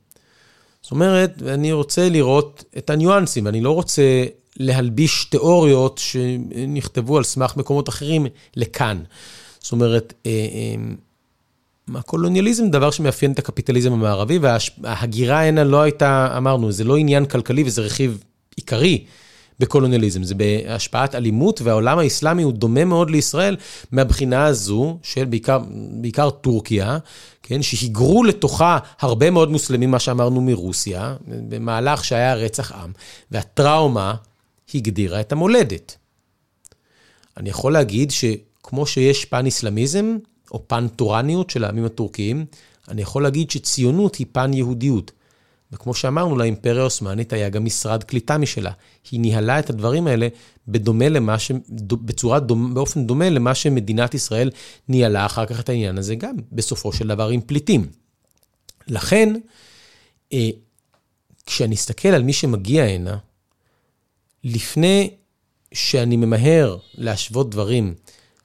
זאת 0.81 0.91
אומרת, 0.91 1.41
אני 1.47 1.71
רוצה 1.71 2.09
לראות 2.09 2.63
את 2.77 2.89
הניואנסים, 2.89 3.47
אני 3.47 3.61
לא 3.61 3.71
רוצה 3.71 4.25
להלביש 4.57 5.25
תיאוריות 5.25 5.97
שנכתבו 5.97 7.17
על 7.17 7.23
סמך 7.23 7.57
מקומות 7.57 7.89
אחרים 7.89 8.27
לכאן. 8.55 9.03
זאת 9.59 9.71
אומרת, 9.71 10.13
אה, 10.25 10.31
הקולוניאליזם 11.95 12.69
דבר 12.69 12.91
שמאפיין 12.91 13.31
את 13.31 13.39
הקפיטליזם 13.39 13.93
המערבי, 13.93 14.39
וההגירה 14.41 15.43
הנה 15.43 15.63
לא 15.63 15.81
הייתה, 15.81 16.33
אמרנו, 16.37 16.71
זה 16.71 16.83
לא 16.83 16.97
עניין 16.97 17.25
כלכלי 17.25 17.63
וזה 17.63 17.81
רכיב 17.81 18.23
עיקרי 18.55 19.05
בקולוניאליזם, 19.59 20.23
זה 20.23 20.35
בהשפעת 20.35 21.15
אלימות, 21.15 21.61
והעולם 21.61 21.99
האסלאמי 21.99 22.43
הוא 22.43 22.53
דומה 22.53 22.85
מאוד 22.85 23.09
לישראל 23.09 23.55
מהבחינה 23.91 24.45
הזו 24.45 24.97
של 25.03 25.25
בעיקר, 25.25 25.59
בעיקר 26.01 26.29
טורקיה, 26.29 26.97
כן, 27.43 27.61
שהיגרו 27.61 28.23
לתוכה 28.23 28.77
הרבה 28.99 29.29
מאוד 29.29 29.51
מוסלמים, 29.51 29.91
מה 29.91 29.99
שאמרנו 29.99 30.41
מרוסיה, 30.41 31.15
במהלך 31.27 32.05
שהיה 32.05 32.35
רצח 32.35 32.71
עם, 32.71 32.91
והטראומה 33.31 34.15
הגדירה 34.75 35.19
את 35.19 35.31
המולדת. 35.31 35.97
אני 37.37 37.49
יכול 37.49 37.73
להגיד 37.73 38.11
שכמו 38.11 38.85
שיש 38.85 39.25
פן 39.25 39.45
אסלאמיזם, 39.45 40.17
או 40.51 40.67
פן 40.67 40.87
טורניות 40.87 41.49
של 41.49 41.63
העמים 41.63 41.85
הטורקיים, 41.85 42.45
אני 42.87 43.01
יכול 43.01 43.23
להגיד 43.23 43.51
שציונות 43.51 44.15
היא 44.15 44.27
פן 44.31 44.53
יהודיות. 44.53 45.11
וכמו 45.71 45.93
שאמרנו, 45.93 46.37
לאימפריה 46.37 46.81
העות'מאנית 46.81 47.33
היה 47.33 47.49
גם 47.49 47.65
משרד 47.65 48.03
קליטה 48.03 48.37
משלה. 48.37 48.71
היא 49.11 49.19
ניהלה 49.19 49.59
את 49.59 49.69
הדברים 49.69 50.07
האלה 50.07 50.27
בדומה 50.67 51.09
למה 51.09 51.39
ש... 51.39 51.51
בצורה 51.91 52.39
דומה, 52.39 52.73
באופן 52.73 53.07
דומה 53.07 53.29
למה 53.29 53.55
שמדינת 53.55 54.13
ישראל 54.13 54.51
ניהלה 54.89 55.25
אחר 55.25 55.45
כך 55.45 55.59
את 55.59 55.69
העניין 55.69 55.97
הזה, 55.97 56.15
גם 56.15 56.35
בסופו 56.51 56.93
של 56.93 57.07
דבר 57.07 57.29
עם 57.29 57.41
פליטים. 57.41 57.87
לכן, 58.87 59.33
אה, 60.33 60.49
כשאני 61.45 61.75
אסתכל 61.75 62.07
על 62.07 62.23
מי 62.23 62.33
שמגיע 62.33 62.83
הנה, 62.83 63.17
לפני 64.43 65.09
שאני 65.73 66.17
ממהר 66.17 66.77
להשוות 66.95 67.49
דברים 67.49 67.93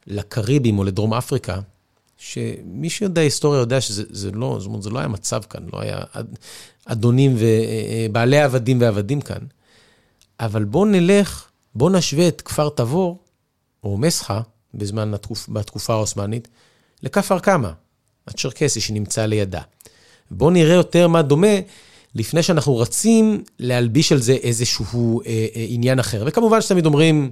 לקריבים 0.07 0.79
או 0.79 0.85
לדרום 0.85 1.15
אפריקה, 1.15 1.61
שמי 2.25 2.91
שיודע 2.91 3.21
היסטוריה 3.21 3.59
יודע 3.59 3.81
שזה 3.81 4.03
זה 4.11 4.31
לא, 4.31 4.57
זאת 4.59 4.67
אומרת, 4.67 4.83
זה 4.83 4.91
לא 4.91 4.99
היה 4.99 5.09
מצב 5.09 5.41
כאן, 5.51 5.63
לא 5.73 5.81
היה 5.81 5.99
אדונים 6.85 7.37
ובעלי 7.39 8.41
עבדים 8.41 8.81
ועבדים 8.81 9.21
כאן. 9.21 9.39
אבל 10.41 10.65
בואו 10.65 10.85
נלך, 10.85 11.45
בואו 11.75 11.91
נשווה 11.91 12.29
את 12.29 12.41
כפר 12.41 12.69
תבור, 12.69 13.19
או 13.85 13.97
מסחה, 13.97 14.41
בזמן, 14.75 15.15
התקופ, 15.15 15.49
בתקופה 15.49 15.93
העות'מאנית, 15.93 16.49
לכפר 17.03 17.39
קמא, 17.39 17.71
הצ'רקסי 18.29 18.81
שנמצא 18.81 19.27
לידה. 19.27 19.63
בואו 20.31 20.51
נראה 20.51 20.75
יותר 20.75 21.09
מה 21.09 21.23
דומה, 21.23 21.57
לפני 22.15 22.43
שאנחנו 22.43 22.79
רצים 22.79 23.45
להלביש 23.59 24.13
על 24.13 24.19
זה 24.19 24.33
איזשהו 24.33 25.21
אה, 25.21 25.27
אה, 25.27 25.67
עניין 25.69 25.99
אחר. 25.99 26.23
וכמובן 26.27 26.61
שתמיד 26.61 26.87
אומרים, 26.87 27.31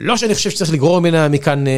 לא 0.00 0.16
שאני 0.16 0.34
חושב 0.34 0.50
שצריך 0.50 0.72
לגרור 0.72 1.00
ממנה 1.00 1.28
מכאן 1.28 1.66
אה, 1.66 1.72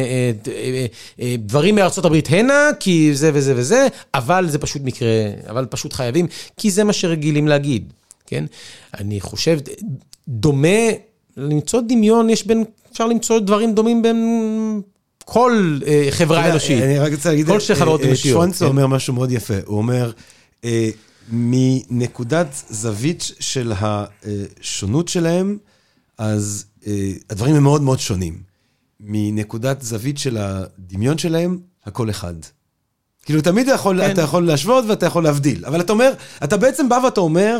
אה, 0.47 0.85
אה, 1.21 1.35
דברים 1.39 1.75
מארצות 1.75 2.05
הברית 2.05 2.27
הנה, 2.31 2.69
כי 2.79 3.15
זה 3.15 3.31
וזה 3.33 3.53
וזה, 3.55 3.87
אבל 4.13 4.49
זה 4.49 4.59
פשוט 4.59 4.81
מקרה, 4.85 5.09
אבל 5.49 5.65
פשוט 5.65 5.93
חייבים, 5.93 6.27
כי 6.57 6.71
זה 6.71 6.83
מה 6.83 6.93
שרגילים 6.93 7.47
להגיד, 7.47 7.93
כן? 8.27 8.45
אני 8.99 9.21
חושב, 9.21 9.59
דומה, 10.27 10.89
למצוא 11.37 11.81
דמיון, 11.87 12.29
יש 12.29 12.47
בין, 12.47 12.63
אפשר 12.91 13.07
למצוא 13.07 13.39
דברים 13.39 13.73
דומים 13.73 14.01
בין 14.01 14.81
כל 15.25 15.79
אה, 15.87 16.07
חברה 16.11 16.49
אנושית. 16.51 16.83
אני 16.83 16.99
רק 16.99 17.11
רוצה 17.11 17.29
להגיד, 17.29 17.47
כל 17.47 17.59
שתי 17.59 17.75
חברות 17.75 18.01
אנושיות. 18.01 18.33
שוונצו 18.33 18.59
כן. 18.59 18.65
אומר 18.65 18.87
משהו 18.87 19.13
מאוד 19.13 19.31
יפה, 19.31 19.53
הוא 19.65 19.77
אומר, 19.77 20.11
אה, 20.65 20.89
מנקודת 21.31 22.63
זווית 22.69 23.31
של 23.39 23.73
השונות 23.79 25.07
שלהם, 25.07 25.57
אז 26.17 26.65
אה, 26.67 26.72
הדברים 27.29 27.55
הם 27.55 27.63
מאוד 27.63 27.81
מאוד 27.81 27.99
שונים. 27.99 28.53
מנקודת 28.99 29.81
זווית 29.81 30.17
של 30.17 30.37
הדמיון 30.39 31.17
שלהם, 31.17 31.57
הכל 31.85 32.09
אחד. 32.09 32.33
כאילו, 33.25 33.41
תמיד 33.41 33.67
אתה 33.67 33.75
יכול, 33.75 34.01
כן. 34.01 34.11
אתה 34.11 34.21
יכול 34.21 34.47
להשוות 34.47 34.85
ואתה 34.87 35.05
יכול 35.05 35.23
להבדיל. 35.23 35.65
אבל 35.65 35.81
אתה 35.81 35.93
אומר, 35.93 36.11
אתה 36.43 36.57
בעצם 36.57 36.89
בא 36.89 36.99
ואתה 37.05 37.21
אומר, 37.21 37.59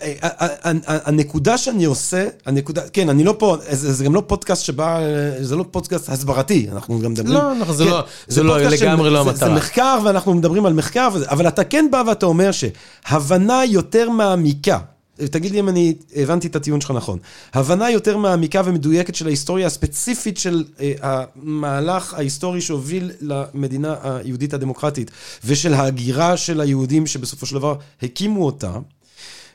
אה, 0.00 0.12
ה- 0.22 0.44
ה- 0.44 0.68
ה- 0.68 1.08
הנקודה 1.08 1.58
שאני 1.58 1.84
עושה, 1.84 2.28
הנקודה, 2.46 2.82
כן, 2.92 3.08
אני 3.08 3.24
לא 3.24 3.34
פה, 3.38 3.56
זה, 3.70 3.92
זה 3.92 4.04
גם 4.04 4.14
לא 4.14 4.22
פודקאסט 4.26 4.64
שבא, 4.64 4.98
אה, 4.98 5.44
זה 5.44 5.56
לא 5.56 5.64
פודקאסט 5.70 6.08
הסברתי, 6.08 6.66
אנחנו 6.72 7.00
גם 7.00 7.10
מדברים... 7.12 7.34
לא, 7.34 7.52
אנחנו- 7.52 7.74
זה 7.74 7.84
כן, 7.84 7.90
לא- 7.90 8.04
זה 8.28 8.42
לא- 8.42 8.52
פודקאסט 8.54 8.78
של- 8.78 8.84
לגמרי 8.86 9.10
לא 9.10 9.24
זה- 9.24 9.30
המטרה. 9.30 9.48
זה 9.48 9.54
מחקר 9.54 9.98
ואנחנו 10.04 10.34
מדברים 10.34 10.66
על 10.66 10.72
מחקר, 10.72 11.08
אבל 11.28 11.48
אתה 11.48 11.64
כן 11.64 11.88
בא 11.90 12.02
ואתה 12.06 12.26
אומר 12.26 12.50
שהבנה 12.52 13.64
יותר 13.64 14.10
מעמיקה, 14.10 14.78
תגיד 15.16 15.52
לי 15.52 15.60
אם 15.60 15.68
אני 15.68 15.94
הבנתי 16.16 16.46
את 16.46 16.56
הטיעון 16.56 16.80
שלך 16.80 16.90
נכון, 16.90 17.18
הבנה 17.54 17.90
יותר 17.90 18.16
מעמיקה 18.16 18.62
ומדויקת 18.64 19.14
של 19.14 19.26
ההיסטוריה 19.26 19.66
הספציפית 19.66 20.38
של 20.38 20.64
אה, 20.80 20.92
המהלך 21.02 22.14
ההיסטורי 22.14 22.60
שהוביל 22.60 23.10
למדינה 23.20 23.94
היהודית 24.02 24.54
הדמוקרטית, 24.54 25.10
ושל 25.44 25.74
ההגירה 25.74 26.36
של 26.36 26.60
היהודים 26.60 27.06
שבסופו 27.06 27.46
של 27.46 27.54
דבר 27.54 27.74
הקימו 28.02 28.46
אותה, 28.46 28.72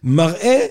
מראה 0.04 0.66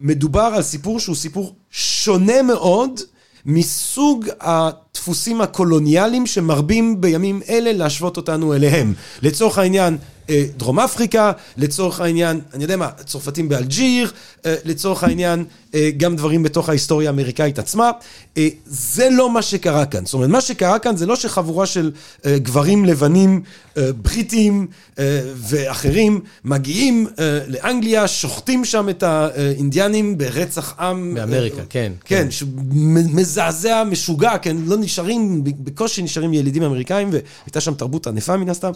שמדובר 0.00 0.50
על 0.54 0.62
סיפור 0.62 1.00
שהוא 1.00 1.16
סיפור 1.16 1.54
שונה 1.70 2.42
מאוד 2.42 3.00
מסוג 3.46 4.26
הדפוסים 4.40 5.40
הקולוניאליים 5.40 6.26
שמרבים 6.26 7.00
בימים 7.00 7.40
אלה 7.48 7.72
להשוות 7.72 8.16
אותנו 8.16 8.54
אליהם. 8.54 8.94
לצורך 9.22 9.58
העניין, 9.58 9.94
אה, 9.94 10.17
דרום 10.56 10.80
אפריקה, 10.80 11.32
לצורך 11.56 12.00
העניין, 12.00 12.40
אני 12.54 12.64
יודע 12.64 12.76
מה, 12.76 12.88
צרפתים 13.06 13.48
באלג'יר, 13.48 14.12
אה, 14.46 14.54
לצורך 14.64 15.04
העניין, 15.04 15.44
אה, 15.74 15.90
גם 15.96 16.16
דברים 16.16 16.42
בתוך 16.42 16.68
ההיסטוריה 16.68 17.10
האמריקאית 17.10 17.58
עצמה. 17.58 17.90
אה, 18.36 18.48
זה 18.66 19.08
לא 19.10 19.30
מה 19.30 19.42
שקרה 19.42 19.86
כאן. 19.86 20.04
זאת 20.04 20.14
אומרת, 20.14 20.28
מה 20.28 20.40
שקרה 20.40 20.78
כאן 20.78 20.96
זה 20.96 21.06
לא 21.06 21.16
שחבורה 21.16 21.66
של 21.66 21.92
גברים 22.26 22.84
לבנים, 22.84 23.42
בריטים 23.76 24.66
ואחרים, 25.36 26.20
מגיעים 26.44 27.06
לאנגליה, 27.46 28.08
שוחטים 28.08 28.64
שם 28.64 28.88
את 28.88 29.02
האינדיאנים 29.02 30.18
ברצח 30.18 30.74
עם. 30.80 31.14
באמריקה, 31.14 31.58
אה, 31.58 31.64
כן, 31.70 31.92
כן, 32.04 32.28
מזעזע, 33.12 33.84
משוגע, 33.84 34.38
כן, 34.38 34.56
לא 34.66 34.76
נשארים, 34.76 35.44
בקושי 35.44 36.02
נשארים 36.02 36.34
ילידים 36.34 36.62
אמריקאים, 36.62 37.10
והייתה 37.12 37.60
שם 37.60 37.74
תרבות 37.74 38.06
ענפה 38.06 38.36
מן 38.36 38.48
הסתם. 38.48 38.70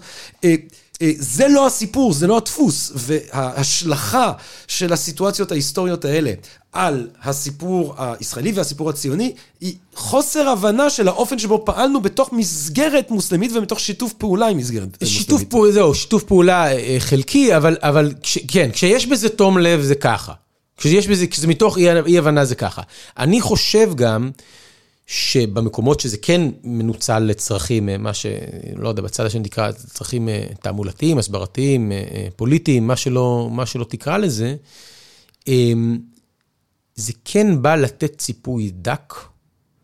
אה, 1.03 1.13
זה 1.19 1.49
לא 1.49 1.67
הסיפור, 1.67 2.13
זה 2.13 2.27
לא 2.27 2.37
הדפוס, 2.37 2.93
וההשלכה 2.95 4.33
של 4.69 4.93
הסיטואציות 4.93 5.53
ההיסטוריות 5.53 6.05
האלה 6.05 6.33
על 6.73 7.09
הסיפור 7.23 7.95
הישראלי 7.99 8.53
והסיפור 8.53 8.91
הציוני, 8.91 9.33
היא 9.61 9.75
חוסר 9.95 10.49
הבנה 10.49 10.91
של 10.91 11.09
האופן 11.09 11.39
שבו 11.39 11.63
פעלנו 11.65 12.01
בתוך 12.01 12.33
מסגרת 12.33 13.11
מוסלמית 13.11 13.53
ומתוך 13.55 13.81
שיתוף 13.81 14.13
פעולה 14.13 14.47
עם 14.47 14.57
מסגרת 14.57 14.83
אה, 14.83 14.89
מוסלמית. 14.89 15.19
שיתוף 15.19 15.45
פעולה, 15.45 15.73
זהו, 15.73 15.95
שיתוף 15.95 16.23
פעולה 16.23 16.73
אה, 16.73 16.97
חלקי, 16.99 17.57
אבל, 17.57 17.77
אבל 17.81 18.13
כש, 18.23 18.39
כן, 18.49 18.71
כשיש 18.73 19.07
בזה 19.07 19.29
תום 19.29 19.59
לב 19.59 19.81
זה 19.81 19.95
ככה. 19.95 20.33
כשיש 20.77 21.09
בזה, 21.09 21.27
כשזה 21.27 21.47
מתוך 21.47 21.79
אי 21.79 22.19
הבנה 22.19 22.45
זה 22.45 22.55
ככה. 22.55 22.83
אני 23.19 23.41
חושב 23.41 23.95
גם 23.95 24.31
שבמקומות 25.13 26.01
שזה 26.01 26.17
כן 26.17 26.43
מנוצל 26.65 27.19
לצרכים, 27.19 27.89
אה, 27.89 27.99
מה 27.99 28.15
ש... 28.15 28.27
לא 28.77 28.89
יודע, 28.89 29.03
בצד 29.03 29.27
השני 29.27 29.41
נקרא 29.41 29.73
צרכים 29.73 30.29
אה, 30.29 30.47
תעמולתיים, 30.63 31.19
הסברתיים, 31.19 31.93
אה, 31.93 32.27
פוליטיים, 32.37 32.87
מה 32.87 32.97
שלא, 32.97 33.49
מה 33.53 33.67
שלא 33.67 33.85
תקרא 33.85 34.19
לזה, 34.19 34.55
אה, 35.49 35.73
זה 36.95 37.13
כן 37.25 37.63
בא 37.63 37.75
לתת 37.75 38.19
ציפוי 38.19 38.71
דק, 38.75 39.15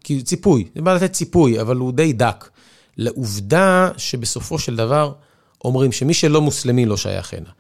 כי 0.05 0.23
ציפוי, 0.23 0.69
זה 0.75 0.83
בא 0.83 0.95
לתת 0.95 1.13
ציפוי, 1.13 1.61
אבל 1.61 1.77
הוא 1.77 1.93
די 1.93 2.13
דק, 2.13 2.49
לעובדה 2.97 3.91
שבסופו 3.97 4.59
של 4.59 4.77
דבר 4.77 5.13
אומרים 5.65 5.93
שמי 5.93 6.15
שלא 6.15 6.41
מוסלמי 6.41 6.87
לא 6.87 6.97
שייך 6.97 7.35
הנה. 7.35 7.51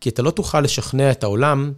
כי 0.00 0.08
אתה 0.08 0.22
לא 0.22 0.30
תוכל 0.30 0.60
לשכנע 0.60 1.10
את 1.10 1.22
העולם 1.22 1.72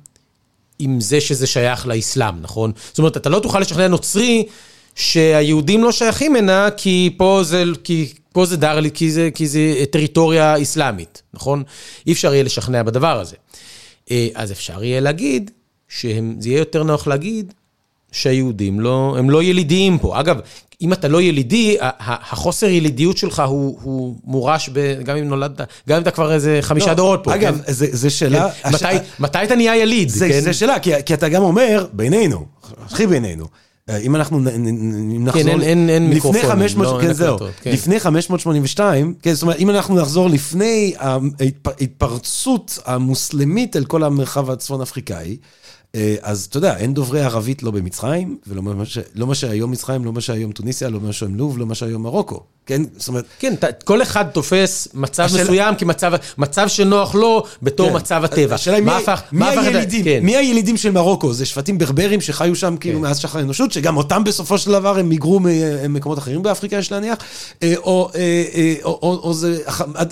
עם 0.78 1.00
זה 1.00 1.20
שזה 1.20 1.46
שייך 1.46 1.86
לאסלאם, 1.86 2.40
נכון? 2.40 2.72
זאת 2.88 2.98
אומרת, 2.98 3.16
אתה 3.16 3.30
לא 3.30 3.40
תוכל 3.40 3.60
לשכנע 3.60 3.88
נוצרי 3.88 4.46
שהיהודים 4.94 5.84
לא 5.84 5.92
שייכים 5.92 6.36
הנה, 6.36 6.68
כי 6.76 7.14
פה 7.16 7.40
זה, 7.44 7.64
כי 7.84 8.12
פה 8.32 8.46
זה 8.46 8.56
דר, 8.56 8.90
כי 8.90 9.10
זה, 9.10 9.28
כי 9.34 9.46
זה 9.46 9.84
טריטוריה 9.90 10.62
אסלאמית, 10.62 11.22
נכון? 11.34 11.62
אי 12.06 12.12
אפשר 12.12 12.34
יהיה 12.34 12.44
לשכנע 12.44 12.82
בדבר 12.82 13.20
הזה. 13.20 13.36
אה, 14.10 14.28
אז 14.34 14.52
אפשר 14.52 14.84
יהיה 14.84 15.00
להגיד, 15.00 15.50
שזה 15.88 16.48
יהיה 16.48 16.58
יותר 16.58 16.82
נוח 16.82 17.06
להגיד 17.06 17.52
שהיהודים 18.12 18.80
לא, 18.80 19.14
הם 19.18 19.30
לא 19.30 19.42
ילידיים 19.42 19.98
פה. 19.98 20.20
אגב, 20.20 20.40
אם 20.82 20.92
אתה 20.92 21.08
לא 21.08 21.22
ילידי, 21.22 21.76
החוסר 21.80 22.66
ילידיות 22.66 23.18
שלך 23.18 23.42
הוא, 23.46 23.78
הוא 23.82 24.16
מורש, 24.24 24.70
ב, 24.72 25.02
גם 25.02 25.16
אם 25.16 25.28
נולדת, 25.28 25.60
גם 25.88 25.96
אם 25.96 26.02
אתה 26.02 26.10
כבר 26.10 26.32
איזה 26.32 26.58
חמישה 26.62 26.86
לא, 26.86 26.94
דורות 26.94 27.20
פה. 27.24 27.34
אגב, 27.34 27.62
כן? 27.66 27.72
זה, 27.72 27.86
זה 27.90 28.10
שאלה... 28.10 28.50
כן. 28.62 28.70
מתי, 28.72 28.86
מתי 29.18 29.38
אתה 29.44 29.56
נהיה 29.56 29.76
יליד? 29.76 30.08
זה, 30.08 30.28
כן? 30.28 30.52
שאלה, 30.52 30.78
כי, 30.78 30.90
כי 31.06 31.14
אתה 31.14 31.28
גם 31.28 31.42
אומר, 31.42 31.86
בינינו, 31.92 32.46
הכי 32.84 33.06
בינינו, 33.06 33.46
אם 34.02 34.16
אנחנו 34.16 34.40
נחזור... 34.40 35.36
אין- 35.50 35.60
אין- 35.62 35.90
אין 35.90 36.02
לפני 36.02 36.14
מיקרופונים, 36.14 36.46
500, 36.48 36.86
לא, 36.86 36.98
כן, 37.00 37.06
אין 37.06 37.14
זהו. 37.14 37.38
כן. 37.62 37.70
לפני 37.72 38.00
582, 38.00 39.14
כן, 39.22 39.32
זאת 39.34 39.42
אומרת, 39.42 39.56
אם 39.58 39.70
אנחנו 39.70 39.94
נחזור 39.96 40.28
לפני 40.30 40.94
ההתפרצות 40.98 42.78
המוסלמית 42.86 43.76
אל 43.76 43.84
כל 43.84 44.02
המרחב 44.04 44.50
הצפון 44.50 44.80
אפריקאי, 44.80 45.30
אה, 45.30 45.36
אז 46.22 46.46
אתה 46.50 46.58
יודע, 46.58 46.76
אין 46.76 46.94
דוברי 46.94 47.20
ערבית 47.22 47.62
לא 47.62 47.70
במצרים, 47.70 48.36
ולא 48.46 48.62
מה, 48.62 48.84
ש... 48.84 48.98
לא 49.14 49.26
מה 49.26 49.34
שהיום 49.34 49.70
מצרים, 49.70 50.04
לא 50.04 50.12
מה 50.12 50.20
שהיום 50.20 50.52
טוניסיה, 50.52 50.88
לא 50.88 51.00
מה 51.00 51.12
שהיום 51.12 51.34
לוב, 51.34 51.58
לא 51.58 51.66
מה 51.66 51.74
שהיום 51.74 52.02
מרוקו, 52.02 52.40
כן? 52.66 52.82
זאת 52.96 53.08
אומרת... 53.08 53.24
כן, 53.38 53.54
ת- 53.56 53.82
כל 53.82 54.02
אחד 54.02 54.24
תופס 54.32 54.88
מצב 54.94 55.22
מסוים 55.24 55.74
כמצב 55.74 56.12
מצב 56.38 56.68
שנוח 56.68 57.14
לו 57.14 57.42
בתור 57.62 57.88
כן. 57.90 57.96
מצב 57.96 58.24
הטבע. 58.24 58.54
השאלה 58.54 58.76
היא 58.76 58.84
מי, 58.84 58.90
הפך- 58.92 59.22
מי 59.32 59.44
ה- 59.44 59.48
הילידים, 59.60 60.04
כן. 60.04 60.18
מי 60.22 60.36
הילידים 60.36 60.76
של 60.76 60.90
מרוקו? 60.90 61.32
זה 61.32 61.46
שבטים 61.46 61.78
ברברים 61.78 62.20
שחיו 62.20 62.56
שם 62.56 62.76
כאילו 62.80 62.98
כן. 62.98 63.02
מאז 63.02 63.18
שחר 63.18 63.38
האנושות, 63.38 63.72
שגם 63.72 63.96
אותם 63.96 64.24
בסופו 64.24 64.58
של 64.58 64.70
דבר 64.72 64.98
הם 64.98 65.10
היגרו 65.10 65.40
ממקומות 65.42 66.18
אחרים 66.18 66.42
באפריקה, 66.42 66.76
יש 66.76 66.92
להניח, 66.92 67.18
אה, 67.62 67.74
או, 67.76 68.10
אה, 68.14 68.20
אה, 68.54 68.74
או, 68.84 68.98
או, 69.02 69.20
או 69.22 69.34
זה 69.34 69.58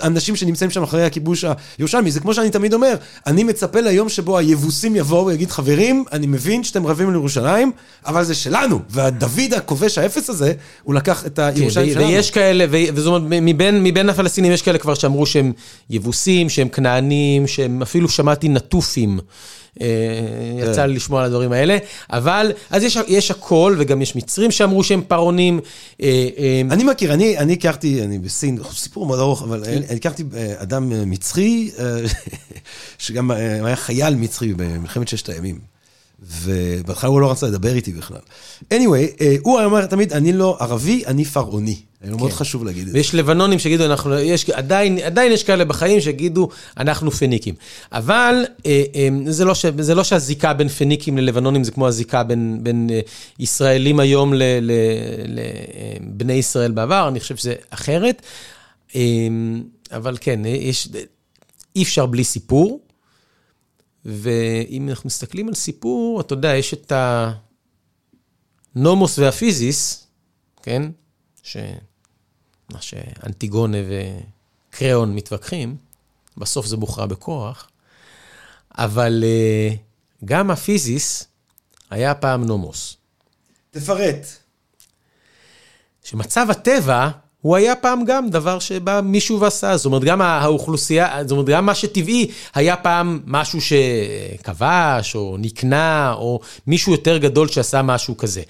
אנשים 0.02 0.36
שנמצאים 0.36 0.70
שם 0.70 0.82
אחרי 0.82 1.04
הכיבוש 1.04 1.44
הירושלמי. 1.78 2.10
זה 2.10 2.20
כמו 2.20 2.34
שאני 2.34 2.50
תמיד 2.50 2.74
אומר, 2.74 2.94
אני 3.26 3.44
מצפה 3.44 3.80
ליום 3.80 4.08
שבו 4.08 4.38
היבוסים 4.38 4.96
יבואו 4.96 5.26
ויגיד, 5.26 5.50
חברים, 5.50 5.69
אני 6.12 6.26
מבין 6.26 6.64
שאתם 6.64 6.86
רבים 6.86 7.08
על 7.08 7.14
ירושלים, 7.14 7.72
אבל 8.06 8.24
זה 8.24 8.34
שלנו. 8.34 8.80
והדוד 8.90 9.54
הכובש 9.56 9.98
האפס 9.98 10.30
הזה, 10.30 10.52
הוא 10.82 10.94
לקח 10.94 11.26
את 11.26 11.36
כן, 11.36 11.42
הירושלים 11.42 11.92
שלנו. 11.92 12.06
ויש 12.06 12.30
כאלה, 12.30 12.64
וזאת 12.94 13.06
אומרת, 13.06 13.22
מבין, 13.42 13.82
מבין 13.82 14.08
הפלסטינים 14.08 14.52
יש 14.52 14.62
כאלה 14.62 14.78
כבר 14.78 14.94
שאמרו 14.94 15.26
שהם 15.26 15.52
יבוסים, 15.90 16.48
שהם 16.48 16.68
כנענים, 16.68 17.46
שהם 17.46 17.82
אפילו 17.82 18.08
שמעתי 18.08 18.48
נטופים. 18.48 19.18
אה, 19.80 19.86
כן. 20.64 20.70
יצא 20.70 20.84
לי 20.86 20.94
לשמוע 20.94 21.20
על 21.20 21.26
הדברים 21.26 21.52
האלה, 21.52 21.78
אבל, 22.10 22.52
אז 22.70 22.82
יש, 22.82 22.98
יש 23.08 23.30
הכל, 23.30 23.76
וגם 23.78 24.02
יש 24.02 24.16
מצרים 24.16 24.50
שאמרו 24.50 24.84
שהם 24.84 25.02
פרעונים. 25.08 25.60
אה, 26.02 26.28
אה, 26.38 26.62
אני 26.70 26.84
מכיר, 26.84 27.12
אני, 27.14 27.38
אני 27.38 27.52
הכרתי, 27.52 28.02
אני 28.02 28.18
בסין, 28.18 28.58
סיפור 28.72 29.06
מאוד 29.06 29.18
ארוך, 29.18 29.42
אבל 29.42 29.64
כן. 29.64 29.82
אני 29.88 29.96
הכרתי 29.96 30.24
אדם 30.56 31.10
מצרי, 31.10 31.70
שגם 32.98 33.30
היה 33.30 33.76
חייל 33.76 34.14
מצרי 34.14 34.54
במלחמת 34.54 35.08
ששת 35.08 35.28
הימים. 35.28 35.58
ובהתחלה 36.22 37.10
הוא 37.10 37.20
לא 37.20 37.30
רצה 37.30 37.46
לדבר 37.46 37.74
איתי 37.74 37.92
בכלל. 37.92 38.20
anyway, 38.74 39.22
הוא 39.42 39.60
אומר 39.60 39.86
תמיד, 39.86 40.12
אני 40.12 40.32
לא 40.32 40.56
ערבי, 40.60 41.02
אני 41.06 41.24
פרעוני. 41.24 41.89
היה 42.02 42.16
מאוד 42.16 42.32
חשוב 42.32 42.64
להגיד 42.64 42.82
את 42.82 42.92
זה. 42.92 42.98
ויש 42.98 43.14
לבנונים 43.14 43.58
שיגידו, 43.58 43.84
אנחנו, 43.84 44.18
יש, 44.18 44.50
עדיין, 44.50 44.98
עדיין 44.98 45.32
יש 45.32 45.44
כאלה 45.44 45.64
בחיים 45.64 46.00
שיגידו, 46.00 46.48
אנחנו 46.76 47.10
פניקים. 47.10 47.54
אבל 47.92 48.44
אה, 48.66 48.84
אה, 48.94 49.08
זה, 49.26 49.44
לא 49.44 49.54
ש, 49.54 49.66
זה 49.78 49.94
לא 49.94 50.04
שהזיקה 50.04 50.52
בין 50.52 50.68
פניקים 50.68 51.18
ללבנונים 51.18 51.64
זה 51.64 51.70
כמו 51.70 51.88
הזיקה 51.88 52.22
בין, 52.22 52.58
בין 52.62 52.90
אה, 52.92 53.00
ישראלים 53.38 54.00
היום 54.00 54.32
לבני 55.26 56.32
ישראל 56.32 56.70
בעבר, 56.70 57.08
אני 57.08 57.20
חושב 57.20 57.36
שזה 57.36 57.54
אחרת. 57.70 58.22
אה, 58.96 59.00
אבל 59.92 60.16
כן, 60.20 60.40
יש, 60.44 60.88
אי 61.76 61.82
אפשר 61.82 62.06
בלי 62.06 62.24
סיפור. 62.24 62.80
ואם 64.04 64.88
אנחנו 64.88 65.06
מסתכלים 65.06 65.48
על 65.48 65.54
סיפור, 65.54 66.20
אתה 66.20 66.32
יודע, 66.32 66.56
יש 66.56 66.74
את 66.74 66.92
הנומוס 68.76 69.18
והפיזיס, 69.18 70.06
כן? 70.62 70.82
ש... 71.42 71.56
מה 72.72 72.80
שאנטיגונה 72.82 73.78
וקריאון 73.88 75.14
מתווכחים, 75.14 75.76
בסוף 76.36 76.66
זה 76.66 76.76
מוכרע 76.76 77.06
בכוח, 77.06 77.68
אבל 78.78 79.24
אה, 79.26 79.74
גם 80.24 80.50
הפיזיס 80.50 81.26
היה 81.90 82.14
פעם 82.14 82.44
נומוס. 82.44 82.96
תפרט. 83.70 84.26
שמצב 86.04 86.46
הטבע, 86.50 87.08
הוא 87.40 87.56
היה 87.56 87.76
פעם 87.76 88.04
גם 88.04 88.30
דבר 88.30 88.58
שבא 88.58 89.00
מישהו 89.04 89.40
ועשה, 89.40 89.76
זאת 89.76 89.86
אומרת, 89.86 90.04
גם 90.04 90.22
האוכלוסייה, 90.22 91.18
זאת 91.22 91.30
אומרת, 91.30 91.46
גם 91.46 91.66
מה 91.66 91.74
שטבעי 91.74 92.30
היה 92.54 92.76
פעם 92.76 93.20
משהו 93.26 93.58
שכבש, 93.60 95.14
או 95.14 95.36
נקנה, 95.38 96.12
או 96.12 96.40
מישהו 96.66 96.92
יותר 96.92 97.18
גדול 97.18 97.48
שעשה 97.48 97.82
משהו 97.82 98.16
כזה. 98.16 98.42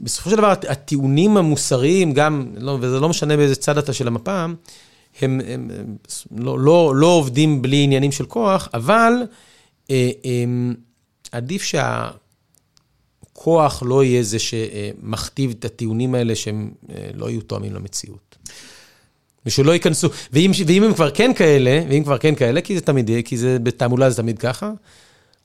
בסופו 0.00 0.30
של 0.30 0.36
דבר, 0.36 0.54
הטיעונים 0.68 1.36
המוסריים, 1.36 2.12
גם, 2.12 2.46
לא, 2.56 2.78
וזה 2.80 3.00
לא 3.00 3.08
משנה 3.08 3.36
באיזה 3.36 3.54
צד 3.54 3.78
אתה 3.78 3.92
של 3.92 4.06
המפה, 4.06 4.44
הם, 4.44 4.56
הם, 5.20 5.40
הם 5.48 5.96
לא, 6.36 6.58
לא, 6.58 6.92
לא 6.96 7.06
עובדים 7.06 7.62
בלי 7.62 7.82
עניינים 7.82 8.12
של 8.12 8.26
כוח, 8.26 8.68
אבל 8.74 9.12
אה, 9.90 10.10
אמ, 10.24 10.74
עדיף 11.32 11.62
שהכוח 13.32 13.82
לא 13.86 14.04
יהיה 14.04 14.22
זה 14.22 14.38
שמכתיב 14.38 15.54
את 15.58 15.64
הטיעונים 15.64 16.14
האלה 16.14 16.34
שהם 16.34 16.70
אה, 16.90 17.10
לא 17.14 17.30
יהיו 17.30 17.40
תואמים 17.40 17.74
למציאות. 17.74 18.36
ושלא 19.46 19.72
ייכנסו, 19.72 20.08
ואם, 20.32 20.50
ואם 20.66 20.82
הם 20.82 20.94
כבר 20.94 21.10
כן 21.10 21.34
כאלה, 21.34 21.82
ואם 21.88 22.04
כבר 22.04 22.18
כן 22.18 22.34
כאלה, 22.34 22.60
כי 22.60 22.74
זה 22.74 22.80
תמיד 22.80 23.08
יהיה, 23.08 23.22
כי 23.22 23.36
זה 23.36 23.58
בתעמולה 23.58 24.10
זה 24.10 24.16
תמיד 24.16 24.38
ככה, 24.38 24.72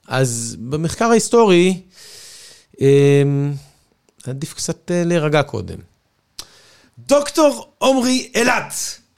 אז 0.08 0.58
במחקר 0.60 1.06
ההיסטורי, 1.06 1.82
אמ, 2.82 3.54
עדיף 4.28 4.54
קצת 4.54 4.92
אה, 4.92 5.04
להירגע 5.06 5.44
קודם. 5.44 5.78
דוקטור 7.00 7.72
עמרי 7.84 8.32
אילת, 8.36 8.74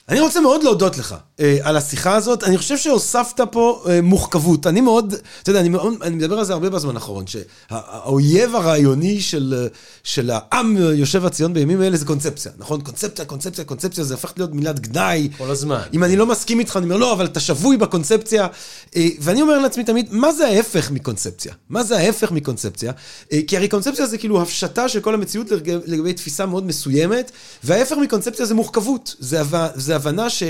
אני 0.09 0.19
רוצה 0.19 0.41
מאוד 0.41 0.63
להודות 0.63 0.97
לך 0.97 1.15
אה, 1.39 1.57
על 1.61 1.77
השיחה 1.77 2.15
הזאת. 2.15 2.43
אני 2.43 2.57
חושב 2.57 2.77
שהוספת 2.77 3.41
פה 3.51 3.83
אה, 3.89 4.01
מוחכבות. 4.01 4.67
אני 4.67 4.81
מאוד, 4.81 5.13
אתה 5.41 5.49
יודע, 5.49 5.59
אני, 5.59 5.69
מאוד, 5.69 5.93
אני 6.01 6.15
מדבר 6.15 6.39
על 6.39 6.45
זה 6.45 6.53
הרבה 6.53 6.69
בזמן 6.69 6.95
האחרון, 6.95 7.25
שהאויב 7.27 8.55
הרעיוני 8.55 9.21
של, 9.21 9.55
אה, 9.57 9.67
של 10.03 10.31
העם 10.33 10.77
יושב 10.77 11.25
הציון 11.25 11.53
בימים 11.53 11.81
האלה 11.81 11.97
זה 11.97 12.05
קונספציה, 12.05 12.51
נכון? 12.57 12.81
קונספציה, 12.81 13.25
קונספציה, 13.25 13.65
קונספציה, 13.65 14.03
זה 14.03 14.13
הפך 14.13 14.33
להיות 14.37 14.53
מילת 14.53 14.79
גנאי. 14.79 15.29
כל 15.37 15.51
הזמן. 15.51 15.81
אם 15.93 16.03
אני 16.03 16.15
לא 16.15 16.25
מסכים 16.25 16.59
איתך, 16.59 16.77
אני 16.77 16.85
אומר, 16.85 16.97
לא, 16.97 17.13
אבל 17.13 17.25
אתה 17.25 17.39
שבוי 17.39 17.77
בקונספציה. 17.77 18.47
אה, 18.95 19.07
ואני 19.19 19.41
אומר 19.41 19.59
לעצמי 19.59 19.83
תמיד, 19.83 20.07
מה 20.11 20.31
זה 20.31 20.47
ההפך 20.47 20.91
מקונספציה? 20.91 21.53
מה 21.69 21.83
זה 21.83 21.97
ההפך 21.97 22.31
מקונספציה? 22.31 22.91
אה, 23.33 23.39
כי 23.47 23.57
הרי 23.57 23.67
קונספציה 23.67 24.05
זה 24.05 24.17
כאילו 24.17 24.41
הפשטה 24.41 24.89
של 24.89 24.99
כל 24.99 25.13
המציאות 25.13 25.51
לגבי, 25.51 25.73
לגבי 25.85 26.13
תפיסה 26.13 26.45
מאוד 26.45 26.65
מסוימת, 26.65 27.31
וההפך 27.63 27.95
מקונספציה 28.01 28.45
זה 28.45 28.53
מורכבות. 28.53 29.15
זה, 29.19 29.41
זה 29.75 29.98
הבנה 29.99 30.29
ש... 30.29 30.43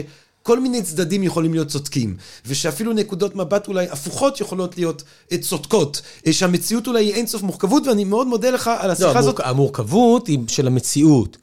כל 0.43 0.59
מיני 0.59 0.81
צדדים 0.81 1.23
יכולים 1.23 1.53
להיות 1.53 1.67
צודקים, 1.67 2.17
ושאפילו 2.45 2.93
נקודות 2.93 3.35
מבט 3.35 3.67
אולי 3.67 3.87
הפוכות 3.89 4.41
יכולות 4.41 4.77
להיות 4.77 5.03
אה, 5.31 5.37
צודקות, 5.37 6.01
אה, 6.27 6.33
שהמציאות 6.33 6.87
אולי 6.87 7.05
היא 7.05 7.13
אינסוף 7.13 7.41
מורכבות, 7.41 7.87
ואני 7.87 8.03
מאוד 8.03 8.27
מודה 8.27 8.49
לך 8.49 8.69
על 8.79 8.91
השיחה 8.91 9.13
לא, 9.13 9.19
הזאת. 9.19 9.39
המורכבות 9.43 10.27
היא 10.27 10.39
של 10.47 10.67
המציאות. 10.67 11.37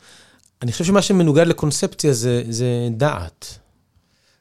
אני 0.63 0.73
חושב 0.73 0.85
שמה 0.85 1.03
שמנוגד 1.03 1.47
לקונספציה 1.47 2.13
זה, 2.13 2.43
זה 2.49 2.67
דעת. 2.91 3.59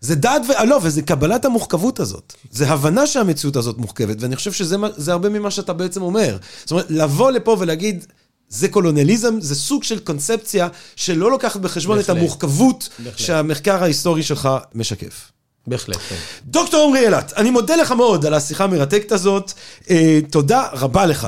זה 0.02 0.16
דעת, 0.16 0.42
ו... 0.48 0.66
לא, 0.66 0.80
וזה 0.84 1.02
קבלת 1.02 1.46
המורכבות 1.46 2.00
הזאת. 2.00 2.34
זה 2.52 2.70
הבנה 2.70 3.08
שהמציאות 3.08 3.56
הזאת 3.56 3.78
מורכבת, 3.78 4.18
ואני 4.20 4.36
חושב 4.36 4.52
שזה 4.52 5.12
הרבה 5.12 5.30
ממה 5.30 5.52
שאתה 5.52 5.74
בעצם 5.74 6.02
אומר. 6.02 6.38
זאת 6.62 6.72
אומרת, 6.72 6.86
לבוא 6.90 7.32
לפה 7.32 7.58
ולהגיד, 7.60 8.06
זה 8.50 8.68
קולוניאליזם, 8.68 9.42
זה 9.42 9.56
סוג 9.56 9.84
של 9.84 10.00
קונספציה 10.00 10.68
שלא 10.96 11.32
לוקחת 11.32 11.60
בחשבון 11.60 11.98
בהחלט. 11.98 12.10
את 12.10 12.22
המורכבות 12.22 12.90
בהחלט. 13.00 13.20
שהמחקר 13.20 13.84
ההיסטורי 13.84 14.24
שלך 14.24 14.50
משקף. 14.76 15.32
בהחלט, 15.68 15.98
כן. 16.10 16.16
דוקטור 16.46 16.88
עמרי 16.88 17.06
אילת, 17.06 17.34
אני 17.38 17.50
מודה 17.50 17.76
לך 17.76 17.92
מאוד 17.92 18.26
על 18.26 18.34
השיחה 18.34 18.64
המרתקת 18.64 19.12
הזאת. 19.12 19.52
אה, 19.90 20.20
תודה 20.32 20.68
רבה 20.74 21.06
לך. 21.06 21.28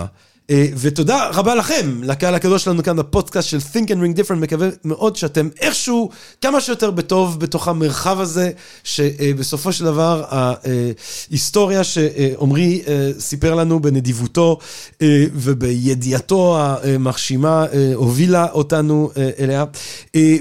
אה, 0.50 0.68
ותודה 0.78 1.30
רבה 1.34 1.56
לכם, 1.56 2.04
לקהל 2.04 2.36
הקדוש 2.36 2.64
שלנו 2.64 2.84
כאן 2.84 2.98
בפודקאסט 2.98 3.50
של 3.50 3.58
Think 3.58 3.88
and 3.88 3.92
Ring 3.92 4.20
Different, 4.20 4.34
מקווה 4.36 4.68
מאוד 4.86 5.16
שאתם 5.16 5.50
איכשהו 5.62 6.10
כמה 6.42 6.62
שיותר 6.62 6.92
בטוב 6.92 7.40
בתוך 7.40 7.68
המרחב 7.68 8.20
הזה, 8.20 8.52
שבסופו 8.84 9.74
של 9.74 9.86
דבר 9.86 10.24
ההיסטוריה 10.30 11.84
שעמרי 11.84 12.82
אה, 12.88 13.12
סיפר 13.20 13.56
לנו 13.56 13.80
בנדיבותו 13.80 14.60
אה, 15.02 15.26
ובידיעתו 15.34 16.58
המרשימה 16.60 17.66
הובילה 17.96 18.48
אותנו 18.52 19.12
אליה, 19.40 19.66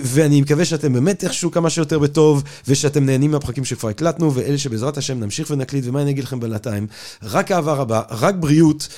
ואני 0.02 0.40
מקווה 0.40 0.64
שאתם 0.64 0.92
באמת 0.92 1.24
איכשהו 1.24 1.50
כמה 1.50 1.70
שיותר 1.70 1.98
בטוב, 1.98 2.42
ושאתם 2.68 3.06
נהנים 3.06 3.30
מהפרקים 3.30 3.64
שכבר 3.64 3.88
הקלטנו, 3.88 4.34
ואלה 4.34 4.58
שבעזרת 4.58 4.96
השם 4.98 5.20
נמשיך 5.20 5.50
ונקליט, 5.50 5.84
ומה 5.86 6.02
אני 6.02 6.10
אגיד 6.10 6.24
לכם 6.24 6.40
בינתיים? 6.40 6.86
רק 7.22 7.52
אהבה 7.52 7.72
רבה, 7.72 8.02
רק 8.10 8.34
בריאות, 8.34 8.88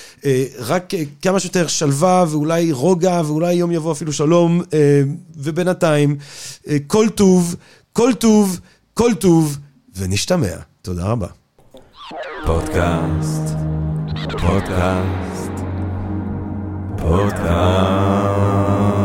רק... 0.59 0.95
כמה 1.23 1.41
שיותר 1.41 1.67
שלווה 1.67 2.25
ואולי 2.29 2.73
רוגע 2.73 3.23
ואולי 3.27 3.55
יום 3.55 3.71
יבוא 3.71 3.93
אפילו 3.93 4.13
שלום, 4.13 4.63
אה, 4.73 5.03
ובינתיים 5.37 6.17
אה, 6.69 6.77
כל 6.87 7.07
טוב, 7.15 7.57
כל 7.93 8.13
טוב, 8.19 8.61
כל 8.95 9.15
טוב, 9.15 9.59
ונשתמע. 9.97 10.57
תודה 10.83 11.07
רבה. 11.07 11.27
פודקאסט, 12.47 13.55
פודקאסט, 14.41 15.53
פודקאסט. 16.97 18.98